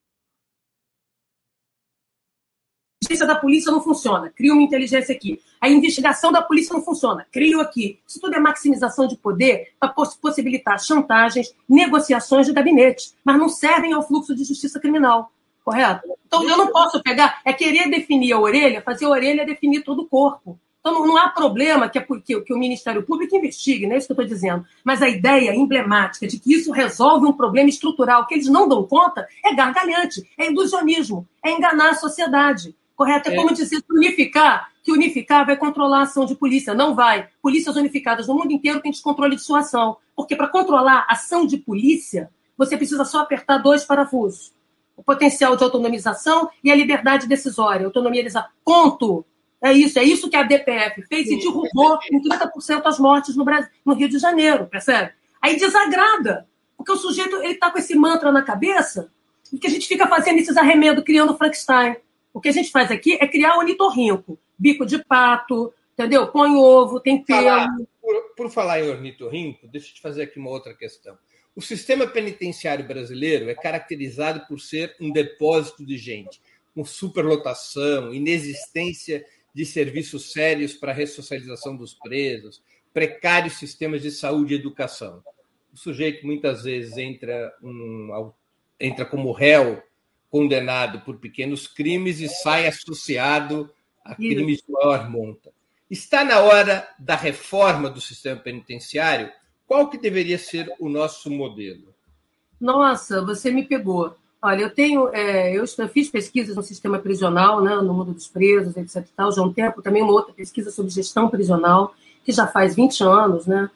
inteligência 3.09 3.27
da 3.27 3.35
polícia 3.35 3.73
não 3.73 3.81
funciona, 3.81 4.31
cria 4.35 4.53
uma 4.53 4.63
inteligência 4.63 5.15
aqui. 5.15 5.41
A 5.61 5.69
investigação 5.69 6.31
da 6.31 6.43
polícia 6.43 6.75
não 6.75 6.83
funciona, 6.83 7.27
crio 7.33 7.61
aqui. 7.61 7.99
Isso 8.07 8.21
tudo 8.21 8.37
é 8.37 8.39
maximização 8.39 9.07
de 9.07 9.17
poder 9.17 9.73
para 9.81 9.89
possibilitar 9.89 10.79
chantagens, 10.79 11.55
negociações 11.69 12.47
de 12.47 12.53
gabinete, 12.53 13.13
mas 13.25 13.39
não 13.39 13.49
servem 13.49 13.93
ao 13.93 14.07
fluxo 14.07 14.35
de 14.35 14.45
justiça 14.45 14.79
criminal, 14.79 15.33
correto? 15.65 16.07
Então 16.27 16.47
eu 16.49 16.57
não 16.57 16.69
posso 16.69 17.03
pegar, 17.03 17.41
é 17.45 17.53
querer 17.53 17.89
definir 17.89 18.33
a 18.33 18.41
orelha, 18.41 18.83
fazer 18.83 19.07
a 19.07 19.11
orelha 19.11 19.47
definir 19.47 19.83
todo 19.83 20.03
o 20.03 20.07
corpo. 20.07 20.59
Então 20.81 21.05
não 21.05 21.17
há 21.17 21.29
problema 21.29 21.89
que, 21.89 22.01
que, 22.01 22.41
que 22.41 22.55
o 22.55 22.59
Ministério 22.59 23.03
Público 23.03 23.37
investigue, 23.37 23.87
não 23.87 23.95
é 23.95 23.99
isso 23.99 24.07
que 24.07 24.13
eu 24.13 24.23
estou 24.23 24.27
dizendo. 24.27 24.65
Mas 24.85 25.03
a 25.03 25.09
ideia 25.09 25.55
emblemática 25.55 26.27
de 26.27 26.39
que 26.39 26.55
isso 26.55 26.71
resolve 26.71 27.27
um 27.27 27.33
problema 27.33 27.69
estrutural 27.69 28.27
que 28.27 28.35
eles 28.35 28.49
não 28.49 28.69
dão 28.69 28.85
conta 28.85 29.27
é 29.45 29.55
gargalhante, 29.55 30.23
é 30.39 30.51
ilusionismo, 30.51 31.27
é 31.45 31.51
enganar 31.51 31.91
a 31.91 31.95
sociedade 31.95 32.75
correto? 32.99 33.31
É, 33.31 33.33
é 33.33 33.37
como 33.37 33.55
dizer 33.55 33.81
unificar, 33.89 34.73
que 34.83 34.91
unificar 34.91 35.47
vai 35.47 35.57
controlar 35.57 36.01
a 36.01 36.03
ação 36.03 36.27
de 36.27 36.35
polícia. 36.35 36.75
Não 36.75 36.97
vai. 36.97 37.29
Polícias 37.41 37.77
unificadas 37.77 38.27
no 38.27 38.35
mundo 38.35 38.53
inteiro 38.53 38.81
têm 38.81 38.91
descontrole 38.91 39.37
de 39.37 39.43
sua 39.43 39.61
ação. 39.61 39.97
Porque 40.17 40.35
para 40.35 40.49
controlar 40.49 41.07
a 41.09 41.13
ação 41.13 41.47
de 41.47 41.57
polícia, 41.57 42.29
você 42.57 42.77
precisa 42.77 43.05
só 43.05 43.21
apertar 43.21 43.59
dois 43.59 43.85
parafusos. 43.85 44.53
O 44.97 45.03
potencial 45.03 45.57
de 45.57 45.63
autonomização 45.63 46.51
e 46.63 46.73
a 46.73 46.75
liberdade 46.75 47.29
decisória. 47.29 47.87
Autonomia 47.87 48.25
decisória. 48.25 48.51
Ponto. 48.65 49.25
É 49.63 49.73
isso, 49.73 49.99
é 49.99 50.05
isso 50.05 50.29
que 50.29 50.37
a 50.37 50.43
DPF 50.43 51.03
fez 51.03 51.29
e 51.29 51.37
derrubou 51.37 51.99
em 52.13 52.23
30% 52.23 52.83
as 52.85 52.99
mortes 52.99 53.37
no, 53.37 53.45
Brasil, 53.45 53.69
no 53.85 53.93
Rio 53.93 54.09
de 54.09 54.17
Janeiro, 54.17 54.67
percebe? 54.67 55.13
Aí 55.43 55.57
desagrada, 55.57 56.47
porque 56.77 56.93
o 56.93 56.97
sujeito 56.97 57.35
ele 57.43 57.55
está 57.55 57.69
com 57.69 57.77
esse 57.77 57.97
mantra 57.97 58.31
na 58.31 58.43
cabeça 58.43 59.11
e 59.53 59.59
que 59.59 59.67
a 59.67 59.71
gente 59.71 59.89
fica 59.89 60.07
fazendo 60.07 60.39
esses 60.39 60.57
arremedos, 60.57 61.03
criando 61.03 61.37
Frankenstein. 61.37 61.97
O 62.33 62.41
que 62.41 62.49
a 62.49 62.53
gente 62.53 62.71
faz 62.71 62.91
aqui 62.91 63.19
é 63.21 63.27
criar 63.27 63.57
o 63.57 63.59
ornitorrinco. 63.59 64.39
Bico 64.59 64.85
de 64.85 65.03
pato, 65.05 65.73
entendeu? 65.93 66.29
Põe 66.29 66.55
ovo, 66.57 67.01
tem 67.01 67.23
pelo. 67.23 67.87
Por, 68.01 68.35
por, 68.37 68.51
falar 68.51 68.81
em 68.81 68.89
ornitorrinco, 68.89 69.67
deixa 69.69 69.91
eu 69.91 69.95
te 69.95 70.01
fazer 70.01 70.23
aqui 70.23 70.39
uma 70.39 70.51
outra 70.51 70.75
questão. 70.75 71.19
O 71.55 71.61
sistema 71.61 72.07
penitenciário 72.07 72.87
brasileiro 72.87 73.51
é 73.51 73.55
caracterizado 73.55 74.47
por 74.47 74.61
ser 74.61 74.95
um 75.01 75.11
depósito 75.11 75.85
de 75.85 75.99
gente, 75.99 76.41
com 76.75 76.85
superlotação, 76.85 78.15
inexistência 78.15 79.27
de 79.53 79.67
serviços 79.67 80.33
sérios 80.33 80.75
para 80.75 80.93
a 80.93 80.95
ressocialização 80.95 81.77
dos 81.77 81.95
presos, 81.95 82.63
precários 82.95 83.55
sistemas 83.55 84.03
de 84.03 84.11
saúde 84.11 84.55
e 84.55 84.57
educação. 84.57 85.23
O 85.73 85.77
sujeito 85.77 86.25
muitas 86.25 86.63
vezes 86.63 86.97
entra, 86.97 87.53
um, 87.63 88.33
entra 88.79 89.05
como 89.05 89.33
réu 89.33 89.83
condenado 90.31 91.01
por 91.01 91.19
pequenos 91.19 91.67
crimes 91.67 92.21
e 92.21 92.29
sai 92.29 92.67
associado 92.67 93.71
a 94.05 94.15
crimes 94.15 94.59
de 94.59 94.73
maior 94.73 95.11
monta. 95.11 95.51
Está 95.91 96.25
na 96.25 96.41
hora 96.41 96.87
da 96.99 97.17
reforma 97.17 97.89
do 97.89 98.01
sistema 98.01 98.39
penitenciário? 98.39 99.31
Qual 99.67 99.89
que 99.89 99.99
deveria 99.99 100.39
ser 100.39 100.71
o 100.79 100.89
nosso 100.89 101.31
modelo? 101.31 101.95
Nossa, 102.61 103.25
você 103.25 103.51
me 103.51 103.65
pegou. 103.65 104.15
Olha, 104.41 104.63
eu 104.63 104.71
tenho, 104.71 105.09
é, 105.13 105.53
eu 105.53 105.65
fiz 105.89 106.11
pesquisas 106.11 106.55
no 106.55 106.63
sistema 106.63 106.99
prisional, 106.99 107.61
né, 107.63 107.75
no 107.77 107.93
mundo 107.93 108.13
dos 108.13 108.29
presos, 108.29 108.77
etc. 108.77 109.05
Tal, 109.17 109.33
já 109.33 109.43
há 109.43 109.45
um 109.45 109.53
tempo, 109.53 109.83
também 109.83 110.03
uma 110.03 110.13
outra 110.13 110.33
pesquisa 110.33 110.71
sobre 110.71 110.93
gestão 110.93 111.29
prisional, 111.29 111.95
que 112.25 112.31
já 112.31 112.47
faz 112.47 112.77
20 112.77 113.03
anos, 113.03 113.47
né? 113.47 113.69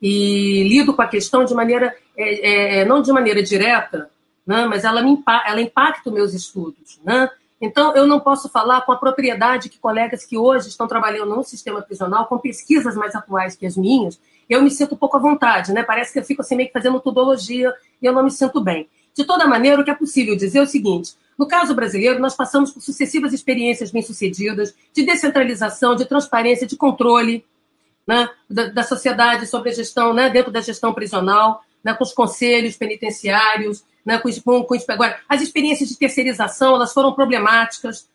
E 0.00 0.64
lido 0.64 0.94
com 0.94 1.02
a 1.02 1.08
questão 1.08 1.44
de 1.44 1.54
maneira, 1.54 1.96
é, 2.16 2.80
é, 2.80 2.84
não 2.84 3.00
de 3.00 3.12
maneira 3.12 3.42
direta, 3.42 4.10
né? 4.46 4.66
mas 4.66 4.84
ela, 4.84 5.02
me, 5.02 5.22
ela 5.46 5.60
impacta 5.60 6.08
os 6.08 6.14
meus 6.14 6.34
estudos. 6.34 7.00
Né? 7.04 7.28
Então, 7.60 7.94
eu 7.94 8.06
não 8.06 8.18
posso 8.18 8.48
falar 8.48 8.80
com 8.82 8.92
a 8.92 8.96
propriedade 8.96 9.68
que 9.68 9.78
colegas 9.78 10.24
que 10.24 10.36
hoje 10.36 10.68
estão 10.68 10.88
trabalhando 10.88 11.34
no 11.34 11.44
sistema 11.44 11.80
prisional, 11.80 12.26
com 12.26 12.38
pesquisas 12.38 12.96
mais 12.96 13.14
atuais 13.14 13.54
que 13.54 13.66
as 13.66 13.76
minhas, 13.76 14.20
eu 14.48 14.60
me 14.60 14.70
sinto 14.70 14.94
um 14.94 14.98
pouco 14.98 15.16
à 15.16 15.20
vontade, 15.20 15.72
né? 15.72 15.82
Parece 15.82 16.12
que 16.12 16.18
eu 16.18 16.24
fico 16.24 16.42
assim 16.42 16.56
meio 16.56 16.68
que 16.68 16.72
fazendo 16.72 17.00
tudologia 17.00 17.72
e 18.00 18.06
eu 18.06 18.12
não 18.12 18.24
me 18.24 18.30
sinto 18.30 18.60
bem. 18.60 18.88
De 19.14 19.24
toda 19.24 19.46
maneira, 19.46 19.80
o 19.80 19.84
que 19.84 19.90
é 19.90 19.94
possível 19.94 20.36
dizer 20.36 20.58
é 20.58 20.62
o 20.62 20.66
seguinte: 20.66 21.14
no 21.38 21.46
caso 21.46 21.74
brasileiro, 21.74 22.18
nós 22.18 22.34
passamos 22.34 22.70
por 22.72 22.80
sucessivas 22.80 23.32
experiências 23.32 23.90
bem-sucedidas 23.90 24.74
de 24.92 25.04
descentralização, 25.04 25.94
de 25.94 26.04
transparência, 26.04 26.66
de 26.66 26.76
controle 26.76 27.44
né, 28.06 28.28
da, 28.48 28.66
da, 28.66 28.82
sociedade 28.82 29.46
sobre 29.46 29.70
a 29.70 29.72
gestão, 29.72 30.12
né, 30.12 30.28
dentro 30.28 30.50
da 30.50 30.60
gestão 30.60 30.92
prisional, 30.92 31.62
né, 31.82 31.94
com 31.94 32.04
os 32.04 32.12
conselhos 32.12 32.76
penitenciários, 32.76 33.84
né, 34.04 34.18
com, 34.18 34.30
com, 34.42 34.64
com 34.64 34.92
agora, 34.92 35.20
as 35.28 35.40
experiências 35.42 35.88
de 35.88 35.98
terceirização 35.98 36.74
elas 36.74 36.92
foram 36.92 37.12
problemáticas. 37.12 38.08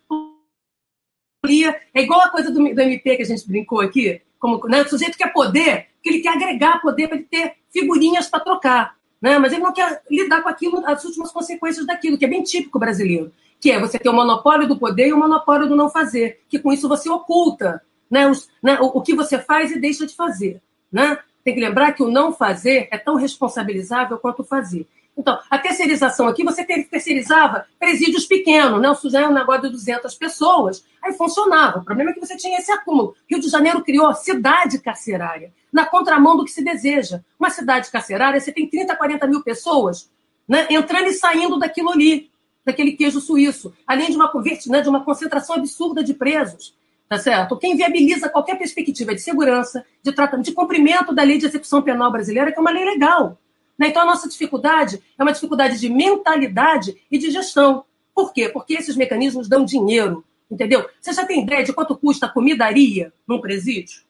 É 1.94 2.02
igual 2.02 2.22
a 2.22 2.30
coisa 2.30 2.52
do, 2.52 2.60
do 2.60 2.82
MP 2.82 3.16
que 3.16 3.22
a 3.22 3.26
gente 3.26 3.48
brincou 3.48 3.80
aqui, 3.80 4.22
como 4.40 4.68
né, 4.68 4.82
o 4.82 4.90
sujeito 4.90 5.18
quer 5.18 5.32
poder, 5.32 5.88
que 6.02 6.10
ele 6.10 6.20
quer 6.20 6.34
agregar 6.34 6.82
poder 6.82 7.08
para 7.08 7.18
ele 7.18 7.28
ter 7.30 7.56
figurinhas 7.72 8.28
para 8.28 8.40
trocar. 8.40 8.98
Né? 9.22 9.38
Mas 9.40 9.54
ele 9.54 9.64
não 9.64 9.74
quer 9.74 10.02
lidar 10.10 10.42
com 10.42 10.50
aquilo, 10.50 10.86
as 10.86 11.04
últimas 11.06 11.32
consequências 11.32 11.86
daquilo, 11.86 12.18
que 12.18 12.26
é 12.26 12.30
bem 12.30 12.44
típico 12.44 12.78
brasileiro, 12.78 13.32
que 13.60 13.72
é 13.72 13.80
você 13.80 13.98
ter 13.98 14.10
o 14.10 14.14
monopólio 14.14 14.68
do 14.68 14.78
poder 14.78 15.08
e 15.08 15.14
o 15.14 15.18
monopólio 15.18 15.68
do 15.68 15.76
não 15.76 15.90
fazer, 15.90 16.42
que 16.48 16.60
com 16.60 16.72
isso 16.72 16.88
você 16.88 17.10
oculta 17.10 17.82
né, 18.10 18.28
os, 18.28 18.50
né, 18.62 18.80
o, 18.80 18.98
o, 18.98 19.02
que 19.02 19.16
você 19.16 19.40
faz 19.40 19.72
e 19.72 19.80
deixa 19.80 20.06
de 20.06 20.16
fazer. 20.16 20.62
Né? 20.92 21.18
Tem 21.44 21.54
que 21.54 21.60
lembrar 21.60 21.94
que 21.94 22.04
o 22.04 22.12
não 22.12 22.32
fazer 22.32 22.88
é 22.92 22.98
tão 22.98 23.16
responsabilizável 23.16 24.18
quanto 24.18 24.42
o 24.42 24.46
fazer. 24.46 24.88
Então, 25.18 25.40
a 25.50 25.58
terceirização 25.58 26.28
aqui, 26.28 26.44
você 26.44 26.64
terceirizava 26.64 27.66
presídios 27.80 28.26
pequenos, 28.26 28.80
né? 28.80 28.90
O 28.90 28.96
Suzano 28.96 29.26
é 29.26 29.30
um 29.30 29.34
negócio 29.34 29.64
de 29.64 29.70
200 29.72 30.14
pessoas, 30.14 30.86
aí 31.02 31.14
funcionava. 31.14 31.80
O 31.80 31.84
problema 31.84 32.12
é 32.12 32.14
que 32.14 32.20
você 32.20 32.38
tinha 32.38 32.60
esse 32.60 32.72
acúmulo. 32.72 33.16
Rio 33.28 33.40
de 33.40 33.50
Janeiro 33.50 33.84
criou 33.84 34.14
cidade 34.14 34.80
carcerária, 34.80 35.52
na 35.74 35.86
contramão 35.86 36.38
do 36.38 36.46
que 36.46 36.52
se 36.52 36.64
deseja. 36.64 37.22
Uma 37.40 37.50
cidade 37.50 37.90
carcerária, 37.90 38.40
você 38.40 38.52
tem 38.52 38.70
30, 38.70 38.96
40 38.96 39.26
mil 39.28 39.42
pessoas 39.42 40.10
né, 40.48 40.68
entrando 40.70 41.08
e 41.08 41.14
saindo 41.14 41.58
daquilo 41.58 41.90
ali, 41.90 42.30
daquele 42.64 42.94
queijo 42.94 43.20
suíço, 43.20 43.74
além 43.86 44.12
de 44.12 44.16
uma, 44.16 44.32
né, 44.68 44.82
de 44.82 44.90
uma 44.90 45.04
concentração 45.04 45.56
absurda 45.56 46.04
de 46.04 46.14
presos. 46.14 46.76
Tá 47.10 47.18
certo? 47.18 47.58
Quem 47.58 47.76
viabiliza 47.78 48.28
qualquer 48.28 48.58
perspectiva 48.58 49.16
de 49.16 49.22
segurança, 49.22 49.86
de 50.04 50.12
tratamento, 50.12 50.48
de 50.48 50.52
cumprimento 50.52 51.16
da 51.16 51.24
lei 51.24 51.38
de 51.38 51.46
execução 51.46 51.82
penal 51.82 52.12
brasileira, 52.12 52.52
que 52.52 52.58
é 52.58 52.62
uma 52.62 52.70
lei 52.70 52.84
legal. 52.84 53.40
Né? 53.78 53.90
Então, 53.90 54.02
a 54.02 54.06
nossa 54.06 54.28
dificuldade 54.28 55.02
é 55.18 55.24
uma 55.24 55.32
dificuldade 55.32 55.80
de 55.80 55.90
mentalidade 55.90 56.96
e 57.12 57.18
de 57.18 57.30
gestão. 57.30 57.86
Por 58.14 58.34
quê? 58.34 58.50
Porque 58.50 58.74
esses 58.74 58.96
mecanismos 58.96 59.48
dão 59.48 59.64
dinheiro, 59.64 60.26
entendeu? 60.50 60.90
Você 61.00 61.14
já 61.14 61.26
tem 61.26 61.44
ideia 61.44 61.64
de 61.64 61.74
quanto 61.74 61.96
custa 61.96 62.26
a 62.26 62.30
comidaria 62.30 63.14
num 63.28 63.40
presídio? 63.40 64.02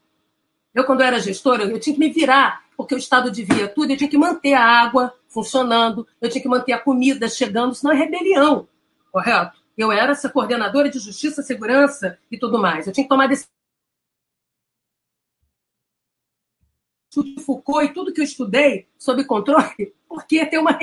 Eu, 0.74 0.86
quando 0.86 1.01
era 1.01 1.20
gestora, 1.20 1.63
eu 1.63 1.80
tinha 1.80 1.93
que 1.93 1.99
me 1.99 2.09
virar, 2.09 2.63
porque 2.78 2.95
o 2.95 2.97
Estado 2.97 3.32
devia 3.32 3.68
tudo, 3.68 3.91
eu 3.91 3.97
tinha 3.97 4.09
que 4.09 4.18
manter 4.18 4.53
a 4.53 4.63
água 4.63 5.13
funcionando, 5.28 6.07
eu 6.22 6.30
tinha 6.30 6.41
que 6.41 6.47
manter 6.47 6.72
a 6.72 6.80
comida 6.80 7.27
chegando, 7.27 7.73
senão 7.73 7.94
é 7.94 7.98
rebelião, 7.98 8.68
correto? 9.11 9.57
Eu 9.77 9.91
era 9.91 10.11
essa 10.11 10.30
coordenadora 10.30 10.89
de 10.89 10.99
justiça, 10.99 11.44
segurança 11.44 12.18
e 12.31 12.38
tudo 12.38 12.57
mais. 12.57 12.88
Eu 12.88 12.94
tinha 12.94 13.03
que 13.03 13.10
tomar 13.10 13.27
decisão 13.27 13.56
de 17.23 17.41
Foucault 17.41 17.85
e 17.85 17.94
tudo 17.94 18.14
que 18.14 18.22
eu 18.22 18.26
estudei 18.26 18.88
sobre 18.98 19.23
controle, 19.23 19.94
porque 20.07 20.45
tem 20.45 20.60
uma 20.60 20.77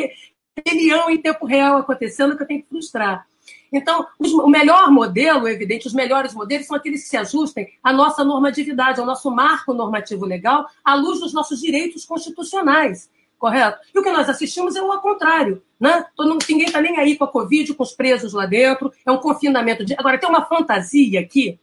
rebelião 0.56 1.10
em 1.10 1.18
tempo 1.18 1.46
real 1.46 1.78
acontecendo 1.78 2.36
que 2.36 2.42
eu 2.42 2.46
tenho 2.46 2.62
que 2.62 2.68
frustrar. 2.68 3.26
Então, 3.72 4.06
os, 4.18 4.32
o 4.32 4.46
melhor 4.46 4.90
modelo, 4.90 5.48
evidente, 5.48 5.86
os 5.86 5.92
melhores 5.92 6.32
modelos 6.32 6.66
são 6.66 6.76
aqueles 6.76 7.02
que 7.02 7.08
se 7.08 7.16
ajustem 7.16 7.68
à 7.82 7.92
nossa 7.92 8.24
normatividade, 8.24 9.00
ao 9.00 9.06
nosso 9.06 9.30
marco 9.30 9.74
normativo 9.74 10.24
legal, 10.24 10.66
à 10.84 10.94
luz 10.94 11.20
dos 11.20 11.34
nossos 11.34 11.60
direitos 11.60 12.04
constitucionais, 12.04 13.10
correto? 13.36 13.78
E 13.92 13.98
o 13.98 14.02
que 14.02 14.12
nós 14.12 14.28
assistimos 14.28 14.76
é 14.76 14.82
o 14.82 15.00
contrário, 15.00 15.60
né? 15.78 16.06
Todo, 16.16 16.38
ninguém 16.48 16.66
está 16.66 16.80
nem 16.80 16.98
aí 16.98 17.16
com 17.16 17.24
a 17.24 17.28
Covid, 17.28 17.74
com 17.74 17.82
os 17.82 17.92
presos 17.92 18.32
lá 18.32 18.46
dentro, 18.46 18.92
é 19.04 19.10
um 19.10 19.18
confinamento. 19.18 19.84
De... 19.84 19.94
Agora, 19.94 20.18
tem 20.18 20.28
uma 20.28 20.46
fantasia 20.46 21.20
aqui 21.20 21.58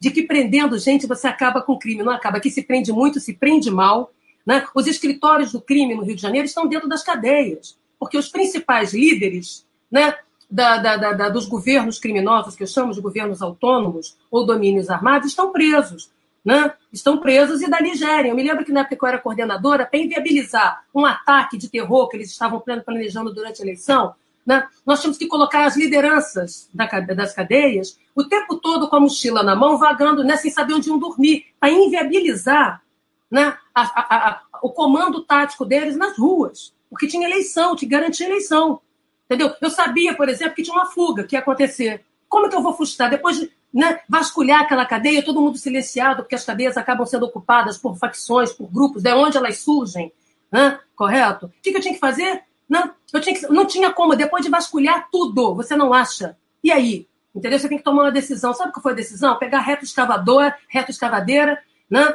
de 0.00 0.10
que 0.10 0.22
prendendo 0.22 0.78
gente 0.78 1.06
você 1.06 1.28
acaba 1.28 1.60
com 1.60 1.74
o 1.74 1.78
crime. 1.78 2.02
Não 2.02 2.12
acaba. 2.12 2.38
Aqui 2.38 2.50
se 2.50 2.62
prende 2.62 2.90
muito, 2.90 3.20
se 3.20 3.34
prende 3.34 3.70
mal. 3.70 4.10
Né? 4.46 4.66
Os 4.74 4.86
escritórios 4.86 5.52
do 5.52 5.60
crime 5.60 5.94
no 5.94 6.02
Rio 6.02 6.16
de 6.16 6.22
Janeiro 6.22 6.46
estão 6.46 6.66
dentro 6.66 6.88
das 6.88 7.02
cadeias, 7.02 7.78
porque 7.98 8.16
os 8.16 8.28
principais 8.28 8.94
líderes 8.94 9.66
né, 9.90 10.16
da, 10.50 10.78
da, 10.78 11.12
da, 11.12 11.28
dos 11.28 11.46
governos 11.46 11.98
criminosos, 11.98 12.56
que 12.56 12.62
eu 12.62 12.66
chamo 12.66 12.94
de 12.94 13.00
governos 13.00 13.42
autônomos 13.42 14.16
ou 14.30 14.46
domínios 14.46 14.88
armados, 14.88 15.28
estão 15.28 15.52
presos. 15.52 16.10
né, 16.42 16.72
estão 16.90 17.18
presos 17.18 17.60
e 17.60 17.68
dali 17.68 17.94
gerem. 17.94 18.30
Eu 18.30 18.36
me 18.36 18.42
lembro 18.42 18.64
que 18.64 18.72
na 18.72 18.80
época 18.80 18.96
que 18.96 19.04
eu 19.04 19.08
era 19.08 19.18
coordenadora, 19.18 19.84
para 19.84 20.00
inviabilizar 20.00 20.84
um 20.94 21.04
ataque 21.04 21.58
de 21.58 21.68
terror 21.68 22.08
que 22.08 22.16
eles 22.16 22.30
estavam 22.30 22.60
planejando 22.60 23.34
durante 23.34 23.60
a 23.60 23.64
eleição, 23.64 24.14
né, 24.46 24.66
nós 24.86 25.00
tínhamos 25.00 25.18
que 25.18 25.26
colocar 25.26 25.66
as 25.66 25.76
lideranças 25.76 26.70
das 26.72 27.34
cadeias 27.34 27.98
o 28.14 28.24
tempo 28.24 28.56
todo 28.56 28.88
com 28.88 28.96
a 28.96 29.00
mochila 29.00 29.42
na 29.42 29.54
mão, 29.54 29.78
vagando, 29.78 30.24
né, 30.24 30.36
sem 30.36 30.50
saber 30.50 30.74
onde 30.74 30.88
iam 30.88 30.98
dormir, 30.98 31.46
para 31.58 31.70
inviabilizar 31.70 32.82
né, 33.30 33.56
a, 33.74 33.82
a, 33.82 34.28
a, 34.28 34.42
o 34.62 34.70
comando 34.70 35.22
tático 35.22 35.64
deles 35.64 35.96
nas 35.96 36.18
ruas, 36.18 36.74
porque 36.88 37.06
tinha 37.06 37.26
eleição, 37.26 37.76
tinha 37.76 37.90
garantia 37.90 38.26
eleição. 38.26 38.80
Entendeu? 39.26 39.54
Eu 39.60 39.70
sabia, 39.70 40.14
por 40.14 40.28
exemplo, 40.28 40.54
que 40.54 40.62
tinha 40.62 40.74
uma 40.74 40.86
fuga 40.86 41.22
que 41.22 41.36
ia 41.36 41.40
acontecer. 41.40 42.04
Como 42.28 42.46
é 42.46 42.48
que 42.48 42.56
eu 42.56 42.62
vou 42.62 42.74
frustrar? 42.74 43.08
Depois 43.08 43.38
de 43.38 43.50
né, 43.72 44.00
vasculhar 44.08 44.62
aquela 44.62 44.84
cadeia, 44.84 45.24
todo 45.24 45.40
mundo 45.40 45.56
silenciado, 45.56 46.22
porque 46.22 46.34
as 46.34 46.44
cadeias 46.44 46.76
acabam 46.76 47.06
sendo 47.06 47.26
ocupadas 47.26 47.78
por 47.78 47.96
facções, 47.96 48.52
por 48.52 48.66
grupos, 48.66 49.02
de 49.02 49.12
onde 49.12 49.36
elas 49.36 49.58
surgem, 49.58 50.12
né? 50.50 50.80
correto? 50.96 51.46
O 51.46 51.52
que, 51.62 51.70
eu 51.70 51.80
tinha 51.80 51.94
que 51.94 52.00
fazer? 52.00 52.42
Não, 52.68 52.92
eu 53.12 53.20
tinha 53.20 53.38
que, 53.38 53.46
não 53.46 53.64
tinha 53.64 53.92
como, 53.92 54.16
depois 54.16 54.44
de 54.44 54.50
vasculhar 54.50 55.08
tudo, 55.10 55.54
você 55.54 55.76
não 55.76 55.94
acha. 55.94 56.36
E 56.62 56.72
aí? 56.72 57.06
Entendeu? 57.34 57.58
Você 57.58 57.68
tem 57.68 57.78
que 57.78 57.84
tomar 57.84 58.02
uma 58.04 58.12
decisão. 58.12 58.52
Sabe 58.52 58.70
o 58.70 58.72
que 58.72 58.80
foi 58.80 58.92
a 58.92 58.96
decisão? 58.96 59.38
Pegar 59.38 59.60
reto 59.60 59.84
escavador, 59.84 60.52
reto 60.68 60.90
escavadeira, 60.90 61.62
né? 61.88 62.14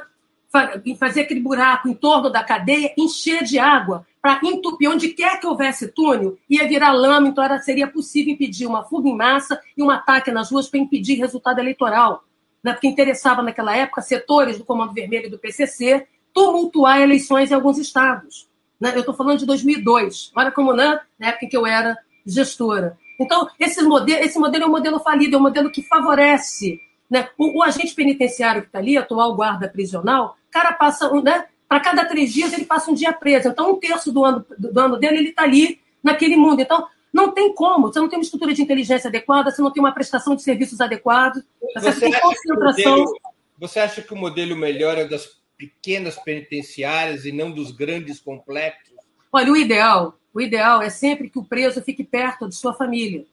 fazer 0.97 1.21
aquele 1.21 1.41
buraco 1.41 1.89
em 1.89 1.93
torno 1.93 2.29
da 2.29 2.43
cadeia, 2.43 2.93
encher 2.97 3.43
de 3.43 3.59
água, 3.59 4.05
para 4.21 4.39
entupir 4.43 4.89
onde 4.89 5.09
quer 5.09 5.39
que 5.39 5.45
houvesse 5.45 5.89
túnel, 5.89 6.37
ia 6.49 6.67
virar 6.67 6.93
lama, 6.93 7.27
então 7.27 7.43
era, 7.43 7.59
seria 7.59 7.87
possível 7.87 8.33
impedir 8.33 8.65
uma 8.65 8.83
fuga 8.83 9.09
em 9.09 9.15
massa 9.15 9.59
e 9.77 9.83
um 9.83 9.89
ataque 9.89 10.31
nas 10.31 10.51
ruas 10.51 10.67
para 10.67 10.79
impedir 10.79 11.15
resultado 11.15 11.59
eleitoral. 11.59 12.23
Né? 12.63 12.73
Porque 12.73 12.87
interessava 12.87 13.43
naquela 13.43 13.75
época 13.75 14.01
setores 14.01 14.57
do 14.57 14.65
Comando 14.65 14.93
Vermelho 14.93 15.27
e 15.27 15.29
do 15.29 15.37
PCC 15.37 16.07
tumultuar 16.33 17.01
eleições 17.01 17.51
em 17.51 17.53
alguns 17.53 17.77
estados. 17.77 18.49
Né? 18.79 18.93
Eu 18.95 19.01
estou 19.01 19.13
falando 19.13 19.39
de 19.39 19.45
2002, 19.45 20.31
olha 20.35 20.51
como 20.51 20.73
né? 20.73 20.99
na 21.19 21.27
época 21.27 21.45
em 21.45 21.49
que 21.49 21.57
eu 21.57 21.67
era 21.67 21.97
gestora. 22.25 22.97
Então, 23.19 23.47
esse 23.59 23.81
modelo, 23.83 24.23
esse 24.23 24.37
modelo 24.37 24.65
é 24.65 24.67
um 24.67 24.71
modelo 24.71 24.99
falido, 24.99 25.35
é 25.35 25.39
um 25.39 25.43
modelo 25.43 25.71
que 25.71 25.81
favorece 25.81 26.79
né? 27.09 27.29
O, 27.37 27.59
o 27.59 27.63
agente 27.63 27.93
penitenciário 27.93 28.61
que 28.61 28.67
está 28.67 28.79
ali, 28.79 28.97
atual 28.97 29.35
guarda 29.35 29.69
prisional, 29.69 30.37
cara 30.51 30.73
passa, 30.73 31.09
né? 31.21 31.45
Para 31.67 31.79
cada 31.79 32.05
três 32.05 32.31
dias 32.33 32.53
ele 32.53 32.65
passa 32.65 32.91
um 32.91 32.93
dia 32.93 33.13
preso. 33.13 33.49
Então, 33.49 33.71
um 33.71 33.79
terço 33.79 34.11
do 34.11 34.23
ano, 34.23 34.45
do 34.57 34.79
ano 34.79 34.97
dele 34.97 35.17
ele 35.17 35.29
está 35.29 35.43
ali 35.43 35.79
naquele 36.03 36.35
mundo. 36.35 36.61
Então, 36.61 36.87
não 37.11 37.31
tem 37.31 37.53
como. 37.53 37.87
Você 37.87 37.99
não 37.99 38.09
tem 38.09 38.19
uma 38.19 38.23
estrutura 38.23 38.53
de 38.53 38.61
inteligência 38.61 39.07
adequada, 39.07 39.51
você 39.51 39.61
não 39.61 39.71
tem 39.71 39.81
uma 39.81 39.93
prestação 39.93 40.35
de 40.35 40.43
serviços 40.43 40.81
adequados, 40.81 41.43
você, 41.73 41.91
você 41.91 41.99
tem 41.99 42.19
concentração. 42.19 42.97
Modelo, 42.97 43.19
você 43.57 43.79
acha 43.79 44.01
que 44.01 44.13
o 44.13 44.17
modelo 44.17 44.55
melhor 44.55 44.97
é 44.97 45.05
das 45.05 45.27
pequenas 45.57 46.17
penitenciárias 46.17 47.25
e 47.25 47.31
não 47.31 47.51
dos 47.51 47.71
grandes 47.71 48.19
complexos? 48.19 48.93
Olha, 49.31 49.51
o 49.51 49.57
ideal, 49.57 50.17
o 50.35 50.41
ideal 50.41 50.83
é 50.83 50.89
sempre 50.91 51.29
que 51.29 51.39
o 51.39 51.43
preso 51.43 51.81
fique 51.81 52.03
perto 52.03 52.47
de 52.47 52.55
sua 52.55 52.75
família. 52.75 53.25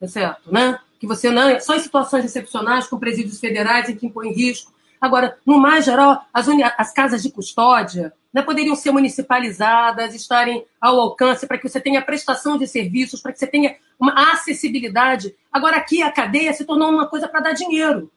É 0.00 0.06
certo, 0.06 0.52
né? 0.52 0.78
Que 1.00 1.06
você 1.06 1.30
não. 1.30 1.58
Só 1.60 1.74
em 1.74 1.80
situações 1.80 2.26
excepcionais, 2.26 2.86
com 2.86 2.98
presídios 2.98 3.40
federais 3.40 3.88
em 3.88 3.96
que 3.96 4.06
impõe 4.06 4.32
risco 4.32 4.74
Agora, 5.04 5.36
no 5.44 5.58
mais 5.58 5.84
geral, 5.84 6.24
as, 6.32 6.46
as 6.78 6.90
casas 6.90 7.22
de 7.22 7.30
custódia 7.30 8.10
né, 8.32 8.40
poderiam 8.40 8.74
ser 8.74 8.90
municipalizadas, 8.90 10.14
estarem 10.14 10.64
ao 10.80 10.98
alcance 10.98 11.46
para 11.46 11.58
que 11.58 11.68
você 11.68 11.78
tenha 11.78 12.00
prestação 12.00 12.56
de 12.56 12.66
serviços, 12.66 13.20
para 13.20 13.30
que 13.30 13.38
você 13.38 13.46
tenha 13.46 13.76
uma 14.00 14.32
acessibilidade. 14.32 15.36
Agora, 15.52 15.76
aqui 15.76 16.02
a 16.02 16.10
cadeia 16.10 16.54
se 16.54 16.64
tornou 16.64 16.88
uma 16.88 17.06
coisa 17.06 17.28
para 17.28 17.40
dar 17.40 17.52
dinheiro, 17.52 18.10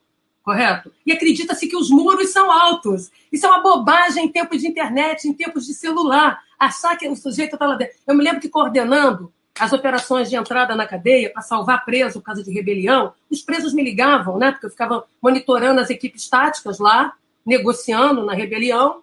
correto? 0.48 0.94
E 1.06 1.12
acredita-se 1.12 1.68
que 1.68 1.76
os 1.76 1.90
muros 1.90 2.30
são 2.30 2.50
altos. 2.50 3.12
Isso 3.30 3.46
é 3.46 3.50
uma 3.50 3.62
bobagem 3.62 4.24
em 4.24 4.32
tempos 4.32 4.62
de 4.62 4.68
internet, 4.70 5.28
em 5.28 5.34
tempos 5.34 5.66
de 5.66 5.74
celular. 5.74 6.42
Achar 6.58 6.96
que 6.96 7.06
o 7.06 7.18
sujeito 7.18 7.56
está 7.56 7.68
lá 7.68 7.76
dentro. 7.76 7.98
Eu 8.08 8.16
me 8.16 8.24
lembro 8.24 8.40
que 8.40 8.48
coordenando 8.48 9.30
as 9.60 9.74
operações 9.74 10.30
de 10.30 10.38
entrada 10.38 10.74
na 10.74 10.88
cadeia 10.88 11.30
para 11.34 11.42
salvar 11.42 11.84
preso 11.84 12.20
por 12.20 12.28
causa 12.28 12.42
de 12.42 12.54
rebelião, 12.54 13.14
os 13.30 13.42
presos 13.42 13.74
me 13.74 13.84
ligavam, 13.84 14.38
né? 14.38 14.54
Porque 14.54 14.68
eu 14.68 14.70
ficava 14.70 15.06
monitorando 15.22 15.82
as 15.82 15.90
equipes 15.90 16.30
táticas 16.30 16.80
lá, 16.80 17.14
negociando 17.46 18.24
na 18.24 18.34
rebelião, 18.34 19.02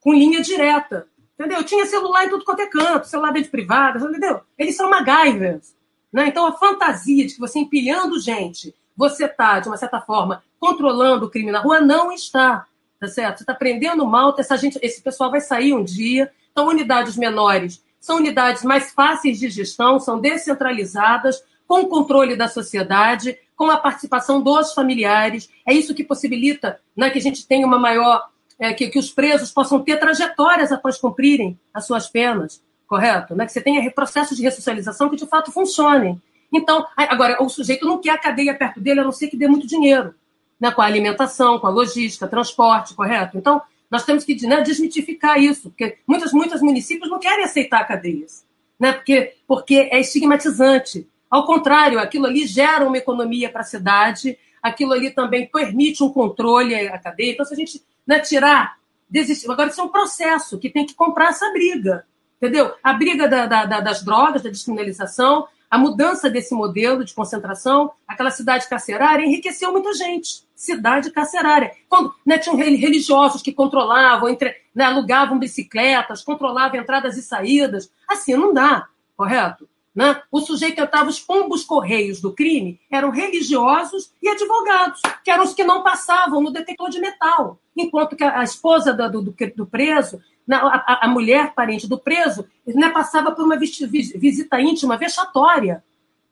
com 0.00 0.14
linha 0.14 0.40
direta. 0.40 1.06
Entendeu? 1.38 1.58
Eu 1.58 1.64
tinha 1.64 1.84
celular 1.84 2.24
em 2.24 2.30
tudo 2.30 2.44
quanto 2.44 2.62
é 2.62 2.66
canto, 2.66 3.06
celular 3.06 3.32
dentro 3.32 3.44
de 3.44 3.50
privada, 3.50 3.98
entendeu? 3.98 4.40
Eles 4.56 4.76
são 4.76 4.88
MacGyvers. 4.88 5.76
Né? 6.10 6.28
Então, 6.28 6.46
a 6.46 6.52
fantasia 6.52 7.26
de 7.26 7.34
que 7.34 7.40
você 7.40 7.58
empilhando 7.58 8.18
gente, 8.18 8.74
você 8.98 9.26
está, 9.26 9.60
de 9.60 9.68
uma 9.68 9.76
certa 9.76 10.00
forma, 10.00 10.42
controlando 10.58 11.26
o 11.26 11.30
crime 11.30 11.52
na 11.52 11.60
rua, 11.60 11.80
não 11.80 12.10
está. 12.10 12.66
Tá 12.98 13.06
certo? 13.06 13.38
Você 13.38 13.42
está 13.44 13.54
prendendo 13.54 14.04
mal, 14.04 14.34
essa 14.36 14.56
gente, 14.56 14.76
esse 14.82 15.00
pessoal 15.00 15.30
vai 15.30 15.40
sair 15.40 15.72
um 15.72 15.84
dia. 15.84 16.32
Então, 16.50 16.66
unidades 16.66 17.16
menores 17.16 17.80
são 18.00 18.16
unidades 18.16 18.64
mais 18.64 18.90
fáceis 18.90 19.38
de 19.38 19.48
gestão, 19.48 20.00
são 20.00 20.18
descentralizadas, 20.18 21.40
com 21.64 21.82
o 21.82 21.86
controle 21.86 22.34
da 22.34 22.48
sociedade, 22.48 23.38
com 23.54 23.70
a 23.70 23.76
participação 23.76 24.42
dos 24.42 24.72
familiares. 24.72 25.48
É 25.64 25.72
isso 25.72 25.94
que 25.94 26.02
possibilita 26.02 26.80
né, 26.96 27.08
que 27.08 27.18
a 27.18 27.22
gente 27.22 27.46
tenha 27.46 27.64
uma 27.64 27.78
maior. 27.78 28.28
É, 28.58 28.72
que, 28.72 28.88
que 28.88 28.98
os 28.98 29.12
presos 29.12 29.52
possam 29.52 29.80
ter 29.80 30.00
trajetórias 30.00 30.72
após 30.72 30.98
cumprirem 30.98 31.56
as 31.72 31.86
suas 31.86 32.08
penas, 32.08 32.60
correto? 32.88 33.36
Né? 33.36 33.46
Que 33.46 33.52
você 33.52 33.60
tenha 33.60 33.88
processos 33.92 34.36
de 34.36 34.42
ressocialização 34.42 35.08
que 35.08 35.14
de 35.14 35.26
fato 35.26 35.52
funcionem. 35.52 36.20
Então, 36.52 36.86
agora, 36.96 37.42
o 37.42 37.48
sujeito 37.48 37.86
não 37.86 38.00
quer 38.00 38.10
a 38.10 38.18
cadeia 38.18 38.54
perto 38.54 38.80
dele, 38.80 39.00
a 39.00 39.04
não 39.04 39.12
ser 39.12 39.28
que 39.28 39.36
dê 39.36 39.46
muito 39.46 39.66
dinheiro, 39.66 40.14
né? 40.58 40.70
com 40.70 40.80
a 40.80 40.86
alimentação, 40.86 41.58
com 41.58 41.66
a 41.66 41.70
logística, 41.70 42.26
transporte, 42.26 42.94
correto? 42.94 43.36
Então, 43.36 43.60
nós 43.90 44.04
temos 44.04 44.24
que 44.24 44.46
né, 44.46 44.60
desmitificar 44.60 45.38
isso, 45.38 45.70
porque 45.70 45.98
muitos, 46.06 46.32
muitos 46.32 46.60
municípios 46.60 47.10
não 47.10 47.18
querem 47.18 47.44
aceitar 47.44 47.86
cadeias, 47.86 48.44
né? 48.78 48.92
porque, 48.92 49.34
porque 49.46 49.88
é 49.90 50.00
estigmatizante. 50.00 51.06
Ao 51.30 51.44
contrário, 51.46 51.98
aquilo 51.98 52.26
ali 52.26 52.46
gera 52.46 52.86
uma 52.86 52.96
economia 52.96 53.50
para 53.50 53.60
a 53.60 53.64
cidade, 53.64 54.38
aquilo 54.62 54.92
ali 54.92 55.10
também 55.10 55.46
permite 55.46 56.02
um 56.02 56.10
controle 56.10 56.74
à 56.74 56.98
cadeia. 56.98 57.32
Então, 57.32 57.44
se 57.44 57.52
a 57.52 57.56
gente 57.56 57.82
né, 58.06 58.20
tirar, 58.20 58.78
desistir. 59.08 59.50
Agora, 59.50 59.68
isso 59.68 59.80
é 59.80 59.84
um 59.84 59.88
processo 59.88 60.58
que 60.58 60.70
tem 60.70 60.86
que 60.86 60.94
comprar 60.94 61.28
essa 61.28 61.50
briga. 61.52 62.06
Entendeu? 62.36 62.72
A 62.82 62.92
briga 62.92 63.28
da, 63.28 63.46
da, 63.46 63.80
das 63.80 64.02
drogas, 64.02 64.42
da 64.42 64.50
descriminalização, 64.50 65.48
a 65.70 65.76
mudança 65.76 66.30
desse 66.30 66.54
modelo 66.54 67.04
de 67.04 67.14
concentração, 67.14 67.92
aquela 68.06 68.30
cidade 68.30 68.68
carcerária, 68.68 69.24
enriqueceu 69.24 69.70
muita 69.70 69.92
gente. 69.92 70.42
Cidade 70.54 71.10
carcerária. 71.10 71.72
Quando 71.88 72.14
né, 72.24 72.38
tinham 72.38 72.56
religiosos 72.56 73.42
que 73.42 73.52
controlavam, 73.52 74.28
entre, 74.28 74.56
né, 74.74 74.84
alugavam 74.84 75.38
bicicletas, 75.38 76.22
controlavam 76.22 76.80
entradas 76.80 77.16
e 77.16 77.22
saídas. 77.22 77.90
Assim 78.08 78.34
não 78.34 78.52
dá, 78.54 78.88
correto? 79.16 79.68
Né? 79.98 80.22
O 80.30 80.40
sujeito 80.40 80.80
estava 80.80 81.10
os 81.10 81.18
pombos 81.18 81.64
correios 81.64 82.20
do 82.20 82.32
crime 82.32 82.78
eram 82.88 83.10
religiosos 83.10 84.12
e 84.22 84.28
advogados, 84.28 85.02
que 85.24 85.28
eram 85.28 85.42
os 85.42 85.52
que 85.52 85.64
não 85.64 85.82
passavam 85.82 86.40
no 86.40 86.52
detector 86.52 86.88
de 86.88 87.00
metal. 87.00 87.58
Enquanto 87.76 88.14
que 88.14 88.22
a, 88.22 88.44
esposa 88.44 88.92
do, 88.92 89.20
do, 89.20 89.34
do 89.56 89.66
preso 89.66 90.20
a, 90.48 91.06
a 91.06 91.08
mulher 91.08 91.52
parente 91.52 91.88
do 91.88 91.98
preso 91.98 92.46
né, 92.64 92.90
passava 92.90 93.32
por 93.32 93.44
uma 93.44 93.58
visita 93.58 94.60
íntima 94.60 94.96
vexatória. 94.96 95.82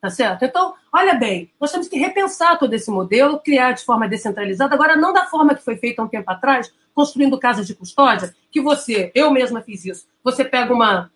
Tá 0.01 0.11
certo? 0.11 0.45
Então, 0.45 0.75
olha 0.93 1.15
bem, 1.15 1.51
nós 1.61 1.73
temos 1.73 1.89
que 1.89 1.99
repensar 1.99 2.61
todo 2.61 2.73
esse 2.73 2.89
modelo, 2.89 3.41
criar 3.41 3.73
de 3.73 3.85
forma 3.85 4.07
descentralizada, 4.07 4.77
agora 4.77 4.95
não 4.95 5.13
da 5.13 5.27
forma 5.27 5.57
que 5.57 5.65
foi 5.65 5.77
feita 5.77 6.01
há 6.01 6.05
um 6.05 6.09
tempo 6.09 6.31
atrás, 6.31 6.73
construindo 6.95 7.37
casas 7.37 7.67
de 7.67 7.75
custódia, 7.75 8.33
que 8.49 8.61
você, 8.61 9.11
eu 9.13 9.33
mesma 9.33 9.61
fiz 9.61 9.85
isso, 9.85 10.07
você 10.23 10.45
pega 10.45 10.73
uma, 10.73 11.11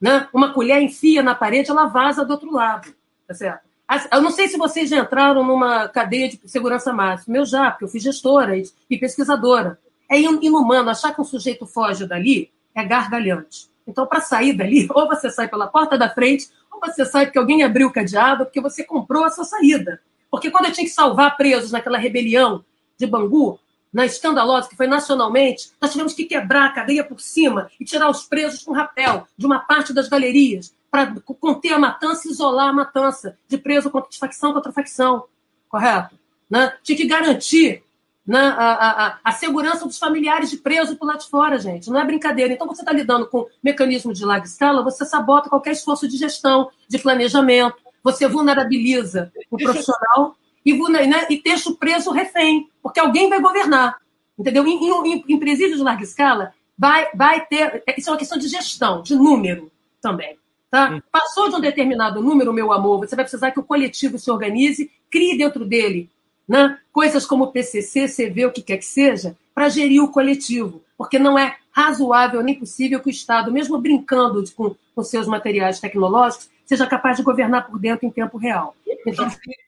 né, 0.00 0.28
uma 0.32 0.52
colher, 0.52 0.82
enfia 0.82 1.22
na 1.22 1.34
parede, 1.34 1.70
ela 1.70 1.86
vaza 1.86 2.24
do 2.24 2.32
outro 2.32 2.52
lado. 2.52 2.94
Tá 3.26 3.34
certo? 3.34 3.66
Eu 4.12 4.20
não 4.20 4.30
sei 4.30 4.48
se 4.48 4.58
vocês 4.58 4.90
já 4.90 4.98
entraram 4.98 5.44
numa 5.44 5.88
cadeia 5.88 6.28
de 6.28 6.40
segurança 6.46 6.92
máxima. 6.92 7.36
Eu 7.36 7.46
já, 7.46 7.70
porque 7.70 7.84
eu 7.84 7.88
fui 7.88 8.00
gestora 8.00 8.56
e 8.90 8.98
pesquisadora. 8.98 9.78
É 10.10 10.20
inumano 10.20 10.90
achar 10.90 11.14
que 11.14 11.20
um 11.20 11.24
sujeito 11.24 11.66
foge 11.66 12.06
dali, 12.06 12.50
é 12.74 12.84
gargalhante. 12.84 13.68
Então, 13.86 14.06
para 14.06 14.20
sair 14.20 14.52
dali, 14.52 14.88
ou 14.92 15.06
você 15.06 15.30
sai 15.30 15.48
pela 15.48 15.68
porta 15.68 15.96
da 15.96 16.10
frente, 16.10 16.48
ou 16.70 16.80
você 16.80 17.04
sai 17.04 17.26
porque 17.26 17.38
alguém 17.38 17.62
abriu 17.62 17.88
o 17.88 17.92
cadeado, 17.92 18.44
porque 18.44 18.60
você 18.60 18.82
comprou 18.84 19.24
a 19.24 19.30
sua 19.30 19.44
saída. 19.44 20.00
Porque 20.30 20.50
quando 20.50 20.66
eu 20.66 20.72
tinha 20.72 20.86
que 20.86 20.92
salvar 20.92 21.36
presos 21.36 21.70
naquela 21.70 21.98
rebelião 21.98 22.64
de 22.98 23.06
Bangu, 23.06 23.58
na 23.96 24.04
escandalosa, 24.04 24.68
que 24.68 24.76
foi 24.76 24.86
nacionalmente, 24.86 25.70
nós 25.80 25.90
tivemos 25.90 26.12
que 26.12 26.26
quebrar 26.26 26.66
a 26.66 26.72
cadeia 26.72 27.02
por 27.02 27.18
cima 27.18 27.70
e 27.80 27.84
tirar 27.84 28.10
os 28.10 28.24
presos 28.24 28.62
com 28.62 28.70
rapel 28.70 29.26
de 29.38 29.46
uma 29.46 29.60
parte 29.60 29.90
das 29.94 30.06
galerias 30.06 30.74
para 30.90 31.14
conter 31.40 31.72
a 31.72 31.78
matança 31.78 32.28
e 32.28 32.30
isolar 32.30 32.68
a 32.68 32.72
matança 32.74 33.38
de 33.48 33.56
preso 33.56 33.90
contra 33.90 34.10
facção 34.12 34.52
contra 34.52 34.70
facção. 34.70 35.24
Correto? 35.66 36.14
Né? 36.50 36.74
Tinha 36.82 36.98
que 36.98 37.06
garantir 37.06 37.82
né, 38.26 38.38
a, 38.58 39.06
a, 39.06 39.18
a, 39.24 39.32
segurança 39.32 39.86
dos 39.86 39.96
familiares 39.96 40.50
de 40.50 40.58
preso 40.58 40.96
por 40.96 41.06
lá 41.06 41.16
de 41.16 41.26
fora, 41.30 41.58
gente. 41.58 41.88
Não 41.88 41.98
é 41.98 42.04
brincadeira. 42.04 42.52
Então, 42.52 42.66
você 42.66 42.82
está 42.82 42.92
lidando 42.92 43.26
com 43.28 43.46
mecanismo 43.62 44.12
de 44.12 44.26
larga 44.26 44.44
escala, 44.44 44.84
você 44.84 45.06
sabota 45.06 45.48
qualquer 45.48 45.72
esforço 45.72 46.06
de 46.06 46.18
gestão, 46.18 46.68
de 46.86 46.98
planejamento, 46.98 47.78
você 48.04 48.28
vulnerabiliza 48.28 49.32
o 49.50 49.56
profissional 49.56 50.36
e, 50.66 51.06
né, 51.06 51.26
e 51.30 51.42
o 51.68 51.76
preso 51.76 52.10
refém, 52.10 52.68
porque 52.82 53.00
alguém 53.00 53.30
vai 53.30 53.40
governar. 53.40 53.96
Entendeu? 54.38 54.66
Em, 54.66 54.74
em, 54.74 55.24
em 55.28 55.38
presídios 55.38 55.78
de 55.78 55.84
larga 55.84 56.02
escala, 56.02 56.52
vai, 56.76 57.08
vai 57.14 57.46
ter. 57.46 57.82
Isso 57.96 58.10
é 58.10 58.12
uma 58.12 58.18
questão 58.18 58.36
de 58.36 58.48
gestão, 58.48 59.00
de 59.02 59.14
número 59.14 59.70
também. 60.02 60.36
Tá? 60.70 60.90
Hum. 60.90 61.00
Passou 61.10 61.48
de 61.48 61.54
um 61.54 61.60
determinado 61.60 62.20
número, 62.20 62.52
meu 62.52 62.72
amor, 62.72 62.98
você 62.98 63.16
vai 63.16 63.24
precisar 63.24 63.52
que 63.52 63.60
o 63.60 63.64
coletivo 63.64 64.18
se 64.18 64.30
organize, 64.30 64.90
crie 65.08 65.38
dentro 65.38 65.64
dele 65.64 66.10
né? 66.48 66.78
coisas 66.92 67.26
como 67.26 67.50
PCC, 67.50 68.06
CV, 68.06 68.46
o 68.46 68.52
que 68.52 68.62
quer 68.62 68.78
que 68.78 68.84
seja, 68.84 69.36
para 69.54 69.68
gerir 69.68 70.02
o 70.02 70.10
coletivo, 70.10 70.82
porque 70.96 71.18
não 71.18 71.38
é 71.38 71.56
razoável 71.72 72.42
nem 72.42 72.54
possível 72.54 73.00
que 73.00 73.08
o 73.08 73.10
Estado, 73.10 73.52
mesmo 73.52 73.78
brincando 73.78 74.42
de, 74.42 74.52
com, 74.52 74.74
com 74.94 75.02
seus 75.02 75.26
materiais 75.26 75.80
tecnológicos, 75.80 76.48
seja 76.66 76.86
capaz 76.86 77.16
de 77.16 77.22
governar 77.22 77.66
por 77.66 77.78
dentro 77.78 78.04
em 78.04 78.10
tempo 78.10 78.36
real. 78.36 78.74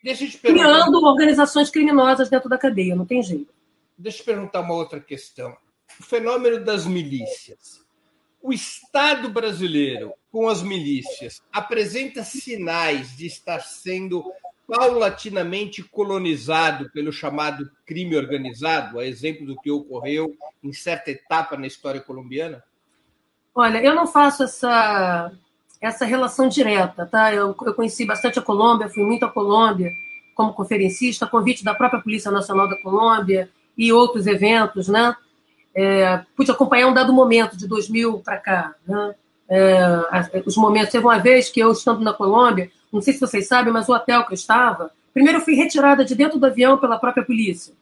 Deixa 0.02 0.24
eu 0.24 0.30
te 0.30 0.38
criando 0.38 1.02
organizações 1.04 1.70
criminosas 1.70 2.28
dentro 2.28 2.48
da 2.48 2.58
cadeia, 2.58 2.96
não 2.96 3.06
tem 3.06 3.22
jeito. 3.22 3.48
Deixa 3.96 4.20
eu 4.20 4.24
perguntar 4.26 4.60
uma 4.60 4.74
outra 4.74 5.00
questão. 5.00 5.56
O 5.98 6.02
fenômeno 6.02 6.62
das 6.64 6.86
milícias. 6.86 7.86
O 8.42 8.52
Estado 8.52 9.28
brasileiro, 9.28 10.12
com 10.30 10.48
as 10.48 10.62
milícias, 10.62 11.40
apresenta 11.52 12.22
sinais 12.22 13.16
de 13.16 13.26
estar 13.26 13.60
sendo 13.60 14.24
paulatinamente 14.68 15.82
colonizado 15.82 16.90
pelo 16.90 17.10
chamado 17.10 17.70
crime 17.86 18.16
organizado, 18.16 18.98
a 18.98 19.06
exemplo 19.06 19.46
do 19.46 19.56
que 19.56 19.70
ocorreu 19.70 20.36
em 20.62 20.72
certa 20.72 21.10
etapa 21.10 21.56
na 21.56 21.66
história 21.66 22.00
colombiana? 22.00 22.62
Olha, 23.54 23.82
eu 23.82 23.94
não 23.94 24.06
faço 24.06 24.44
essa, 24.44 25.32
essa 25.80 26.04
relação 26.04 26.48
direta, 26.48 27.06
tá? 27.06 27.32
Eu, 27.32 27.54
eu 27.64 27.74
conheci 27.74 28.04
bastante 28.04 28.38
a 28.38 28.42
Colômbia, 28.42 28.88
fui 28.88 29.04
muito 29.04 29.24
à 29.24 29.28
Colômbia 29.28 29.90
como 30.34 30.52
conferencista, 30.52 31.26
convite 31.26 31.64
da 31.64 31.74
própria 31.74 32.00
Polícia 32.00 32.30
Nacional 32.30 32.68
da 32.68 32.80
Colômbia 32.80 33.50
e 33.76 33.92
outros 33.92 34.26
eventos, 34.26 34.88
né? 34.88 35.16
É, 35.74 36.22
pude 36.36 36.50
acompanhar 36.50 36.88
um 36.88 36.94
dado 36.94 37.12
momento 37.12 37.56
de 37.56 37.66
2000 37.66 38.20
para 38.20 38.36
cá, 38.38 38.74
né? 38.86 39.14
É, 39.48 40.42
os 40.44 40.56
momentos. 40.56 40.90
Teve 40.90 41.04
uma 41.04 41.18
vez 41.18 41.48
que 41.48 41.60
eu, 41.60 41.72
estando 41.72 42.00
na 42.00 42.12
Colômbia, 42.12 42.70
não 42.92 43.00
sei 43.00 43.14
se 43.14 43.20
vocês 43.20 43.46
sabem, 43.48 43.72
mas 43.72 43.88
o 43.88 43.92
hotel 43.92 44.24
que 44.24 44.32
eu 44.32 44.36
estava, 44.36 44.90
primeiro 45.12 45.38
eu 45.38 45.44
fui 45.44 45.54
retirada 45.54 46.04
de 46.04 46.14
dentro 46.14 46.38
do 46.38 46.46
avião 46.46 46.78
pela 46.78 46.98
própria 46.98 47.24
polícia, 47.24 47.74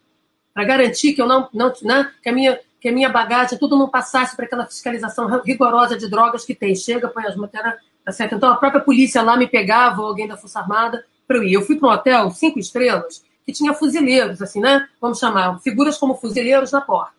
para 0.55 0.65
garantir 0.65 1.13
que 1.13 1.21
eu 1.21 1.27
não, 1.27 1.49
não 1.53 1.73
né, 1.83 2.11
que 2.23 2.29
a 2.29 2.33
minha 2.33 2.59
que 2.81 2.91
a 2.91 2.93
minha 2.93 3.09
bagagem 3.09 3.59
tudo 3.59 3.77
não 3.77 3.89
passasse 3.89 4.37
para 4.37 4.45
aquela 4.45 4.65
fiscalização 4.65 5.27
rigorosa 5.41 5.97
de 5.97 6.09
drogas 6.09 6.45
que 6.45 6.55
tem. 6.55 6.75
Chega, 6.75 7.09
põe 7.09 7.27
as 7.27 7.35
matérias, 7.35 7.75
tá 8.07 8.13
certo? 8.13 8.37
Então 8.37 8.53
a 8.53 8.57
própria 8.57 8.81
polícia 8.81 9.21
lá 9.21 9.37
me 9.37 9.49
pegava, 9.49 10.01
ou 10.01 10.07
alguém 10.07 10.29
da 10.29 10.37
Força 10.37 10.61
Armada, 10.61 11.05
para 11.27 11.39
eu 11.39 11.43
ir. 11.43 11.55
Eu 11.55 11.63
fui 11.63 11.77
para 11.77 11.89
um 11.89 11.93
hotel 11.93 12.31
cinco 12.31 12.61
estrelas 12.61 13.25
que 13.45 13.53
tinha 13.53 13.75
fuzileiros, 13.75 14.41
assim, 14.41 14.61
né? 14.61 14.89
Vamos 15.01 15.19
chamar, 15.19 15.59
figuras 15.59 15.99
como 15.99 16.15
fuzileiros 16.15 16.71
na 16.71 16.81
porta, 16.81 17.17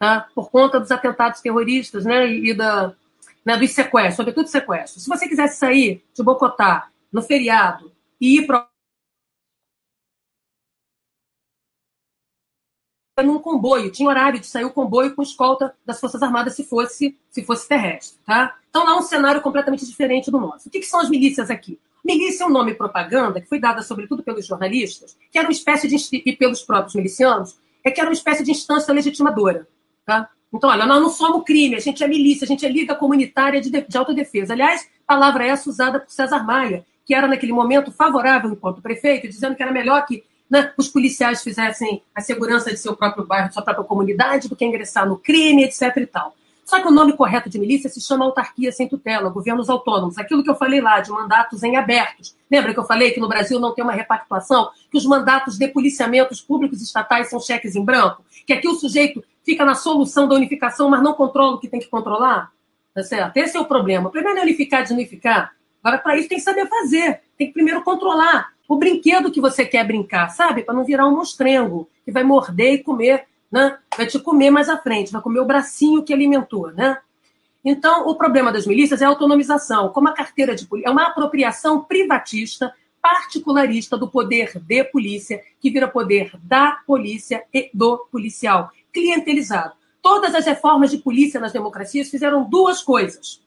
tá? 0.00 0.26
Por 0.34 0.50
conta 0.50 0.80
dos 0.80 0.90
atentados 0.90 1.40
terroristas, 1.40 2.04
né? 2.04 2.26
E, 2.28 2.52
da, 2.52 2.92
né, 3.44 3.56
dos 3.56 3.70
sequestros, 3.70 4.16
sobretudo 4.16 4.48
sequestros. 4.48 5.04
Se 5.04 5.08
você 5.08 5.28
quisesse 5.28 5.56
sair 5.56 6.02
de 6.12 6.22
Bogotá 6.22 6.88
no 7.12 7.22
feriado 7.22 7.92
e 8.20 8.38
ir 8.38 8.46
para 8.46 8.66
num 13.20 13.38
comboio, 13.38 13.90
tinha 13.90 14.08
horário 14.08 14.40
de 14.40 14.46
sair 14.46 14.64
o 14.64 14.70
comboio 14.70 15.14
com 15.14 15.22
escolta 15.22 15.74
das 15.84 16.00
Forças 16.00 16.22
Armadas 16.22 16.54
se 16.54 16.64
fosse, 16.64 17.16
se 17.28 17.44
fosse 17.44 17.68
terrestre. 17.68 18.18
Tá? 18.24 18.56
Então, 18.70 18.84
lá 18.84 18.92
é 18.92 18.94
um 18.94 19.02
cenário 19.02 19.42
completamente 19.42 19.84
diferente 19.84 20.30
do 20.30 20.40
nosso. 20.40 20.68
O 20.68 20.70
que, 20.70 20.80
que 20.80 20.86
são 20.86 21.00
as 21.00 21.10
milícias 21.10 21.50
aqui? 21.50 21.78
Milícia 22.02 22.44
é 22.44 22.46
um 22.46 22.50
nome 22.50 22.74
propaganda 22.74 23.40
que 23.40 23.48
foi 23.48 23.60
dada, 23.60 23.82
sobretudo, 23.82 24.22
pelos 24.22 24.46
jornalistas, 24.46 25.16
que 25.30 25.38
era 25.38 25.46
uma 25.46 25.52
espécie 25.52 25.86
de. 25.86 25.96
e 26.24 26.34
pelos 26.34 26.62
próprios 26.62 26.94
milicianos, 26.94 27.56
é 27.84 27.90
que 27.90 28.00
era 28.00 28.08
uma 28.08 28.14
espécie 28.14 28.42
de 28.42 28.50
instância 28.50 28.92
legitimadora. 28.92 29.68
Tá? 30.04 30.28
Então, 30.52 30.68
olha, 30.68 30.84
nós 30.84 31.00
não 31.00 31.10
somos 31.10 31.44
crime, 31.44 31.76
a 31.76 31.80
gente 31.80 32.02
é 32.02 32.08
milícia, 32.08 32.44
a 32.44 32.48
gente 32.48 32.66
é 32.66 32.68
liga 32.68 32.94
comunitária 32.94 33.60
de, 33.60 33.70
de 33.70 33.98
autodefesa. 33.98 34.52
Aliás, 34.52 34.88
palavra 35.06 35.46
essa 35.46 35.70
usada 35.70 36.00
por 36.00 36.10
César 36.10 36.44
Maia, 36.44 36.84
que 37.04 37.14
era 37.14 37.28
naquele 37.28 37.52
momento 37.52 37.92
favorável 37.92 38.50
enquanto 38.50 38.82
prefeito, 38.82 39.28
dizendo 39.28 39.54
que 39.54 39.62
era 39.62 39.72
melhor 39.72 40.04
que 40.04 40.24
né, 40.52 40.70
os 40.76 40.86
policiais 40.86 41.42
fizessem 41.42 42.02
a 42.14 42.20
segurança 42.20 42.70
de 42.70 42.76
seu 42.76 42.94
próprio 42.94 43.24
bairro, 43.24 43.48
de 43.48 43.54
sua 43.54 43.62
própria 43.62 43.86
comunidade, 43.86 44.50
do 44.50 44.54
que 44.54 44.66
ingressar 44.66 45.08
no 45.08 45.16
crime, 45.16 45.64
etc. 45.64 45.96
e 45.96 46.06
tal. 46.06 46.36
Só 46.62 46.78
que 46.78 46.86
o 46.86 46.90
nome 46.90 47.14
correto 47.14 47.48
de 47.48 47.58
milícia 47.58 47.88
se 47.88 48.02
chama 48.02 48.26
autarquia 48.26 48.70
sem 48.70 48.86
tutela, 48.86 49.30
governos 49.30 49.70
autônomos. 49.70 50.18
Aquilo 50.18 50.44
que 50.44 50.50
eu 50.50 50.54
falei 50.54 50.82
lá, 50.82 51.00
de 51.00 51.10
mandatos 51.10 51.62
em 51.62 51.76
abertos. 51.76 52.36
Lembra 52.50 52.74
que 52.74 52.78
eu 52.78 52.84
falei 52.84 53.12
que 53.12 53.18
no 53.18 53.28
Brasil 53.28 53.58
não 53.58 53.74
tem 53.74 53.82
uma 53.82 53.94
repactuação? 53.94 54.68
Que 54.90 54.98
os 54.98 55.06
mandatos 55.06 55.56
de 55.56 55.66
policiamentos 55.68 56.42
públicos 56.42 56.82
estatais 56.82 57.30
são 57.30 57.40
cheques 57.40 57.74
em 57.74 57.82
branco? 57.82 58.22
Que 58.46 58.52
aqui 58.52 58.68
o 58.68 58.74
sujeito 58.74 59.24
fica 59.42 59.64
na 59.64 59.74
solução 59.74 60.28
da 60.28 60.34
unificação, 60.34 60.90
mas 60.90 61.02
não 61.02 61.14
controla 61.14 61.56
o 61.56 61.58
que 61.58 61.66
tem 61.66 61.80
que 61.80 61.88
controlar? 61.88 62.52
Tá 62.94 63.02
certo? 63.02 63.38
Esse 63.38 63.56
é 63.56 63.60
o 63.60 63.64
problema. 63.64 64.10
O 64.10 64.12
problema 64.12 64.40
é 64.40 64.42
unificar 64.42 64.82
desunificar. 64.82 65.52
Agora, 65.82 65.98
para 65.98 66.18
isso, 66.18 66.28
tem 66.28 66.36
que 66.36 66.44
saber 66.44 66.68
fazer. 66.68 67.22
Tem 67.38 67.46
que 67.46 67.54
primeiro 67.54 67.82
controlar 67.82 68.51
o 68.72 68.76
brinquedo 68.78 69.30
que 69.30 69.40
você 69.40 69.66
quer 69.66 69.86
brincar, 69.86 70.30
sabe? 70.30 70.62
Para 70.62 70.74
não 70.74 70.84
virar 70.84 71.06
um 71.06 71.14
monstrengo 71.14 71.88
que 72.04 72.10
vai 72.10 72.24
morder 72.24 72.72
e 72.72 72.82
comer, 72.82 73.26
né? 73.50 73.78
Vai 73.94 74.06
te 74.06 74.18
comer 74.18 74.50
mais 74.50 74.70
à 74.70 74.78
frente, 74.78 75.12
vai 75.12 75.20
comer 75.20 75.40
o 75.40 75.44
bracinho 75.44 76.02
que 76.02 76.12
alimentou, 76.12 76.72
né? 76.72 76.96
Então, 77.62 78.08
o 78.08 78.14
problema 78.14 78.50
das 78.50 78.66
milícias 78.66 79.02
é 79.02 79.04
a 79.04 79.08
autonomização, 79.08 79.90
como 79.90 80.08
a 80.08 80.12
carteira 80.12 80.54
de 80.54 80.66
polícia. 80.66 80.88
É 80.88 80.90
uma 80.90 81.06
apropriação 81.06 81.84
privatista, 81.84 82.74
particularista 83.00 83.96
do 83.96 84.08
poder 84.08 84.58
de 84.58 84.84
polícia, 84.84 85.42
que 85.60 85.70
vira 85.70 85.86
poder 85.86 86.32
da 86.42 86.78
polícia 86.86 87.44
e 87.52 87.70
do 87.74 87.98
policial 88.10 88.70
clientelizado. 88.90 89.74
Todas 90.00 90.34
as 90.34 90.46
reformas 90.46 90.90
de 90.90 90.96
polícia 90.96 91.38
nas 91.38 91.52
democracias 91.52 92.08
fizeram 92.08 92.48
duas 92.48 92.82
coisas 92.82 93.40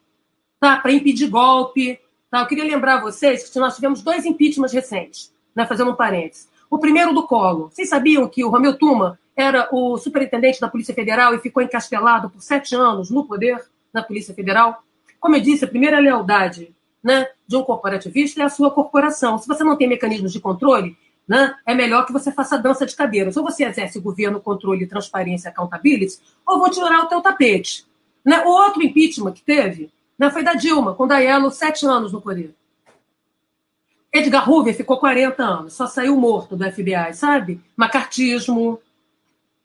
tá? 0.60 0.78
para 0.78 0.94
impedir 0.94 1.28
golpe. 1.28 2.00
Tá? 2.30 2.42
Eu 2.42 2.48
queria 2.48 2.64
lembrar 2.64 2.96
a 2.96 3.02
vocês 3.02 3.50
que 3.50 3.60
nós 3.60 3.76
tivemos 3.76 4.02
dois 4.02 4.26
impeachments 4.26 4.74
recentes, 4.74 5.34
né? 5.56 5.66
fazendo 5.66 5.92
um 5.92 5.96
parênteses. 5.96 6.48
O 6.70 6.78
primeiro 6.78 7.14
do 7.14 7.28
Colo. 7.28 7.70
Vocês 7.70 7.90
sabiam 7.90 8.28
que 8.28 8.44
o 8.44 8.50
Romeu 8.50 8.78
Tuma 8.78 9.20
era 9.36 9.68
o 9.72 9.98
superintendente 9.98 10.60
da 10.60 10.68
Polícia 10.68 10.94
Federal 10.94 11.34
e 11.36 11.40
ficou 11.40 11.62
encastelado 11.62 12.30
por 12.30 12.42
sete 12.42 12.76
anos 12.76 13.10
no 13.10 13.26
poder 13.26 13.64
da 13.94 14.02
Polícia 14.02 14.34
Federal? 14.34 14.84
Como 15.20 15.36
eu 15.36 15.42
disse, 15.42 15.66
a 15.66 15.68
primeira 15.68 16.00
lealdade 16.00 16.74
né, 17.04 17.28
de 17.48 17.56
um 17.56 17.64
corporativista 17.64 18.42
é 18.42 18.46
a 18.46 18.50
sua 18.50 18.72
corporação. 18.72 19.38
Se 19.38 19.48
você 19.48 19.64
não 19.64 19.78
tem 19.78 19.88
mecanismos 19.88 20.34
de 20.34 20.40
controle, 20.40 20.98
né, 21.28 21.56
é 21.66 21.74
melhor 21.74 22.06
que 22.06 22.14
você 22.14 22.32
faça 22.32 22.58
dança 22.58 22.86
de 22.86 22.96
cadeiras. 22.96 23.38
Ou 23.38 23.44
você 23.44 23.66
exerce 23.66 24.00
governo, 24.00 24.40
controle, 24.40 24.88
transparência, 24.88 25.50
accountability, 25.50 26.20
ou 26.46 26.60
vou 26.60 26.70
tirar 26.70 27.04
o 27.04 27.08
teu 27.08 27.22
tapete. 27.22 27.86
Né? 28.26 28.44
O 28.44 28.50
outro 28.50 28.82
impeachment 28.82 29.34
que 29.34 29.44
teve 29.44 29.92
né, 30.18 30.30
foi 30.30 30.44
da 30.44 30.54
Dilma, 30.54 30.94
com 30.94 31.08
Daiello, 31.08 31.52
sete 31.52 31.86
anos 31.86 32.12
no 32.12 32.22
poder. 32.22 32.56
Edgar 34.12 34.50
Hoover 34.50 34.74
ficou 34.74 34.98
40 34.98 35.44
anos, 35.44 35.74
só 35.74 35.88
saiu 35.88 36.16
morto 36.16 36.56
do 36.56 36.64
FBI, 36.72 37.14
sabe? 37.14 37.62
Macartismo, 37.76 38.80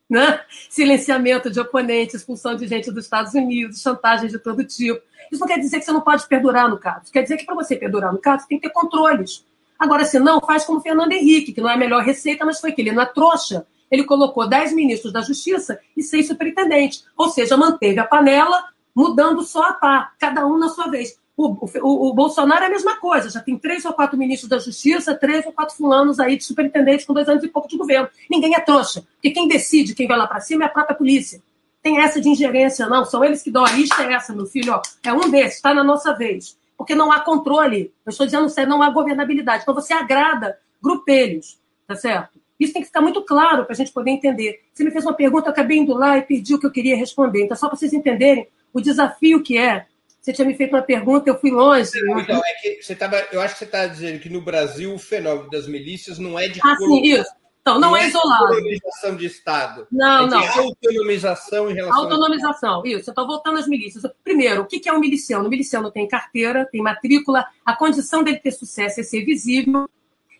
né? 0.08 0.40
silenciamento 0.68 1.48
de 1.48 1.60
oponentes, 1.60 2.16
expulsão 2.16 2.56
de 2.56 2.66
gente 2.66 2.90
dos 2.90 3.04
Estados 3.04 3.32
Unidos, 3.32 3.80
chantagem 3.80 4.28
de 4.28 4.40
todo 4.40 4.64
tipo. 4.64 5.00
Isso 5.30 5.40
não 5.40 5.46
quer 5.46 5.60
dizer 5.60 5.78
que 5.78 5.84
você 5.84 5.92
não 5.92 6.00
pode 6.00 6.26
perdurar 6.26 6.68
no 6.68 6.78
caso. 6.78 7.12
Quer 7.12 7.22
dizer 7.22 7.36
que 7.36 7.46
para 7.46 7.54
você 7.54 7.76
perdurar 7.76 8.12
no 8.12 8.18
caso, 8.18 8.42
você 8.42 8.48
tem 8.48 8.58
que 8.58 8.66
ter 8.66 8.74
controles. 8.74 9.46
Agora, 9.78 10.04
se 10.04 10.18
não, 10.18 10.40
faz 10.40 10.64
como 10.64 10.80
Fernando 10.80 11.12
Henrique, 11.12 11.52
que 11.52 11.60
não 11.60 11.70
é 11.70 11.74
a 11.74 11.78
melhor 11.78 12.02
receita, 12.02 12.44
mas 12.44 12.60
foi 12.60 12.72
que 12.72 12.82
ele, 12.82 12.90
na 12.90 13.06
trouxa, 13.06 13.64
ele 13.88 14.02
colocou 14.02 14.48
10 14.48 14.72
ministros 14.72 15.12
da 15.12 15.20
Justiça 15.20 15.78
e 15.96 16.02
seis 16.02 16.26
superintendentes. 16.26 17.06
Ou 17.16 17.28
seja, 17.28 17.56
manteve 17.56 18.00
a 18.00 18.04
panela, 18.04 18.64
mudando 18.94 19.42
só 19.42 19.62
a 19.64 19.72
pá, 19.72 20.12
cada 20.18 20.46
um 20.46 20.58
na 20.58 20.68
sua 20.68 20.88
vez. 20.88 21.18
O, 21.36 21.48
o, 21.48 22.10
o, 22.10 22.14
Bolsonaro 22.14 22.64
é 22.64 22.66
a 22.66 22.70
mesma 22.70 22.96
coisa, 22.96 23.30
já 23.30 23.40
tem 23.40 23.56
três 23.56 23.84
ou 23.86 23.94
quatro 23.94 24.18
ministros 24.18 24.48
da 24.48 24.58
Justiça, 24.58 25.14
três 25.14 25.46
ou 25.46 25.52
quatro 25.52 25.74
fulanos 25.74 26.20
aí 26.20 26.36
de 26.36 26.44
superintendentes 26.44 27.06
com 27.06 27.14
dois 27.14 27.28
anos 27.28 27.42
e 27.42 27.48
pouco 27.48 27.68
de 27.68 27.78
governo. 27.78 28.08
Ninguém 28.28 28.54
é 28.54 28.60
trouxa, 28.60 29.02
porque 29.14 29.30
quem 29.30 29.48
decide 29.48 29.94
quem 29.94 30.06
vai 30.06 30.18
lá 30.18 30.26
para 30.26 30.40
cima 30.40 30.64
é 30.64 30.66
a 30.66 30.70
própria 30.70 30.96
polícia. 30.96 31.42
Tem 31.82 31.98
essa 31.98 32.20
de 32.20 32.28
ingerência, 32.28 32.86
não, 32.86 33.06
são 33.06 33.24
eles 33.24 33.42
que 33.42 33.50
dão 33.50 33.64
a 33.64 33.72
lista, 33.72 34.02
é 34.02 34.12
essa, 34.12 34.34
meu 34.34 34.44
filho, 34.44 34.74
ó, 34.74 34.82
é 35.02 35.12
um 35.14 35.30
desses, 35.30 35.56
está 35.56 35.72
na 35.72 35.82
nossa 35.82 36.14
vez 36.14 36.58
porque 36.80 36.94
não 36.94 37.12
há 37.12 37.20
controle. 37.20 37.92
Eu 38.06 38.10
estou 38.10 38.24
dizendo 38.24 38.48
sério, 38.48 38.70
não 38.70 38.82
há 38.82 38.88
governabilidade. 38.88 39.64
Então 39.64 39.74
você 39.74 39.92
agrada 39.92 40.58
grupelhos, 40.82 41.58
tá 41.86 41.94
certo? 41.94 42.40
Isso 42.58 42.72
tem 42.72 42.80
que 42.80 42.86
ficar 42.88 43.02
muito 43.02 43.20
claro 43.20 43.66
para 43.66 43.74
a 43.74 43.76
gente 43.76 43.92
poder 43.92 44.12
entender. 44.12 44.62
Você 44.72 44.82
me 44.82 44.90
fez 44.90 45.04
uma 45.04 45.12
pergunta, 45.12 45.48
eu 45.48 45.52
acabei 45.52 45.76
indo 45.76 45.92
lá 45.92 46.16
e 46.16 46.22
perdi 46.22 46.54
o 46.54 46.58
que 46.58 46.64
eu 46.64 46.70
queria 46.70 46.96
responder. 46.96 47.44
Então, 47.44 47.54
só 47.54 47.68
para 47.68 47.76
vocês 47.76 47.92
entenderem 47.92 48.48
o 48.72 48.80
desafio 48.80 49.42
que 49.42 49.58
é. 49.58 49.86
Você 50.20 50.34
tinha 50.34 50.46
me 50.46 50.54
feito 50.54 50.74
uma 50.74 50.82
pergunta, 50.82 51.30
eu 51.30 51.38
fui 51.38 51.50
longe. 51.50 51.92
Então, 51.96 52.42
é 52.44 52.52
que 52.60 52.82
você 52.82 52.94
tava, 52.94 53.16
eu 53.32 53.40
acho 53.40 53.54
que 53.54 53.60
você 53.60 53.64
está 53.64 53.86
dizendo 53.86 54.20
que 54.20 54.28
no 54.28 54.42
Brasil 54.42 54.94
o 54.94 54.98
fenômeno 54.98 55.48
das 55.48 55.66
milícias 55.66 56.18
não 56.18 56.38
é 56.38 56.46
de 56.46 56.60
ah, 56.62 56.76
sim, 56.76 57.02
isso. 57.02 57.30
Então, 57.62 57.78
não, 57.78 57.90
não 57.90 57.96
é, 57.96 58.04
é 58.04 58.08
isolado. 58.08 58.44
Autonomização 58.44 59.16
de 59.16 59.26
Estado. 59.26 59.86
Não, 59.90 60.26
é 60.26 60.30
não. 60.30 60.58
autonomização 60.58 61.70
em 61.70 61.74
relação 61.74 62.02
Autonomização, 62.02 62.82
isso. 62.84 63.10
Eu 63.10 63.12
estou 63.12 63.26
voltando 63.26 63.58
às 63.58 63.68
milícias. 63.68 64.02
Primeiro, 64.24 64.62
o 64.62 64.66
que 64.66 64.88
é 64.88 64.92
um 64.92 65.00
miliciano? 65.00 65.46
O 65.46 65.50
miliciano 65.50 65.90
tem 65.90 66.08
carteira, 66.08 66.66
tem 66.70 66.82
matrícula, 66.82 67.46
a 67.64 67.74
condição 67.74 68.22
dele 68.22 68.38
ter 68.38 68.52
sucesso 68.52 69.00
é 69.00 69.02
ser 69.02 69.24
visível, 69.24 69.88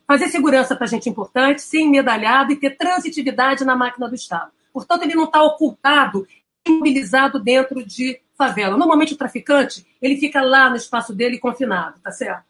fazer 0.07 0.29
segurança 0.29 0.75
para 0.75 0.87
gente 0.87 1.09
importante, 1.09 1.63
ser 1.63 1.85
medalhado 1.85 2.53
e 2.53 2.57
ter 2.57 2.77
transitividade 2.77 3.65
na 3.65 3.77
máquina 3.77 4.09
do 4.09 4.15
Estado. 4.15 4.51
Portanto, 4.73 5.03
ele 5.03 5.15
não 5.15 5.25
está 5.25 5.43
ocultado, 5.43 6.27
imobilizado 6.67 7.39
dentro 7.39 7.85
de 7.85 8.21
favela. 8.37 8.77
Normalmente 8.77 9.15
o 9.15 9.17
traficante, 9.17 9.87
ele 10.01 10.17
fica 10.17 10.41
lá 10.41 10.71
no 10.71 10.77
espaço 10.77 11.15
dele 11.15 11.39
confinado, 11.39 12.01
tá 12.01 12.11
certo? 12.11 12.45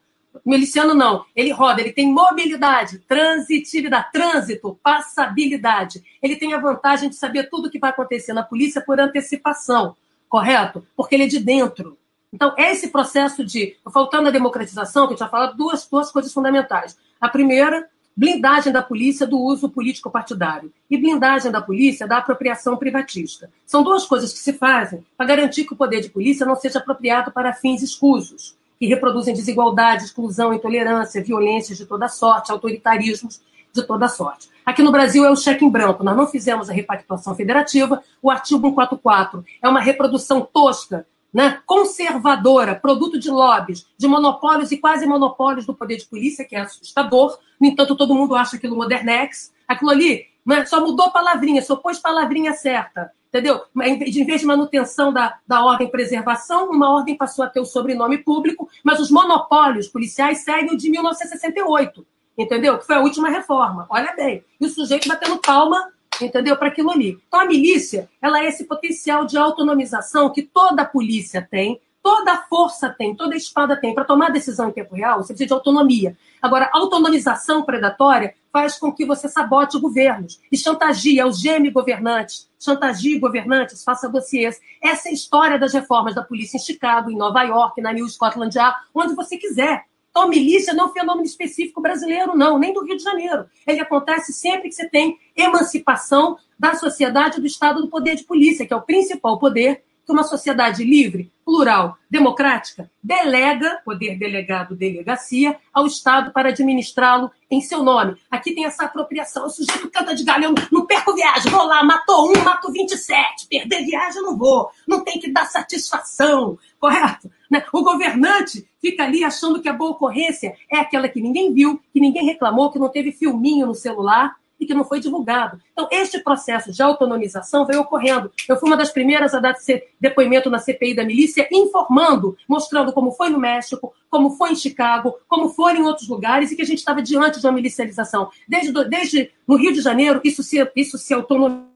O 0.44 0.48
miliciano 0.48 0.94
não, 0.94 1.24
ele 1.34 1.50
roda, 1.50 1.80
ele 1.80 1.92
tem 1.92 2.12
mobilidade, 2.12 3.00
transitividade, 3.00 4.12
trânsito, 4.12 4.78
passabilidade. 4.82 6.02
Ele 6.22 6.36
tem 6.36 6.54
a 6.54 6.58
vantagem 6.58 7.08
de 7.08 7.16
saber 7.16 7.50
tudo 7.50 7.66
o 7.66 7.70
que 7.70 7.80
vai 7.80 7.90
acontecer 7.90 8.32
na 8.32 8.44
polícia 8.44 8.80
por 8.80 9.00
antecipação, 9.00 9.96
correto? 10.28 10.86
Porque 10.96 11.16
ele 11.16 11.24
é 11.24 11.26
de 11.26 11.40
dentro. 11.40 11.98
Então, 12.32 12.54
esse 12.56 12.88
processo 12.88 13.44
de, 13.44 13.76
faltando 13.92 14.28
a 14.28 14.32
democratização, 14.32 15.08
que 15.08 15.14
a 15.14 15.16
gente 15.16 15.20
vai 15.20 15.30
falar 15.30 15.52
duas, 15.52 15.84
duas 15.88 16.12
coisas 16.12 16.32
fundamentais. 16.32 16.96
A 17.20 17.28
primeira, 17.28 17.88
blindagem 18.16 18.72
da 18.72 18.82
polícia 18.82 19.26
do 19.26 19.38
uso 19.38 19.68
político-partidário 19.68 20.72
e 20.90 20.96
blindagem 20.96 21.50
da 21.50 21.60
polícia 21.60 22.06
da 22.06 22.18
apropriação 22.18 22.76
privatista. 22.76 23.50
São 23.64 23.82
duas 23.82 24.04
coisas 24.04 24.32
que 24.32 24.38
se 24.38 24.52
fazem 24.52 25.04
para 25.16 25.26
garantir 25.26 25.64
que 25.64 25.72
o 25.72 25.76
poder 25.76 26.00
de 26.00 26.10
polícia 26.10 26.44
não 26.44 26.56
seja 26.56 26.78
apropriado 26.78 27.30
para 27.30 27.52
fins 27.52 27.82
escusos, 27.82 28.56
que 28.78 28.86
reproduzem 28.86 29.34
desigualdade, 29.34 30.04
exclusão, 30.04 30.52
intolerância, 30.52 31.22
violências 31.22 31.78
de 31.78 31.86
toda 31.86 32.08
sorte, 32.08 32.50
autoritarismos 32.50 33.40
de 33.72 33.82
toda 33.82 34.08
sorte. 34.08 34.48
Aqui 34.64 34.82
no 34.82 34.92
Brasil 34.92 35.24
é 35.24 35.30
o 35.30 35.36
cheque 35.36 35.64
em 35.64 35.70
branco. 35.70 36.04
Nós 36.04 36.16
não 36.16 36.26
fizemos 36.26 36.68
a 36.68 36.72
repactuação 36.72 37.34
federativa. 37.34 38.02
O 38.22 38.30
artigo 38.30 38.68
144 38.68 39.44
é 39.62 39.68
uma 39.68 39.80
reprodução 39.80 40.40
tosca 40.40 41.06
né, 41.32 41.60
conservadora, 41.64 42.74
produto 42.74 43.18
de 43.18 43.30
lobbies, 43.30 43.86
de 43.96 44.06
monopólios 44.08 44.72
e 44.72 44.78
quase 44.78 45.06
monopólios 45.06 45.66
do 45.66 45.74
poder 45.74 45.96
de 45.96 46.06
polícia, 46.06 46.44
que 46.44 46.56
é 46.56 46.60
assustador. 46.60 47.38
No 47.60 47.68
entanto, 47.68 47.96
todo 47.96 48.14
mundo 48.14 48.34
acha 48.34 48.56
aquilo 48.56 48.76
modernex. 48.76 49.52
Aquilo 49.66 49.90
ali 49.90 50.26
né, 50.44 50.64
só 50.66 50.80
mudou 50.80 51.10
palavrinha, 51.10 51.62
só 51.62 51.76
pôs 51.76 51.98
palavrinha 51.98 52.52
certa. 52.52 53.12
Entendeu? 53.28 53.60
Em 53.80 54.24
vez 54.26 54.40
de 54.40 54.46
manutenção 54.46 55.12
da, 55.12 55.38
da 55.46 55.64
ordem 55.64 55.88
preservação, 55.88 56.68
uma 56.68 56.90
ordem 56.90 57.16
passou 57.16 57.44
a 57.44 57.48
ter 57.48 57.60
o 57.60 57.64
sobrenome 57.64 58.18
público, 58.18 58.68
mas 58.82 58.98
os 58.98 59.08
monopólios 59.08 59.86
policiais 59.86 60.38
seguem 60.38 60.74
o 60.74 60.76
de 60.76 60.90
1968, 60.90 62.04
entendeu? 62.36 62.78
Que 62.78 62.86
foi 62.86 62.96
a 62.96 63.00
última 63.00 63.28
reforma. 63.28 63.86
Olha 63.88 64.12
bem. 64.16 64.44
E 64.60 64.66
o 64.66 64.68
sujeito 64.68 65.06
batendo 65.06 65.38
palma 65.38 65.92
entendeu? 66.26 66.56
Para 66.56 66.68
aquilo 66.68 66.90
ali. 66.90 67.18
Então, 67.26 67.40
a 67.40 67.44
milícia, 67.44 68.08
ela 68.20 68.40
é 68.40 68.48
esse 68.48 68.64
potencial 68.64 69.24
de 69.24 69.36
autonomização 69.36 70.30
que 70.30 70.42
toda 70.42 70.84
polícia 70.84 71.46
tem, 71.50 71.80
toda 72.02 72.36
força 72.48 72.88
tem, 72.88 73.14
toda 73.14 73.36
espada 73.36 73.76
tem. 73.76 73.94
Para 73.94 74.04
tomar 74.04 74.30
decisão 74.30 74.68
em 74.68 74.72
tempo 74.72 74.94
real, 74.94 75.18
você 75.18 75.32
precisa 75.32 75.48
de 75.48 75.52
autonomia. 75.52 76.16
Agora, 76.40 76.70
autonomização 76.72 77.62
predatória 77.62 78.34
faz 78.52 78.78
com 78.78 78.92
que 78.92 79.04
você 79.04 79.28
sabote 79.28 79.78
governos 79.78 80.40
e 80.50 80.56
chantageie, 80.56 81.20
algeme 81.20 81.70
governantes, 81.70 82.48
chantageie 82.58 83.18
governantes, 83.18 83.84
faça 83.84 84.08
dossiês. 84.08 84.60
Essa 84.82 85.08
é 85.08 85.10
a 85.10 85.14
história 85.14 85.58
das 85.58 85.72
reformas 85.72 86.14
da 86.14 86.22
polícia 86.22 86.56
em 86.56 86.60
Chicago, 86.60 87.10
em 87.10 87.16
Nova 87.16 87.42
York, 87.42 87.80
na 87.80 87.92
New 87.92 88.08
Scotland 88.08 88.56
Yard, 88.56 88.76
onde 88.94 89.14
você 89.14 89.36
quiser. 89.36 89.84
Então, 90.10 90.28
milícia 90.28 90.74
não 90.74 90.86
é 90.86 90.88
um 90.88 90.92
fenômeno 90.92 91.26
específico 91.26 91.80
brasileiro, 91.80 92.36
não, 92.36 92.58
nem 92.58 92.72
do 92.72 92.84
Rio 92.84 92.96
de 92.96 93.02
Janeiro. 93.02 93.46
Ele 93.66 93.80
acontece 93.80 94.32
sempre 94.32 94.68
que 94.68 94.74
você 94.74 94.88
tem 94.88 95.18
emancipação 95.36 96.36
da 96.58 96.74
sociedade 96.74 97.40
do 97.40 97.46
Estado 97.46 97.80
do 97.80 97.88
poder 97.88 98.16
de 98.16 98.24
polícia, 98.24 98.66
que 98.66 98.72
é 98.72 98.76
o 98.76 98.82
principal 98.82 99.38
poder 99.38 99.82
que 100.04 100.12
uma 100.12 100.24
sociedade 100.24 100.82
livre, 100.82 101.30
plural, 101.44 101.96
democrática, 102.10 102.90
delega, 103.00 103.80
poder 103.84 104.18
delegado, 104.18 104.74
delegacia, 104.74 105.56
ao 105.72 105.86
Estado 105.86 106.32
para 106.32 106.48
administrá-lo 106.48 107.30
em 107.48 107.60
seu 107.60 107.82
nome. 107.82 108.16
Aqui 108.28 108.52
tem 108.52 108.64
essa 108.64 108.84
apropriação. 108.84 109.46
O 109.46 109.50
sujeito 109.50 109.88
canta 109.90 110.14
de 110.14 110.24
galhão, 110.24 110.52
não 110.72 110.84
perco 110.84 111.14
viagem, 111.14 111.50
vou 111.52 111.64
lá, 111.64 111.84
matou 111.84 112.28
um, 112.28 112.42
mato 112.42 112.72
27. 112.72 113.46
Perder 113.48 113.84
viagem 113.84 114.22
não 114.22 114.36
vou. 114.36 114.70
Não 114.86 115.04
tem 115.04 115.20
que 115.20 115.30
dar 115.30 115.46
satisfação, 115.46 116.58
correto? 116.80 117.30
Né? 117.50 117.64
O 117.72 117.82
governante 117.82 118.66
fica 118.80 119.02
ali 119.02 119.24
achando 119.24 119.60
que 119.60 119.68
a 119.68 119.72
boa 119.72 119.90
ocorrência 119.90 120.54
é 120.70 120.78
aquela 120.78 121.08
que 121.08 121.20
ninguém 121.20 121.52
viu, 121.52 121.80
que 121.92 122.00
ninguém 122.00 122.24
reclamou, 122.24 122.70
que 122.70 122.78
não 122.78 122.88
teve 122.88 123.10
filminho 123.10 123.66
no 123.66 123.74
celular 123.74 124.36
e 124.60 124.66
que 124.66 124.74
não 124.74 124.84
foi 124.84 125.00
divulgado. 125.00 125.58
Então, 125.72 125.88
este 125.90 126.18
processo 126.20 126.70
de 126.70 126.82
autonomização 126.82 127.64
veio 127.64 127.80
ocorrendo. 127.80 128.30
Eu 128.46 128.56
fui 128.58 128.68
uma 128.68 128.76
das 128.76 128.92
primeiras 128.92 129.34
a 129.34 129.40
dar 129.40 129.56
depoimento 129.98 130.50
na 130.50 130.58
CPI 130.58 130.94
da 130.94 131.04
milícia, 131.04 131.48
informando, 131.50 132.36
mostrando 132.46 132.92
como 132.92 133.10
foi 133.12 133.30
no 133.30 133.40
México, 133.40 133.92
como 134.10 134.32
foi 134.32 134.52
em 134.52 134.56
Chicago, 134.56 135.14
como 135.26 135.48
foi 135.48 135.78
em 135.78 135.82
outros 135.82 136.08
lugares, 136.08 136.52
e 136.52 136.56
que 136.56 136.62
a 136.62 136.66
gente 136.66 136.78
estava 136.78 137.00
diante 137.00 137.40
de 137.40 137.46
uma 137.46 137.54
milicialização. 137.54 138.30
Desde, 138.46 138.84
desde 138.84 139.32
no 139.48 139.56
Rio 139.56 139.72
de 139.72 139.80
Janeiro, 139.80 140.20
isso 140.22 140.42
se, 140.42 140.58
isso 140.76 140.98
se 140.98 141.14
autonomizou 141.14 141.70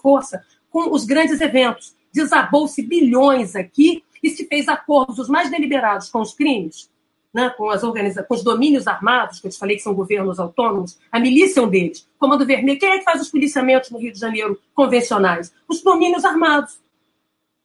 força 0.00 0.44
com 0.70 0.94
os 0.94 1.04
grandes 1.04 1.40
eventos. 1.40 1.96
Desabou-se 2.12 2.80
bilhões 2.80 3.56
aqui 3.56 4.04
e 4.22 4.30
se 4.30 4.46
fez 4.46 4.68
acordos 4.68 5.18
os 5.18 5.28
mais 5.28 5.50
deliberados 5.50 6.08
com 6.08 6.20
os 6.20 6.34
crimes, 6.34 6.90
né, 7.32 7.50
com, 7.50 7.70
as 7.70 7.82
organiza 7.82 8.22
com 8.22 8.34
os 8.34 8.42
domínios 8.42 8.86
armados, 8.86 9.40
que 9.40 9.46
eu 9.46 9.50
te 9.50 9.58
falei 9.58 9.76
que 9.76 9.82
são 9.82 9.94
governos 9.94 10.38
autônomos, 10.38 10.98
a 11.10 11.20
milícia 11.20 11.60
é 11.60 11.62
um 11.62 11.68
deles. 11.68 12.08
Comando 12.18 12.44
Vermelho, 12.44 12.78
quem 12.78 12.90
é 12.90 12.98
que 12.98 13.04
faz 13.04 13.20
os 13.20 13.30
policiamentos 13.30 13.90
no 13.90 13.98
Rio 13.98 14.12
de 14.12 14.18
Janeiro 14.18 14.60
convencionais? 14.74 15.54
Os 15.68 15.82
domínios 15.82 16.24
armados. 16.24 16.80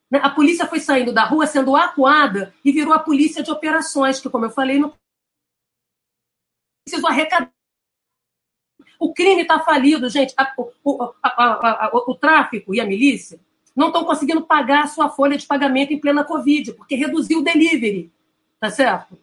Né? 0.09 0.19
A 0.21 0.29
polícia 0.29 0.67
foi 0.67 0.79
saindo 0.79 1.11
da 1.11 1.25
rua 1.25 1.47
sendo 1.47 1.75
acuada 1.75 2.53
e 2.63 2.71
virou 2.71 2.93
a 2.93 2.99
polícia 2.99 3.41
de 3.41 3.51
operações, 3.51 4.19
que, 4.19 4.29
como 4.29 4.45
eu 4.45 4.51
falei, 4.51 4.79
não 4.79 4.93
precisou 6.87 7.09
arrecadar. 7.09 7.51
O 8.99 9.13
crime 9.13 9.41
está 9.41 9.59
falido, 9.59 10.07
gente. 10.09 10.33
O, 10.57 10.71
o, 10.83 11.13
a, 11.21 11.87
a, 11.87 11.91
o 11.93 12.15
tráfico 12.15 12.73
e 12.73 12.79
a 12.79 12.85
milícia 12.85 13.39
não 13.75 13.87
estão 13.87 14.05
conseguindo 14.05 14.41
pagar 14.41 14.83
a 14.83 14.87
sua 14.87 15.09
folha 15.09 15.37
de 15.37 15.45
pagamento 15.45 15.91
em 15.91 15.99
plena 15.99 16.23
Covid, 16.23 16.73
porque 16.73 16.95
reduziu 16.95 17.39
o 17.39 17.43
delivery. 17.43 18.11
Tá 18.59 18.69
certo? 18.69 19.17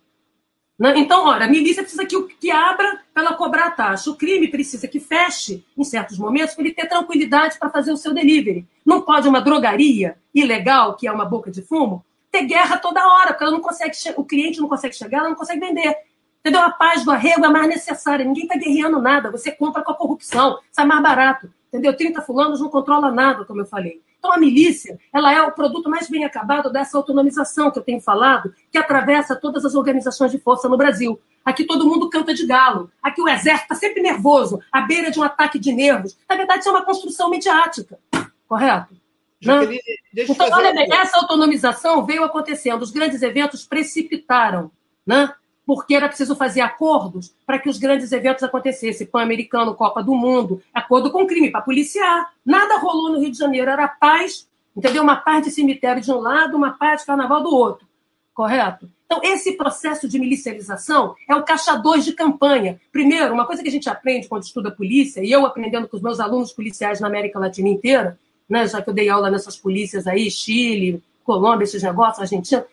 Né? 0.78 0.94
Então, 0.96 1.26
olha, 1.26 1.46
a 1.46 1.48
milícia 1.48 1.82
precisa 1.82 2.04
que, 2.04 2.20
que 2.34 2.50
abra 2.50 3.00
para 3.14 3.22
ela 3.22 3.34
cobrar 3.34 3.66
a 3.66 3.70
taxa. 3.70 4.10
O 4.10 4.16
crime 4.16 4.48
precisa 4.48 4.88
que 4.88 5.00
feche 5.00 5.64
em 5.76 5.84
certos 5.84 6.18
momentos 6.18 6.54
para 6.54 6.64
ele 6.64 6.74
ter 6.74 6.88
tranquilidade 6.88 7.58
para 7.58 7.70
fazer 7.70 7.92
o 7.92 7.96
seu 7.96 8.12
delivery. 8.12 8.66
Não 8.84 9.00
pode 9.02 9.28
uma 9.28 9.40
drogaria 9.40 10.16
ilegal, 10.34 10.96
que 10.96 11.06
é 11.06 11.12
uma 11.12 11.24
boca 11.24 11.50
de 11.50 11.62
fumo, 11.62 12.04
ter 12.30 12.46
guerra 12.46 12.78
toda 12.78 13.06
hora, 13.06 13.28
porque 13.28 13.44
ela 13.44 13.52
não 13.52 13.60
consegue 13.60 13.96
o 14.16 14.24
cliente 14.24 14.60
não 14.60 14.68
consegue 14.68 14.96
chegar, 14.96 15.18
ela 15.18 15.28
não 15.28 15.36
consegue 15.36 15.60
vender. 15.60 15.94
Entendeu? 16.40 16.60
A 16.62 16.70
paz 16.70 17.04
do 17.04 17.12
arrego 17.12 17.44
é 17.44 17.48
mais 17.48 17.68
necessária. 17.68 18.24
Ninguém 18.24 18.44
está 18.44 18.56
guerreando 18.56 19.00
nada. 19.00 19.30
Você 19.30 19.52
compra 19.52 19.82
com 19.82 19.92
a 19.92 19.94
corrupção, 19.94 20.58
sai 20.72 20.84
mais 20.84 21.00
barato. 21.00 21.48
Entendeu? 21.68 21.96
30 21.96 22.20
fulanos 22.22 22.60
não 22.60 22.68
controla 22.68 23.12
nada, 23.12 23.44
como 23.44 23.60
eu 23.60 23.66
falei. 23.66 24.02
Então, 24.22 24.32
a 24.32 24.38
milícia 24.38 25.00
ela 25.12 25.34
é 25.34 25.42
o 25.42 25.50
produto 25.50 25.90
mais 25.90 26.08
bem 26.08 26.24
acabado 26.24 26.70
dessa 26.70 26.96
autonomização 26.96 27.72
que 27.72 27.78
eu 27.80 27.82
tenho 27.82 28.00
falado, 28.00 28.54
que 28.70 28.78
atravessa 28.78 29.34
todas 29.34 29.64
as 29.64 29.74
organizações 29.74 30.30
de 30.30 30.38
força 30.38 30.68
no 30.68 30.76
Brasil. 30.76 31.20
Aqui 31.44 31.64
todo 31.64 31.84
mundo 31.84 32.08
canta 32.08 32.32
de 32.32 32.46
galo. 32.46 32.88
Aqui 33.02 33.20
o 33.20 33.28
exército 33.28 33.64
está 33.64 33.74
sempre 33.74 34.00
nervoso, 34.00 34.60
à 34.70 34.82
beira 34.82 35.10
de 35.10 35.18
um 35.18 35.24
ataque 35.24 35.58
de 35.58 35.72
nervos. 35.72 36.16
Na 36.30 36.36
verdade, 36.36 36.60
isso 36.60 36.68
é 36.68 36.72
uma 36.72 36.84
construção 36.84 37.28
mediática. 37.28 37.98
Correto? 38.46 38.94
Jaqueline, 39.40 39.80
então, 40.14 40.48
olha 40.52 40.72
bem, 40.72 40.86
essa 40.92 41.16
autonomização 41.16 42.06
veio 42.06 42.22
acontecendo. 42.22 42.82
Os 42.82 42.92
grandes 42.92 43.22
eventos 43.22 43.66
precipitaram. 43.66 44.70
Né? 45.04 45.34
Porque 45.66 45.94
era 45.94 46.08
preciso 46.08 46.34
fazer 46.34 46.60
acordos 46.60 47.34
para 47.46 47.58
que 47.58 47.68
os 47.68 47.78
grandes 47.78 48.12
eventos 48.12 48.42
acontecessem. 48.42 49.06
Pan-Americano, 49.06 49.74
Copa 49.74 50.02
do 50.02 50.14
Mundo, 50.14 50.62
acordo 50.74 51.10
com 51.10 51.26
crime, 51.26 51.50
para 51.50 51.62
policiar. 51.62 52.32
Nada 52.44 52.78
rolou 52.78 53.12
no 53.12 53.20
Rio 53.20 53.30
de 53.30 53.38
Janeiro, 53.38 53.70
era 53.70 53.86
paz, 53.88 54.48
entendeu? 54.76 55.02
Uma 55.02 55.16
paz 55.16 55.44
de 55.44 55.50
cemitério 55.50 56.02
de 56.02 56.10
um 56.10 56.18
lado, 56.18 56.56
uma 56.56 56.72
paz 56.72 57.00
de 57.00 57.06
carnaval 57.06 57.42
do 57.42 57.54
outro. 57.54 57.86
Correto? 58.34 58.88
Então, 59.12 59.20
esse 59.22 59.52
processo 59.58 60.08
de 60.08 60.18
milicialização 60.18 61.14
é 61.28 61.36
o 61.36 61.42
caixa 61.42 61.76
2 61.76 62.02
de 62.02 62.14
campanha. 62.14 62.80
Primeiro, 62.90 63.34
uma 63.34 63.46
coisa 63.46 63.62
que 63.62 63.68
a 63.68 63.72
gente 63.72 63.88
aprende 63.88 64.26
quando 64.26 64.44
estuda 64.44 64.70
polícia, 64.70 65.22
e 65.22 65.30
eu 65.30 65.44
aprendendo 65.44 65.86
com 65.86 65.98
os 65.98 66.02
meus 66.02 66.18
alunos 66.18 66.50
policiais 66.50 66.98
na 66.98 67.08
América 67.08 67.38
Latina 67.38 67.68
inteira, 67.68 68.18
né, 68.48 68.66
já 68.66 68.80
que 68.80 68.88
eu 68.88 68.94
dei 68.94 69.10
aula 69.10 69.30
nessas 69.30 69.54
polícias 69.56 70.06
aí, 70.06 70.30
Chile, 70.30 71.02
Colômbia, 71.24 71.64
esses 71.64 71.82
negócios, 71.82 72.20
Argentina, 72.20 72.64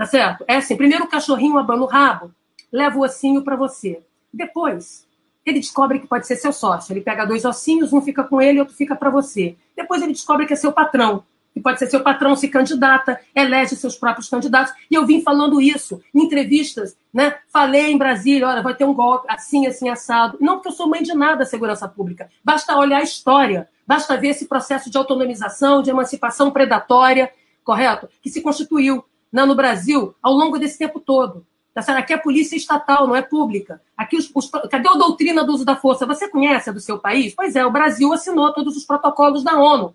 Tá 0.00 0.06
certo? 0.06 0.46
É 0.48 0.56
assim: 0.56 0.78
primeiro 0.78 1.04
o 1.04 1.08
cachorrinho 1.08 1.58
abana 1.58 1.82
o 1.82 1.86
rabo, 1.86 2.30
leva 2.72 2.96
o 2.96 3.02
ossinho 3.02 3.44
para 3.44 3.54
você. 3.54 4.00
Depois, 4.32 5.06
ele 5.44 5.60
descobre 5.60 5.98
que 5.98 6.06
pode 6.06 6.26
ser 6.26 6.36
seu 6.36 6.54
sócio. 6.54 6.94
Ele 6.94 7.02
pega 7.02 7.26
dois 7.26 7.44
ossinhos, 7.44 7.92
um 7.92 8.00
fica 8.00 8.24
com 8.24 8.40
ele 8.40 8.60
outro 8.60 8.74
fica 8.74 8.96
para 8.96 9.10
você. 9.10 9.56
Depois 9.76 10.00
ele 10.00 10.12
descobre 10.12 10.46
que 10.46 10.54
é 10.54 10.56
seu 10.56 10.72
patrão. 10.72 11.22
Que 11.52 11.60
pode 11.60 11.78
ser 11.78 11.86
seu 11.88 12.00
patrão, 12.00 12.34
se 12.34 12.48
candidata, 12.48 13.20
elege 13.34 13.76
seus 13.76 13.94
próprios 13.94 14.26
candidatos. 14.26 14.72
E 14.90 14.94
eu 14.94 15.04
vim 15.04 15.20
falando 15.20 15.60
isso 15.60 16.00
em 16.14 16.22
entrevistas, 16.22 16.96
né? 17.12 17.34
Falei 17.52 17.92
em 17.92 17.98
Brasília, 17.98 18.48
olha, 18.48 18.62
vai 18.62 18.74
ter 18.74 18.86
um 18.86 18.94
golpe 18.94 19.26
assim, 19.28 19.66
assim, 19.66 19.90
assado. 19.90 20.38
Não 20.40 20.54
porque 20.54 20.68
eu 20.68 20.72
sou 20.72 20.88
mãe 20.88 21.02
de 21.02 21.12
nada, 21.12 21.44
segurança 21.44 21.86
pública. 21.86 22.30
Basta 22.42 22.74
olhar 22.74 23.00
a 23.00 23.02
história, 23.02 23.68
basta 23.86 24.16
ver 24.16 24.28
esse 24.28 24.46
processo 24.48 24.88
de 24.90 24.96
autonomização, 24.96 25.82
de 25.82 25.90
emancipação 25.90 26.50
predatória, 26.50 27.30
correto? 27.62 28.08
Que 28.22 28.30
se 28.30 28.40
constituiu 28.40 29.04
no 29.32 29.54
Brasil 29.54 30.14
ao 30.22 30.32
longo 30.32 30.58
desse 30.58 30.78
tempo 30.78 31.00
todo. 31.00 31.46
Tá 31.72 31.82
certo? 31.82 31.98
Aqui 31.98 32.12
é 32.12 32.16
polícia 32.16 32.56
estatal, 32.56 33.06
não 33.06 33.14
é 33.14 33.22
pública. 33.22 33.80
Aqui 33.96 34.16
os, 34.16 34.30
os, 34.34 34.50
cadê 34.50 34.88
a 34.88 34.94
doutrina 34.94 35.44
do 35.44 35.52
uso 35.52 35.64
da 35.64 35.76
força? 35.76 36.04
Você 36.06 36.28
conhece 36.28 36.68
a 36.68 36.72
do 36.72 36.80
seu 36.80 36.98
país? 36.98 37.32
Pois 37.34 37.54
é, 37.54 37.64
o 37.64 37.70
Brasil 37.70 38.12
assinou 38.12 38.52
todos 38.52 38.76
os 38.76 38.84
protocolos 38.84 39.44
da 39.44 39.56
ONU, 39.56 39.94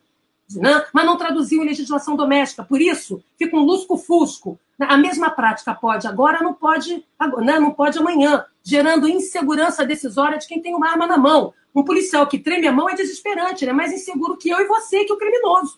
né? 0.55 0.85
mas 0.93 1.05
não 1.05 1.17
traduziu 1.17 1.61
em 1.61 1.65
legislação 1.65 2.15
doméstica. 2.15 2.63
Por 2.63 2.79
isso, 2.79 3.21
fica 3.37 3.57
um 3.57 3.63
lusco-fusco. 3.63 4.57
A 4.79 4.97
mesma 4.97 5.29
prática 5.29 5.73
pode 5.73 6.07
agora, 6.07 6.41
não 6.41 6.53
pode, 6.53 7.03
né? 7.39 7.59
não 7.59 7.71
pode 7.71 7.97
amanhã, 7.97 8.45
gerando 8.63 9.07
insegurança 9.07 9.85
decisória 9.85 10.37
de 10.37 10.47
quem 10.47 10.61
tem 10.61 10.75
uma 10.75 10.89
arma 10.89 11.05
na 11.05 11.17
mão. 11.17 11.53
Um 11.73 11.83
policial 11.83 12.25
que 12.25 12.39
treme 12.39 12.67
a 12.67 12.71
mão 12.71 12.89
é 12.89 12.95
desesperante, 12.95 13.65
ele 13.65 13.71
é 13.71 13.73
mais 13.73 13.91
inseguro 13.91 14.37
que 14.37 14.49
eu 14.49 14.59
e 14.59 14.65
você, 14.65 15.03
que 15.03 15.11
o 15.11 15.17
criminoso. 15.17 15.77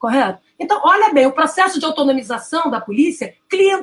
Correto? 0.00 0.40
Então, 0.58 0.80
olha 0.82 1.12
bem, 1.12 1.26
o 1.26 1.32
processo 1.32 1.78
de 1.78 1.84
autonomização 1.84 2.70
da 2.70 2.80
polícia 2.80 3.34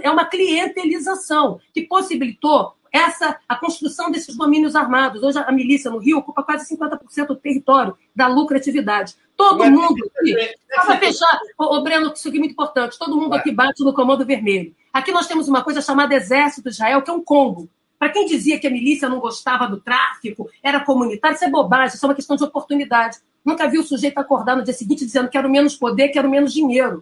é 0.01 0.09
uma 0.09 0.25
clientelização 0.25 1.59
que 1.71 1.83
possibilitou 1.83 2.73
essa 2.91 3.37
a 3.47 3.55
construção 3.55 4.09
desses 4.09 4.35
domínios 4.35 4.75
armados. 4.75 5.21
Hoje 5.21 5.37
a 5.37 5.51
milícia 5.51 5.91
no 5.91 5.99
Rio 5.99 6.17
ocupa 6.17 6.41
quase 6.41 6.75
50% 6.75 7.27
do 7.27 7.35
território 7.35 7.95
da 8.15 8.27
lucratividade. 8.27 9.15
Todo 9.35 9.59
Mas, 9.59 9.69
mundo 9.69 10.11
aqui. 10.19 10.35
Para 10.67 10.97
fechar, 10.97 11.39
ô, 11.55 11.81
Breno, 11.83 12.11
isso 12.11 12.27
aqui 12.27 12.37
é 12.37 12.39
muito 12.39 12.53
importante. 12.53 12.97
Todo 12.97 13.15
mundo 13.15 13.35
aqui 13.35 13.51
bate 13.51 13.83
no 13.83 13.93
comando 13.93 14.25
vermelho. 14.25 14.75
Aqui 14.91 15.11
nós 15.11 15.27
temos 15.27 15.47
uma 15.47 15.63
coisa 15.63 15.81
chamada 15.81 16.15
Exército 16.15 16.67
de 16.67 16.73
Israel, 16.73 17.03
que 17.03 17.11
é 17.11 17.13
um 17.13 17.23
combo. 17.23 17.69
Para 17.99 18.09
quem 18.09 18.25
dizia 18.25 18.59
que 18.59 18.65
a 18.65 18.71
milícia 18.71 19.07
não 19.07 19.19
gostava 19.19 19.67
do 19.67 19.79
tráfico, 19.79 20.49
era 20.63 20.79
comunitário, 20.79 21.35
isso 21.35 21.45
é 21.45 21.49
bobagem, 21.49 21.95
isso 21.95 22.05
é 22.05 22.09
uma 22.09 22.15
questão 22.15 22.35
de 22.35 22.43
oportunidade. 22.43 23.17
Nunca 23.47 23.65
vi 23.69 23.79
o 23.79 23.83
sujeito 23.83 24.17
acordar 24.17 24.57
no 24.57 24.63
dia 24.63 24.73
seguinte 24.73 25.05
dizendo 25.05 25.29
quero 25.29 25.49
menos 25.49 25.73
poder, 25.73 26.09
quero 26.09 26.29
menos 26.29 26.51
dinheiro. 26.51 27.01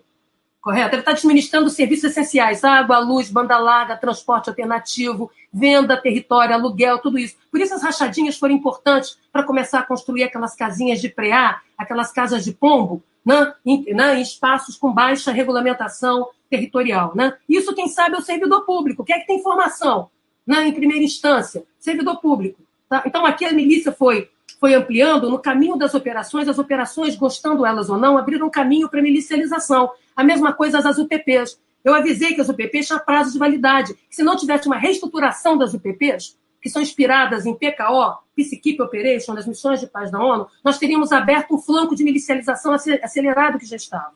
Correto? 0.62 0.94
Ele 0.94 1.02
está 1.02 1.10
administrando 1.10 1.72
serviços 1.72 2.12
essenciais: 2.12 2.64
água, 2.64 3.00
luz, 3.00 3.32
banda 3.32 3.58
larga, 3.58 3.98
transporte 3.98 4.48
alternativo, 4.48 5.32
venda, 5.52 6.00
território, 6.00 6.54
aluguel, 6.54 7.00
tudo 7.00 7.18
isso. 7.18 7.36
Por 7.50 7.60
isso 7.60 7.74
as 7.74 7.82
rachadinhas 7.82 8.38
foram 8.38 8.54
importantes 8.54 9.18
para 9.32 9.42
começar 9.42 9.80
a 9.80 9.84
construir 9.84 10.22
aquelas 10.22 10.56
casinhas 10.56 11.02
de 11.02 11.10
preá, 11.10 11.62
aquelas 11.76 12.12
casas 12.12 12.46
de 12.46 12.52
pombo, 12.52 13.02
né? 13.26 13.52
Em, 13.66 13.96
né? 13.96 14.20
em 14.20 14.22
espaços 14.22 14.78
com 14.78 14.94
baixa 14.94 15.32
regulamentação 15.32 16.30
territorial. 16.48 17.14
Né? 17.16 17.34
Isso, 17.50 17.74
quem 17.74 17.88
sabe, 17.88 18.18
é 18.18 18.20
o 18.20 18.22
servidor 18.22 18.68
público. 18.68 19.04
Quem 19.04 19.16
é 19.16 19.20
que 19.20 19.26
tem 19.26 19.40
informação? 19.40 20.12
Né? 20.46 20.68
Em 20.68 20.74
primeira 20.74 21.04
instância, 21.04 21.64
servidor 21.80 22.22
público. 22.22 22.62
Tá? 22.88 23.02
Então, 23.04 23.26
aqui 23.26 23.46
a 23.46 23.52
milícia 23.52 23.92
foi 23.92 24.30
foi 24.60 24.74
ampliando 24.74 25.30
no 25.30 25.40
caminho 25.40 25.76
das 25.76 25.94
operações, 25.94 26.48
as 26.48 26.58
operações, 26.58 27.16
gostando 27.16 27.66
elas 27.66 27.90
ou 27.90 27.98
não, 27.98 28.18
abriram 28.18 28.50
caminho 28.50 28.90
para 28.90 29.02
milicialização. 29.02 29.92
A 30.16 30.24
mesma 30.24 30.54
coisa 30.54 30.80
as 30.80 30.98
UPPs. 30.98 31.60
Eu 31.84 31.94
avisei 31.94 32.34
que 32.34 32.42
as 32.42 32.50
UPPs 32.50 32.88
tinham 32.88 33.00
prazo 33.00 33.32
de 33.32 33.38
validade. 33.38 33.96
Se 34.10 34.24
não 34.24 34.36
tivesse 34.36 34.66
uma 34.68 34.78
reestruturação 34.78 35.58
das 35.58 35.74
UPPs, 35.74 36.38
que 36.62 36.70
são 36.70 36.82
inspiradas 36.82 37.46
em 37.46 37.54
PKO, 37.54 38.18
Peacekeeping 38.36 38.82
Operation, 38.82 39.36
das 39.36 39.46
missões 39.46 39.80
de 39.80 39.86
paz 39.86 40.10
da 40.10 40.20
ONU, 40.20 40.48
nós 40.64 40.80
teríamos 40.80 41.12
aberto 41.12 41.54
um 41.54 41.60
flanco 41.60 41.96
de 41.96 42.04
milicialização 42.04 42.74
acelerado 42.74 43.60
que 43.60 43.68
já 43.68 43.76
estava. 43.76 44.14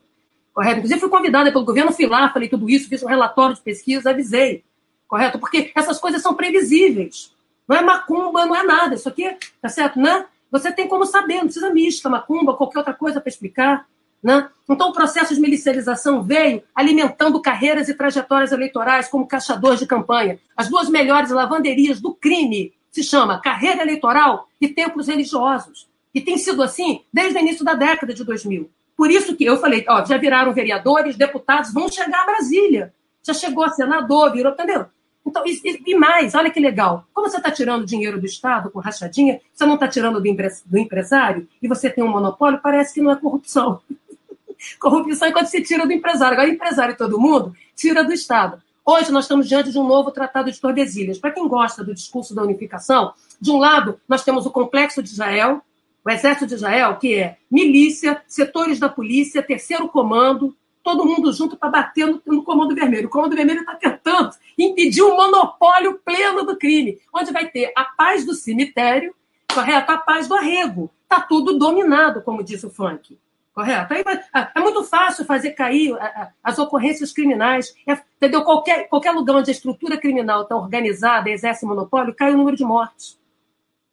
Correto? 0.52 0.78
Inclusive, 0.78 1.00
fui 1.00 1.10
convidada 1.10 1.52
pelo 1.52 1.64
governo, 1.64 1.92
fui 1.92 2.08
lá, 2.08 2.28
falei 2.34 2.50
tudo 2.50 2.68
isso, 2.68 2.90
fiz 2.90 3.04
um 3.04 3.08
relatório 3.08 3.56
de 3.56 3.62
pesquisa, 3.62 4.10
avisei. 4.10 4.64
Correto? 5.08 5.38
Porque 5.38 5.72
essas 5.76 6.00
coisas 6.00 6.24
são 6.24 6.34
previsíveis. 6.34 7.32
Não 7.70 7.78
é 7.78 7.82
macumba, 7.84 8.48
não 8.48 8.56
é 8.56 8.64
nada. 8.64 8.96
Isso 8.96 9.08
aqui, 9.08 9.38
tá 9.62 9.70
certo? 9.70 10.00
Né? 10.00 10.26
Você 10.50 10.72
tem 10.72 10.88
como 10.88 11.06
saber, 11.06 11.36
não 11.36 11.44
precisa 11.44 11.70
mística, 11.70 12.10
macumba, 12.10 12.56
qualquer 12.56 12.80
outra 12.80 12.96
coisa 12.96 13.22
para 13.22 13.30
explicar. 13.30 13.88
Né? 14.24 14.50
Então, 14.68 14.90
o 14.90 14.94
processo 14.94 15.36
de 15.36 15.40
milicialização 15.40 16.24
veio 16.24 16.64
alimentando 16.74 17.40
carreiras 17.40 17.88
e 17.88 17.94
trajetórias 17.94 18.52
eleitorais 18.52 19.08
como 19.08 19.28
caçador 19.28 19.76
de 19.76 19.86
campanha. 19.86 20.40
As 20.58 20.68
duas 20.68 20.90
melhores 20.90 21.30
lavanderias 21.30 22.02
do 22.02 22.12
crime 22.12 22.74
se 22.90 23.04
chama 23.04 23.40
carreira 23.40 23.84
eleitoral 23.84 24.50
e 24.60 24.68
templos 24.68 25.08
religiosos. 25.08 25.88
E 26.12 26.20
tem 26.20 26.40
sido 26.40 26.64
assim 26.64 27.04
desde 27.14 27.38
o 27.38 27.40
início 27.40 27.64
da 27.64 27.76
década 27.76 28.16
de 28.16 28.24
2000. 28.24 28.68
Por 28.98 29.12
isso 29.12 29.36
que 29.36 29.46
eu 29.46 29.58
falei, 29.58 29.86
ó, 29.88 30.04
já 30.04 30.18
viraram 30.18 30.52
vereadores, 30.54 31.16
deputados, 31.16 31.72
vão 31.72 31.88
chegar 31.88 32.24
a 32.24 32.26
Brasília. 32.26 32.92
Já 33.22 33.34
chegou 33.34 33.64
a 33.64 33.70
senador, 33.70 34.34
virou, 34.34 34.54
entendeu? 34.54 34.88
Então, 35.30 35.44
e, 35.46 35.84
e, 35.86 35.96
mais, 35.96 36.34
olha 36.34 36.50
que 36.50 36.60
legal. 36.60 37.06
Como 37.14 37.30
você 37.30 37.38
está 37.38 37.52
tirando 37.52 37.86
dinheiro 37.86 38.20
do 38.20 38.26
Estado 38.26 38.72
com 38.72 38.80
rachadinha, 38.80 39.40
você 39.54 39.64
não 39.64 39.76
está 39.76 39.88
tirando 39.88 40.20
do, 40.20 40.36
do, 40.66 40.78
empresário 40.78 41.48
e 41.62 41.68
você 41.68 41.88
tem 41.88 42.04
um 42.04 42.10
monopólio, 42.10 42.60
parece 42.62 42.96
que 42.96 43.02
não 43.02 43.12
é 43.12 43.16
corrupção. 43.16 43.80
corrupção 44.82 45.28
é 45.28 45.32
quando 45.32 45.46
se 45.46 45.62
tira 45.62 45.86
do 45.86 45.94
empresário. 45.94 46.34
Agora, 46.34 46.50
empresário 46.50 46.94
e 46.94 46.98
todo 46.98 47.20
mundo 47.20 47.56
tira 47.76 48.04
do 48.04 48.12
Estado. 48.12 48.60
Hoje 48.84 49.12
nós 49.12 49.26
estamos 49.26 49.48
diante 49.48 49.72
de 49.72 49.78
um 49.78 49.88
novo 49.88 50.10
Tratado 50.10 50.52
de 50.52 50.60
Tordesilhas. 50.60 51.20
Para 51.20 51.32
quem 51.32 51.48
gosta 51.48 51.84
do 51.84 51.94
discurso 51.94 52.34
da 52.34 52.42
unificação, 52.42 53.14
de 53.40 53.52
um 53.52 53.58
lado, 53.58 54.00
nós 54.08 54.24
temos 54.24 54.48
o 54.48 54.52
Complexo 54.52 55.04
de 55.04 55.10
Israel, 55.10 55.62
o 56.04 56.10
Exército 56.10 56.48
de 56.48 56.56
Israel, 56.56 56.96
que 56.96 57.14
é 57.14 57.38
milícia, 57.52 58.20
setores 58.28 58.80
da 58.80 58.90
polícia, 58.90 59.44
terceiro 59.44 59.88
comando, 59.88 60.56
todo 60.90 61.06
mundo 61.06 61.32
junto 61.32 61.56
para 61.56 61.70
bater 61.70 62.08
no, 62.08 62.22
no, 62.26 62.44
Comando 62.44 62.74
Vermelho. 62.74 63.08
O 63.08 63.12
Comando 63.12 63.36
Vermelho 63.36 63.60
está 63.60 63.76
tentando 63.76 64.32
impedir 64.58 65.04
o 65.04 65.16
monopólio 65.16 66.00
pleno 66.04 66.44
do 66.44 66.58
crime, 66.58 67.00
onde 67.14 67.32
vai 67.32 67.48
ter 67.48 67.72
a 67.76 67.84
paz 67.84 68.26
do 68.26 68.34
cemitério, 68.34 69.14
correto? 69.54 69.92
A 69.92 69.98
paz 69.98 70.28
do 70.28 70.34
arrego. 70.34 70.90
Está 71.04 71.22
tudo 71.22 71.58
dominado, 71.58 72.22
como 72.24 72.44
diz 72.44 72.64
o 72.64 72.72
funk. 72.72 73.20
Correto? 73.54 73.94
Aí 73.94 74.04
ah, 74.34 74.52
é 74.56 74.60
muito 74.60 74.84
fácil 74.84 75.26
fazer 75.26 75.52
cair 75.52 75.94
ah, 76.00 76.12
ah, 76.16 76.30
as 76.44 76.58
ocorrências 76.58 77.12
criminais. 77.12 77.76
É, 77.88 77.98
entendeu? 78.18 78.44
Qualquer, 78.44 78.88
qualquer 78.88 79.12
lugar 79.12 79.36
onde 79.36 79.52
a 79.52 79.54
estrutura 79.54 79.98
criminal 79.98 80.44
está 80.44 80.56
organizada, 80.56 81.30
exerce 81.30 81.66
monopólio, 81.66 82.16
cai 82.16 82.34
o 82.34 82.38
número 82.38 82.58
de 82.58 82.64
mortes. 82.64 83.20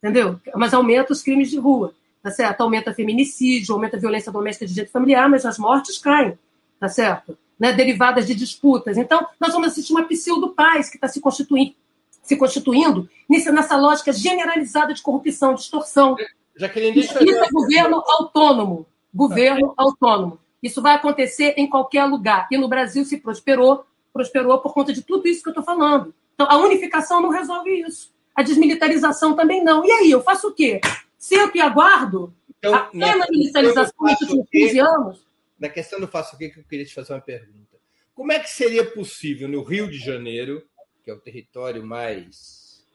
Entendeu? 0.01 0.39
Mas 0.55 0.73
aumenta 0.73 1.13
os 1.13 1.21
crimes 1.21 1.49
de 1.49 1.59
rua. 1.59 1.93
Tá 2.23 2.31
certo? 2.31 2.61
Aumenta 2.61 2.93
feminicídio, 2.93 3.73
aumenta 3.73 3.97
a 3.97 3.99
violência 3.99 4.31
doméstica 4.31 4.65
de 4.65 4.73
jeito 4.73 4.91
familiar, 4.91 5.29
mas 5.29 5.45
as 5.45 5.59
mortes 5.59 5.97
caem 5.99 6.37
tá 6.79 6.87
certo? 6.87 7.37
Né, 7.59 7.73
derivadas 7.73 8.27
de 8.27 8.35
disputas. 8.35 8.97
Então, 8.97 9.25
nós 9.39 9.51
vamos 9.51 9.69
assistir 9.69 9.91
uma 9.91 10.03
pseudo-paz 10.03 10.89
que 10.89 10.97
está 10.97 11.07
se 11.07 11.19
constituindo, 11.19 11.73
se 12.21 12.35
constituindo 12.35 13.09
nessa 13.27 13.75
lógica 13.75 14.13
generalizada 14.13 14.93
de 14.93 15.01
corrupção, 15.01 15.55
de 15.55 15.61
extorsão. 15.61 16.15
Jaqueline, 16.55 16.99
Isso 16.99 17.17
é 17.17 17.49
governo 17.51 18.03
autônomo. 18.05 18.85
Governo 19.13 19.73
autônomo. 19.75 20.39
Isso 20.61 20.81
vai 20.81 20.95
acontecer 20.95 21.55
em 21.57 21.67
qualquer 21.67 22.05
lugar. 22.05 22.47
E 22.51 22.57
no 22.57 22.67
Brasil 22.67 23.03
se 23.05 23.17
prosperou, 23.17 23.85
prosperou 24.13 24.59
por 24.59 24.73
conta 24.73 24.93
de 24.93 25.01
tudo 25.01 25.27
isso 25.27 25.41
que 25.41 25.49
eu 25.49 25.51
estou 25.51 25.63
falando. 25.63 26.13
Então, 26.35 26.47
a 26.47 26.57
unificação 26.57 27.21
não 27.21 27.29
resolve 27.29 27.71
isso. 27.81 28.11
A 28.35 28.43
desmilitarização 28.43 29.35
também 29.35 29.63
não. 29.63 29.83
E 29.83 29.91
aí, 29.91 30.11
eu 30.11 30.21
faço 30.21 30.49
o 30.49 30.53
quê? 30.53 30.79
Sento 31.17 31.57
e 31.57 31.61
aguardo 31.61 32.31
então, 32.59 32.73
a 32.73 32.79
plena 32.79 33.25
militarização 33.29 33.93
nos 33.99 34.21
últimos 34.21 34.49
15 34.49 34.79
anos? 34.79 35.27
Na 35.59 35.69
questão 35.69 35.99
do 35.99 36.07
faço 36.07 36.35
o 36.35 36.39
que, 36.39 36.49
que 36.49 36.59
eu 36.59 36.63
queria 36.63 36.85
te 36.85 36.93
fazer 36.93 37.13
uma 37.13 37.21
pergunta. 37.21 37.77
Como 38.13 38.31
é 38.31 38.39
que 38.39 38.49
seria 38.49 38.85
possível 38.85 39.47
no 39.47 39.63
Rio 39.63 39.89
de 39.89 39.99
Janeiro, 39.99 40.67
que 41.03 41.11
é 41.11 41.13
o 41.13 41.19
território 41.19 41.85
mais 41.85 42.85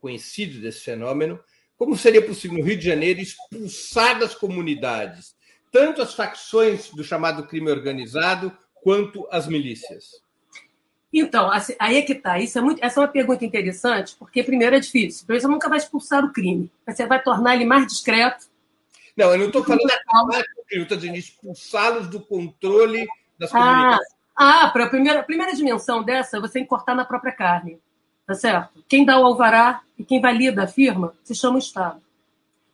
conhecido 0.00 0.60
desse 0.60 0.80
fenômeno, 0.80 1.42
como 1.76 1.96
seria 1.96 2.22
possível 2.22 2.58
no 2.58 2.64
Rio 2.64 2.76
de 2.76 2.84
Janeiro 2.84 3.20
expulsar 3.20 4.18
das 4.18 4.34
comunidades 4.34 5.34
tanto 5.74 6.00
as 6.00 6.14
facções 6.14 6.88
do 6.90 7.02
chamado 7.02 7.48
crime 7.48 7.68
organizado 7.68 8.56
quanto 8.76 9.26
as 9.28 9.48
milícias? 9.48 10.22
Então, 11.12 11.50
assim, 11.50 11.74
aí 11.80 11.96
é 11.96 12.02
que 12.02 12.12
está. 12.12 12.38
Isso 12.38 12.56
é 12.56 12.60
muito, 12.62 12.84
essa 12.84 13.00
é 13.00 13.02
uma 13.02 13.08
pergunta 13.08 13.44
interessante, 13.44 14.14
porque 14.16 14.44
primeiro 14.44 14.76
é 14.76 14.78
difícil. 14.78 15.26
Primeiro, 15.26 15.42
você 15.42 15.52
nunca 15.52 15.68
vai 15.68 15.78
expulsar 15.78 16.24
o 16.24 16.32
crime. 16.32 16.70
Você 16.86 17.04
vai 17.06 17.20
tornar 17.20 17.56
ele 17.56 17.64
mais 17.64 17.88
discreto, 17.88 18.46
não, 19.16 19.30
eu 19.30 19.38
não 19.38 19.46
estou 19.46 19.62
falando 19.62 19.86
da 19.86 19.96
eu 20.74 20.82
estou 20.82 20.96
dizendo 20.96 21.16
expulsá-los 21.16 22.08
do 22.08 22.20
controle 22.20 23.06
das 23.38 23.50
comunidades. 23.50 24.06
Ah, 24.36 24.64
ah 24.64 24.70
para 24.70 24.84
a 24.84 24.88
primeira, 24.88 25.22
primeira 25.22 25.54
dimensão 25.54 26.02
dessa, 26.02 26.40
você 26.40 26.54
tem 26.54 26.62
que 26.64 26.68
cortar 26.68 26.94
na 26.94 27.04
própria 27.04 27.32
carne. 27.32 27.78
Tá 28.26 28.34
certo? 28.34 28.82
Quem 28.88 29.04
dá 29.04 29.18
o 29.18 29.24
alvará 29.24 29.82
e 29.98 30.04
quem 30.04 30.20
valida 30.20 30.64
a 30.64 30.66
firma 30.66 31.14
se 31.22 31.34
chama 31.34 31.56
o 31.56 31.58
Estado. 31.58 32.00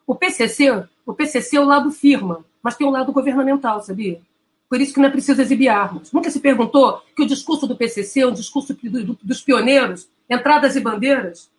O 0.06 0.14
PCC, 0.14 0.86
o 1.05 1.12
PCC 1.12 1.56
é 1.56 1.60
o 1.60 1.64
lado 1.64 1.90
firma, 1.90 2.44
mas 2.62 2.77
tem 2.77 2.86
o 2.86 2.90
lado 2.90 3.12
governamental, 3.12 3.82
sabia? 3.82 4.20
Por 4.68 4.81
isso 4.81 4.94
que 4.94 5.01
não 5.01 5.09
é 5.09 5.10
preciso 5.10 5.43
exibir 5.43 5.68
armas. 5.68 6.12
Nunca 6.12 6.31
se 6.31 6.39
perguntou 6.39 7.02
que 7.16 7.22
o 7.22 7.27
discurso 7.27 7.66
do 7.66 7.77
PCC 7.77 8.20
é 8.20 8.27
um 8.27 8.32
discurso 8.32 8.77
dos 9.22 9.40
pioneiros, 9.43 10.09
entradas 10.28 10.77
e 10.77 10.81
bandeiras? 10.81 11.51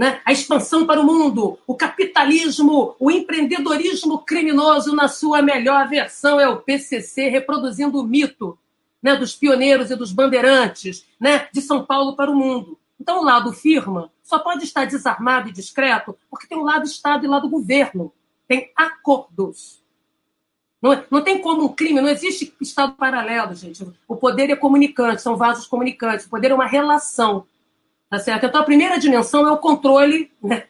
Né? 0.00 0.22
a 0.24 0.32
expansão 0.32 0.86
para 0.86 0.98
o 0.98 1.04
mundo, 1.04 1.58
o 1.66 1.74
capitalismo, 1.74 2.96
o 2.98 3.10
empreendedorismo 3.10 4.20
criminoso 4.20 4.96
na 4.96 5.08
sua 5.08 5.42
melhor 5.42 5.86
versão 5.90 6.40
é 6.40 6.48
o 6.48 6.56
PCC 6.56 7.28
reproduzindo 7.28 8.00
o 8.00 8.02
mito 8.02 8.58
né, 9.02 9.14
dos 9.14 9.36
pioneiros 9.36 9.90
e 9.90 9.96
dos 9.96 10.10
bandeirantes 10.10 11.04
né, 11.20 11.48
de 11.52 11.60
São 11.60 11.84
Paulo 11.84 12.16
para 12.16 12.30
o 12.30 12.34
mundo. 12.34 12.78
Então, 12.98 13.20
o 13.20 13.22
lado 13.22 13.52
firma 13.52 14.10
só 14.22 14.38
pode 14.38 14.64
estar 14.64 14.86
desarmado 14.86 15.50
e 15.50 15.52
discreto 15.52 16.16
porque 16.30 16.46
tem 16.46 16.56
o 16.56 16.64
lado 16.64 16.86
Estado 16.86 17.26
e 17.26 17.28
o 17.28 17.30
lado 17.30 17.50
governo. 17.50 18.10
Tem 18.48 18.72
acordos. 18.74 19.82
Não, 20.80 21.04
não 21.10 21.22
tem 21.22 21.42
como 21.42 21.64
um 21.64 21.74
crime, 21.74 22.00
não 22.00 22.08
existe 22.08 22.54
Estado 22.58 22.94
paralelo, 22.94 23.54
gente. 23.54 23.86
O 24.08 24.16
poder 24.16 24.48
é 24.48 24.56
comunicante, 24.56 25.20
são 25.20 25.36
vasos 25.36 25.66
comunicantes. 25.66 26.24
O 26.24 26.30
poder 26.30 26.52
é 26.52 26.54
uma 26.54 26.66
relação. 26.66 27.44
Tá 28.10 28.18
certo? 28.18 28.44
Então, 28.44 28.60
a 28.60 28.64
primeira 28.64 28.98
dimensão 28.98 29.46
é 29.46 29.52
o 29.52 29.58
controle. 29.58 30.32
Né? 30.42 30.64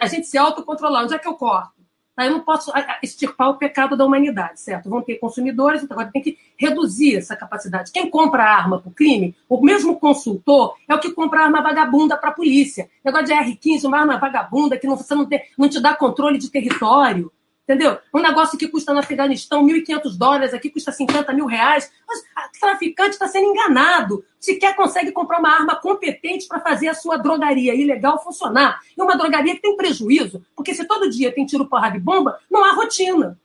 A 0.00 0.06
gente 0.06 0.28
se 0.28 0.38
autocontrolar. 0.38 1.02
Onde 1.02 1.14
é 1.14 1.18
que 1.18 1.26
eu 1.26 1.34
corto? 1.34 1.76
Tá? 2.14 2.24
Eu 2.24 2.30
não 2.30 2.40
posso 2.40 2.72
extirpar 3.02 3.50
o 3.50 3.58
pecado 3.58 3.96
da 3.96 4.06
humanidade, 4.06 4.60
certo? 4.60 4.88
Vão 4.88 5.02
ter 5.02 5.16
consumidores, 5.16 5.82
então 5.82 5.94
agora 5.96 6.10
tem 6.10 6.22
que 6.22 6.38
reduzir 6.56 7.16
essa 7.16 7.36
capacidade. 7.36 7.92
Quem 7.92 8.08
compra 8.08 8.44
arma 8.44 8.80
para 8.80 8.88
o 8.88 8.94
crime, 8.94 9.36
o 9.48 9.60
mesmo 9.60 9.98
consultor, 9.98 10.76
é 10.88 10.94
o 10.94 11.00
que 11.00 11.12
compra 11.12 11.42
arma 11.42 11.60
vagabunda 11.60 12.16
para 12.16 12.30
a 12.30 12.32
polícia. 12.32 12.88
Negócio 13.04 13.26
de 13.26 13.34
R15, 13.34 13.84
uma 13.84 13.98
arma 13.98 14.16
vagabunda 14.16 14.78
que 14.78 14.86
não, 14.86 14.96
você 14.96 15.14
não, 15.14 15.26
tem, 15.26 15.42
não 15.58 15.68
te 15.68 15.78
dá 15.80 15.94
controle 15.94 16.38
de 16.38 16.50
território. 16.50 17.30
Entendeu? 17.68 17.98
Um 18.14 18.22
negócio 18.22 18.56
que 18.56 18.68
custa 18.68 18.92
no 18.92 19.00
Afeganistão 19.00 19.66
1.500 19.66 20.16
dólares, 20.16 20.54
aqui 20.54 20.70
custa 20.70 20.92
50 20.92 21.32
mil 21.32 21.46
reais. 21.46 21.90
O 22.08 22.60
traficante 22.60 23.10
está 23.10 23.26
sendo 23.26 23.46
enganado. 23.46 24.24
Sequer 24.38 24.76
consegue 24.76 25.10
comprar 25.10 25.40
uma 25.40 25.50
arma 25.50 25.74
competente 25.74 26.46
para 26.46 26.60
fazer 26.60 26.86
a 26.86 26.94
sua 26.94 27.16
drogaria 27.16 27.74
ilegal 27.74 28.22
funcionar. 28.22 28.80
E 28.96 29.02
uma 29.02 29.16
drogaria 29.16 29.56
que 29.56 29.62
tem 29.62 29.76
prejuízo, 29.76 30.46
porque 30.54 30.72
se 30.74 30.86
todo 30.86 31.10
dia 31.10 31.32
tem 31.32 31.44
tiro, 31.44 31.66
porrada 31.66 31.96
e 31.96 32.00
bomba, 32.00 32.38
não 32.48 32.64
há 32.64 32.70
rotina. 32.70 33.36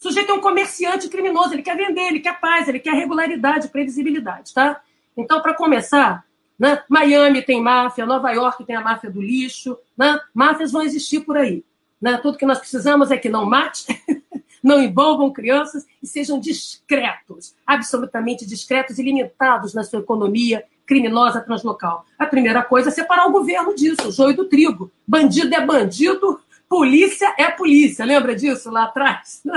O 0.00 0.02
sujeito 0.02 0.32
é 0.32 0.34
um 0.34 0.40
comerciante 0.40 1.10
criminoso, 1.10 1.52
ele 1.52 1.62
quer 1.62 1.76
vender, 1.76 2.08
ele 2.08 2.20
quer 2.20 2.40
paz, 2.40 2.66
ele 2.68 2.80
quer 2.80 2.94
regularidade, 2.94 3.68
previsibilidade, 3.68 4.54
tá? 4.54 4.80
Então, 5.14 5.42
para 5.42 5.52
começar, 5.52 6.24
né, 6.58 6.82
Miami 6.88 7.42
tem 7.42 7.60
máfia, 7.60 8.06
Nova 8.06 8.32
York 8.32 8.64
tem 8.64 8.76
a 8.76 8.80
máfia 8.80 9.10
do 9.10 9.20
lixo, 9.20 9.76
né? 9.96 10.18
máfias 10.32 10.72
vão 10.72 10.82
existir 10.82 11.20
por 11.20 11.36
aí. 11.36 11.62
Né? 12.02 12.18
Tudo 12.20 12.36
que 12.36 12.44
nós 12.44 12.58
precisamos 12.58 13.12
é 13.12 13.16
que 13.16 13.28
não 13.28 13.46
mate, 13.46 13.86
não 14.60 14.82
envolvam 14.82 15.32
crianças 15.32 15.86
e 16.02 16.06
sejam 16.06 16.40
discretos, 16.40 17.54
absolutamente 17.64 18.44
discretos 18.44 18.98
e 18.98 19.02
limitados 19.04 19.72
na 19.72 19.84
sua 19.84 20.00
economia 20.00 20.64
criminosa 20.84 21.40
translocal. 21.40 22.04
A 22.18 22.26
primeira 22.26 22.62
coisa 22.64 22.88
é 22.88 22.92
separar 22.92 23.28
o 23.28 23.32
governo 23.32 23.74
disso, 23.74 24.08
o 24.08 24.12
joio 24.12 24.36
do 24.36 24.48
trigo. 24.48 24.90
Bandido 25.06 25.54
é 25.54 25.64
bandido, 25.64 26.40
polícia 26.68 27.32
é 27.38 27.50
polícia. 27.50 28.04
Lembra 28.04 28.34
disso 28.34 28.68
lá 28.70 28.84
atrás? 28.84 29.40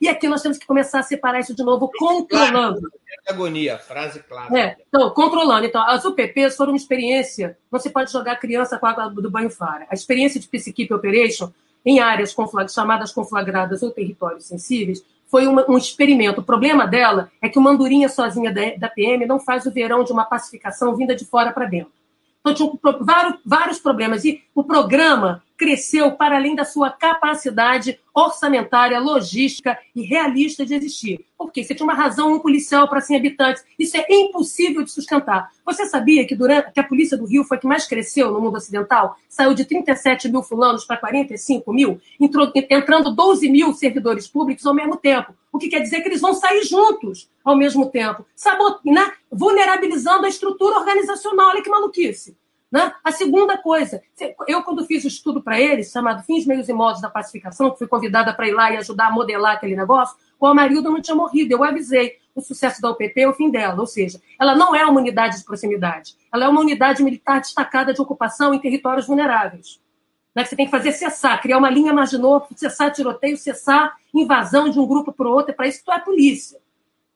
E 0.00 0.08
aqui 0.08 0.26
nós 0.26 0.40
temos 0.40 0.56
que 0.56 0.66
começar 0.66 1.00
a 1.00 1.02
separar 1.02 1.40
isso 1.40 1.54
de 1.54 1.62
novo, 1.62 1.90
controlando. 1.98 2.80
Agonia, 3.28 3.76
frase 3.76 4.20
clara. 4.20 4.58
É, 4.58 4.76
então, 4.88 5.10
controlando. 5.10 5.66
Então, 5.66 5.86
as 5.86 6.06
UPPs 6.06 6.56
foram 6.56 6.72
uma 6.72 6.78
experiência. 6.78 7.58
Não 7.70 7.78
se 7.78 7.90
pode 7.90 8.10
jogar 8.10 8.36
criança 8.36 8.78
com 8.78 8.86
a 8.86 8.90
água 8.92 9.10
do 9.10 9.30
banho 9.30 9.50
fora. 9.50 9.86
A 9.90 9.94
experiência 9.94 10.40
de 10.40 10.48
Peacekeeping 10.48 10.94
Operation 10.94 11.52
em 11.84 12.00
áreas 12.00 12.32
conflag 12.32 12.70
chamadas 12.72 13.12
conflagradas 13.12 13.82
ou 13.82 13.90
territórios 13.90 14.46
sensíveis, 14.46 15.02
foi 15.30 15.46
uma, 15.46 15.64
um 15.70 15.78
experimento. 15.78 16.40
O 16.40 16.44
problema 16.44 16.86
dela 16.86 17.30
é 17.40 17.48
que 17.48 17.58
uma 17.58 17.70
andorinha 17.70 18.08
sozinha 18.08 18.52
da, 18.52 18.74
da 18.76 18.88
PM 18.88 19.24
não 19.26 19.38
faz 19.38 19.64
o 19.64 19.70
verão 19.70 20.02
de 20.02 20.12
uma 20.12 20.24
pacificação 20.24 20.94
vinda 20.96 21.14
de 21.14 21.24
fora 21.24 21.52
para 21.52 21.66
dentro. 21.66 21.92
Então, 22.40 22.54
tinha 22.54 22.70
vários, 23.00 23.38
vários 23.44 23.78
problemas. 23.78 24.24
E 24.24 24.42
o 24.54 24.64
programa 24.64 25.42
cresceu 25.60 26.12
para 26.12 26.36
além 26.36 26.54
da 26.54 26.64
sua 26.64 26.90
capacidade 26.90 28.00
orçamentária, 28.14 28.98
logística 28.98 29.78
e 29.94 30.00
realista 30.00 30.64
de 30.64 30.74
existir. 30.74 31.26
Por 31.36 31.52
quê? 31.52 31.62
Você 31.62 31.74
tinha 31.74 31.84
uma 31.84 31.92
razão, 31.92 32.32
um 32.32 32.38
policial 32.38 32.88
para 32.88 33.02
100 33.02 33.18
habitantes. 33.18 33.62
Isso 33.78 33.94
é 33.94 34.06
impossível 34.08 34.82
de 34.82 34.90
sustentar. 34.90 35.50
Você 35.66 35.84
sabia 35.84 36.26
que, 36.26 36.34
durante, 36.34 36.72
que 36.72 36.80
a 36.80 36.84
polícia 36.84 37.14
do 37.14 37.26
Rio 37.26 37.44
foi 37.44 37.58
a 37.58 37.60
que 37.60 37.66
mais 37.66 37.86
cresceu 37.86 38.30
no 38.30 38.40
mundo 38.40 38.56
ocidental? 38.56 39.18
Saiu 39.28 39.52
de 39.52 39.66
37 39.66 40.30
mil 40.30 40.42
fulanos 40.42 40.86
para 40.86 40.96
45 40.96 41.70
mil, 41.74 42.00
entrando 42.70 43.14
12 43.14 43.50
mil 43.50 43.74
servidores 43.74 44.26
públicos 44.26 44.64
ao 44.64 44.74
mesmo 44.74 44.96
tempo. 44.96 45.34
O 45.52 45.58
que 45.58 45.68
quer 45.68 45.80
dizer 45.80 46.00
que 46.00 46.08
eles 46.08 46.22
vão 46.22 46.32
sair 46.32 46.62
juntos 46.62 47.28
ao 47.44 47.54
mesmo 47.54 47.90
tempo, 47.90 48.24
sabot... 48.34 48.80
né? 48.82 49.12
vulnerabilizando 49.30 50.24
a 50.24 50.28
estrutura 50.28 50.78
organizacional. 50.78 51.50
Olha 51.50 51.62
que 51.62 51.70
maluquice. 51.70 52.36
Né? 52.70 52.92
A 53.02 53.10
segunda 53.10 53.58
coisa, 53.58 54.00
eu, 54.46 54.62
quando 54.62 54.86
fiz 54.86 55.04
o 55.04 55.08
estudo 55.08 55.42
para 55.42 55.60
eles, 55.60 55.90
chamado 55.90 56.22
Fins, 56.22 56.46
Meios 56.46 56.68
e 56.68 56.72
Modos 56.72 57.00
da 57.00 57.10
Pacificação, 57.10 57.70
que 57.70 57.78
fui 57.78 57.88
convidada 57.88 58.32
para 58.32 58.46
ir 58.46 58.52
lá 58.52 58.72
e 58.72 58.76
ajudar 58.76 59.08
a 59.08 59.10
modelar 59.10 59.56
aquele 59.56 59.74
negócio, 59.74 60.16
o 60.38 60.46
Amarildo 60.46 60.90
não 60.90 61.02
tinha 61.02 61.14
morrido. 61.16 61.52
Eu 61.52 61.64
avisei 61.64 62.20
o 62.34 62.40
sucesso 62.40 62.80
da 62.80 62.90
UPP 62.90 63.20
é 63.20 63.28
o 63.28 63.34
fim 63.34 63.50
dela. 63.50 63.78
Ou 63.80 63.86
seja, 63.86 64.20
ela 64.38 64.54
não 64.54 64.74
é 64.74 64.84
uma 64.84 65.00
unidade 65.00 65.38
de 65.38 65.44
proximidade. 65.44 66.14
Ela 66.32 66.46
é 66.46 66.48
uma 66.48 66.60
unidade 66.60 67.02
militar 67.02 67.40
destacada 67.40 67.92
de 67.92 68.00
ocupação 68.00 68.54
em 68.54 68.58
territórios 68.58 69.06
vulneráveis. 69.06 69.80
Né? 70.34 70.44
Você 70.44 70.56
tem 70.56 70.66
que 70.66 70.70
fazer 70.70 70.92
cessar, 70.92 71.40
criar 71.42 71.58
uma 71.58 71.70
linha 71.70 71.92
marginal, 71.92 72.46
cessar 72.54 72.92
tiroteio, 72.92 73.36
cessar 73.36 73.96
invasão 74.14 74.68
de 74.68 74.78
um 74.78 74.86
grupo 74.86 75.12
para 75.12 75.28
o 75.28 75.32
outro. 75.32 75.52
É 75.52 75.54
para 75.54 75.66
isso 75.66 75.80
que 75.80 75.84
tu 75.84 75.92
é 75.92 75.98
polícia. 75.98 76.58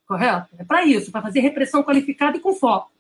Correto? 0.07 0.49
É 0.59 0.65
para 0.65 0.85
isso, 0.85 1.11
para 1.11 1.23
fazer 1.23 1.41
repressão 1.41 1.83
qualificada 1.83 2.37
e 2.37 2.41
com 2.41 2.53
foco. 2.55 2.91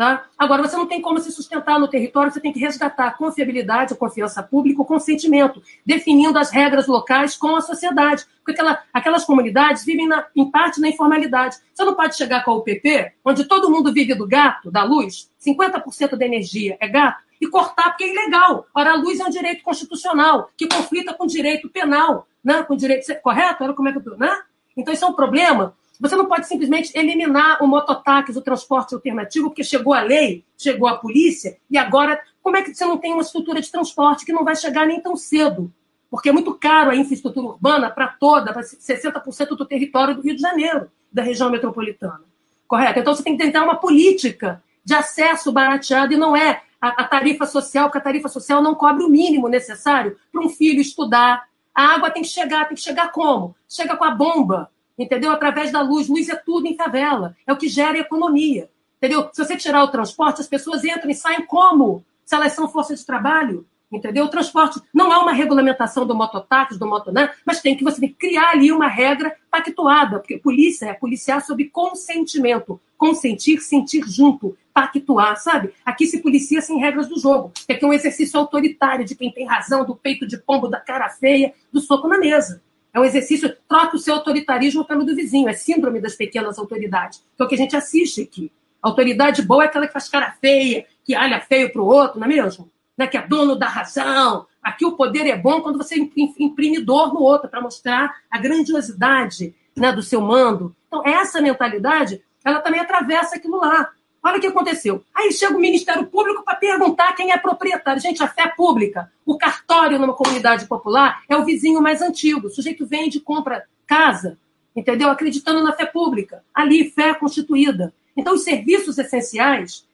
Tá? 0.00 0.24
Agora, 0.38 0.62
você 0.62 0.78
não 0.78 0.86
tem 0.86 1.02
como 1.02 1.20
se 1.20 1.30
sustentar 1.30 1.78
no 1.78 1.86
território, 1.86 2.32
você 2.32 2.40
tem 2.40 2.54
que 2.54 2.58
resgatar 2.58 3.08
a 3.08 3.10
confiabilidade, 3.10 3.92
a 3.92 3.96
confiança 3.98 4.42
pública, 4.42 4.80
o 4.80 4.84
consentimento, 4.86 5.62
definindo 5.84 6.38
as 6.38 6.50
regras 6.50 6.86
locais 6.86 7.36
com 7.36 7.54
a 7.54 7.60
sociedade. 7.60 8.24
Porque 8.36 8.52
aquela, 8.52 8.82
aquelas 8.94 9.26
comunidades 9.26 9.84
vivem, 9.84 10.08
na, 10.08 10.24
em 10.34 10.50
parte, 10.50 10.80
na 10.80 10.88
informalidade. 10.88 11.58
Você 11.74 11.84
não 11.84 11.94
pode 11.94 12.16
chegar 12.16 12.42
com 12.46 12.50
a 12.50 12.54
UPP, 12.54 13.12
onde 13.22 13.44
todo 13.44 13.68
mundo 13.68 13.92
vive 13.92 14.14
do 14.14 14.26
gato, 14.26 14.70
da 14.70 14.82
luz, 14.84 15.30
50% 15.38 16.16
da 16.16 16.24
energia 16.24 16.78
é 16.80 16.88
gato, 16.88 17.22
e 17.38 17.46
cortar 17.46 17.90
porque 17.90 18.04
é 18.04 18.10
ilegal. 18.10 18.66
Ora, 18.74 18.92
a 18.92 18.96
luz 18.96 19.20
é 19.20 19.24
um 19.26 19.30
direito 19.30 19.62
constitucional, 19.62 20.48
que 20.56 20.66
conflita 20.66 21.12
com 21.12 21.26
direito 21.26 21.68
penal, 21.68 22.26
né? 22.42 22.62
com 22.62 22.74
direito... 22.74 23.04
Correto? 23.20 23.64
Olha 23.64 23.74
como 23.74 23.90
é 23.90 23.92
que 23.92 23.98
eu... 23.98 24.16
Né? 24.16 24.34
Então, 24.74 24.94
isso 24.94 25.04
é 25.04 25.08
um 25.08 25.12
problema 25.12 25.74
você 26.00 26.16
não 26.16 26.24
pode 26.24 26.46
simplesmente 26.46 26.90
eliminar 26.98 27.62
o 27.62 27.66
mototáxi, 27.66 28.36
o 28.36 28.40
transporte 28.40 28.94
alternativo, 28.94 29.48
porque 29.48 29.62
chegou 29.62 29.92
a 29.92 30.00
lei, 30.00 30.44
chegou 30.56 30.88
a 30.88 30.96
polícia, 30.96 31.58
e 31.70 31.76
agora, 31.76 32.18
como 32.42 32.56
é 32.56 32.62
que 32.62 32.74
você 32.74 32.86
não 32.86 32.96
tem 32.96 33.12
uma 33.12 33.20
estrutura 33.20 33.60
de 33.60 33.70
transporte 33.70 34.24
que 34.24 34.32
não 34.32 34.42
vai 34.42 34.56
chegar 34.56 34.86
nem 34.86 35.00
tão 35.00 35.14
cedo? 35.14 35.70
Porque 36.10 36.30
é 36.30 36.32
muito 36.32 36.54
caro 36.54 36.90
a 36.90 36.96
infraestrutura 36.96 37.48
urbana 37.48 37.90
para 37.90 38.08
toda, 38.08 38.50
para 38.52 38.62
60% 38.62 39.48
do 39.48 39.66
território 39.66 40.14
do 40.14 40.22
Rio 40.22 40.34
de 40.34 40.40
Janeiro, 40.40 40.90
da 41.12 41.22
região 41.22 41.50
metropolitana. 41.50 42.22
Correto? 42.66 42.98
Então 42.98 43.14
você 43.14 43.22
tem 43.22 43.36
que 43.36 43.44
tentar 43.44 43.62
uma 43.62 43.76
política 43.76 44.62
de 44.82 44.94
acesso 44.94 45.52
barateado 45.52 46.14
e 46.14 46.16
não 46.16 46.34
é 46.34 46.62
a, 46.80 47.02
a 47.02 47.04
tarifa 47.04 47.44
social, 47.44 47.86
porque 47.86 47.98
a 47.98 48.00
tarifa 48.00 48.28
social 48.28 48.62
não 48.62 48.74
cobre 48.74 49.04
o 49.04 49.08
mínimo 49.08 49.48
necessário 49.48 50.16
para 50.32 50.40
um 50.40 50.48
filho 50.48 50.80
estudar. 50.80 51.46
A 51.74 51.94
água 51.94 52.10
tem 52.10 52.22
que 52.22 52.28
chegar, 52.28 52.66
tem 52.66 52.76
que 52.76 52.82
chegar 52.82 53.12
como? 53.12 53.54
Chega 53.68 53.96
com 53.96 54.04
a 54.04 54.12
bomba 54.12 54.70
entendeu? 55.02 55.32
Através 55.32 55.72
da 55.72 55.80
luz. 55.80 56.08
Luz 56.08 56.28
é 56.28 56.36
tudo 56.36 56.66
em 56.66 56.76
favela, 56.76 57.36
é 57.46 57.52
o 57.52 57.56
que 57.56 57.68
gera 57.68 57.98
economia, 57.98 58.70
entendeu? 58.98 59.28
Se 59.32 59.44
você 59.44 59.56
tirar 59.56 59.82
o 59.82 59.88
transporte, 59.88 60.40
as 60.40 60.48
pessoas 60.48 60.84
entram 60.84 61.10
e 61.10 61.14
saem 61.14 61.44
como? 61.46 62.04
Se 62.24 62.34
elas 62.34 62.52
são 62.52 62.68
força 62.68 62.94
de 62.94 63.04
trabalho, 63.04 63.66
entendeu? 63.90 64.24
O 64.24 64.28
transporte 64.28 64.80
não 64.94 65.10
há 65.10 65.18
uma 65.20 65.32
regulamentação 65.32 66.06
do 66.06 66.14
mototáxi, 66.14 66.78
do 66.78 66.86
motonan, 66.86 67.28
mas 67.44 67.60
tem 67.60 67.76
que 67.76 67.82
você 67.82 68.00
tem 68.00 68.08
que 68.08 68.14
criar 68.14 68.50
ali 68.50 68.70
uma 68.70 68.86
regra 68.86 69.34
pactuada, 69.50 70.20
porque 70.20 70.38
polícia 70.38 70.86
é 70.86 70.94
policiar 70.94 71.44
sob 71.44 71.64
consentimento, 71.70 72.80
consentir, 72.96 73.60
sentir 73.60 74.04
junto, 74.06 74.56
pactuar, 74.72 75.36
sabe? 75.38 75.72
Aqui 75.84 76.06
se 76.06 76.22
policia 76.22 76.60
sem 76.60 76.78
regras 76.78 77.08
do 77.08 77.18
jogo, 77.18 77.50
que 77.66 77.72
aqui 77.72 77.84
é 77.84 77.88
um 77.88 77.92
exercício 77.92 78.38
autoritário 78.38 79.04
de 79.04 79.16
quem 79.16 79.32
tem 79.32 79.46
razão, 79.46 79.84
do 79.84 79.96
peito 79.96 80.26
de 80.26 80.38
pombo, 80.38 80.68
da 80.68 80.78
cara 80.78 81.08
feia, 81.08 81.52
do 81.72 81.80
soco 81.80 82.06
na 82.06 82.18
mesa. 82.18 82.62
É 82.92 82.98
um 82.98 83.04
exercício, 83.04 83.54
troca 83.68 83.96
o 83.96 83.98
seu 83.98 84.14
autoritarismo 84.14 84.84
pelo 84.84 85.04
do 85.04 85.14
vizinho, 85.14 85.48
é 85.48 85.52
síndrome 85.52 86.00
das 86.00 86.14
pequenas 86.14 86.58
autoridades, 86.58 87.24
que 87.36 87.42
é 87.42 87.44
o 87.44 87.48
que 87.48 87.54
a 87.54 87.58
gente 87.58 87.76
assiste 87.76 88.22
aqui. 88.22 88.52
autoridade 88.82 89.42
boa 89.42 89.64
é 89.64 89.66
aquela 89.66 89.86
que 89.86 89.92
faz 89.92 90.08
cara 90.08 90.34
feia, 90.40 90.86
que 91.04 91.16
olha 91.16 91.40
feio 91.40 91.72
para 91.72 91.82
o 91.82 91.86
outro, 91.86 92.18
não 92.18 92.26
é 92.26 92.28
mesmo? 92.28 92.70
Né? 92.96 93.06
Que 93.06 93.16
é 93.16 93.26
dono 93.26 93.54
da 93.54 93.68
razão. 93.68 94.46
Aqui 94.62 94.84
o 94.84 94.96
poder 94.96 95.26
é 95.26 95.36
bom 95.36 95.60
quando 95.60 95.78
você 95.78 95.96
imprime 96.38 96.80
dor 96.80 97.14
no 97.14 97.20
outro, 97.20 97.48
para 97.48 97.60
mostrar 97.60 98.14
a 98.30 98.38
grandiosidade 98.38 99.54
né, 99.76 99.92
do 99.92 100.02
seu 100.02 100.20
mando. 100.20 100.74
Então, 100.86 101.02
essa 101.06 101.40
mentalidade, 101.40 102.22
ela 102.44 102.60
também 102.60 102.80
atravessa 102.80 103.36
aquilo 103.36 103.58
lá. 103.58 103.90
Olha 104.22 104.36
o 104.36 104.40
que 104.40 104.46
aconteceu. 104.46 105.02
Aí 105.14 105.32
chega 105.32 105.56
o 105.56 105.60
Ministério 105.60 106.06
Público 106.06 106.44
para 106.44 106.56
perguntar 106.56 107.14
quem 107.14 107.32
é 107.32 107.38
proprietário. 107.38 108.02
Gente, 108.02 108.22
a 108.22 108.28
fé 108.28 108.48
pública, 108.48 109.10
o 109.24 109.38
cartório 109.38 109.98
numa 109.98 110.12
comunidade 110.12 110.66
popular 110.66 111.22
é 111.28 111.36
o 111.36 111.44
vizinho 111.44 111.80
mais 111.80 112.02
antigo. 112.02 112.46
O 112.46 112.50
sujeito 112.50 112.86
vende, 112.86 113.18
compra 113.20 113.64
casa, 113.86 114.38
entendeu? 114.76 115.08
Acreditando 115.10 115.62
na 115.62 115.72
fé 115.72 115.86
pública. 115.86 116.44
Ali, 116.54 116.90
fé 116.90 117.14
constituída. 117.14 117.94
Então, 118.14 118.34
os 118.34 118.44
serviços 118.44 118.98
essenciais, 118.98 119.86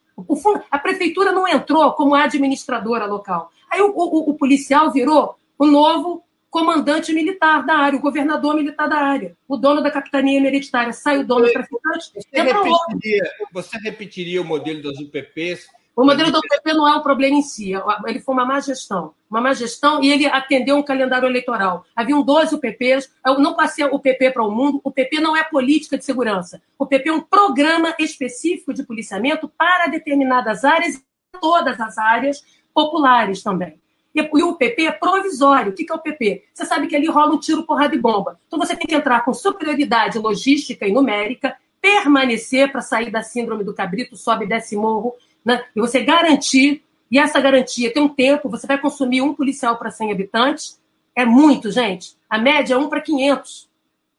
a 0.70 0.78
prefeitura 0.78 1.30
não 1.30 1.46
entrou 1.46 1.92
como 1.92 2.14
administradora 2.14 3.06
local. 3.06 3.52
Aí 3.70 3.80
o, 3.80 3.92
o, 3.94 4.30
o 4.30 4.34
policial 4.34 4.90
virou 4.90 5.36
o 5.58 5.66
novo 5.66 6.22
comandante 6.50 7.12
militar 7.12 7.64
da 7.64 7.74
área, 7.74 7.98
o 7.98 8.02
governador 8.02 8.54
militar 8.54 8.88
da 8.88 8.96
área, 8.96 9.36
o 9.46 9.56
dono 9.56 9.82
da 9.82 9.90
capitania 9.90 10.38
hereditária. 10.38 10.92
Sai 10.92 11.18
o 11.18 11.26
dono 11.26 11.50
traficante, 11.50 12.12
você 12.14 12.42
repetiria, 12.42 13.30
você 13.52 13.78
repetiria 13.78 14.40
o 14.40 14.44
modelo 14.44 14.82
das 14.82 14.98
UPPs 14.98 15.66
O 15.94 16.04
modelo 16.04 16.30
do 16.30 16.40
PP 16.40 16.72
não 16.74 16.86
é 16.86 16.94
o 16.94 17.02
problema 17.02 17.36
em 17.36 17.42
si, 17.42 17.72
ele 18.06 18.20
foi 18.20 18.34
uma 18.34 18.44
má 18.44 18.60
gestão. 18.60 19.14
Uma 19.30 19.40
má 19.40 19.54
gestão 19.54 20.02
e 20.02 20.12
ele 20.12 20.26
atendeu 20.26 20.76
um 20.76 20.82
calendário 20.82 21.26
eleitoral. 21.26 21.84
Haviam 21.94 22.22
12 22.22 22.58
PPs, 22.58 23.10
eu 23.26 23.38
não 23.38 23.54
passei 23.54 23.84
o 23.84 23.98
PP 23.98 24.30
para 24.30 24.44
o 24.44 24.50
mundo, 24.50 24.80
o 24.84 24.90
PP 24.90 25.20
não 25.20 25.36
é 25.36 25.42
política 25.42 25.98
de 25.98 26.04
segurança. 26.04 26.62
O 26.78 26.86
PP 26.86 27.08
é 27.08 27.12
um 27.12 27.20
programa 27.20 27.94
específico 27.98 28.72
de 28.72 28.84
policiamento 28.84 29.48
para 29.48 29.88
determinadas 29.88 30.64
áreas, 30.64 31.02
todas 31.40 31.80
as 31.80 31.98
áreas 31.98 32.42
populares 32.72 33.42
também. 33.42 33.80
E 34.16 34.42
o 34.42 34.54
PP 34.54 34.86
é 34.86 34.92
provisório. 34.92 35.72
O 35.72 35.74
que 35.74 35.86
é 35.90 35.94
o 35.94 35.98
PP? 35.98 36.44
Você 36.54 36.64
sabe 36.64 36.86
que 36.86 36.96
ali 36.96 37.06
rola 37.06 37.34
um 37.34 37.38
tiro, 37.38 37.64
porrada 37.64 37.94
e 37.94 37.98
bomba. 37.98 38.40
Então 38.46 38.58
você 38.58 38.74
tem 38.74 38.86
que 38.86 38.94
entrar 38.94 39.22
com 39.22 39.34
superioridade 39.34 40.18
logística 40.18 40.88
e 40.88 40.92
numérica, 40.92 41.54
permanecer 41.82 42.72
para 42.72 42.80
sair 42.80 43.10
da 43.10 43.22
síndrome 43.22 43.62
do 43.62 43.74
cabrito, 43.74 44.16
sobe 44.16 44.46
e 44.46 44.48
desce 44.48 44.74
morro, 44.74 45.14
né? 45.44 45.62
e 45.76 45.80
você 45.80 46.02
garantir, 46.02 46.82
e 47.10 47.18
essa 47.18 47.38
garantia 47.38 47.92
tem 47.92 48.02
um 48.02 48.08
tempo, 48.08 48.48
você 48.48 48.66
vai 48.66 48.78
consumir 48.78 49.20
um 49.20 49.34
policial 49.34 49.76
para 49.76 49.90
100 49.90 50.12
habitantes, 50.12 50.80
é 51.14 51.24
muito, 51.24 51.70
gente. 51.70 52.16
A 52.28 52.38
média 52.38 52.74
é 52.74 52.76
um 52.76 52.88
para 52.88 53.02
500. 53.02 53.68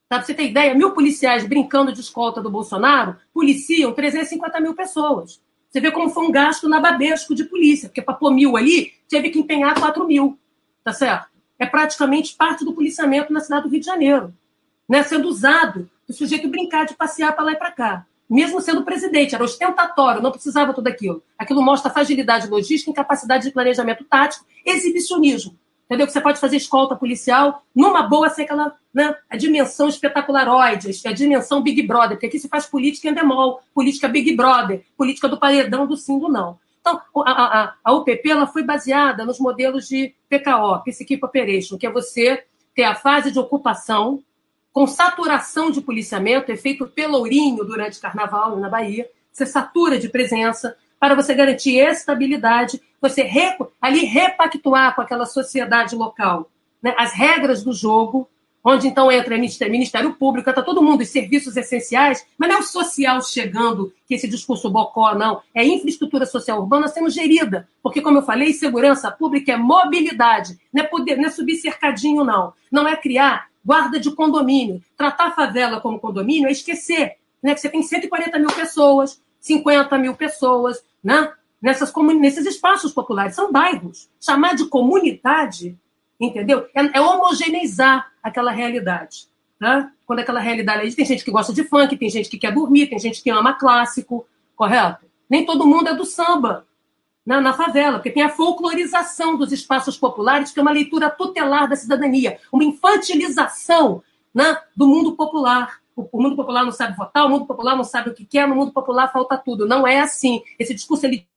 Tá? 0.08 0.18
Para 0.18 0.26
você 0.26 0.34
ter 0.34 0.44
ideia, 0.44 0.76
mil 0.76 0.92
policiais 0.92 1.46
brincando 1.46 1.92
de 1.92 2.02
escolta 2.02 2.42
do 2.42 2.52
Bolsonaro 2.52 3.18
policiam 3.34 3.94
350 3.94 4.60
mil 4.62 4.76
pessoas. 4.76 5.42
Você 5.70 5.82
vê 5.82 5.92
como 5.92 6.10
foi 6.10 6.26
um 6.26 6.32
gasto 6.32 6.70
nababesco 6.70 7.36
de 7.36 7.44
polícia, 7.44 7.90
porque 7.90 8.02
para 8.02 8.16
pôr 8.16 8.32
mil 8.32 8.56
ali, 8.56 8.94
teve 9.10 9.30
que 9.30 9.40
empenhar 9.40 9.80
4 9.80 10.06
mil. 10.08 10.38
Tá 10.84 10.94
certo? 10.94 11.28
É 11.60 11.66
praticamente 11.66 12.36
parte 12.36 12.64
do 12.64 12.74
policiamento 12.74 13.34
na 13.34 13.40
cidade 13.40 13.64
do 13.64 13.70
Rio 13.70 13.80
de 13.80 13.86
Janeiro. 13.86 14.34
Né? 14.88 15.04
Sendo 15.04 15.28
usado 15.28 15.90
o 16.08 16.14
sujeito 16.14 16.48
brincar 16.48 16.86
de 16.86 16.96
passear 16.96 17.34
para 17.36 17.46
lá 17.46 17.52
e 17.52 17.58
para 17.58 17.72
cá 17.72 18.06
mesmo 18.30 18.60
sendo 18.60 18.84
presidente, 18.84 19.34
era 19.34 19.44
ostentatório, 19.44 20.22
não 20.22 20.32
precisava 20.32 20.74
tudo 20.74 20.88
aquilo. 20.88 21.24
Aquilo 21.38 21.62
mostra 21.62 21.90
fragilidade 21.90 22.48
logística, 22.48 22.92
incapacidade 22.92 23.46
de 23.46 23.52
planejamento 23.52 24.04
tático, 24.04 24.46
exibicionismo. 24.66 25.58
Entendeu? 25.88 26.06
Que 26.06 26.12
você 26.12 26.20
pode 26.20 26.40
fazer 26.40 26.58
escolta 26.58 26.98
policial 26.98 27.64
numa 27.74 28.04
boa 28.04 28.30
sem 28.30 28.44
aquela 28.44 28.76
né, 28.94 29.16
a 29.30 29.38
dimensão 29.38 29.88
espetacularoide, 29.88 30.92
a 31.06 31.14
dimensão 31.14 31.64
Big 31.64 31.82
Brother, 31.84 32.18
porque 32.18 32.26
aqui 32.26 32.40
se 32.40 32.50
faz 32.50 32.66
política 32.66 33.08
endemol, 33.08 33.62
política 33.74 34.08
Big 34.08 34.36
Brother, 34.36 34.84
política 34.98 35.30
do 35.30 35.40
paredão, 35.40 35.88
do 35.88 35.96
sim, 35.96 36.20
do 36.20 36.28
não. 36.28 36.60
Então, 36.82 37.02
a, 37.26 37.62
a, 37.62 37.74
a 37.84 37.94
UPP 37.94 38.30
ela 38.30 38.48
foi 38.48 38.64
baseada 38.64 39.26
nos 39.26 39.40
modelos 39.40 39.88
de 39.88 40.14
PKO, 40.30 40.84
Peacekeep 40.84 41.24
Operation, 41.24 41.78
que 41.78 41.88
é 41.88 41.92
você 41.92 42.44
ter 42.76 42.84
a 42.84 42.96
fase 42.96 43.32
de 43.32 43.40
ocupação, 43.40 44.24
com 44.74 44.86
saturação 44.86 45.72
de 45.72 45.82
policiamento, 45.82 46.52
é 46.52 46.56
feito 46.56 46.86
pelourinho 46.86 47.64
durante 47.64 48.00
carnaval 48.00 48.58
na 48.58 48.70
Bahia, 48.70 49.10
você 49.32 49.46
satura 49.46 49.98
de 49.98 50.10
presença 50.10 50.76
para 51.00 51.16
você 51.16 51.34
garantir 51.34 51.78
estabilidade, 51.78 52.82
você 53.02 53.24
re, 53.24 53.56
ali 53.82 54.06
repactuar 54.06 54.96
com 54.96 55.02
aquela 55.02 55.26
sociedade 55.26 55.96
local 55.96 56.50
né, 56.82 56.94
as 56.98 57.14
regras 57.14 57.64
do 57.64 57.74
jogo, 57.74 58.30
onde 58.64 58.88
então 58.88 59.12
entra 59.12 59.36
Ministério, 59.36 59.72
Ministério 59.72 60.14
Público, 60.14 60.50
está 60.50 60.62
todo 60.62 60.82
mundo, 60.82 61.02
os 61.02 61.10
serviços 61.10 61.56
essenciais, 61.56 62.26
mas 62.38 62.50
não 62.50 62.58
é 62.58 62.60
o 62.60 62.64
social 62.64 63.22
chegando, 63.22 63.94
que 64.06 64.16
esse 64.16 64.28
discurso 64.28 64.70
bocó, 64.70 65.16
não. 65.16 65.42
É 65.54 65.66
infraestrutura 65.66 66.26
social 66.26 66.60
urbana 66.60 66.88
sendo 66.88 67.10
gerida. 67.10 67.68
Porque, 67.82 68.02
como 68.02 68.18
eu 68.18 68.24
falei, 68.24 68.54
segurança 68.54 69.10
pública 69.10 69.54
é 69.54 69.58
mobilidade, 69.58 70.60
não 70.74 70.84
é, 70.84 70.88
poder, 70.88 71.16
não 71.16 71.26
é 71.26 71.30
subir 71.30 71.56
cercadinho, 71.56 72.24
não. 72.24 72.54
Não 72.72 72.88
é 72.88 72.96
criar 72.96 73.48
guarda 73.66 74.00
de 74.00 74.12
condomínio. 74.12 74.82
Tratar 74.98 75.28
a 75.28 75.32
favela 75.32 75.80
como 75.80 76.00
condomínio 76.00 76.48
é 76.48 76.52
esquecer 76.52 77.16
né, 77.42 77.54
que 77.54 77.62
você 77.62 77.70
tem 77.70 77.84
140 77.84 78.38
mil 78.40 78.52
pessoas, 78.52 79.22
50 79.40 79.98
mil 79.98 80.16
pessoas 80.16 80.84
né, 81.04 81.32
nessas 81.62 81.94
nesses 82.20 82.46
espaços 82.46 82.94
populares. 82.94 83.36
São 83.36 83.52
bairros. 83.52 84.10
Chamar 84.20 84.56
de 84.56 84.66
comunidade, 84.66 85.78
entendeu? 86.20 86.68
É, 86.74 86.98
é 86.98 87.02
homogeneizar 87.02 88.12
aquela 88.22 88.52
realidade. 88.52 89.28
Né? 89.60 89.92
Quando 90.06 90.20
aquela 90.20 90.40
realidade. 90.40 90.96
Tem 90.96 91.06
gente 91.06 91.26
que 91.26 91.32
gosta 91.32 91.54
de 91.54 91.64
funk, 91.64 91.98
tem 91.98 92.10
gente 92.10 92.30
que 92.30 92.38
quer 92.38 92.54
dormir, 92.54 92.88
tem 92.88 93.00
gente 93.00 93.22
que 93.22 93.30
ama 93.30 93.54
clássico, 93.54 94.28
correto? 94.56 95.06
Nem 95.30 95.46
todo 95.46 95.66
mundo 95.66 95.90
é 95.90 95.96
do 95.96 96.06
samba 96.06 96.66
na, 97.26 97.42
na, 97.42 97.52
favela, 97.52 97.98
porque 97.98 98.12
tem 98.12 98.24
a 98.24 98.30
folclorização 98.30 99.36
dos 99.36 99.52
espaços 99.52 99.98
populares, 99.98 100.52
que 100.52 100.60
é 100.60 100.62
uma 100.62 100.72
leitura 100.72 101.10
tutelar 101.10 101.68
da 101.68 101.76
cidadania, 101.76 102.40
uma 102.54 102.64
infantilização 102.64 104.02
né, 104.34 104.58
do 104.74 104.88
mundo 104.88 105.14
popular. 105.14 105.80
O, 105.94 106.08
o, 106.10 106.22
mundo 106.22 106.38
popular 106.38 106.64
não 106.64 106.72
sabe 106.72 106.96
votar, 106.96 107.26
o 107.26 107.30
mundo 107.30 107.46
popular 107.46 107.76
não 107.76 107.84
sabe 107.84 108.12
o 108.12 108.14
que 108.14 108.24
quer, 108.24 108.48
no 108.48 108.56
mundo 108.56 108.72
popular 108.72 109.12
falta 109.12 109.38
tudo. 109.38 109.68
Não 109.68 109.86
é 109.86 110.00
assim. 110.00 110.42
Esse 110.58 110.74
discurso 110.74 111.06
ele 111.06 111.28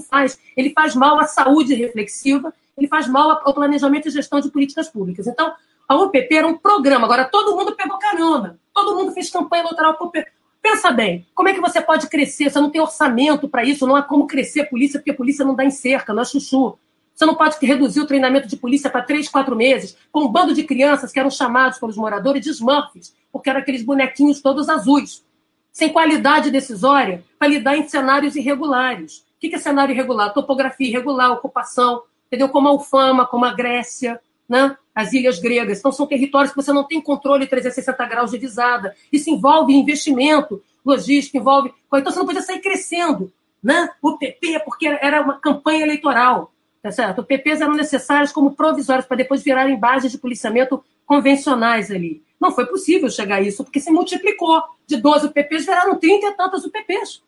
faz, 0.00 0.38
ele 0.56 0.70
faz 0.70 0.94
mal 0.94 1.18
à 1.18 1.24
saúde 1.24 1.74
reflexiva, 1.74 2.52
ele 2.76 2.88
faz 2.88 3.08
mal 3.08 3.42
ao 3.44 3.54
planejamento 3.54 4.08
e 4.08 4.10
gestão 4.10 4.40
de 4.40 4.50
políticas 4.50 4.88
públicas. 4.88 5.26
Então, 5.26 5.52
a 5.88 5.96
UPP 5.96 6.28
era 6.34 6.46
um 6.46 6.56
programa. 6.56 7.04
Agora, 7.04 7.24
todo 7.24 7.56
mundo 7.56 7.76
pegou 7.76 7.98
carona. 7.98 8.58
Todo 8.72 8.96
mundo 8.96 9.12
fez 9.12 9.30
campanha 9.30 9.62
eleitoral 9.62 9.94
para 9.94 10.06
UPP. 10.06 10.26
Pensa 10.62 10.90
bem, 10.92 11.26
como 11.34 11.48
é 11.48 11.54
que 11.54 11.60
você 11.60 11.80
pode 11.80 12.08
crescer? 12.08 12.48
Você 12.48 12.60
não 12.60 12.70
tem 12.70 12.80
orçamento 12.80 13.48
para 13.48 13.64
isso, 13.64 13.86
não 13.86 13.96
há 13.96 14.02
como 14.02 14.28
crescer 14.28 14.70
polícia, 14.70 15.00
porque 15.00 15.12
polícia 15.12 15.44
não 15.44 15.56
dá 15.56 15.64
em 15.64 15.70
cerca, 15.70 16.14
não 16.14 16.22
é 16.22 16.24
chuchu. 16.24 16.78
Você 17.14 17.26
não 17.26 17.34
pode 17.34 17.56
reduzir 17.60 18.00
o 18.00 18.06
treinamento 18.06 18.48
de 18.48 18.56
polícia 18.56 18.88
para 18.88 19.02
três, 19.02 19.28
quatro 19.28 19.54
meses, 19.54 19.96
com 20.10 20.20
um 20.24 20.28
bando 20.28 20.54
de 20.54 20.62
crianças 20.62 21.12
que 21.12 21.18
eram 21.18 21.30
chamados 21.30 21.78
pelos 21.78 21.96
moradores 21.96 22.42
de 22.42 22.50
Smurfs, 22.50 23.14
porque 23.30 23.50
eram 23.50 23.60
aqueles 23.60 23.82
bonequinhos 23.82 24.40
todos 24.40 24.68
azuis, 24.68 25.24
sem 25.72 25.92
qualidade 25.92 26.50
decisória, 26.50 27.24
para 27.38 27.48
lidar 27.48 27.76
em 27.76 27.88
cenários 27.88 28.36
irregulares. 28.36 29.24
O 29.42 29.50
que 29.50 29.56
é 29.56 29.58
cenário 29.58 29.92
irregular? 29.92 30.32
Topografia 30.32 30.88
irregular, 30.88 31.32
ocupação, 31.32 32.02
entendeu? 32.26 32.48
Como 32.48 32.68
a 32.68 32.70
Alfama, 32.70 33.26
como 33.26 33.44
a 33.44 33.52
Grécia, 33.52 34.20
né? 34.48 34.76
as 34.94 35.12
ilhas 35.12 35.38
gregas. 35.38 35.78
Então, 35.78 35.90
são 35.90 36.06
territórios 36.06 36.52
que 36.52 36.56
você 36.56 36.72
não 36.72 36.84
tem 36.84 37.00
controle 37.00 37.46
360 37.46 38.06
graus 38.06 38.30
de 38.30 38.38
visada. 38.38 38.94
Isso 39.10 39.30
envolve 39.30 39.72
investimento, 39.72 40.62
logística, 40.84 41.38
envolve. 41.38 41.72
Então, 41.92 42.12
você 42.12 42.18
não 42.18 42.26
podia 42.26 42.42
sair 42.42 42.60
crescendo. 42.60 43.32
Né? 43.62 43.88
O 44.00 44.18
PP, 44.18 44.60
porque 44.64 44.86
era 44.86 45.22
uma 45.22 45.38
campanha 45.38 45.82
eleitoral. 45.82 46.52
Tá 46.82 46.90
certo? 46.90 47.22
PPs 47.22 47.60
eram 47.60 47.74
necessários 47.74 48.32
como 48.32 48.56
provisórios 48.56 49.06
para 49.06 49.16
depois 49.16 49.42
virarem 49.42 49.78
bases 49.78 50.10
de 50.10 50.18
policiamento 50.18 50.82
convencionais 51.06 51.92
ali. 51.92 52.22
Não 52.40 52.50
foi 52.50 52.66
possível 52.66 53.08
chegar 53.08 53.36
a 53.36 53.40
isso, 53.40 53.62
porque 53.62 53.78
se 53.78 53.90
multiplicou. 53.90 54.60
De 54.84 54.96
12 54.96 55.28
PPs 55.30 55.64
viraram 55.64 55.96
30 55.96 56.26
e 56.26 56.32
tantas 56.32 56.64
UPPs. 56.64 57.22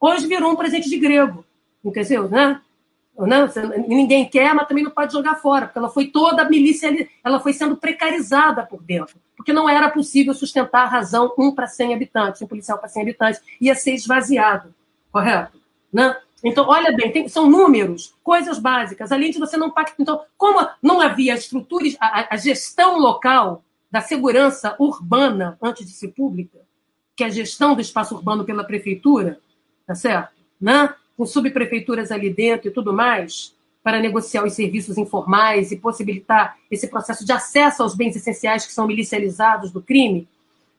Hoje 0.00 0.26
virou 0.26 0.50
um 0.50 0.56
presente 0.56 0.88
de 0.88 0.98
grego. 0.98 1.44
Entendeu? 1.84 2.28
Né? 2.28 2.60
Não, 3.16 3.48
ninguém 3.86 4.28
quer, 4.28 4.54
mas 4.54 4.66
também 4.66 4.82
não 4.82 4.90
pode 4.90 5.12
jogar 5.12 5.36
fora, 5.36 5.66
porque 5.66 5.78
ela 5.78 5.88
foi 5.88 6.08
toda 6.08 6.42
a 6.42 6.48
milícia, 6.48 7.08
ela 7.22 7.38
foi 7.38 7.52
sendo 7.52 7.76
precarizada 7.76 8.64
por 8.64 8.82
dentro, 8.82 9.16
porque 9.36 9.52
não 9.52 9.68
era 9.68 9.88
possível 9.88 10.34
sustentar 10.34 10.82
a 10.82 10.88
razão 10.88 11.32
um 11.38 11.54
para 11.54 11.68
100 11.68 11.94
habitantes, 11.94 12.42
um 12.42 12.46
policial 12.46 12.76
para 12.78 12.88
100 12.88 13.02
habitantes, 13.02 13.40
ia 13.60 13.74
ser 13.76 13.94
esvaziado, 13.94 14.74
correto? 15.12 15.60
Né? 15.92 16.16
Então, 16.42 16.66
olha 16.68 16.92
bem, 16.92 17.12
tem, 17.12 17.28
são 17.28 17.48
números, 17.48 18.14
coisas 18.22 18.58
básicas, 18.58 19.12
além 19.12 19.30
de 19.30 19.38
você 19.38 19.56
não 19.56 19.70
pactar. 19.70 19.96
Então, 20.00 20.20
como 20.36 20.68
não 20.82 21.00
havia 21.00 21.34
estruturas, 21.34 21.96
a, 22.00 22.34
a 22.34 22.36
gestão 22.36 22.98
local 22.98 23.62
da 23.90 24.00
segurança 24.00 24.74
urbana 24.78 25.56
antes 25.62 25.86
de 25.86 25.92
ser 25.92 26.08
pública, 26.08 26.58
que 27.16 27.22
é 27.22 27.28
a 27.28 27.30
gestão 27.30 27.76
do 27.76 27.80
espaço 27.80 28.14
urbano 28.14 28.44
pela 28.44 28.64
prefeitura, 28.64 29.38
tá 29.86 29.94
certo? 29.94 30.34
Né? 30.60 30.92
Com 31.16 31.26
subprefeituras 31.26 32.10
ali 32.10 32.30
dentro 32.30 32.68
e 32.68 32.70
tudo 32.70 32.92
mais, 32.92 33.54
para 33.82 34.00
negociar 34.00 34.44
os 34.44 34.54
serviços 34.54 34.96
informais 34.96 35.70
e 35.70 35.76
possibilitar 35.76 36.56
esse 36.70 36.88
processo 36.88 37.24
de 37.24 37.32
acesso 37.32 37.82
aos 37.82 37.94
bens 37.94 38.16
essenciais 38.16 38.66
que 38.66 38.72
são 38.72 38.86
milicializados 38.86 39.70
do 39.70 39.82
crime, 39.82 40.26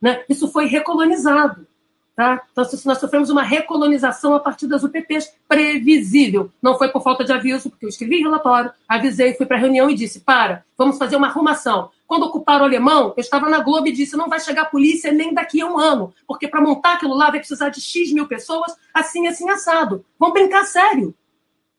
né? 0.02 0.24
isso 0.28 0.48
foi 0.52 0.66
recolonizado. 0.66 1.68
Tá? 2.16 2.42
Então, 2.50 2.64
nós 2.86 2.98
sofremos 2.98 3.30
uma 3.30 3.44
recolonização 3.44 4.34
a 4.36 4.40
partir 4.40 4.68
das 4.68 4.84
UPPs, 4.84 5.34
previsível. 5.50 6.50
Não 6.62 6.78
foi 6.78 6.88
por 6.88 7.04
falta 7.04 7.26
de 7.26 7.34
aviso, 7.34 7.70
porque 7.70 7.86
eu 7.86 7.90
escrevi 7.90 8.22
relatório, 8.22 8.72
avisei, 8.88 9.34
fui 9.34 9.46
para 9.46 9.58
a 9.58 9.60
reunião 9.60 9.90
e 9.90 9.96
disse: 9.96 10.22
para, 10.22 10.64
vamos 10.78 10.98
fazer 10.98 11.18
uma 11.18 11.28
arrumação. 11.28 11.90
Quando 12.08 12.24
ocuparam 12.24 12.62
o 12.62 12.68
alemão, 12.68 13.14
eu 13.18 13.22
estava 13.22 13.50
na 13.50 13.60
Globo 13.60 13.88
e 13.88 13.92
disse: 13.92 14.16
não 14.16 14.30
vai 14.30 14.40
chegar 14.40 14.62
a 14.62 14.66
polícia 14.66 15.12
nem 15.12 15.34
daqui 15.34 15.60
a 15.60 15.66
um 15.66 15.78
ano, 15.78 16.14
porque 16.26 16.48
para 16.48 16.62
montar 16.62 16.94
aquilo 16.94 17.16
lá 17.16 17.30
vai 17.30 17.40
precisar 17.40 17.68
de 17.68 17.82
X 17.82 18.14
mil 18.14 18.28
pessoas, 18.28 18.74
assim, 18.94 19.28
assim, 19.28 19.50
assado. 19.50 20.06
Vamos 20.18 20.36
brincar 20.36 20.64
sério. 20.64 21.14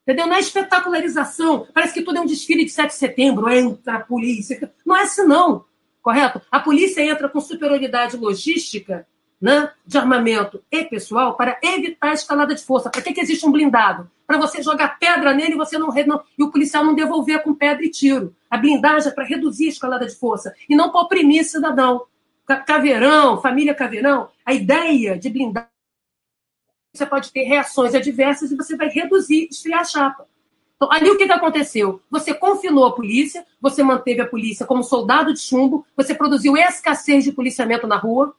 Entendeu? 0.03 0.27
Não 0.27 0.37
é 0.37 0.41
espetacularização. 0.41 1.67
Parece 1.73 1.95
que 1.95 2.03
tudo 2.03 2.19
é 2.19 2.21
um 2.21 2.27
desfile 2.27 2.65
de 2.65 2.71
7 2.71 2.89
de 2.89 2.95
setembro, 2.95 3.49
entra 3.49 3.95
a 3.95 4.01
polícia. 4.01 4.71
Não 4.85 4.97
é 4.97 5.03
assim, 5.03 5.25
não. 5.25 5.65
Correto? 6.01 6.41
A 6.49 6.61
polícia 6.61 7.01
entra 7.01 7.29
com 7.29 7.41
superioridade 7.41 8.17
logística 8.17 9.05
né, 9.41 9.71
de 9.87 9.99
armamento 9.99 10.63
e 10.71 10.85
pessoal 10.85 11.37
para 11.37 11.59
evitar 11.63 12.11
a 12.11 12.15
escalada 12.15 12.55
de 12.55 12.65
força. 12.65 12.91
Para 12.91 13.03
que, 13.03 13.13
que 13.13 13.21
existe 13.21 13.47
um 13.47 13.53
blindado? 13.53 14.11
Para 14.27 14.39
você 14.39 14.63
jogar 14.63 14.99
pedra 14.99 15.33
nele 15.35 15.53
e 15.53 15.57
você 15.57 15.79
não, 15.79 15.89
não, 15.89 16.23
e 16.39 16.43
o 16.43 16.51
policial 16.51 16.85
não 16.85 16.95
devolver 16.95 17.43
com 17.43 17.55
pedra 17.55 17.85
e 17.85 17.91
tiro. 17.91 18.35
A 18.51 18.57
blindagem 18.57 19.11
é 19.11 19.15
para 19.15 19.25
reduzir 19.25 19.67
a 19.67 19.71
escalada 19.71 20.07
de 20.07 20.15
força 20.15 20.55
e 20.69 20.75
não 20.75 20.91
para 20.91 21.03
oprimir 21.03 21.45
cidadão. 21.45 22.07
Caveirão, 22.67 23.41
família 23.41 23.75
Caveirão, 23.75 24.29
a 24.45 24.55
ideia 24.55 25.19
de 25.19 25.29
blindar 25.29 25.69
pode 27.05 27.31
ter 27.31 27.43
reações 27.43 27.95
adversas 27.95 28.51
e 28.51 28.57
você 28.57 28.75
vai 28.77 28.89
reduzir, 28.89 29.49
esfriar 29.51 29.81
a 29.81 29.85
chapa. 29.85 30.27
Então, 30.77 30.91
ali 30.93 31.11
o 31.11 31.19
que, 31.19 31.27
que 31.27 31.33
aconteceu? 31.33 32.01
Você 32.11 32.33
confinou 32.33 32.87
a 32.87 32.95
polícia, 32.95 33.45
você 33.61 33.83
manteve 33.83 34.21
a 34.21 34.27
polícia 34.27 34.65
como 34.65 34.83
soldado 34.83 35.33
de 35.33 35.41
chumbo, 35.41 35.85
você 35.97 36.15
produziu 36.15 36.57
escassez 36.57 37.25
de 37.25 37.33
policiamento 37.33 37.87
na 37.87 37.97
rua, 37.97 38.35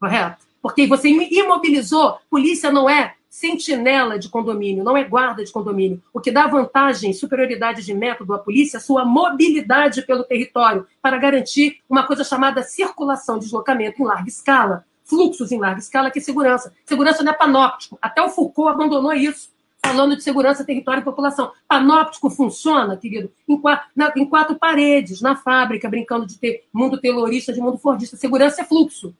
correto? 0.00 0.46
Porque 0.62 0.86
você 0.86 1.08
imobilizou. 1.08 2.18
Polícia 2.28 2.72
não 2.72 2.88
é 2.88 3.14
sentinela 3.28 4.18
de 4.18 4.28
condomínio, 4.28 4.82
não 4.82 4.96
é 4.96 5.04
guarda 5.04 5.44
de 5.44 5.52
condomínio. 5.52 6.02
O 6.12 6.20
que 6.20 6.32
dá 6.32 6.48
vantagem, 6.48 7.12
superioridade 7.12 7.84
de 7.84 7.94
método 7.94 8.34
à 8.34 8.38
polícia 8.38 8.78
é 8.78 8.80
sua 8.80 9.04
mobilidade 9.04 10.02
pelo 10.02 10.24
território 10.24 10.86
para 11.00 11.16
garantir 11.16 11.78
uma 11.88 12.04
coisa 12.06 12.24
chamada 12.24 12.62
circulação, 12.62 13.38
deslocamento 13.38 14.02
em 14.02 14.04
larga 14.04 14.28
escala, 14.28 14.84
fluxos 15.04 15.52
em 15.52 15.58
larga 15.58 15.78
escala, 15.78 16.10
que 16.10 16.18
é 16.18 16.22
segurança. 16.22 16.74
Segurança 16.84 17.22
não 17.22 17.32
é 17.32 17.36
panóptico. 17.36 17.98
Até 18.02 18.20
o 18.20 18.28
Foucault 18.28 18.74
abandonou 18.74 19.12
isso, 19.12 19.50
falando 19.84 20.16
de 20.16 20.24
segurança, 20.24 20.64
território 20.64 21.00
e 21.00 21.04
população. 21.04 21.52
Panóptico 21.68 22.28
funciona, 22.30 22.96
querido, 22.96 23.30
em 23.48 23.56
quatro, 23.56 23.86
na, 23.94 24.12
em 24.16 24.26
quatro 24.26 24.56
paredes, 24.56 25.20
na 25.20 25.36
fábrica, 25.36 25.88
brincando 25.88 26.26
de 26.26 26.36
ter 26.36 26.64
mundo 26.72 27.00
terrorista, 27.00 27.52
de 27.52 27.60
mundo 27.60 27.78
fordista. 27.78 28.16
Segurança 28.16 28.60
é 28.60 28.64
fluxo 28.64 29.14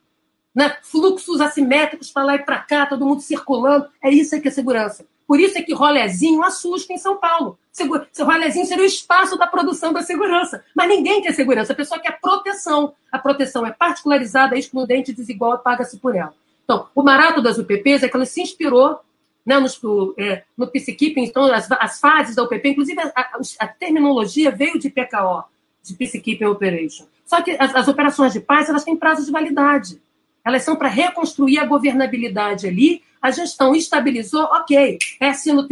né? 0.54 0.76
fluxos 0.82 1.40
assimétricos 1.40 2.10
para 2.10 2.24
lá 2.24 2.34
e 2.34 2.40
para 2.40 2.58
cá, 2.58 2.86
todo 2.86 3.06
mundo 3.06 3.20
circulando. 3.20 3.86
É 4.02 4.10
isso 4.10 4.40
que 4.40 4.48
é 4.48 4.50
segurança. 4.50 5.04
Por 5.26 5.38
isso 5.38 5.56
é 5.56 5.62
que 5.62 5.72
rolezinho 5.72 6.42
assusta 6.42 6.92
em 6.92 6.98
São 6.98 7.16
Paulo. 7.16 7.56
Segura... 7.70 8.08
Rolezinho 8.18 8.66
seria 8.66 8.82
o 8.82 8.86
espaço 8.86 9.36
da 9.38 9.46
produção 9.46 9.92
da 9.92 10.02
segurança. 10.02 10.64
Mas 10.74 10.88
ninguém 10.88 11.22
quer 11.22 11.32
segurança, 11.32 11.72
a 11.72 11.76
pessoa 11.76 12.00
quer 12.00 12.20
proteção. 12.20 12.94
A 13.12 13.18
proteção 13.18 13.64
é 13.64 13.70
particularizada, 13.70 14.58
excludente, 14.58 15.12
desigual 15.12 15.58
paga-se 15.58 15.98
por 15.98 16.16
ela. 16.16 16.34
Então, 16.64 16.88
o 16.94 17.02
marato 17.02 17.40
das 17.40 17.58
UPPs 17.58 18.02
é 18.02 18.08
que 18.08 18.16
ela 18.16 18.26
se 18.26 18.42
inspirou 18.42 18.98
né, 19.44 19.58
no, 19.58 20.14
é, 20.18 20.44
no 20.56 20.66
Peacekeeping, 20.66 21.24
então, 21.24 21.44
as, 21.52 21.70
as, 21.70 21.98
fases 21.98 22.36
da 22.36 22.42
UPP, 22.42 22.68
inclusive 22.68 23.00
a, 23.00 23.08
a, 23.14 23.40
a, 23.60 23.66
terminologia 23.68 24.50
veio 24.50 24.78
de 24.78 24.90
PKO, 24.90 25.44
de 25.82 25.94
Peacekeeping 25.94 26.44
Operation. 26.44 27.06
Só 27.24 27.40
que 27.40 27.52
as, 27.52 27.74
as 27.74 27.88
operações 27.88 28.32
de 28.32 28.40
paz 28.40 28.68
elas 28.68 28.84
têm 28.84 28.96
prazo 28.96 29.24
de 29.24 29.32
validade. 29.32 30.00
Elas 30.44 30.62
são 30.62 30.76
para 30.76 30.88
reconstruir 30.88 31.58
a 31.58 31.66
governabilidade 31.66 32.66
ali. 32.66 33.02
A 33.20 33.30
gestão 33.30 33.74
estabilizou, 33.74 34.42
ok, 34.44 34.98
é 35.20 35.28
assim 35.28 35.52
no, 35.52 35.68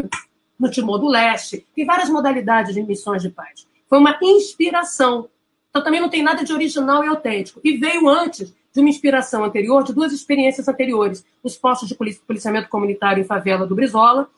no 0.59 0.71
Timor-do-Leste. 0.71 1.67
Tem 1.75 1.87
várias 1.87 2.09
modalidades 2.09 2.75
de 2.75 2.83
missões 2.83 3.23
de 3.23 3.31
paz. 3.31 3.67
Foi 3.89 3.99
uma 3.99 4.19
inspiração. 4.23 5.29
Então 5.71 5.83
também 5.83 6.01
não 6.01 6.09
tem 6.09 6.23
nada 6.23 6.45
de 6.45 6.53
original 6.53 7.05
e 7.05 7.09
autêntico. 7.09 7.61
E 7.65 7.77
veio 7.77 8.09
antes 8.09 8.55
de 8.73 8.81
uma 8.81 8.91
inspiração 8.91 9.45
anterior, 9.45 9.83
de 9.83 9.95
duas 9.95 10.13
experiências 10.13 10.69
anteriores. 10.69 11.25
Os 11.43 11.57
postos 11.57 11.89
de 11.89 11.95
policiamento 11.95 12.69
comunitário 12.69 13.23
em 13.23 13.27
favela 13.27 13.67
do 13.67 13.75
Brizola 13.75 14.29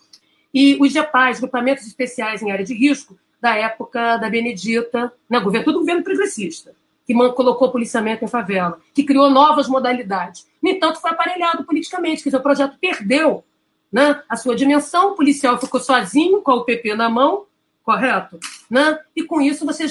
e 0.54 0.76
os 0.80 0.92
GEPAs, 0.92 1.40
grupamentos 1.40 1.86
especiais 1.86 2.42
em 2.42 2.50
área 2.50 2.64
de 2.64 2.74
risco, 2.74 3.18
da 3.40 3.56
época 3.56 4.16
da 4.18 4.28
Benedita, 4.28 5.12
né, 5.28 5.40
governo, 5.40 5.64
tudo 5.64 5.78
governo 5.80 6.02
progressista 6.02 6.74
que 7.14 7.32
colocou 7.32 7.72
policiamento 7.72 8.24
em 8.24 8.28
favela, 8.28 8.78
que 8.94 9.02
criou 9.02 9.30
novas 9.30 9.68
modalidades. 9.68 10.46
No 10.62 10.70
entanto, 10.70 11.00
foi 11.00 11.10
aparelhado 11.10 11.64
politicamente, 11.64 12.22
quer 12.22 12.30
dizer, 12.30 12.38
o 12.38 12.42
projeto 12.42 12.78
perdeu 12.80 13.44
né, 13.90 14.22
a 14.28 14.36
sua 14.36 14.54
dimensão, 14.54 15.12
o 15.12 15.16
policial 15.16 15.58
ficou 15.58 15.80
sozinho, 15.80 16.40
com 16.42 16.52
o 16.52 16.64
PP 16.64 16.94
na 16.94 17.08
mão, 17.08 17.46
correto? 17.82 18.38
Né? 18.70 18.98
E 19.16 19.24
com 19.24 19.40
isso 19.40 19.66
você 19.66 19.86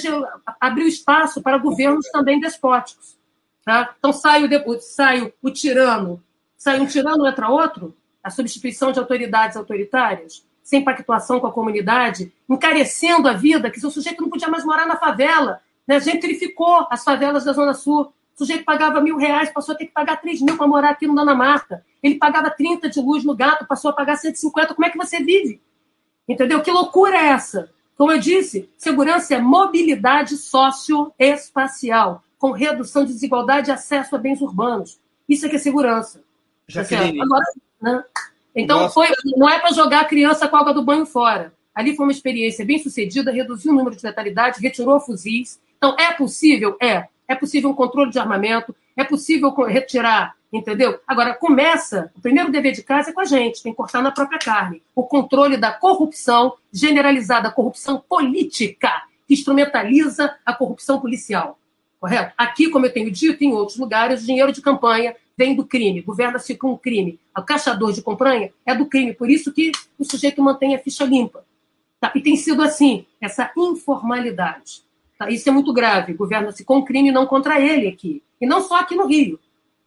abriu 0.60 0.86
espaço 0.86 1.42
para 1.42 1.58
governos 1.58 2.06
também 2.10 2.40
despóticos. 2.40 3.18
Tá? 3.64 3.94
Então 3.98 4.12
sai 4.12 4.44
o, 4.44 4.80
sai 4.80 5.32
o 5.42 5.50
tirano, 5.50 6.22
sai 6.56 6.80
um 6.80 6.86
tirano, 6.86 7.26
entra 7.26 7.50
outro, 7.50 7.94
a 8.24 8.30
substituição 8.30 8.92
de 8.92 8.98
autoridades 8.98 9.56
autoritárias, 9.56 10.42
sem 10.62 10.82
pactuação 10.82 11.38
com 11.38 11.46
a 11.46 11.52
comunidade, 11.52 12.32
encarecendo 12.48 13.28
a 13.28 13.34
vida, 13.34 13.70
que 13.70 13.84
o 13.84 13.90
sujeito 13.90 14.22
não 14.22 14.30
podia 14.30 14.48
mais 14.48 14.64
morar 14.64 14.86
na 14.86 14.96
favela, 14.96 15.60
né? 15.90 15.98
Gentrificou 15.98 16.86
as 16.88 17.02
favelas 17.02 17.44
da 17.44 17.52
Zona 17.52 17.74
Sul. 17.74 18.02
O 18.02 18.38
sujeito 18.38 18.64
pagava 18.64 19.00
mil 19.00 19.16
reais, 19.16 19.52
passou 19.52 19.74
a 19.74 19.76
ter 19.76 19.86
que 19.86 19.92
pagar 19.92 20.20
três 20.20 20.40
mil 20.40 20.56
para 20.56 20.68
morar 20.68 20.90
aqui 20.90 21.04
no 21.04 21.16
Dona 21.16 21.34
Marta. 21.34 21.84
Ele 22.00 22.14
pagava 22.14 22.48
30 22.48 22.88
de 22.88 23.00
luz 23.00 23.24
no 23.24 23.34
gato, 23.34 23.66
passou 23.66 23.90
a 23.90 23.92
pagar 23.92 24.14
150. 24.14 24.72
Como 24.72 24.86
é 24.86 24.90
que 24.90 24.96
você 24.96 25.18
vive? 25.18 25.60
Entendeu? 26.28 26.62
Que 26.62 26.70
loucura 26.70 27.16
é 27.16 27.30
essa? 27.30 27.72
Como 27.96 28.12
eu 28.12 28.20
disse, 28.20 28.70
segurança 28.78 29.34
é 29.34 29.40
mobilidade 29.40 30.36
socioespacial, 30.36 32.22
com 32.38 32.52
redução 32.52 33.04
de 33.04 33.12
desigualdade 33.12 33.70
e 33.70 33.72
acesso 33.72 34.14
a 34.14 34.18
bens 34.18 34.40
urbanos. 34.40 34.96
Isso 35.28 35.44
é 35.44 35.48
que 35.48 35.56
é 35.56 35.58
segurança. 35.58 36.22
Tá 36.72 36.82
Agora, 37.20 37.44
né? 37.82 38.04
Então, 38.54 38.88
foi, 38.90 39.08
não 39.36 39.50
é 39.50 39.58
para 39.58 39.72
jogar 39.72 40.02
a 40.02 40.04
criança 40.04 40.46
com 40.46 40.56
a 40.56 40.60
água 40.60 40.72
do 40.72 40.84
banho 40.84 41.04
fora. 41.04 41.52
Ali 41.74 41.96
foi 41.96 42.06
uma 42.06 42.12
experiência 42.12 42.64
bem 42.64 42.78
sucedida, 42.78 43.32
reduziu 43.32 43.72
o 43.72 43.74
número 43.74 43.96
de 43.96 44.06
letalidade, 44.06 44.60
retirou 44.60 45.00
fuzis, 45.00 45.58
então, 45.82 45.96
é 45.98 46.12
possível? 46.12 46.76
É. 46.80 47.08
É 47.26 47.34
possível 47.34 47.70
um 47.70 47.74
controle 47.74 48.10
de 48.10 48.18
armamento, 48.18 48.76
é 48.94 49.02
possível 49.02 49.50
retirar, 49.62 50.36
entendeu? 50.52 51.00
Agora, 51.06 51.32
começa, 51.32 52.12
o 52.14 52.20
primeiro 52.20 52.50
dever 52.50 52.72
de 52.72 52.82
casa 52.82 53.10
é 53.10 53.12
com 53.14 53.20
a 53.20 53.24
gente, 53.24 53.62
tem 53.62 53.72
que 53.72 53.76
cortar 53.76 54.02
na 54.02 54.10
própria 54.10 54.38
carne. 54.38 54.82
O 54.94 55.04
controle 55.04 55.56
da 55.56 55.72
corrupção 55.72 56.54
generalizada, 56.70 57.48
a 57.48 57.52
corrupção 57.52 58.02
política, 58.06 58.90
que 59.26 59.32
instrumentaliza 59.32 60.36
a 60.44 60.52
corrupção 60.52 61.00
policial. 61.00 61.58
Correto? 61.98 62.34
Aqui, 62.36 62.68
como 62.68 62.84
eu 62.84 62.92
tenho 62.92 63.10
dito, 63.10 63.42
em 63.42 63.52
outros 63.52 63.78
lugares, 63.78 64.22
o 64.22 64.26
dinheiro 64.26 64.52
de 64.52 64.60
campanha 64.60 65.16
vem 65.38 65.54
do 65.54 65.64
crime, 65.64 66.02
governa-se 66.02 66.56
com 66.56 66.72
o 66.72 66.78
crime. 66.78 67.18
O 67.34 67.42
caçador 67.42 67.92
de 67.92 68.02
campanha 68.02 68.52
é 68.66 68.74
do 68.74 68.86
crime, 68.86 69.14
por 69.14 69.30
isso 69.30 69.50
que 69.50 69.72
o 69.98 70.04
sujeito 70.04 70.42
mantém 70.42 70.74
a 70.74 70.78
ficha 70.78 71.04
limpa. 71.04 71.42
Tá? 71.98 72.12
E 72.14 72.20
tem 72.20 72.36
sido 72.36 72.60
assim, 72.60 73.06
essa 73.20 73.50
informalidade. 73.56 74.89
Tá? 75.20 75.28
Isso 75.28 75.46
é 75.50 75.52
muito 75.52 75.70
grave. 75.70 76.14
Governa-se 76.14 76.64
com 76.64 76.82
crime, 76.82 77.12
não 77.12 77.26
contra 77.26 77.60
ele 77.60 77.86
aqui. 77.86 78.22
E 78.40 78.46
não 78.46 78.62
só 78.62 78.76
aqui 78.76 78.96
no 78.96 79.06
Rio. 79.06 79.38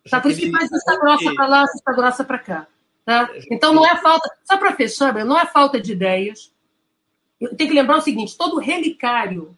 Tá? 0.08 0.22
Por 0.22 0.30
isso 0.30 0.40
que 0.40 0.52
faz 0.52 0.70
vista 0.70 0.96
grossa 0.96 1.34
para 1.34 1.48
lá, 1.48 1.64
vista 1.64 1.92
grossa 1.92 2.24
para 2.24 2.38
cá. 2.38 2.68
Tá? 3.04 3.28
Então 3.50 3.74
não 3.74 3.84
é 3.84 3.96
falta. 3.98 4.30
Só 4.44 4.58
para 4.58 4.76
fechar, 4.76 5.26
não 5.26 5.40
é 5.40 5.48
falta 5.48 5.82
de 5.82 5.94
ideias. 5.94 6.54
Tem 7.58 7.68
que 7.68 7.74
lembrar 7.74 7.98
o 7.98 8.02
seguinte: 8.02 8.38
todo 8.38 8.60
relicário, 8.60 9.58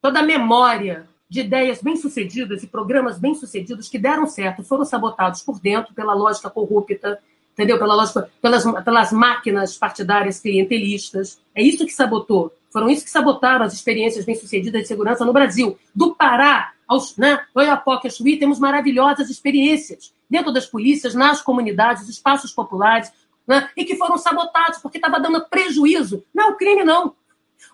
toda 0.00 0.22
memória 0.22 1.08
de 1.28 1.40
ideias 1.40 1.82
bem-sucedidas 1.82 2.62
e 2.62 2.68
programas 2.68 3.18
bem-sucedidos 3.18 3.88
que 3.88 3.98
deram 3.98 4.24
certo 4.24 4.62
foram 4.62 4.84
sabotados 4.84 5.42
por 5.42 5.58
dentro 5.58 5.92
pela 5.94 6.14
lógica 6.14 6.48
corrupta, 6.48 7.18
entendeu? 7.54 7.76
Pela 7.76 7.96
lógica, 7.96 8.30
pelas, 8.40 8.64
pelas 8.84 9.12
máquinas 9.12 9.76
partidárias 9.76 10.38
clientelistas. 10.38 11.40
É 11.56 11.60
isso 11.60 11.84
que 11.84 11.92
sabotou. 11.92 12.52
Foram 12.70 12.88
isso 12.90 13.04
que 13.04 13.10
sabotaram 13.10 13.64
as 13.64 13.72
experiências 13.72 14.24
bem-sucedidas 14.24 14.82
de 14.82 14.88
segurança 14.88 15.24
no 15.24 15.32
Brasil. 15.32 15.78
Do 15.94 16.14
Pará 16.14 16.72
aos 16.86 17.16
né, 17.16 17.40
Oiapoque 17.54 18.06
a 18.06 18.10
Chuí, 18.10 18.38
temos 18.38 18.58
maravilhosas 18.58 19.28
experiências 19.28 20.12
dentro 20.28 20.52
das 20.52 20.66
polícias, 20.66 21.14
nas 21.14 21.40
comunidades, 21.42 22.08
espaços 22.08 22.52
populares, 22.52 23.12
né, 23.46 23.68
e 23.76 23.84
que 23.84 23.96
foram 23.96 24.18
sabotados 24.18 24.78
porque 24.78 24.98
estava 24.98 25.20
dando 25.20 25.44
prejuízo. 25.48 26.24
Não, 26.34 26.50
o 26.50 26.56
crime 26.56 26.84
não. 26.84 27.14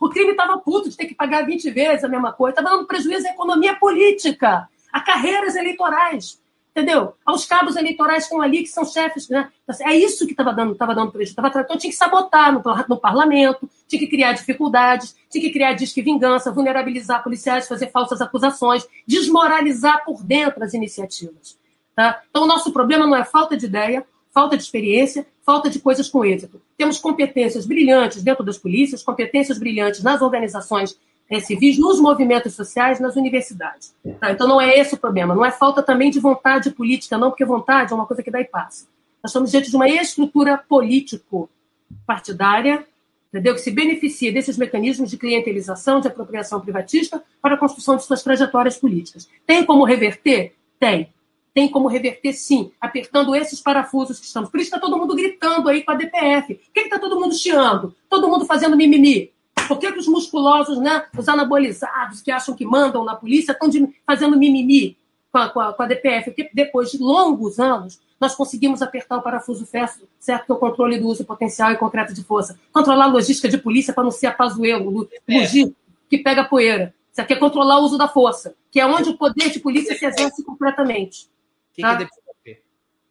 O 0.01 0.09
crime 0.09 0.33
estava 0.33 0.59
puto 0.59 0.89
de 0.89 0.97
ter 0.97 1.07
que 1.07 1.15
pagar 1.15 1.47
20 1.47 1.71
vezes 1.71 2.05
a 2.05 2.09
mesma 2.09 2.33
coisa, 2.33 2.59
estava 2.59 2.77
dando 2.77 2.87
prejuízo 2.87 3.27
à 3.27 3.31
economia 3.31 3.77
política, 3.77 4.69
a 4.93 5.01
carreiras 5.01 5.57
eleitorais 5.57 6.39
entendeu? 6.75 7.15
Aos 7.25 7.47
cabos 7.47 7.77
eleitorais 7.77 8.25
estão 8.25 8.43
ali, 8.43 8.63
que 8.63 8.69
são 8.69 8.85
chefes, 8.85 9.29
né? 9.29 9.49
É 9.83 9.95
isso 9.95 10.27
que 10.27 10.33
estava 10.33 10.53
dando, 10.53 10.75
tava 10.75 10.93
dando 10.93 11.13
prejuízo. 11.13 11.37
Tava, 11.37 11.49
então 11.61 11.79
tinha 11.79 11.91
que 11.91 11.97
sabotar 11.97 12.53
no, 12.53 12.61
no, 12.89 12.99
parlamento, 12.99 13.71
tinha 13.87 14.01
que 14.01 14.09
criar 14.09 14.33
dificuldades, 14.33 15.15
tinha 15.31 15.43
que 15.43 15.53
criar 15.53 15.75
disque 15.75 16.03
vingança, 16.03 16.51
vulnerabilizar 16.51 17.23
policiais, 17.23 17.69
fazer 17.69 17.93
falsas 17.93 18.21
acusações, 18.21 18.85
desmoralizar 19.07 20.05
por 20.05 20.25
dentro 20.25 20.65
as 20.65 20.75
iniciativas. 20.75 21.57
Tá? 21.95 22.21
Então 22.29 22.43
o 22.43 22.47
nosso 22.47 22.73
problema 22.73 23.07
não 23.07 23.17
é 23.17 23.25
falta 23.25 23.57
de 23.57 23.67
ideia, 23.67 24.05
falta 24.33 24.57
de 24.57 24.65
experiência, 24.65 25.25
falta 25.47 25.71
de 25.71 25.79
coisas 25.79 26.09
com 26.09 26.25
êxito. 26.25 26.61
Temos 26.77 26.99
competências 26.99 27.67
brilhantes 27.67 28.21
dentro 28.21 28.45
das 28.45 28.59
polícias, 28.59 29.01
competências 29.01 29.59
brilhantes 29.59 30.03
nas 30.03 30.21
organizações 30.21 30.99
é, 31.31 31.39
civis, 31.41 31.79
nos 31.79 31.99
movimentos 32.01 32.55
sociais, 32.55 33.01
nas 33.01 33.17
universidades. 33.17 33.97
Tá? 34.21 34.31
Então 34.31 34.47
não 34.47 34.61
é 34.61 34.79
esse 34.79 34.95
o 34.95 34.99
problema. 34.99 35.35
Não 35.35 35.45
é 35.45 35.51
falta 35.51 35.83
também 35.83 36.09
de 36.11 36.21
vontade 36.21 36.71
política, 36.71 37.19
não, 37.19 37.31
porque 37.31 37.45
vontade 37.45 37.93
é 37.93 37.97
uma 37.97 38.07
coisa 38.07 38.23
que 38.23 38.31
dá 38.31 38.41
e 38.41 38.45
passa. 38.45 38.87
Nós 39.23 39.31
estamos 39.31 39.51
diante 39.51 39.71
de 39.71 39.77
uma 39.77 39.89
estrutura 39.89 40.59
político-partidária, 40.59 42.87
entendeu? 43.31 43.55
que 43.55 43.61
se 43.61 43.71
beneficia 43.71 44.31
desses 44.31 44.59
mecanismos 44.59 45.11
de 45.11 45.17
clientelização, 45.17 46.01
de 46.01 46.09
apropriação 46.09 46.61
privatista, 46.61 47.25
para 47.41 47.55
a 47.55 47.59
construção 47.59 47.97
de 47.97 48.05
suas 48.05 48.23
trajetórias 48.23 48.77
políticas. 48.77 49.27
Tem 49.47 49.65
como 49.65 49.85
reverter? 49.85 50.55
Tem. 50.79 51.09
Tem 51.55 51.71
como 51.71 51.89
reverter, 51.89 52.33
sim, 52.33 52.73
apertando 52.81 53.33
esses 53.35 53.61
parafusos 53.61 54.19
que 54.19 54.27
estamos. 54.27 54.51
Por 54.51 54.59
isso 54.59 54.67
está 54.67 54.81
todo 54.81 54.99
mundo 54.99 55.15
gritando 55.15 55.69
aí 55.69 55.85
com 55.85 55.93
a 55.93 55.95
DPF. 55.95 56.57
Por 56.57 56.73
que 56.73 56.81
está 56.81 56.99
todo 56.99 57.19
mundo 57.19 57.35
chiando? 57.35 57.95
Todo 58.11 58.29
mundo 58.29 58.45
fazendo 58.45 58.77
mimimi? 58.77 59.33
Por 59.67 59.79
que, 59.79 59.93
que 59.93 59.99
os 59.99 60.09
musculosos, 60.09 60.79
né, 60.79 61.07
os 61.17 61.29
anabolizados 61.29 62.23
que 62.23 62.31
acham 62.31 62.55
que 62.55 62.65
mandam 62.65 63.05
na 63.05 63.15
polícia 63.15 63.53
estão 63.53 63.71
fazendo 64.07 64.39
mimimi? 64.39 64.97
com 65.35 65.39
a, 65.39 65.49
com 65.49 65.61
a, 65.61 65.75
com 65.75 65.83
a 65.83 65.87
DPF, 65.87 66.31
porque 66.31 66.49
depois 66.55 66.93
de 66.93 66.99
longos 66.99 67.59
anos, 67.59 68.01
nós 68.21 68.37
conseguimos 68.37 68.81
apertar 68.83 69.17
o 69.17 69.23
parafuso 69.23 69.67
certo, 69.67 70.09
certo 70.21 70.47
que 70.47 70.53
é 70.53 70.55
o 70.55 70.59
controle 70.59 70.97
do 70.97 71.09
uso 71.09 71.25
potencial 71.25 71.73
e 71.73 71.77
concreto 71.77 72.15
de 72.15 72.23
força. 72.23 72.57
Controlar 72.73 73.07
a 73.07 73.09
logística 73.09 73.49
de 73.49 73.59
polícia 73.59 73.93
para 73.93 74.05
não 74.05 74.13
ser 74.13 74.29
a 74.29 74.33
pazuelo, 74.33 75.09
logística 75.29 75.75
que 76.09 76.19
pega 76.19 76.45
poeira. 76.45 76.95
Isso 77.11 77.21
aqui 77.21 77.33
é 77.33 77.37
controlar 77.37 77.81
o 77.81 77.83
uso 77.83 77.99
da 77.99 78.07
força, 78.07 78.55
que 78.71 78.79
é 78.79 78.87
onde 78.87 79.11
o 79.11 79.19
poder 79.19 79.51
de 79.51 79.59
polícia 79.59 79.99
se 79.99 80.07
exerce 80.07 80.45
completamente. 80.45 81.25
O 81.25 81.75
que, 81.75 81.83
tá? 81.83 81.97
que 81.97 82.03
é 82.05 82.07
DPF? 82.07 82.63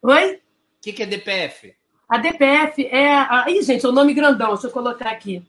Oi? 0.01 0.35
O 0.35 0.39
que, 0.81 0.93
que 0.93 1.03
é 1.03 1.05
DPF? 1.05 1.75
A 2.07 2.17
DPF 2.19 2.85
é. 2.85 3.13
A... 3.15 3.45
Ih, 3.49 3.61
gente, 3.63 3.85
é 3.85 3.89
o 3.89 3.91
um 3.91 3.95
nome 3.95 4.13
grandão, 4.13 4.53
deixa 4.53 4.67
eu 4.67 4.71
colocar 4.71 5.09
aqui. 5.09 5.43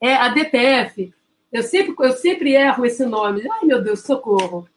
É 0.00 0.14
a 0.14 0.28
DPF. 0.28 1.12
Eu 1.52 1.62
sempre, 1.62 1.94
eu 1.98 2.12
sempre 2.12 2.54
erro 2.54 2.86
esse 2.86 3.04
nome. 3.04 3.42
Ai, 3.50 3.64
meu 3.64 3.82
Deus, 3.82 4.00
socorro. 4.00 4.68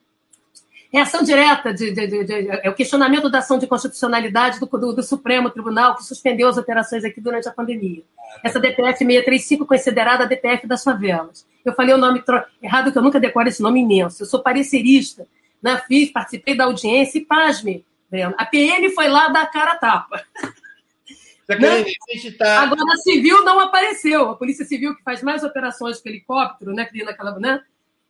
É 0.91 1.01
ação 1.01 1.23
direta, 1.23 1.73
de, 1.73 1.91
de, 1.91 2.05
de, 2.05 2.23
de, 2.23 2.49
é 2.49 2.69
o 2.69 2.75
questionamento 2.75 3.27
da 3.27 3.39
ação 3.39 3.57
de 3.57 3.65
constitucionalidade 3.65 4.59
do, 4.59 4.67
do, 4.67 4.93
do, 4.93 5.01
Supremo 5.01 5.49
Tribunal, 5.49 5.95
que 5.95 6.03
suspendeu 6.03 6.47
as 6.47 6.55
operações 6.55 7.03
aqui 7.03 7.19
durante 7.19 7.49
a 7.49 7.51
pandemia. 7.51 8.03
Essa 8.43 8.59
DPF 8.59 8.99
635 8.99 9.65
considerada 9.65 10.23
a 10.23 10.27
DPF 10.27 10.67
das 10.67 10.83
favelas. 10.83 11.47
Eu 11.65 11.73
falei 11.73 11.95
o 11.95 11.97
nome 11.97 12.23
errado, 12.61 12.91
que 12.91 12.97
eu 12.97 13.01
nunca 13.01 13.19
decoro 13.19 13.47
esse 13.47 13.59
nome 13.59 13.81
imenso. 13.81 14.21
Eu 14.21 14.27
sou 14.27 14.43
parecerista, 14.43 15.25
né? 15.63 15.81
fiz, 15.87 16.11
participei 16.11 16.55
da 16.55 16.65
audiência 16.65 17.17
e, 17.17 17.25
pasme, 17.25 17.83
Breno, 18.07 18.35
a 18.37 18.45
PN 18.45 18.87
foi 18.93 19.07
lá 19.07 19.29
dar 19.29 19.47
cara 19.47 19.71
a 19.71 19.77
tapa. 19.77 20.23
Tá... 22.37 22.61
Agora, 22.61 22.81
a 22.93 22.97
civil 22.97 23.43
não 23.43 23.59
apareceu. 23.59 24.29
A 24.29 24.35
Polícia 24.35 24.65
Civil, 24.65 24.95
que 24.95 25.03
faz 25.03 25.21
mais 25.21 25.43
operações 25.43 25.99
com 25.99 26.09
helicóptero, 26.09 26.73
né, 26.73 26.85
que 26.85 27.03
naquela, 27.03 27.37
né? 27.39 27.61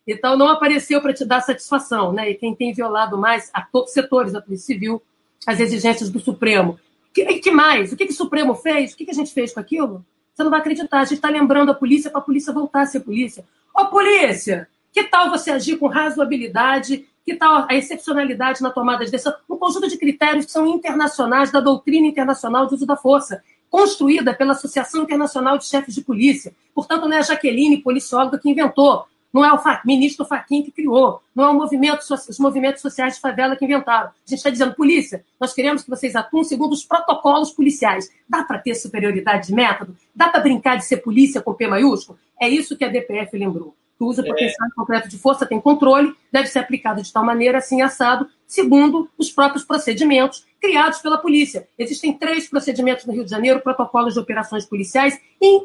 Então, 0.06 0.36
não 0.36 0.48
apareceu 0.48 1.00
para 1.00 1.14
te 1.14 1.24
dar 1.24 1.40
satisfação, 1.40 2.12
né? 2.12 2.30
E 2.30 2.34
quem 2.34 2.54
tem 2.54 2.72
violado 2.72 3.16
mais 3.16 3.50
a 3.52 3.62
todos 3.62 3.88
os 3.88 3.94
setores 3.94 4.32
da 4.32 4.40
Polícia 4.40 4.66
Civil 4.66 5.02
as 5.46 5.60
exigências 5.60 6.10
do 6.10 6.20
Supremo. 6.20 6.78
Que, 7.12 7.38
que 7.38 7.50
mais? 7.50 7.92
O 7.92 7.96
que, 7.96 8.06
que 8.06 8.12
o 8.12 8.16
Supremo 8.16 8.54
fez? 8.54 8.92
O 8.92 8.96
que, 8.96 9.04
que 9.04 9.10
a 9.10 9.14
gente 9.14 9.32
fez 9.32 9.52
com 9.52 9.60
aquilo? 9.60 10.04
Você 10.34 10.42
não 10.42 10.50
vai 10.50 10.60
acreditar. 10.60 11.00
A 11.00 11.04
gente 11.04 11.14
está 11.14 11.28
lembrando 11.28 11.70
a 11.70 11.74
polícia 11.74 12.10
para 12.10 12.20
a 12.20 12.24
polícia 12.24 12.52
voltar 12.52 12.82
a 12.82 12.86
ser 12.86 13.00
polícia. 13.00 13.44
Ô, 13.74 13.86
polícia, 13.86 14.68
que 14.92 15.04
tal 15.04 15.30
você 15.30 15.50
agir 15.50 15.76
com 15.76 15.86
razoabilidade? 15.86 17.06
Que 17.24 17.34
tal 17.34 17.66
a 17.68 17.74
excepcionalidade 17.74 18.60
na 18.60 18.70
tomada 18.70 19.04
de 19.04 19.10
decisão? 19.10 19.34
Um 19.48 19.56
conjunto 19.56 19.88
de 19.88 19.96
critérios 19.96 20.44
que 20.44 20.52
são 20.52 20.66
internacionais, 20.66 21.50
da 21.50 21.58
doutrina 21.58 22.06
internacional 22.06 22.66
de 22.66 22.74
uso 22.74 22.84
da 22.84 22.96
força, 22.96 23.42
construída 23.70 24.34
pela 24.34 24.52
Associação 24.52 25.02
Internacional 25.02 25.56
de 25.56 25.64
Chefes 25.64 25.94
de 25.94 26.02
Polícia. 26.02 26.54
Portanto, 26.74 27.08
não 27.08 27.16
é 27.16 27.20
a 27.20 27.22
Jaqueline, 27.22 27.82
policióloga, 27.82 28.38
que 28.38 28.50
inventou. 28.50 29.06
Não 29.32 29.44
é 29.44 29.52
o 29.52 29.60
ministro 29.84 30.24
Faquim 30.24 30.62
que 30.62 30.70
criou, 30.70 31.20
não 31.34 31.42
é 31.44 31.48
o 31.48 31.54
movimento, 31.54 32.02
os 32.02 32.38
movimentos 32.38 32.80
sociais 32.80 33.14
de 33.14 33.20
favela 33.20 33.56
que 33.56 33.64
inventaram. 33.64 34.10
A 34.10 34.12
gente 34.24 34.38
está 34.38 34.48
dizendo, 34.48 34.74
polícia, 34.74 35.24
nós 35.40 35.52
queremos 35.52 35.82
que 35.82 35.90
vocês 35.90 36.14
atuem 36.14 36.44
segundo 36.44 36.72
os 36.72 36.84
protocolos 36.84 37.50
policiais. 37.50 38.08
Dá 38.28 38.44
para 38.44 38.58
ter 38.58 38.76
superioridade 38.76 39.48
de 39.48 39.54
método? 39.54 39.96
Dá 40.14 40.28
para 40.28 40.38
brincar 40.38 40.76
de 40.76 40.84
ser 40.84 40.98
polícia 40.98 41.40
com 41.42 41.52
P 41.52 41.66
maiúsculo? 41.66 42.16
É 42.40 42.48
isso 42.48 42.76
que 42.76 42.84
a 42.84 42.88
DPF 42.88 43.36
lembrou 43.36 43.74
que 43.96 44.04
usa 44.04 44.22
potencial 44.22 44.68
é. 44.68 44.74
concreto 44.74 45.08
de 45.08 45.18
força, 45.18 45.46
tem 45.46 45.60
controle, 45.60 46.14
deve 46.32 46.48
ser 46.48 46.58
aplicado 46.58 47.02
de 47.02 47.12
tal 47.12 47.24
maneira, 47.24 47.58
assim 47.58 47.82
assado, 47.82 48.28
segundo 48.46 49.08
os 49.16 49.30
próprios 49.30 49.64
procedimentos 49.64 50.44
criados 50.60 50.98
pela 50.98 51.18
polícia. 51.18 51.68
Existem 51.78 52.12
três 52.12 52.48
procedimentos 52.48 53.04
no 53.04 53.12
Rio 53.12 53.24
de 53.24 53.30
Janeiro, 53.30 53.60
protocolos 53.60 54.14
de 54.14 54.20
operações 54.20 54.64
policiais, 54.64 55.20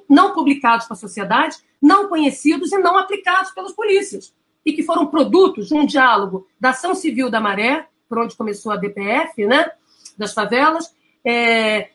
não 0.07 0.33
publicados 0.33 0.85
para 0.85 0.95
a 0.95 0.99
sociedade, 0.99 1.57
não 1.81 2.07
conhecidos 2.07 2.71
e 2.71 2.77
não 2.77 2.97
aplicados 2.97 3.51
pelas 3.51 3.71
polícias, 3.71 4.33
e 4.65 4.73
que 4.73 4.83
foram 4.83 5.07
produtos 5.07 5.69
de 5.69 5.73
um 5.73 5.85
diálogo 5.85 6.47
da 6.59 6.71
ação 6.71 6.93
civil 6.93 7.29
da 7.29 7.39
Maré, 7.39 7.87
por 8.07 8.19
onde 8.19 8.35
começou 8.35 8.71
a 8.71 8.75
DPF, 8.75 9.45
né, 9.45 9.71
das 10.17 10.33
favelas, 10.33 10.93
é, 11.23 11.89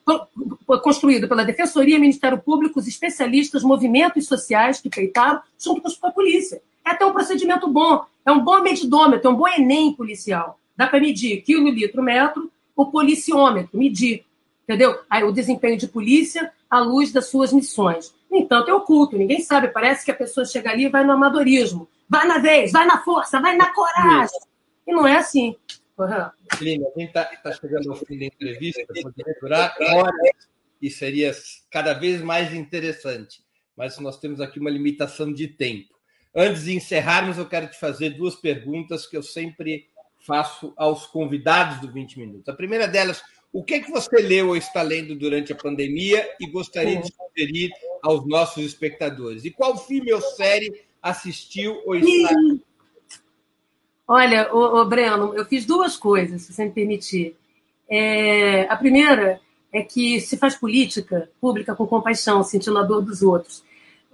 construído 0.82 1.28
pela 1.28 1.44
Defensoria, 1.44 1.98
Ministério 1.98 2.38
Público, 2.38 2.78
os 2.78 2.86
especialistas, 2.86 3.62
movimentos 3.62 4.26
sociais 4.26 4.80
que 4.80 4.90
peitaram, 4.90 5.40
junto 5.58 5.82
com 5.82 6.06
a 6.06 6.10
polícia. 6.10 6.60
É 6.84 6.90
até 6.90 7.04
um 7.04 7.12
procedimento 7.12 7.68
bom, 7.68 8.04
é 8.24 8.32
um 8.32 8.40
bom 8.40 8.60
medidômetro, 8.60 9.28
é 9.28 9.30
um 9.30 9.36
bom 9.36 9.48
Enem 9.48 9.92
policial. 9.92 10.58
Dá 10.76 10.86
para 10.86 11.00
medir 11.00 11.42
quilo, 11.42 11.68
litro, 11.68 12.02
metro, 12.02 12.50
o 12.76 12.86
policiômetro, 12.86 13.78
medir, 13.78 14.24
entendeu? 14.64 14.98
Aí, 15.08 15.22
o 15.22 15.32
desempenho 15.32 15.78
de 15.78 15.86
polícia 15.86 16.52
à 16.68 16.80
luz 16.80 17.12
das 17.12 17.26
suas 17.26 17.52
missões. 17.52 18.12
No 18.30 18.38
entanto, 18.38 18.70
é 18.70 18.74
oculto, 18.74 19.16
ninguém 19.16 19.40
sabe, 19.40 19.68
parece 19.68 20.04
que 20.04 20.10
a 20.10 20.14
pessoa 20.14 20.44
chega 20.44 20.70
ali 20.70 20.86
e 20.86 20.88
vai 20.88 21.04
no 21.04 21.12
amadorismo. 21.12 21.88
Vai 22.08 22.26
na 22.26 22.38
vez, 22.38 22.72
vai 22.72 22.84
na 22.84 23.02
força, 23.02 23.40
vai 23.40 23.56
na 23.56 23.72
coragem. 23.72 24.38
E 24.86 24.92
não 24.92 25.06
é 25.06 25.16
assim. 25.16 25.56
Lina, 26.60 26.86
a 26.86 26.98
gente 26.98 27.08
está 27.08 27.24
tá 27.24 27.52
chegando 27.52 27.90
ao 27.90 27.96
fim 27.96 28.18
da 28.18 28.24
entrevista, 28.26 28.84
poderia 28.86 29.36
durar 29.40 29.76
horas 29.80 30.48
e 30.82 30.90
seria 30.90 31.32
cada 31.70 31.94
vez 31.94 32.20
mais 32.20 32.52
interessante, 32.52 33.44
mas 33.76 33.98
nós 33.98 34.18
temos 34.18 34.40
aqui 34.40 34.58
uma 34.58 34.70
limitação 34.70 35.32
de 35.32 35.48
tempo. 35.48 35.94
Antes 36.34 36.64
de 36.64 36.74
encerrarmos, 36.74 37.38
eu 37.38 37.46
quero 37.46 37.68
te 37.68 37.78
fazer 37.78 38.10
duas 38.10 38.34
perguntas 38.34 39.06
que 39.06 39.16
eu 39.16 39.22
sempre 39.22 39.88
faço 40.18 40.72
aos 40.76 41.06
convidados 41.06 41.80
do 41.80 41.92
20 41.92 42.18
Minutos. 42.18 42.48
A 42.48 42.56
primeira 42.56 42.88
delas, 42.88 43.22
o 43.52 43.62
que, 43.62 43.74
é 43.74 43.80
que 43.80 43.90
você 43.90 44.16
leu 44.16 44.48
ou 44.48 44.56
está 44.56 44.82
lendo 44.82 45.14
durante 45.14 45.52
a 45.52 45.56
pandemia 45.56 46.28
e 46.40 46.46
gostaria 46.50 47.00
de 47.00 47.12
sugerir 47.12 47.70
aos 48.02 48.26
nossos 48.26 48.64
espectadores? 48.64 49.44
E 49.44 49.50
qual 49.50 49.78
filme 49.78 50.12
ou 50.12 50.20
série 50.20 50.84
assistiu 51.00 51.80
ou 51.86 51.94
está 51.94 52.34
Olha, 54.06 54.54
o, 54.54 54.80
o 54.80 54.84
Breno, 54.84 55.34
eu 55.34 55.44
fiz 55.44 55.64
duas 55.64 55.96
coisas, 55.96 56.42
se 56.42 56.52
você 56.52 56.64
me 56.64 56.70
permitir. 56.70 57.36
É, 57.88 58.62
a 58.70 58.76
primeira 58.76 59.40
é 59.72 59.82
que 59.82 60.20
se 60.20 60.36
faz 60.36 60.54
política 60.54 61.28
pública 61.40 61.74
com 61.74 61.86
compaixão, 61.86 62.42
sentindo 62.44 62.78
a 62.78 62.82
dor 62.82 63.02
dos 63.02 63.22
outros. 63.22 63.64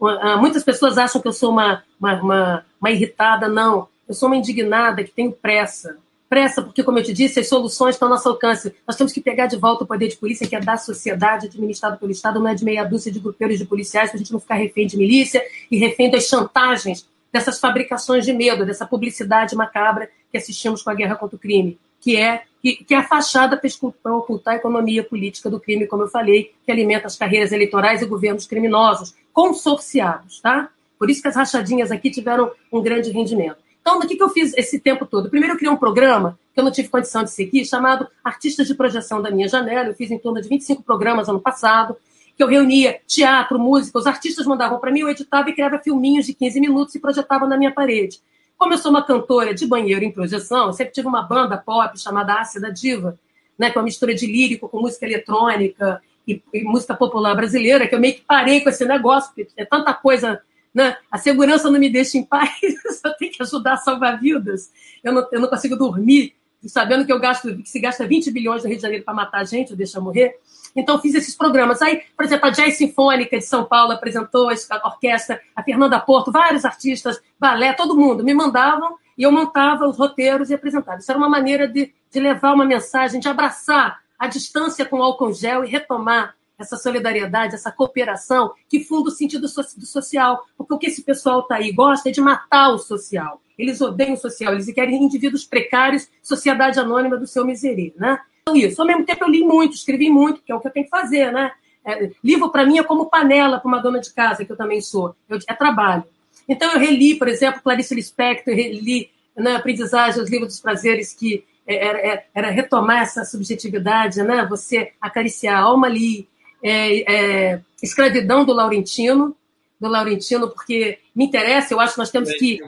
Ah, 0.03 0.37
muitas 0.39 0.65
pessoas 0.65 0.97
acham 0.97 1.21
que 1.21 1.29
eu 1.29 1.33
sou 1.33 1.51
uma, 1.51 1.85
uma, 2.01 2.23
uma, 2.23 2.67
uma 2.81 2.91
irritada, 2.91 3.49
não. 3.49 3.89
Eu 4.09 4.15
sou 4.15 4.29
uma 4.29 4.37
indignada 4.37 5.05
que 5.05 5.11
tenho 5.11 5.33
pressa. 5.33 5.99
Pressa, 6.29 6.63
porque, 6.63 6.83
como 6.83 6.99
eu 6.99 7.03
te 7.03 7.13
disse, 7.13 7.41
as 7.41 7.49
soluções 7.49 7.97
estão 7.97 8.07
ao 8.07 8.15
nosso 8.15 8.29
alcance. 8.29 8.75
Nós 8.87 8.97
temos 8.97 9.13
que 9.13 9.21
pegar 9.21 9.47
de 9.47 9.57
volta 9.57 9.85
o 9.85 9.87
poder 9.87 10.09
de 10.09 10.17
polícia, 10.17 10.47
que 10.47 10.55
é 10.57 10.61
da 10.61 10.77
sociedade, 10.77 11.49
administrado 11.49 11.99
pelo 11.99 12.13
Estado, 12.13 12.39
não 12.39 12.49
é 12.49 12.55
de 12.55 12.65
meia 12.65 12.85
dúzia 12.85 13.13
de 13.13 13.19
grupeiros 13.19 13.59
de 13.59 13.65
policiais, 13.67 14.11
para 14.11 14.17
a 14.17 14.19
gente 14.19 14.33
não 14.33 14.41
ficar 14.41 14.55
refém 14.55 14.87
de 14.87 14.97
milícia 14.97 15.43
e 15.71 15.77
refém 15.77 16.11
das 16.11 16.25
chantagens 16.25 17.07
dessas 17.33 17.59
fabricações 17.59 18.25
de 18.25 18.33
medo, 18.33 18.67
dessa 18.67 18.87
publicidade 18.87 19.55
macabra 19.57 20.11
que 20.31 20.39
assistimos 20.39 20.83
com 20.83 20.91
a 20.91 20.95
guerra 20.95 21.17
contra 21.17 21.37
o 21.37 21.39
crime, 21.39 21.79
que 22.01 22.17
é, 22.17 22.43
que, 22.63 22.85
que 22.85 22.95
é 22.95 22.99
a 22.99 23.03
fachada 23.03 23.61
para 24.03 24.17
ocultar 24.17 24.55
a 24.55 24.57
economia 24.57 25.05
política 25.05 25.51
do 25.51 25.61
crime, 25.61 25.87
como 25.87 26.03
eu 26.03 26.09
falei, 26.09 26.53
que 26.65 26.73
alimenta 26.73 27.07
as 27.07 27.17
carreiras 27.17 27.53
eleitorais 27.53 28.03
e 28.03 28.07
governos 28.07 28.47
criminosos, 28.47 29.15
consorciados, 29.33 30.41
tá? 30.41 30.71
Por 30.99 31.09
isso 31.09 31.23
que 31.23 31.29
as 31.29 31.37
rachadinhas 31.37 31.91
aqui 31.91 32.11
tiveram 32.11 32.51
um 32.71 32.83
grande 32.83 33.11
rendimento. 33.11 33.57
Então, 33.81 33.99
o 33.99 34.07
que, 34.07 34.17
que 34.17 34.23
eu 34.23 34.29
fiz 34.29 34.53
esse 34.57 34.79
tempo 34.79 35.07
todo? 35.07 35.31
Primeiro, 35.31 35.55
eu 35.55 35.59
criei 35.59 35.73
um 35.73 35.77
programa 35.77 36.39
que 36.53 36.61
eu 36.61 36.65
não 36.65 36.71
tive 36.71 36.89
condição 36.89 37.25
de 37.25 37.31
seguir, 37.31 37.65
chamado 37.65 38.07
Artistas 38.23 38.67
de 38.67 38.75
Projeção 38.75 39.23
da 39.23 39.31
Minha 39.31 39.49
Janela. 39.49 39.89
Eu 39.89 39.95
fiz 39.95 40.11
em 40.11 40.19
torno 40.19 40.41
de 40.41 40.49
25 40.49 40.83
programas 40.83 41.29
ano 41.29 41.41
passado 41.41 41.97
que 42.41 42.45
eu 42.45 42.49
reunia 42.49 42.99
teatro, 43.07 43.59
música, 43.59 43.99
os 43.99 44.07
artistas 44.07 44.47
mandavam 44.47 44.79
para 44.79 44.91
mim, 44.91 45.01
eu 45.01 45.11
editava 45.11 45.51
e 45.51 45.53
criava 45.53 45.79
filminhos 45.79 46.25
de 46.25 46.33
15 46.33 46.59
minutos 46.59 46.95
e 46.95 46.99
projetava 46.99 47.47
na 47.47 47.55
minha 47.59 47.71
parede. 47.71 48.19
Como 48.57 48.73
eu 48.73 48.79
sou 48.79 48.91
uma 48.91 49.05
cantora 49.05 49.53
de 49.53 49.67
banheiro 49.67 50.03
em 50.03 50.11
projeção, 50.11 50.69
eu 50.69 50.73
sempre 50.73 50.95
tive 50.95 51.07
uma 51.07 51.21
banda 51.21 51.59
pop 51.59 52.01
chamada 52.01 52.41
Ácida 52.41 52.73
Diva, 52.73 53.19
né, 53.59 53.71
com 53.71 53.79
uma 53.79 53.85
mistura 53.85 54.15
de 54.15 54.27
lírico 54.27 54.71
com 54.71 54.81
música 54.81 55.05
eletrônica 55.05 56.01
e, 56.27 56.43
e, 56.55 56.65
música 56.65 56.95
popular 56.95 57.35
brasileira, 57.35 57.87
que 57.87 57.95
eu 57.95 58.01
meio 58.01 58.15
que 58.15 58.23
parei 58.23 58.63
com 58.63 58.71
esse 58.71 58.87
negócio, 58.87 59.35
porque 59.35 59.53
é 59.55 59.67
tanta 59.67 59.93
coisa, 59.93 60.41
né? 60.73 60.97
A 61.11 61.19
segurança 61.19 61.71
não 61.71 61.79
me 61.79 61.91
deixa 61.91 62.17
em 62.17 62.25
paz, 62.25 62.53
eu 63.05 63.13
tenho 63.19 63.33
que 63.33 63.43
ajudar 63.43 63.75
a 63.75 63.77
salvar 63.77 64.19
vidas. 64.19 64.73
Eu 65.05 65.13
não, 65.13 65.29
eu 65.31 65.41
não 65.41 65.49
consigo 65.49 65.77
dormir, 65.77 66.35
sabendo 66.65 67.05
que 67.05 67.13
eu 67.13 67.21
gasto, 67.21 67.55
que 67.59 67.69
se 67.69 67.79
gasta 67.79 68.07
20 68.07 68.31
bilhões 68.31 68.63
no 68.63 68.69
Rio 68.71 68.79
de 68.79 68.83
Janeiro 68.83 69.05
para 69.05 69.13
matar 69.13 69.45
gente, 69.47 69.73
ou 69.73 69.77
deixar 69.77 70.01
morrer. 70.01 70.39
Então, 70.75 70.99
fiz 71.01 71.15
esses 71.15 71.35
programas. 71.35 71.83
Aí, 71.83 72.03
por 72.17 72.25
exemplo, 72.25 72.47
a 72.47 72.51
Jazz 72.51 72.77
Sinfônica 72.77 73.39
de 73.39 73.45
São 73.45 73.65
Paulo 73.65 73.93
apresentou 73.93 74.49
a 74.49 74.87
orquestra, 74.87 75.41
a 75.55 75.63
Fernanda 75.63 75.99
Porto, 75.99 76.31
vários 76.31 76.65
artistas, 76.65 77.21
balé, 77.39 77.73
todo 77.73 77.97
mundo 77.97 78.25
me 78.25 78.35
mandavam 78.35 78.97
e 79.17 79.23
eu 79.23 79.33
montava 79.33 79.87
os 79.87 79.99
roteiros 79.99 80.51
e 80.51 80.55
apresentava. 80.55 80.99
Isso 80.99 81.11
era 81.11 81.19
uma 81.19 81.29
maneira 81.29 81.69
de, 81.69 81.93
de 82.11 82.21
levar 82.21 82.55
uma 82.55 82.65
mensagem, 82.65 83.21
de 83.21 83.29
abraçar 83.29 84.01
a 84.19 84.27
distância 84.27 84.85
com 84.85 84.99
o 84.99 85.03
álcool 85.03 85.33
gel 85.33 85.65
e 85.65 85.69
retomar 85.69 86.35
essa 86.59 86.77
solidariedade, 86.77 87.55
essa 87.55 87.73
cooperação 87.73 88.53
que 88.69 88.85
funda 88.85 89.09
o 89.09 89.13
sentido 89.13 89.43
do 89.43 89.87
social. 89.87 90.45
Porque 90.57 90.75
o 90.75 90.79
que 90.79 90.87
esse 90.87 91.03
pessoal 91.03 91.41
está 91.41 91.57
aí 91.57 91.73
gosta 91.73 92.09
é 92.09 92.13
de 92.13 92.21
matar 92.21 92.71
o 92.71 92.79
social. 92.79 93.41
Eles 93.59 93.81
odeiam 93.81 94.15
o 94.15 94.17
social, 94.17 94.53
eles 94.53 94.73
querem 94.73 95.03
indivíduos 95.03 95.45
precários, 95.45 96.09
sociedade 96.23 96.79
anônima 96.79 97.17
do 97.17 97.27
seu 97.27 97.45
miseria, 97.45 97.93
né? 97.97 98.19
Isso. 98.55 98.81
Ao 98.81 98.87
mesmo 98.87 99.05
tempo, 99.05 99.25
eu 99.25 99.29
li 99.29 99.45
muito, 99.45 99.75
escrevi 99.75 100.11
muito, 100.11 100.43
que 100.43 100.53
é 100.53 100.55
o 100.55 100.61
que 100.61 100.69
eu 100.69 100.73
tenho 100.73 100.85
que 100.85 100.91
fazer, 100.91 101.33
né? 101.33 101.53
É, 101.85 102.11
livro, 102.23 102.51
para 102.51 102.67
mim, 102.67 102.79
é 102.79 102.83
como 102.83 103.09
panela 103.09 103.59
para 103.59 103.69
uma 103.69 103.81
dona 103.81 104.01
de 104.01 104.13
casa, 104.13 104.45
que 104.45 104.53
eu 104.53 104.57
também 104.57 104.81
sou. 104.81 105.15
Eu, 105.29 105.39
é 105.49 105.55
trabalho. 105.55 106.05
Então, 106.49 106.73
eu 106.73 106.79
reli, 106.79 107.17
por 107.17 107.29
exemplo, 107.29 107.63
Clarice 107.63 107.95
Lispector, 107.95 108.55
reli 108.55 109.11
na 109.37 109.51
né, 109.51 109.57
Aprendizagem, 109.57 110.23
os 110.23 110.31
livros 110.31 110.49
dos 110.49 110.61
prazeres 110.61 111.15
que 111.15 111.45
era, 111.67 112.25
era, 112.35 112.51
retomar 112.51 113.03
essa 113.03 113.25
subjetividade, 113.25 114.23
né? 114.23 114.45
Você 114.47 114.93
acariciar 115.01 115.57
a 115.57 115.61
alma 115.61 115.87
ali, 115.87 116.29
é, 116.63 117.13
é, 117.13 117.61
escravidão 117.83 118.45
do 118.45 118.53
Laurentino, 118.53 119.37
do 119.81 119.89
Laurentino, 119.89 120.51
porque 120.51 120.99
me 121.15 121.25
interessa, 121.27 121.73
eu 121.73 121.81
acho 121.81 121.95
que 121.95 121.99
nós 121.99 122.11
temos 122.11 122.33
que 122.35 122.59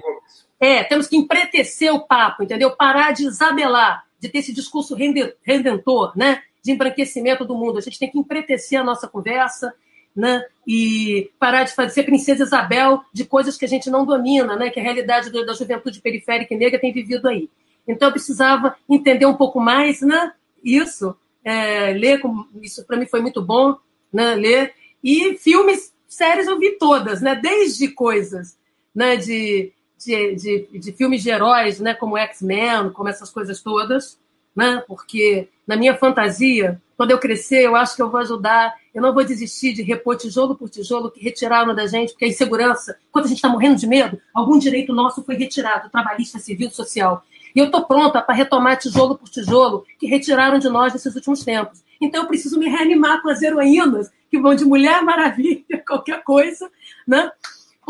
é, 0.60 0.84
temos 0.84 1.08
que 1.08 1.16
empretecer 1.16 1.92
o 1.92 2.06
papo, 2.06 2.44
entendeu? 2.44 2.70
Parar 2.70 3.12
de 3.12 3.24
isabelar, 3.26 4.04
de 4.22 4.28
ter 4.28 4.38
esse 4.38 4.52
discurso 4.52 4.96
redentor, 5.42 6.16
né? 6.16 6.42
De 6.62 6.70
embranquecimento 6.70 7.44
do 7.44 7.56
mundo. 7.56 7.78
A 7.78 7.80
gente 7.80 7.98
tem 7.98 8.08
que 8.08 8.16
empretecer 8.16 8.80
a 8.80 8.84
nossa 8.84 9.08
conversa, 9.08 9.74
né? 10.14 10.44
E 10.64 11.28
parar 11.40 11.64
de 11.64 11.74
fazer 11.74 12.04
princesa 12.04 12.44
Isabel 12.44 13.02
de 13.12 13.24
coisas 13.24 13.56
que 13.56 13.64
a 13.64 13.68
gente 13.68 13.90
não 13.90 14.06
domina, 14.06 14.54
né? 14.54 14.70
Que 14.70 14.78
a 14.78 14.82
realidade 14.82 15.28
da 15.44 15.52
juventude 15.54 16.00
periférica 16.00 16.54
e 16.54 16.56
negra 16.56 16.78
tem 16.78 16.92
vivido 16.92 17.26
aí. 17.26 17.50
Então 17.86 18.08
eu 18.08 18.12
precisava 18.12 18.76
entender 18.88 19.26
um 19.26 19.34
pouco 19.34 19.58
mais, 19.58 20.00
né? 20.02 20.32
Isso, 20.62 21.16
é, 21.44 21.92
ler, 21.92 22.22
isso 22.62 22.86
para 22.86 22.96
mim 22.96 23.06
foi 23.06 23.20
muito 23.20 23.42
bom, 23.42 23.76
né? 24.12 24.36
Ler 24.36 24.72
e 25.02 25.36
filmes, 25.36 25.92
séries 26.06 26.46
eu 26.46 26.60
vi 26.60 26.78
todas, 26.78 27.20
né? 27.20 27.34
Desde 27.34 27.88
coisas, 27.88 28.56
né? 28.94 29.16
De, 29.16 29.72
de, 30.04 30.34
de, 30.34 30.78
de 30.78 30.92
filmes 30.92 31.22
de 31.22 31.30
heróis, 31.30 31.80
né? 31.80 31.94
Como 31.94 32.16
X-Men, 32.16 32.90
como 32.90 33.08
essas 33.08 33.30
coisas 33.30 33.60
todas, 33.60 34.18
né? 34.54 34.82
Porque 34.86 35.48
na 35.66 35.76
minha 35.76 35.96
fantasia, 35.96 36.80
quando 36.96 37.10
eu 37.10 37.18
crescer, 37.18 37.62
eu 37.64 37.74
acho 37.74 37.96
que 37.96 38.02
eu 38.02 38.10
vou 38.10 38.20
ajudar. 38.20 38.74
Eu 38.94 39.02
não 39.02 39.14
vou 39.14 39.24
desistir 39.24 39.72
de 39.72 39.82
repor 39.82 40.16
tijolo 40.16 40.54
por 40.54 40.68
tijolo 40.68 41.10
que 41.10 41.22
retiraram 41.22 41.74
da 41.74 41.86
gente, 41.86 42.12
porque 42.12 42.26
a 42.26 42.28
insegurança, 42.28 42.96
quando 43.10 43.24
a 43.24 43.28
gente 43.28 43.38
está 43.38 43.48
morrendo 43.48 43.76
de 43.76 43.86
medo, 43.86 44.20
algum 44.34 44.58
direito 44.58 44.92
nosso 44.92 45.22
foi 45.22 45.34
retirado, 45.34 45.90
trabalhista, 45.90 46.38
civil, 46.38 46.70
social. 46.70 47.24
E 47.54 47.58
eu 47.58 47.66
estou 47.66 47.84
pronta 47.84 48.20
para 48.20 48.34
retomar 48.34 48.78
tijolo 48.78 49.16
por 49.16 49.28
tijolo 49.28 49.84
que 49.98 50.06
retiraram 50.06 50.58
de 50.58 50.68
nós 50.68 50.92
nesses 50.92 51.14
últimos 51.14 51.44
tempos. 51.44 51.82
Então 52.00 52.22
eu 52.22 52.28
preciso 52.28 52.58
me 52.58 52.68
reanimar 52.68 53.22
com 53.22 53.28
as 53.28 53.42
heroínas 53.42 54.10
que 54.30 54.38
vão 54.38 54.54
de 54.54 54.64
Mulher 54.64 55.02
Maravilha, 55.02 55.64
qualquer 55.86 56.22
coisa, 56.24 56.70
né? 57.06 57.30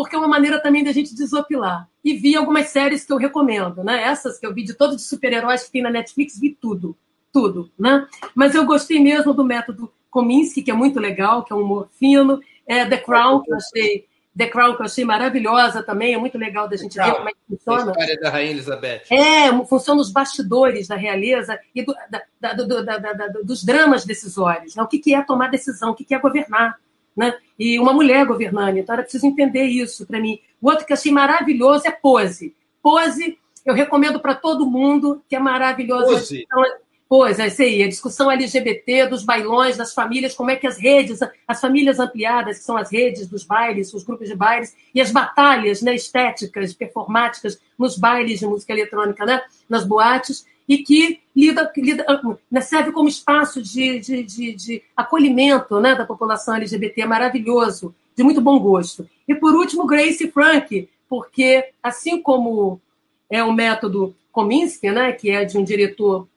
Porque 0.03 0.17
é 0.17 0.19
uma 0.19 0.29
maneira 0.29 0.61
também 0.61 0.83
da 0.83 0.93
gente 0.93 1.15
desopilar. 1.15 1.89
E 2.05 2.15
vi 2.15 2.35
algumas 2.35 2.69
séries 2.69 3.05
que 3.05 3.13
eu 3.13 3.17
recomendo, 3.17 3.85
né? 3.85 4.03
Essas 4.03 4.39
que 4.39 4.47
eu 4.47 4.53
vi 4.53 4.65
de 4.65 4.75
todos 4.75 4.97
os 4.97 5.09
super-heróis 5.09 5.65
que 5.65 5.71
tem 5.71 5.83
na 5.83 5.91
Netflix, 5.91 6.39
vi 6.41 6.51
tudo, 6.61 6.97
tudo, 7.33 7.71
né? 7.79 8.07
Mas 8.35 8.55
eu 8.55 8.67
gostei 8.67 8.99
mesmo 8.99 9.33
do 9.33 9.45
método 9.45 9.93
Kominsky, 10.11 10.63
que 10.63 10.71
é 10.71 10.75
muito 10.75 10.99
legal, 10.99 11.45
que 11.45 11.53
é 11.53 11.57
um 11.57 11.63
humor 11.63 11.89
fino, 11.99 12.41
é 12.67 12.85
The 12.85 12.99
Crown, 12.99 13.43
que 13.43 13.53
eu 13.53 13.57
achei 13.57 14.07
The 14.37 14.47
Crown, 14.49 14.75
que 14.75 14.83
eu 14.83 14.87
achei 14.87 15.05
maravilhosa 15.05 15.83
também, 15.83 16.15
é 16.15 16.19
muito 16.19 16.37
legal 16.37 16.69
da 16.69 16.77
gente 16.77 16.97
ver 16.97 17.15
como 17.15 17.29
é 17.29 17.33
que 17.33 17.39
funciona. 17.49 17.91
A 17.91 17.91
história 17.93 18.21
da 18.21 18.31
Rainha 18.31 18.51
Elizabeth. 18.51 19.03
É, 19.11 19.67
funciona 19.67 20.01
os 20.01 20.11
bastidores 20.11 20.89
da 20.89 20.97
realeza 20.97 21.59
e 21.75 21.85
do, 21.85 21.95
da, 22.11 22.23
da, 22.41 22.53
do, 22.55 22.85
da, 22.85 22.99
dos 23.45 23.63
dramas 23.63 24.05
decisórios. 24.05 24.75
Né? 24.75 24.83
O 24.83 24.89
que, 24.89 24.99
que 24.99 25.15
é 25.15 25.23
tomar 25.23 25.49
decisão, 25.49 25.91
o 25.91 25.95
que, 25.95 26.05
que 26.05 26.15
é 26.15 26.19
governar. 26.19 26.77
Né? 27.17 27.35
E 27.59 27.79
uma 27.79 27.93
mulher 27.93 28.25
governando, 28.27 28.79
então 28.79 28.95
era 28.95 29.03
preciso 29.03 29.27
entender 29.27 29.65
isso 29.65 30.07
para 30.07 30.21
mim. 30.21 30.41
O 30.61 30.69
outro 30.69 30.87
que 30.87 30.93
eu 30.93 30.97
achei 30.97 31.13
maravilhoso 31.13 31.87
é 31.87 31.91
Pose. 31.91 32.55
Pose, 32.83 33.39
eu 33.65 33.75
recomendo 33.75 34.19
para 34.19 34.35
todo 34.35 34.67
mundo, 34.67 35.23
que 35.29 35.37
é 35.37 35.39
maravilhoso. 35.39 36.13
Pose. 36.13 36.43
Então, 36.43 36.65
Pois, 37.15 37.39
é 37.39 37.49
isso 37.49 37.61
aí, 37.61 37.83
a 37.83 37.89
discussão 37.89 38.31
LGBT, 38.31 39.07
dos 39.07 39.23
bailões, 39.23 39.77
das 39.77 39.93
famílias, 39.93 40.35
como 40.35 40.51
é 40.51 40.57
que 40.57 40.67
as 40.67 40.79
redes, 40.79 41.21
as 41.47 41.61
famílias 41.61 42.01
ampliadas, 42.01 42.57
que 42.57 42.65
são 42.65 42.75
as 42.75 42.91
redes 42.91 43.29
dos 43.29 43.45
bailes, 43.45 43.93
os 43.93 44.03
grupos 44.03 44.29
de 44.31 44.35
bailes, 44.35 44.75
e 44.95 44.99
as 44.99 45.13
batalhas 45.13 45.83
né, 45.83 45.95
estéticas, 45.95 46.73
performáticas, 46.73 47.61
nos 47.79 47.99
bailes 47.99 48.41
de 48.41 48.47
música 48.47 48.73
eletrônica, 48.73 49.27
né, 49.27 49.43
nas 49.69 49.85
boates, 49.85 50.47
e 50.69 50.79
que 50.79 51.21
lida, 51.35 51.71
lida, 51.77 52.05
né, 52.51 52.61
serve 52.61 52.93
como 52.93 53.09
espaço 53.09 53.63
de, 53.63 53.99
de, 53.99 54.23
de, 54.23 54.55
de 54.55 54.83
acolhimento 54.97 55.81
né, 55.81 55.95
da 55.95 56.07
população 56.07 56.55
LGBT, 56.55 57.05
maravilhoso, 57.07 57.95
de 58.17 58.23
muito 58.23 58.41
bom 58.41 58.59
gosto. 58.59 59.09
E, 59.27 59.35
por 59.35 59.55
último, 59.55 59.87
Grace 59.87 60.31
Frank, 60.31 60.89
porque, 61.09 61.71
assim 61.83 62.21
como 62.21 62.81
é 63.31 63.43
o 63.43 63.53
método 63.53 64.15
Kominsky, 64.31 64.91
né, 64.91 65.13
que 65.13 65.31
é 65.31 65.45
de 65.45 65.59
um 65.59 65.65
diretor 65.65 66.29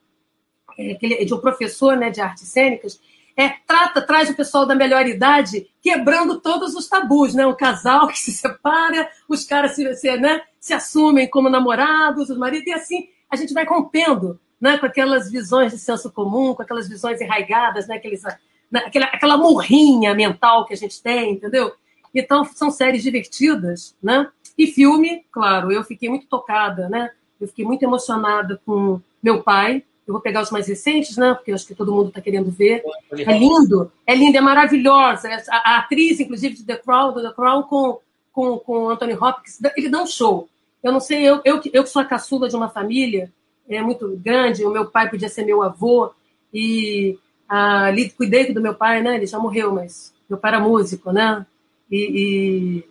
é, 0.78 1.24
de 1.24 1.34
um 1.34 1.40
professor 1.40 1.96
né, 1.96 2.10
de 2.10 2.20
artes 2.20 2.48
cênicas, 2.48 3.00
é, 3.38 3.50
trata, 3.68 4.02
traz 4.02 4.30
o 4.30 4.36
pessoal 4.36 4.66
da 4.66 4.74
melhor 4.74 5.06
idade 5.06 5.68
quebrando 5.82 6.40
todos 6.40 6.74
os 6.74 6.88
tabus, 6.88 7.34
né? 7.34 7.46
Um 7.46 7.56
casal 7.56 8.08
que 8.08 8.18
se 8.18 8.32
separa, 8.32 9.10
os 9.28 9.44
caras 9.44 9.76
se, 9.76 9.94
se, 9.96 10.16
né, 10.18 10.42
se 10.60 10.74
assumem 10.74 11.30
como 11.30 11.50
namorados, 11.50 12.30
os 12.30 12.38
maridos, 12.38 12.68
e 12.68 12.74
assim 12.74 13.10
a 13.30 13.36
gente 13.36 13.54
vai 13.54 13.66
rompendo 13.66 14.40
né, 14.60 14.78
com 14.78 14.86
aquelas 14.86 15.32
visões 15.32 15.72
de 15.72 15.80
senso 15.80 16.12
comum, 16.12 16.54
com 16.54 16.62
aquelas 16.62 16.88
visões 16.88 17.20
enraigadas, 17.22 17.88
né, 17.88 17.96
aqueles, 17.96 18.24
né, 18.72 18.84
aquela, 18.86 19.06
aquela 19.08 19.38
morrinha 19.38 20.14
mental 20.14 20.66
que 20.66 20.74
a 20.74 20.78
gente 20.78 21.02
tem, 21.02 21.34
entendeu? 21.34 21.74
Então, 22.14 22.46
são 22.46 22.72
séries 22.72 23.04
divertidas, 23.04 23.96
né? 24.02 24.30
E 24.58 24.68
filme, 24.68 25.26
claro, 25.30 25.70
eu 25.70 25.84
fiquei 25.84 26.08
muito 26.08 26.28
tocada, 26.28 26.88
né? 26.88 27.12
Eu 27.40 27.48
fiquei 27.48 27.66
muito 27.66 27.84
emocionada 27.84 28.62
com 28.66 29.02
meu 29.22 29.44
pai, 29.44 29.84
eu 30.08 30.14
vou 30.14 30.22
pegar 30.22 30.42
os 30.42 30.52
mais 30.52 30.68
recentes, 30.68 31.18
né? 31.18 31.34
Porque 31.34 31.52
acho 31.52 31.68
que 31.68 31.76
todo 31.76 31.94
mundo 31.94 32.10
está 32.10 32.22
querendo 32.22 32.50
ver. 32.50 32.84
É 33.12 33.38
lindo, 33.38 33.92
é 34.08 34.16
lindo, 34.16 34.38
é 34.38 34.42
maravilhosa. 34.42 35.28
A, 35.50 35.74
a, 35.74 35.78
atriz, 35.80 36.20
inclusive, 36.20 36.56
de 36.56 36.64
The 36.64 36.78
Crown, 36.78 37.12
do 37.12 37.22
The 37.22 37.34
Crown, 37.34 37.64
com, 37.64 38.00
com, 38.32 38.60
com 38.60 38.90
Anthony 38.90 39.14
Hopkins, 39.14 39.60
ele 39.76 39.90
dá 39.90 40.02
um 40.04 40.08
show. 40.08 40.48
Eu 40.86 40.92
não 40.92 41.00
sei, 41.00 41.24
eu, 41.24 41.42
eu, 41.44 41.60
eu 41.74 41.84
que 41.84 41.90
sou 41.90 42.02
a 42.02 42.06
caçula 42.06 42.48
de 42.48 42.56
uma 42.56 42.70
família 42.70 43.32
é 43.68 43.82
muito 43.82 44.16
grande, 44.24 44.64
o 44.64 44.70
meu 44.70 44.86
pai 44.86 45.10
podia 45.10 45.28
ser 45.28 45.44
meu 45.44 45.64
avô, 45.64 46.14
e 46.54 47.18
ali 47.50 48.12
cuidei 48.12 48.54
do 48.54 48.62
meu 48.62 48.76
pai, 48.76 49.02
né? 49.02 49.16
Ele 49.16 49.26
já 49.26 49.40
morreu, 49.40 49.74
mas 49.74 50.14
meu 50.30 50.38
pai 50.38 50.52
era 50.52 50.60
músico, 50.60 51.12
né? 51.12 51.44
E, 51.92 52.84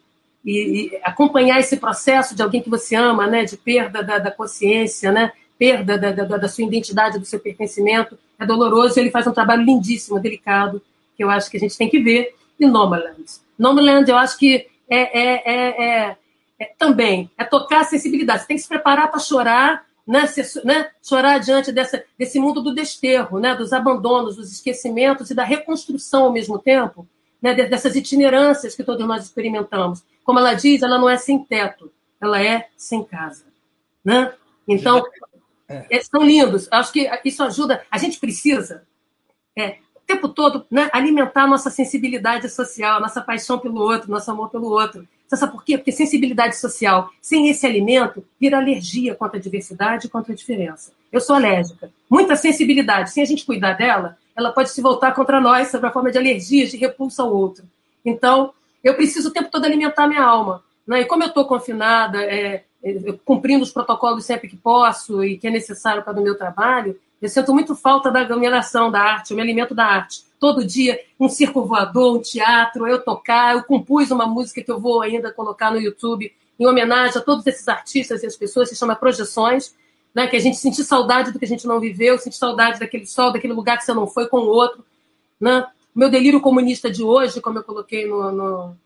e, 0.45 0.51
e, 0.51 1.01
acompanhar 1.05 1.61
esse 1.61 1.77
processo 1.77 2.35
de 2.35 2.43
alguém 2.43 2.61
que 2.61 2.69
você 2.69 2.97
ama, 2.97 3.29
né? 3.29 3.45
De 3.45 3.57
perda 3.57 4.03
da, 4.03 4.19
da 4.19 4.31
consciência, 4.33 5.13
né? 5.13 5.33
perda 5.57 5.97
da, 5.97 6.11
da, 6.11 6.37
da, 6.37 6.49
sua 6.49 6.65
identidade, 6.65 7.19
do 7.19 7.25
seu 7.25 7.39
pertencimento. 7.39 8.19
É 8.39 8.45
doloroso 8.45 8.99
e 8.99 9.03
ele 9.03 9.11
faz 9.11 9.27
um 9.27 9.33
trabalho 9.33 9.63
lindíssimo, 9.63 10.21
delicado, 10.21 10.83
que 11.17 11.23
eu 11.23 11.31
acho 11.31 11.49
que 11.49 11.57
a 11.57 11.61
gente 11.61 11.79
tem 11.79 11.89
que 11.89 12.01
ver. 12.01 12.35
E 12.59 12.67
Nomaland. 12.67 13.25
Nomaland, 13.59 14.11
eu 14.11 14.17
acho 14.17 14.37
que 14.37 14.67
é, 14.89 15.21
é, 15.21 15.43
é, 15.47 15.85
é 15.85 16.17
também 16.79 17.31
é 17.37 17.45
tocar 17.45 17.81
a 17.81 17.85
sensibilidade. 17.85 18.43
Você 18.43 18.49
tem 18.49 18.57
que 18.57 18.63
se 18.63 18.69
preparar 18.69 19.11
para 19.11 19.21
chorar, 19.21 19.85
né? 20.07 20.27
Se, 20.27 20.65
né? 20.65 20.91
chorar 21.03 21.39
diante 21.39 21.73
dessa, 21.73 22.05
desse 22.19 22.39
mundo 22.39 22.63
do 22.63 22.75
desterro, 22.75 23.39
né? 23.39 23.55
dos 23.55 23.73
abandonos, 23.73 24.37
dos 24.37 24.53
esquecimentos 24.53 25.31
e 25.31 25.35
da 25.35 25.45
reconstrução 25.45 26.25
ao 26.25 26.33
mesmo 26.33 26.59
tempo, 26.59 27.07
né? 27.41 27.55
dessas 27.55 27.97
itinerâncias 27.97 28.75
que 28.75 28.85
todos 28.85 29.07
nós 29.07 29.25
experimentamos. 29.25 30.05
Como 30.25 30.39
ela 30.39 30.55
diz, 30.55 30.83
ela 30.83 30.99
não 30.99 31.09
é 31.09 31.17
sem 31.17 31.43
teto, 31.45 31.93
ela 32.21 32.43
é 32.43 32.69
sem 32.77 33.05
casa. 33.05 33.45
Né? 34.05 34.33
Então, 34.69 35.03
é. 35.69 36.01
São 36.03 36.23
lindos. 36.23 36.69
Acho 36.71 36.93
que 36.93 37.09
isso 37.25 37.43
ajuda. 37.43 37.85
A 37.91 37.99
gente 37.99 38.19
precisa, 38.19 38.87
é, 39.57 39.79
o 39.95 40.01
tempo 40.07 40.29
todo, 40.29 40.67
né, 40.71 40.91
alimentar 40.93 41.45
a 41.45 41.47
nossa 41.47 41.71
sensibilidade 41.71 42.49
social, 42.49 43.01
nossa 43.01 43.23
paixão 43.23 43.59
pelo 43.59 43.81
outro, 43.81 44.11
nosso 44.11 44.31
amor 44.31 44.51
pelo 44.51 44.69
outro. 44.69 45.07
Você 45.27 45.37
sabe 45.37 45.53
por 45.53 45.65
quê? 45.65 45.79
Porque 45.79 45.93
sensibilidade 45.93 46.57
social, 46.57 47.11
sem 47.21 47.49
esse 47.49 47.67
alimento, 47.67 48.25
vira 48.39 48.59
alergia 48.59 49.15
contra 49.15 49.39
a 49.39 49.41
diversidade 49.41 50.07
e 50.07 50.11
contra 50.11 50.33
a 50.33 50.37
diferença. 50.37 50.93
Eu 51.11 51.21
sou 51.21 51.37
alérgica. 51.37 51.91
Muita 52.09 52.37
sensibilidade. 52.37 53.11
Sem 53.11 53.23
a 53.23 53.27
gente 53.27 53.47
cuidar 53.47 53.75
dela, 53.75 54.19
ela 54.37 54.53
pode 54.53 54.71
se 54.71 54.83
voltar 54.83 55.13
contra 55.13 55.41
nós 55.41 55.71
sob 55.71 55.87
a 55.87 55.91
forma 55.91 56.11
de 56.11 56.19
alergia, 56.19 56.67
de 56.67 56.77
repulsa 56.77 57.23
ao 57.23 57.35
outro. 57.35 57.65
Então, 58.05 58.53
eu 58.83 58.95
preciso 58.95 59.29
o 59.29 59.33
tempo 59.33 59.51
todo 59.51 59.65
alimentar 59.65 60.07
minha 60.07 60.23
alma. 60.23 60.63
Né? 60.87 61.01
E 61.01 61.05
como 61.07 61.23
eu 61.23 61.29
estou 61.29 61.47
confinada, 61.47 62.23
é, 62.23 62.65
cumprindo 63.25 63.65
os 63.65 63.73
protocolos 63.73 64.25
sempre 64.25 64.49
que 64.49 64.57
posso 64.57 65.25
e 65.25 65.39
que 65.39 65.47
é 65.47 65.51
necessário 65.51 66.03
para 66.03 66.19
o 66.19 66.23
meu 66.23 66.37
trabalho, 66.37 66.99
eu 67.21 67.29
sinto 67.29 67.55
muito 67.55 67.75
falta 67.75 68.11
da 68.11 68.21
aglomeração 68.21 68.91
da 68.91 69.01
arte, 69.01 69.31
eu 69.31 69.37
me 69.37 69.43
alimento 69.43 69.75
da 69.75 69.85
arte. 69.87 70.25
Todo 70.39 70.65
dia, 70.65 71.01
um 71.19 71.29
circo 71.29 71.65
voador, 71.65 72.17
um 72.17 72.21
teatro, 72.21 72.87
eu 72.87 73.03
tocar, 73.03 73.55
eu 73.55 73.65
compus 73.65 74.11
uma 74.11 74.27
música 74.27 74.63
que 74.63 74.71
eu 74.71 74.79
vou 74.79 75.01
ainda 75.01 75.33
colocar 75.33 75.71
no 75.71 75.81
YouTube 75.81 76.31
em 76.59 76.67
homenagem 76.67 77.19
a 77.19 77.21
todos 77.21 77.47
esses 77.47 77.67
artistas 77.67 78.23
e 78.23 78.27
as 78.27 78.37
pessoas, 78.37 78.69
se 78.69 78.77
chama 78.77 78.95
Projeções, 78.95 79.75
né, 80.15 80.27
que 80.27 80.37
a 80.37 80.41
gente 80.41 80.57
sentir 80.57 80.85
saudade 80.85 81.33
do 81.33 81.39
que 81.39 81.45
a 81.45 81.49
gente 81.49 81.67
não 81.67 81.81
viveu, 81.81 82.19
sentir 82.19 82.37
saudade 82.37 82.79
daquele 82.79 83.07
sol, 83.07 83.33
daquele 83.33 83.53
lugar 83.53 83.79
que 83.79 83.85
você 83.85 83.93
não 83.93 84.07
foi 84.07 84.29
com 84.29 84.39
o 84.39 84.47
outro. 84.47 84.85
Né? 85.41 85.67
Meu 85.95 86.09
delírio 86.09 86.41
comunista 86.41 86.91
de 86.91 87.03
hoje, 87.03 87.41
como 87.41 87.59
eu 87.59 87.65
coloquei 87.65 88.07
no, 88.07 88.31
no, 88.31 88.77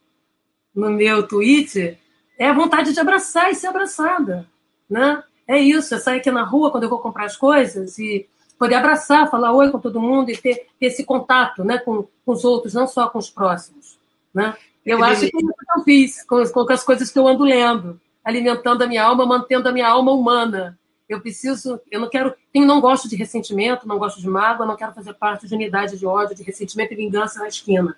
no 0.74 0.90
meu 0.90 1.26
tweet, 1.26 1.98
é 2.38 2.48
a 2.48 2.54
vontade 2.54 2.92
de 2.92 3.00
abraçar 3.00 3.50
e 3.50 3.54
ser 3.54 3.66
abraçada, 3.66 4.46
né? 4.88 5.22
É 5.48 5.58
isso, 5.58 5.94
é 5.94 5.98
sair 5.98 6.18
aqui 6.18 6.30
na 6.30 6.44
rua 6.44 6.70
quando 6.70 6.84
eu 6.84 6.90
vou 6.90 6.98
comprar 6.98 7.24
as 7.24 7.36
coisas 7.36 7.98
e 7.98 8.28
poder 8.58 8.74
abraçar, 8.74 9.30
falar 9.30 9.52
oi 9.52 9.70
com 9.70 9.80
todo 9.80 10.00
mundo 10.00 10.30
e 10.30 10.36
ter, 10.36 10.66
ter 10.78 10.86
esse 10.86 11.04
contato, 11.04 11.64
né, 11.64 11.78
com, 11.78 12.06
com, 12.26 12.32
os 12.32 12.44
outros, 12.44 12.74
não 12.74 12.86
só 12.86 13.08
com 13.08 13.18
os 13.18 13.30
próximos, 13.30 13.98
né? 14.34 14.54
Eu 14.84 15.02
acho 15.04 15.20
que 15.20 15.26
é 15.26 15.30
que 15.30 15.46
eu 15.76 15.84
fiz 15.84 16.24
com, 16.24 16.42
com 16.44 16.72
as 16.72 16.82
coisas 16.82 17.10
que 17.10 17.18
eu 17.18 17.26
ando 17.26 17.44
lendo, 17.44 18.00
alimentando 18.24 18.82
a 18.82 18.86
minha 18.86 19.04
alma, 19.04 19.24
mantendo 19.24 19.68
a 19.68 19.72
minha 19.72 19.88
alma 19.88 20.12
humana 20.12 20.78
Eu 21.08 21.20
preciso, 21.20 21.80
eu 21.90 22.00
não 22.00 22.08
quero, 22.08 22.34
eu 22.52 22.64
não 22.64 22.80
gosto 22.80 23.08
de 23.08 23.16
ressentimento, 23.16 23.88
não 23.88 23.98
gosto 23.98 24.20
de 24.20 24.28
mágoa, 24.28 24.66
não 24.66 24.76
quero 24.76 24.92
fazer 24.92 25.14
parte 25.14 25.46
de 25.46 25.54
unidade 25.54 25.98
de 25.98 26.06
ódio, 26.06 26.34
de 26.34 26.42
ressentimento 26.42 26.92
e 26.92 26.96
vingança 26.96 27.38
na 27.38 27.48
esquina, 27.48 27.96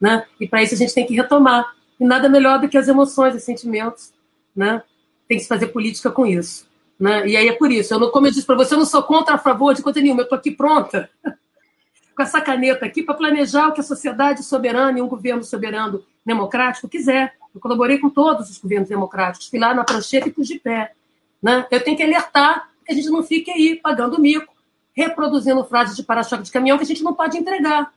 né? 0.00 0.26
E 0.40 0.48
para 0.48 0.62
isso 0.62 0.74
a 0.74 0.76
gente 0.76 0.94
tem 0.94 1.06
que 1.06 1.14
retomar. 1.14 1.74
E 1.98 2.04
nada 2.04 2.28
melhor 2.28 2.60
do 2.60 2.68
que 2.68 2.78
as 2.78 2.86
emoções, 2.86 3.34
os 3.34 3.42
sentimentos, 3.42 4.12
né? 4.54 4.82
Tem 5.26 5.38
que 5.38 5.42
se 5.42 5.48
fazer 5.48 5.68
política 5.68 6.10
com 6.10 6.24
isso, 6.24 6.67
né? 6.98 7.26
E 7.28 7.36
aí 7.36 7.48
é 7.48 7.52
por 7.52 7.70
isso, 7.70 7.94
eu 7.94 8.00
não, 8.00 8.10
como 8.10 8.26
eu 8.26 8.30
disse 8.30 8.46
para 8.46 8.56
você, 8.56 8.74
eu 8.74 8.78
não 8.78 8.86
sou 8.86 9.02
contra 9.02 9.34
a 9.34 9.38
favor 9.38 9.74
de 9.74 9.82
coisa 9.82 10.00
nenhuma, 10.00 10.22
eu 10.22 10.24
estou 10.24 10.36
aqui 10.36 10.50
pronta 10.50 11.08
com 12.16 12.22
essa 12.22 12.40
caneta 12.40 12.84
aqui 12.84 13.02
para 13.02 13.14
planejar 13.14 13.68
o 13.68 13.72
que 13.72 13.80
a 13.80 13.84
sociedade 13.84 14.42
soberana 14.42 14.98
e 14.98 15.02
um 15.02 15.06
governo 15.08 15.44
soberano 15.44 16.04
democrático 16.26 16.88
quiser. 16.88 17.34
Eu 17.54 17.60
colaborei 17.60 17.98
com 17.98 18.10
todos 18.10 18.50
os 18.50 18.58
governos 18.58 18.88
democráticos, 18.88 19.48
fui 19.48 19.58
lá 19.58 19.72
na 19.72 19.84
prancheta 19.84 20.28
e 20.28 20.32
pus 20.32 20.48
de 20.48 20.58
pé. 20.58 20.92
Né? 21.40 21.66
Eu 21.70 21.82
tenho 21.82 21.96
que 21.96 22.02
alertar 22.02 22.70
que 22.84 22.92
a 22.92 22.94
gente 22.94 23.08
não 23.08 23.22
fique 23.22 23.50
aí 23.50 23.76
pagando 23.76 24.20
mico, 24.20 24.52
reproduzindo 24.92 25.64
frases 25.64 25.96
de 25.96 26.02
para-choque 26.02 26.42
de 26.42 26.50
caminhão 26.50 26.76
que 26.76 26.84
a 26.84 26.86
gente 26.86 27.04
não 27.04 27.14
pode 27.14 27.38
entregar. 27.38 27.92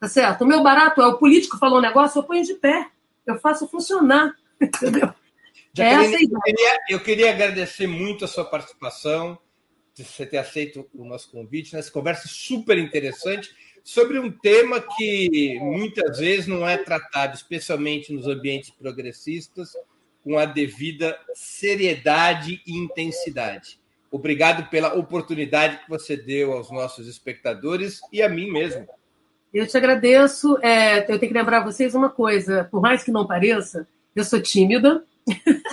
Tá 0.00 0.08
certo? 0.08 0.42
O 0.42 0.46
meu 0.46 0.62
barato 0.62 1.00
é 1.02 1.06
o 1.06 1.18
político 1.18 1.58
falou 1.58 1.78
um 1.78 1.82
negócio, 1.82 2.18
eu 2.18 2.22
ponho 2.22 2.42
de 2.42 2.54
pé. 2.54 2.88
Eu 3.26 3.38
faço 3.38 3.66
funcionar. 3.68 4.34
Entendeu? 4.60 5.12
Jaqueline, 5.76 6.32
eu, 6.32 6.40
queria, 6.40 6.78
eu 6.88 7.00
queria 7.00 7.30
agradecer 7.30 7.86
muito 7.86 8.24
a 8.24 8.28
sua 8.28 8.44
participação, 8.44 9.38
de 9.94 10.04
você 10.04 10.24
ter 10.24 10.38
aceito 10.38 10.88
o 10.94 11.04
nosso 11.04 11.30
convite 11.30 11.74
nessa 11.74 11.90
conversa 11.90 12.28
super 12.28 12.76
interessante 12.78 13.54
sobre 13.84 14.18
um 14.18 14.30
tema 14.30 14.80
que 14.80 15.58
muitas 15.60 16.18
vezes 16.18 16.46
não 16.46 16.66
é 16.68 16.76
tratado, 16.76 17.34
especialmente 17.34 18.12
nos 18.12 18.26
ambientes 18.26 18.70
progressistas, 18.70 19.72
com 20.24 20.38
a 20.38 20.44
devida 20.44 21.16
seriedade 21.34 22.60
e 22.66 22.76
intensidade. 22.76 23.78
Obrigado 24.10 24.68
pela 24.70 24.94
oportunidade 24.94 25.78
que 25.78 25.88
você 25.88 26.16
deu 26.16 26.52
aos 26.52 26.70
nossos 26.70 27.06
espectadores 27.06 28.00
e 28.12 28.22
a 28.22 28.28
mim 28.28 28.50
mesmo. 28.50 28.86
Eu 29.52 29.66
te 29.66 29.76
agradeço. 29.76 30.58
É, 30.62 31.00
eu 31.00 31.18
tenho 31.18 31.32
que 31.32 31.38
lembrar 31.38 31.60
vocês 31.60 31.94
uma 31.94 32.10
coisa, 32.10 32.64
por 32.70 32.80
mais 32.80 33.04
que 33.04 33.10
não 33.10 33.26
pareça, 33.26 33.86
eu 34.14 34.24
sou 34.24 34.40
tímida. 34.40 35.04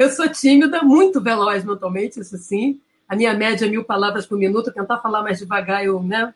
eu 0.00 0.08
sou 0.08 0.26
tímida, 0.30 0.82
muito 0.82 1.20
veloz 1.20 1.62
mentalmente, 1.62 2.18
isso 2.18 2.38
sim. 2.38 2.80
A 3.06 3.14
minha 3.14 3.34
média 3.34 3.66
é 3.66 3.68
mil 3.68 3.84
palavras 3.84 4.24
por 4.24 4.38
minuto, 4.38 4.72
tentar 4.72 4.96
falar 4.98 5.22
mais 5.22 5.38
devagar 5.38 5.84
eu, 5.84 6.02
né, 6.02 6.32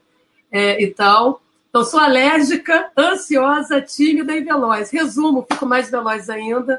é, 0.53 0.83
e 0.83 0.91
tal. 0.91 1.41
Então, 1.71 1.83
sou 1.83 1.99
alérgica, 1.99 2.91
ansiosa, 2.95 3.81
tímida 3.81 4.37
e 4.37 4.45
veloz. 4.45 4.91
Resumo, 4.91 5.47
fico 5.51 5.65
mais 5.65 5.91
veloz 5.91 6.29
ainda. 6.29 6.79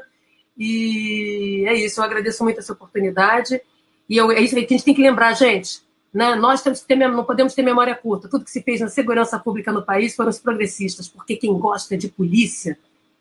E 0.56 1.64
é 1.66 1.74
isso, 1.74 1.98
eu 2.00 2.04
agradeço 2.04 2.44
muito 2.44 2.60
essa 2.60 2.72
oportunidade. 2.72 3.60
E 4.08 4.16
eu, 4.16 4.30
é 4.30 4.40
isso 4.40 4.54
aí 4.54 4.64
que 4.64 4.72
a 4.72 4.76
gente 4.76 4.86
tem 4.86 4.94
que 4.94 5.02
lembrar, 5.02 5.34
gente. 5.34 5.82
Né? 6.14 6.36
Nós 6.36 6.62
temos 6.62 6.82
que 6.82 6.86
ter, 6.86 6.96
não 6.96 7.24
podemos 7.24 7.52
ter 7.52 7.62
memória 7.62 7.96
curta. 7.96 8.28
Tudo 8.28 8.44
que 8.44 8.50
se 8.50 8.62
fez 8.62 8.80
na 8.80 8.88
segurança 8.88 9.40
pública 9.40 9.72
no 9.72 9.82
país 9.82 10.14
foram 10.14 10.30
os 10.30 10.38
progressistas, 10.38 11.08
porque 11.08 11.34
quem 11.34 11.52
gosta 11.58 11.96
de 11.96 12.06
polícia 12.06 12.78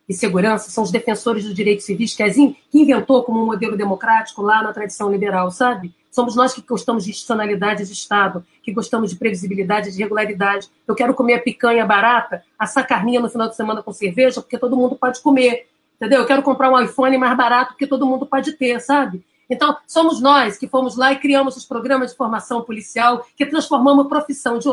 e 0.07 0.13
segurança 0.13 0.69
são 0.69 0.83
os 0.83 0.91
defensores 0.91 1.43
dos 1.43 1.53
direitos 1.53 1.85
civis, 1.85 2.13
que, 2.13 2.23
que 2.31 2.79
inventou 2.79 3.23
como 3.23 3.41
um 3.41 3.45
modelo 3.45 3.75
democrático 3.75 4.41
lá 4.41 4.61
na 4.61 4.71
tradição 4.71 5.11
liberal, 5.11 5.49
sabe? 5.51 5.93
Somos 6.11 6.35
nós 6.35 6.53
que 6.53 6.61
gostamos 6.61 7.03
de 7.03 7.09
institucionalidade 7.09 7.85
de 7.85 7.91
Estado, 7.91 8.45
que 8.63 8.71
gostamos 8.71 9.09
de 9.09 9.17
previsibilidade, 9.17 9.91
de 9.91 9.97
regularidade. 9.97 10.69
Eu 10.87 10.95
quero 10.95 11.13
comer 11.13 11.33
a 11.33 11.41
picanha 11.41 11.85
barata, 11.85 12.41
assar 12.57 12.87
carninha 12.87 13.19
no 13.19 13.29
final 13.29 13.49
de 13.49 13.55
semana 13.55 13.83
com 13.83 13.91
cerveja, 13.91 14.41
porque 14.41 14.57
todo 14.57 14.77
mundo 14.77 14.95
pode 14.95 15.21
comer. 15.21 15.67
Entendeu? 15.97 16.21
Eu 16.21 16.25
quero 16.25 16.41
comprar 16.41 16.71
um 16.71 16.79
iPhone 16.79 17.17
mais 17.17 17.35
barato, 17.35 17.71
porque 17.71 17.87
todo 17.87 18.05
mundo 18.05 18.25
pode 18.25 18.53
ter, 18.53 18.79
sabe? 18.79 19.25
Então, 19.49 19.75
somos 19.85 20.21
nós 20.21 20.57
que 20.57 20.67
fomos 20.67 20.95
lá 20.95 21.11
e 21.11 21.19
criamos 21.19 21.57
os 21.57 21.65
programas 21.65 22.11
de 22.11 22.17
formação 22.17 22.61
policial, 22.61 23.25
que 23.35 23.45
transformamos 23.45 24.05
a 24.05 24.09
profissão 24.09 24.57
de, 24.57 24.67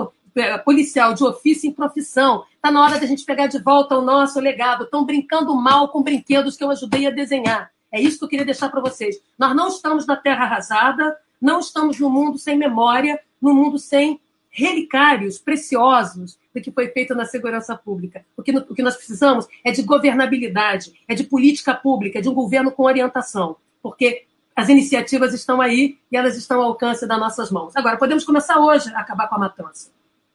policial 0.65 1.15
de 1.15 1.25
ofício 1.25 1.69
em 1.69 1.73
profissão. 1.73 2.45
Está 2.55 2.71
na 2.71 2.83
hora 2.83 2.99
da 2.99 3.07
gente 3.07 3.25
pegar 3.25 3.47
de 3.47 3.59
volta 3.59 3.97
o 3.99 4.03
nosso 4.03 4.41
legado. 4.41 4.85
Estão 4.85 5.05
brincando 5.05 5.55
mal 5.55 5.89
com 5.89 6.03
brinquedos 6.03 6.57
que 6.57 6.65
eu 6.65 6.71
ajudei 6.71 7.07
a 7.07 7.11
desenhar. 7.11 7.71
É 7.91 8.01
isso 8.01 8.19
que 8.19 8.25
eu 8.25 8.29
queria 8.29 8.45
deixar 8.45 8.71
para 8.71 8.81
vocês. 8.81 9.17
Nós 9.39 9.55
não 9.55 9.69
estamos 9.69 10.07
na 10.07 10.17
terra 10.17 10.45
arrasada, 10.45 11.17
não 11.41 11.61
estamos 11.61 11.99
no 11.99 12.09
mundo 12.09 12.39
sem 12.39 12.57
memória, 12.57 13.21
no 13.41 13.53
mundo 13.53 13.79
sem 13.79 14.21
relicários 14.49 15.39
preciosos 15.39 16.39
do 16.55 16.61
que 16.61 16.71
foi 16.71 16.89
feito 16.89 17.15
na 17.15 17.25
segurança 17.25 17.77
pública. 17.77 18.25
O 18.37 18.43
que, 18.43 18.57
o 18.57 18.75
que 18.75 18.83
nós 18.83 18.97
precisamos 18.97 19.47
é 19.65 19.71
de 19.71 19.83
governabilidade, 19.83 20.93
é 21.09 21.15
de 21.15 21.25
política 21.25 21.75
pública, 21.75 22.19
é 22.19 22.23
de 22.23 22.29
um 22.29 22.35
governo 22.35 22.71
com 22.71 22.85
orientação, 22.85 23.57
porque 23.83 24.25
as 24.55 24.69
iniciativas 24.69 25.33
estão 25.33 25.61
aí 25.61 25.99
e 26.11 26.17
elas 26.17 26.37
estão 26.37 26.61
ao 26.61 26.69
alcance 26.69 27.07
das 27.07 27.19
nossas 27.19 27.51
mãos. 27.51 27.75
Agora, 27.75 27.97
podemos 27.97 28.25
começar 28.25 28.59
hoje 28.61 28.93
a 28.95 29.01
acabar 29.01 29.29
com 29.29 29.37
a 29.37 29.39
matança 29.39 29.91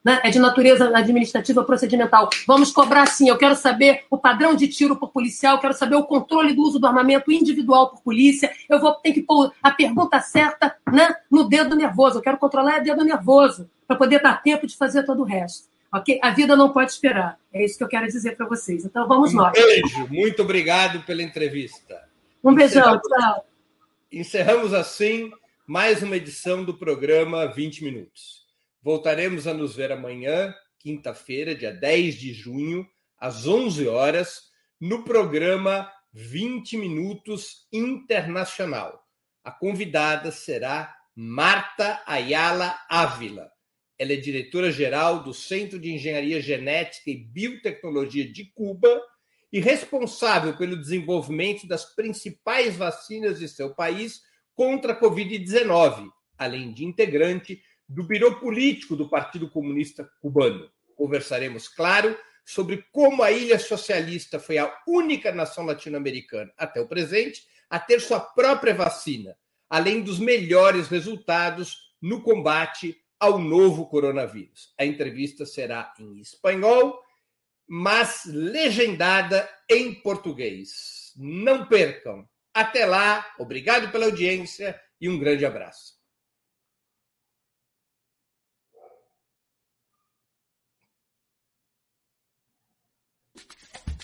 né? 0.07 0.21
é 0.23 0.29
de 0.29 0.39
natureza 0.39 0.97
administrativa 0.97 1.65
procedimental. 1.65 2.29
Vamos 2.47 2.71
cobrar 2.71 3.05
sim. 3.07 3.27
Eu 3.27 3.37
quero 3.37 3.55
saber 3.55 4.05
o 4.09 4.17
padrão 4.17 4.55
de 4.55 4.65
tiro 4.69 4.95
por 4.95 5.11
policial, 5.11 5.59
quero 5.59 5.73
saber 5.73 5.97
o 5.97 6.05
controle 6.05 6.53
do 6.53 6.61
uso 6.61 6.79
do 6.79 6.87
armamento 6.87 7.29
individual 7.29 7.89
por 7.89 8.01
polícia. 8.01 8.49
Eu 8.69 8.79
vou 8.79 8.93
ter 8.95 9.11
que 9.11 9.21
pôr 9.21 9.51
a 9.61 9.69
pergunta 9.69 10.21
certa 10.21 10.77
né, 10.89 11.13
no 11.29 11.49
dedo 11.49 11.75
nervoso. 11.75 12.19
Eu 12.19 12.21
quero 12.21 12.37
controlar 12.37 12.79
o 12.79 12.83
dedo 12.83 13.03
nervoso 13.03 13.69
para 13.85 13.97
poder 13.97 14.21
dar 14.21 14.41
tempo 14.41 14.65
de 14.65 14.77
fazer 14.77 15.03
todo 15.03 15.23
o 15.23 15.25
resto. 15.25 15.67
Ok? 15.93 16.17
A 16.23 16.31
vida 16.31 16.55
não 16.55 16.71
pode 16.71 16.91
esperar. 16.91 17.37
É 17.53 17.65
isso 17.65 17.77
que 17.77 17.83
eu 17.83 17.89
quero 17.89 18.07
dizer 18.07 18.37
para 18.37 18.45
vocês. 18.45 18.85
Então 18.85 19.05
vamos 19.09 19.33
um 19.33 19.37
nós. 19.37 19.51
Beijo. 19.51 20.07
Muito 20.09 20.41
obrigado 20.41 21.01
pela 21.01 21.21
entrevista. 21.21 22.01
Um 22.41 22.55
beijão. 22.55 22.81
Encerramos, 22.81 23.07
tchau. 23.07 23.45
Encerramos 24.09 24.73
assim 24.73 25.31
mais 25.65 26.01
uma 26.01 26.15
edição 26.15 26.63
do 26.63 26.73
programa 26.73 27.45
20 27.45 27.83
Minutos. 27.83 28.36
Voltaremos 28.87 29.47
a 29.47 29.53
nos 29.53 29.75
ver 29.75 29.91
amanhã, 29.91 30.55
quinta-feira, 30.79 31.53
dia 31.53 31.73
10 31.73 32.15
de 32.15 32.31
junho, 32.31 32.87
às 33.19 33.45
11 33.45 33.85
horas, 33.85 34.43
no 34.79 35.03
programa 35.03 35.91
20 36.13 36.77
Minutos 36.77 37.67
Internacional. 37.69 39.05
A 39.43 39.51
convidada 39.51 40.31
será 40.31 40.95
Marta 41.13 42.01
Ayala 42.07 42.79
Ávila. 42.89 43.51
Ela 43.99 44.13
é 44.13 44.15
diretora-geral 44.15 45.21
do 45.21 45.33
Centro 45.33 45.77
de 45.77 45.91
Engenharia 45.91 46.39
Genética 46.39 47.11
e 47.11 47.17
Biotecnologia 47.17 48.31
de 48.31 48.45
Cuba 48.53 49.01
e 49.51 49.59
responsável 49.59 50.55
pelo 50.55 50.79
desenvolvimento 50.79 51.67
das 51.67 51.93
principais 51.93 52.77
vacinas 52.77 53.37
de 53.37 53.49
seu 53.49 53.75
país 53.75 54.21
contra 54.55 54.93
a 54.93 54.97
Covid-19, 54.97 56.07
além 56.37 56.71
de 56.71 56.85
integrante 56.85 57.61
do 57.87 58.03
Biro 58.03 58.39
Político 58.39 58.95
do 58.95 59.09
Partido 59.09 59.49
Comunista 59.49 60.09
Cubano. 60.21 60.69
Conversaremos, 60.95 61.67
claro, 61.67 62.17
sobre 62.45 62.85
como 62.91 63.23
a 63.23 63.31
Ilha 63.31 63.59
Socialista 63.59 64.39
foi 64.39 64.57
a 64.57 64.73
única 64.87 65.31
nação 65.31 65.65
latino-americana 65.65 66.51
até 66.57 66.79
o 66.79 66.87
presente 66.87 67.45
a 67.69 67.79
ter 67.79 67.99
sua 67.99 68.19
própria 68.19 68.73
vacina, 68.73 69.37
além 69.69 70.01
dos 70.01 70.19
melhores 70.19 70.87
resultados 70.87 71.75
no 72.01 72.21
combate 72.21 72.95
ao 73.19 73.37
novo 73.39 73.87
coronavírus. 73.87 74.73
A 74.77 74.85
entrevista 74.85 75.45
será 75.45 75.93
em 75.99 76.19
espanhol, 76.19 77.01
mas 77.67 78.23
legendada 78.25 79.49
em 79.69 79.93
português. 79.93 81.13
Não 81.17 81.67
percam. 81.67 82.27
Até 82.53 82.85
lá, 82.85 83.25
obrigado 83.37 83.91
pela 83.91 84.05
audiência 84.05 84.79
e 85.01 85.09
um 85.09 85.19
grande 85.19 85.45
abraço. 85.45 85.96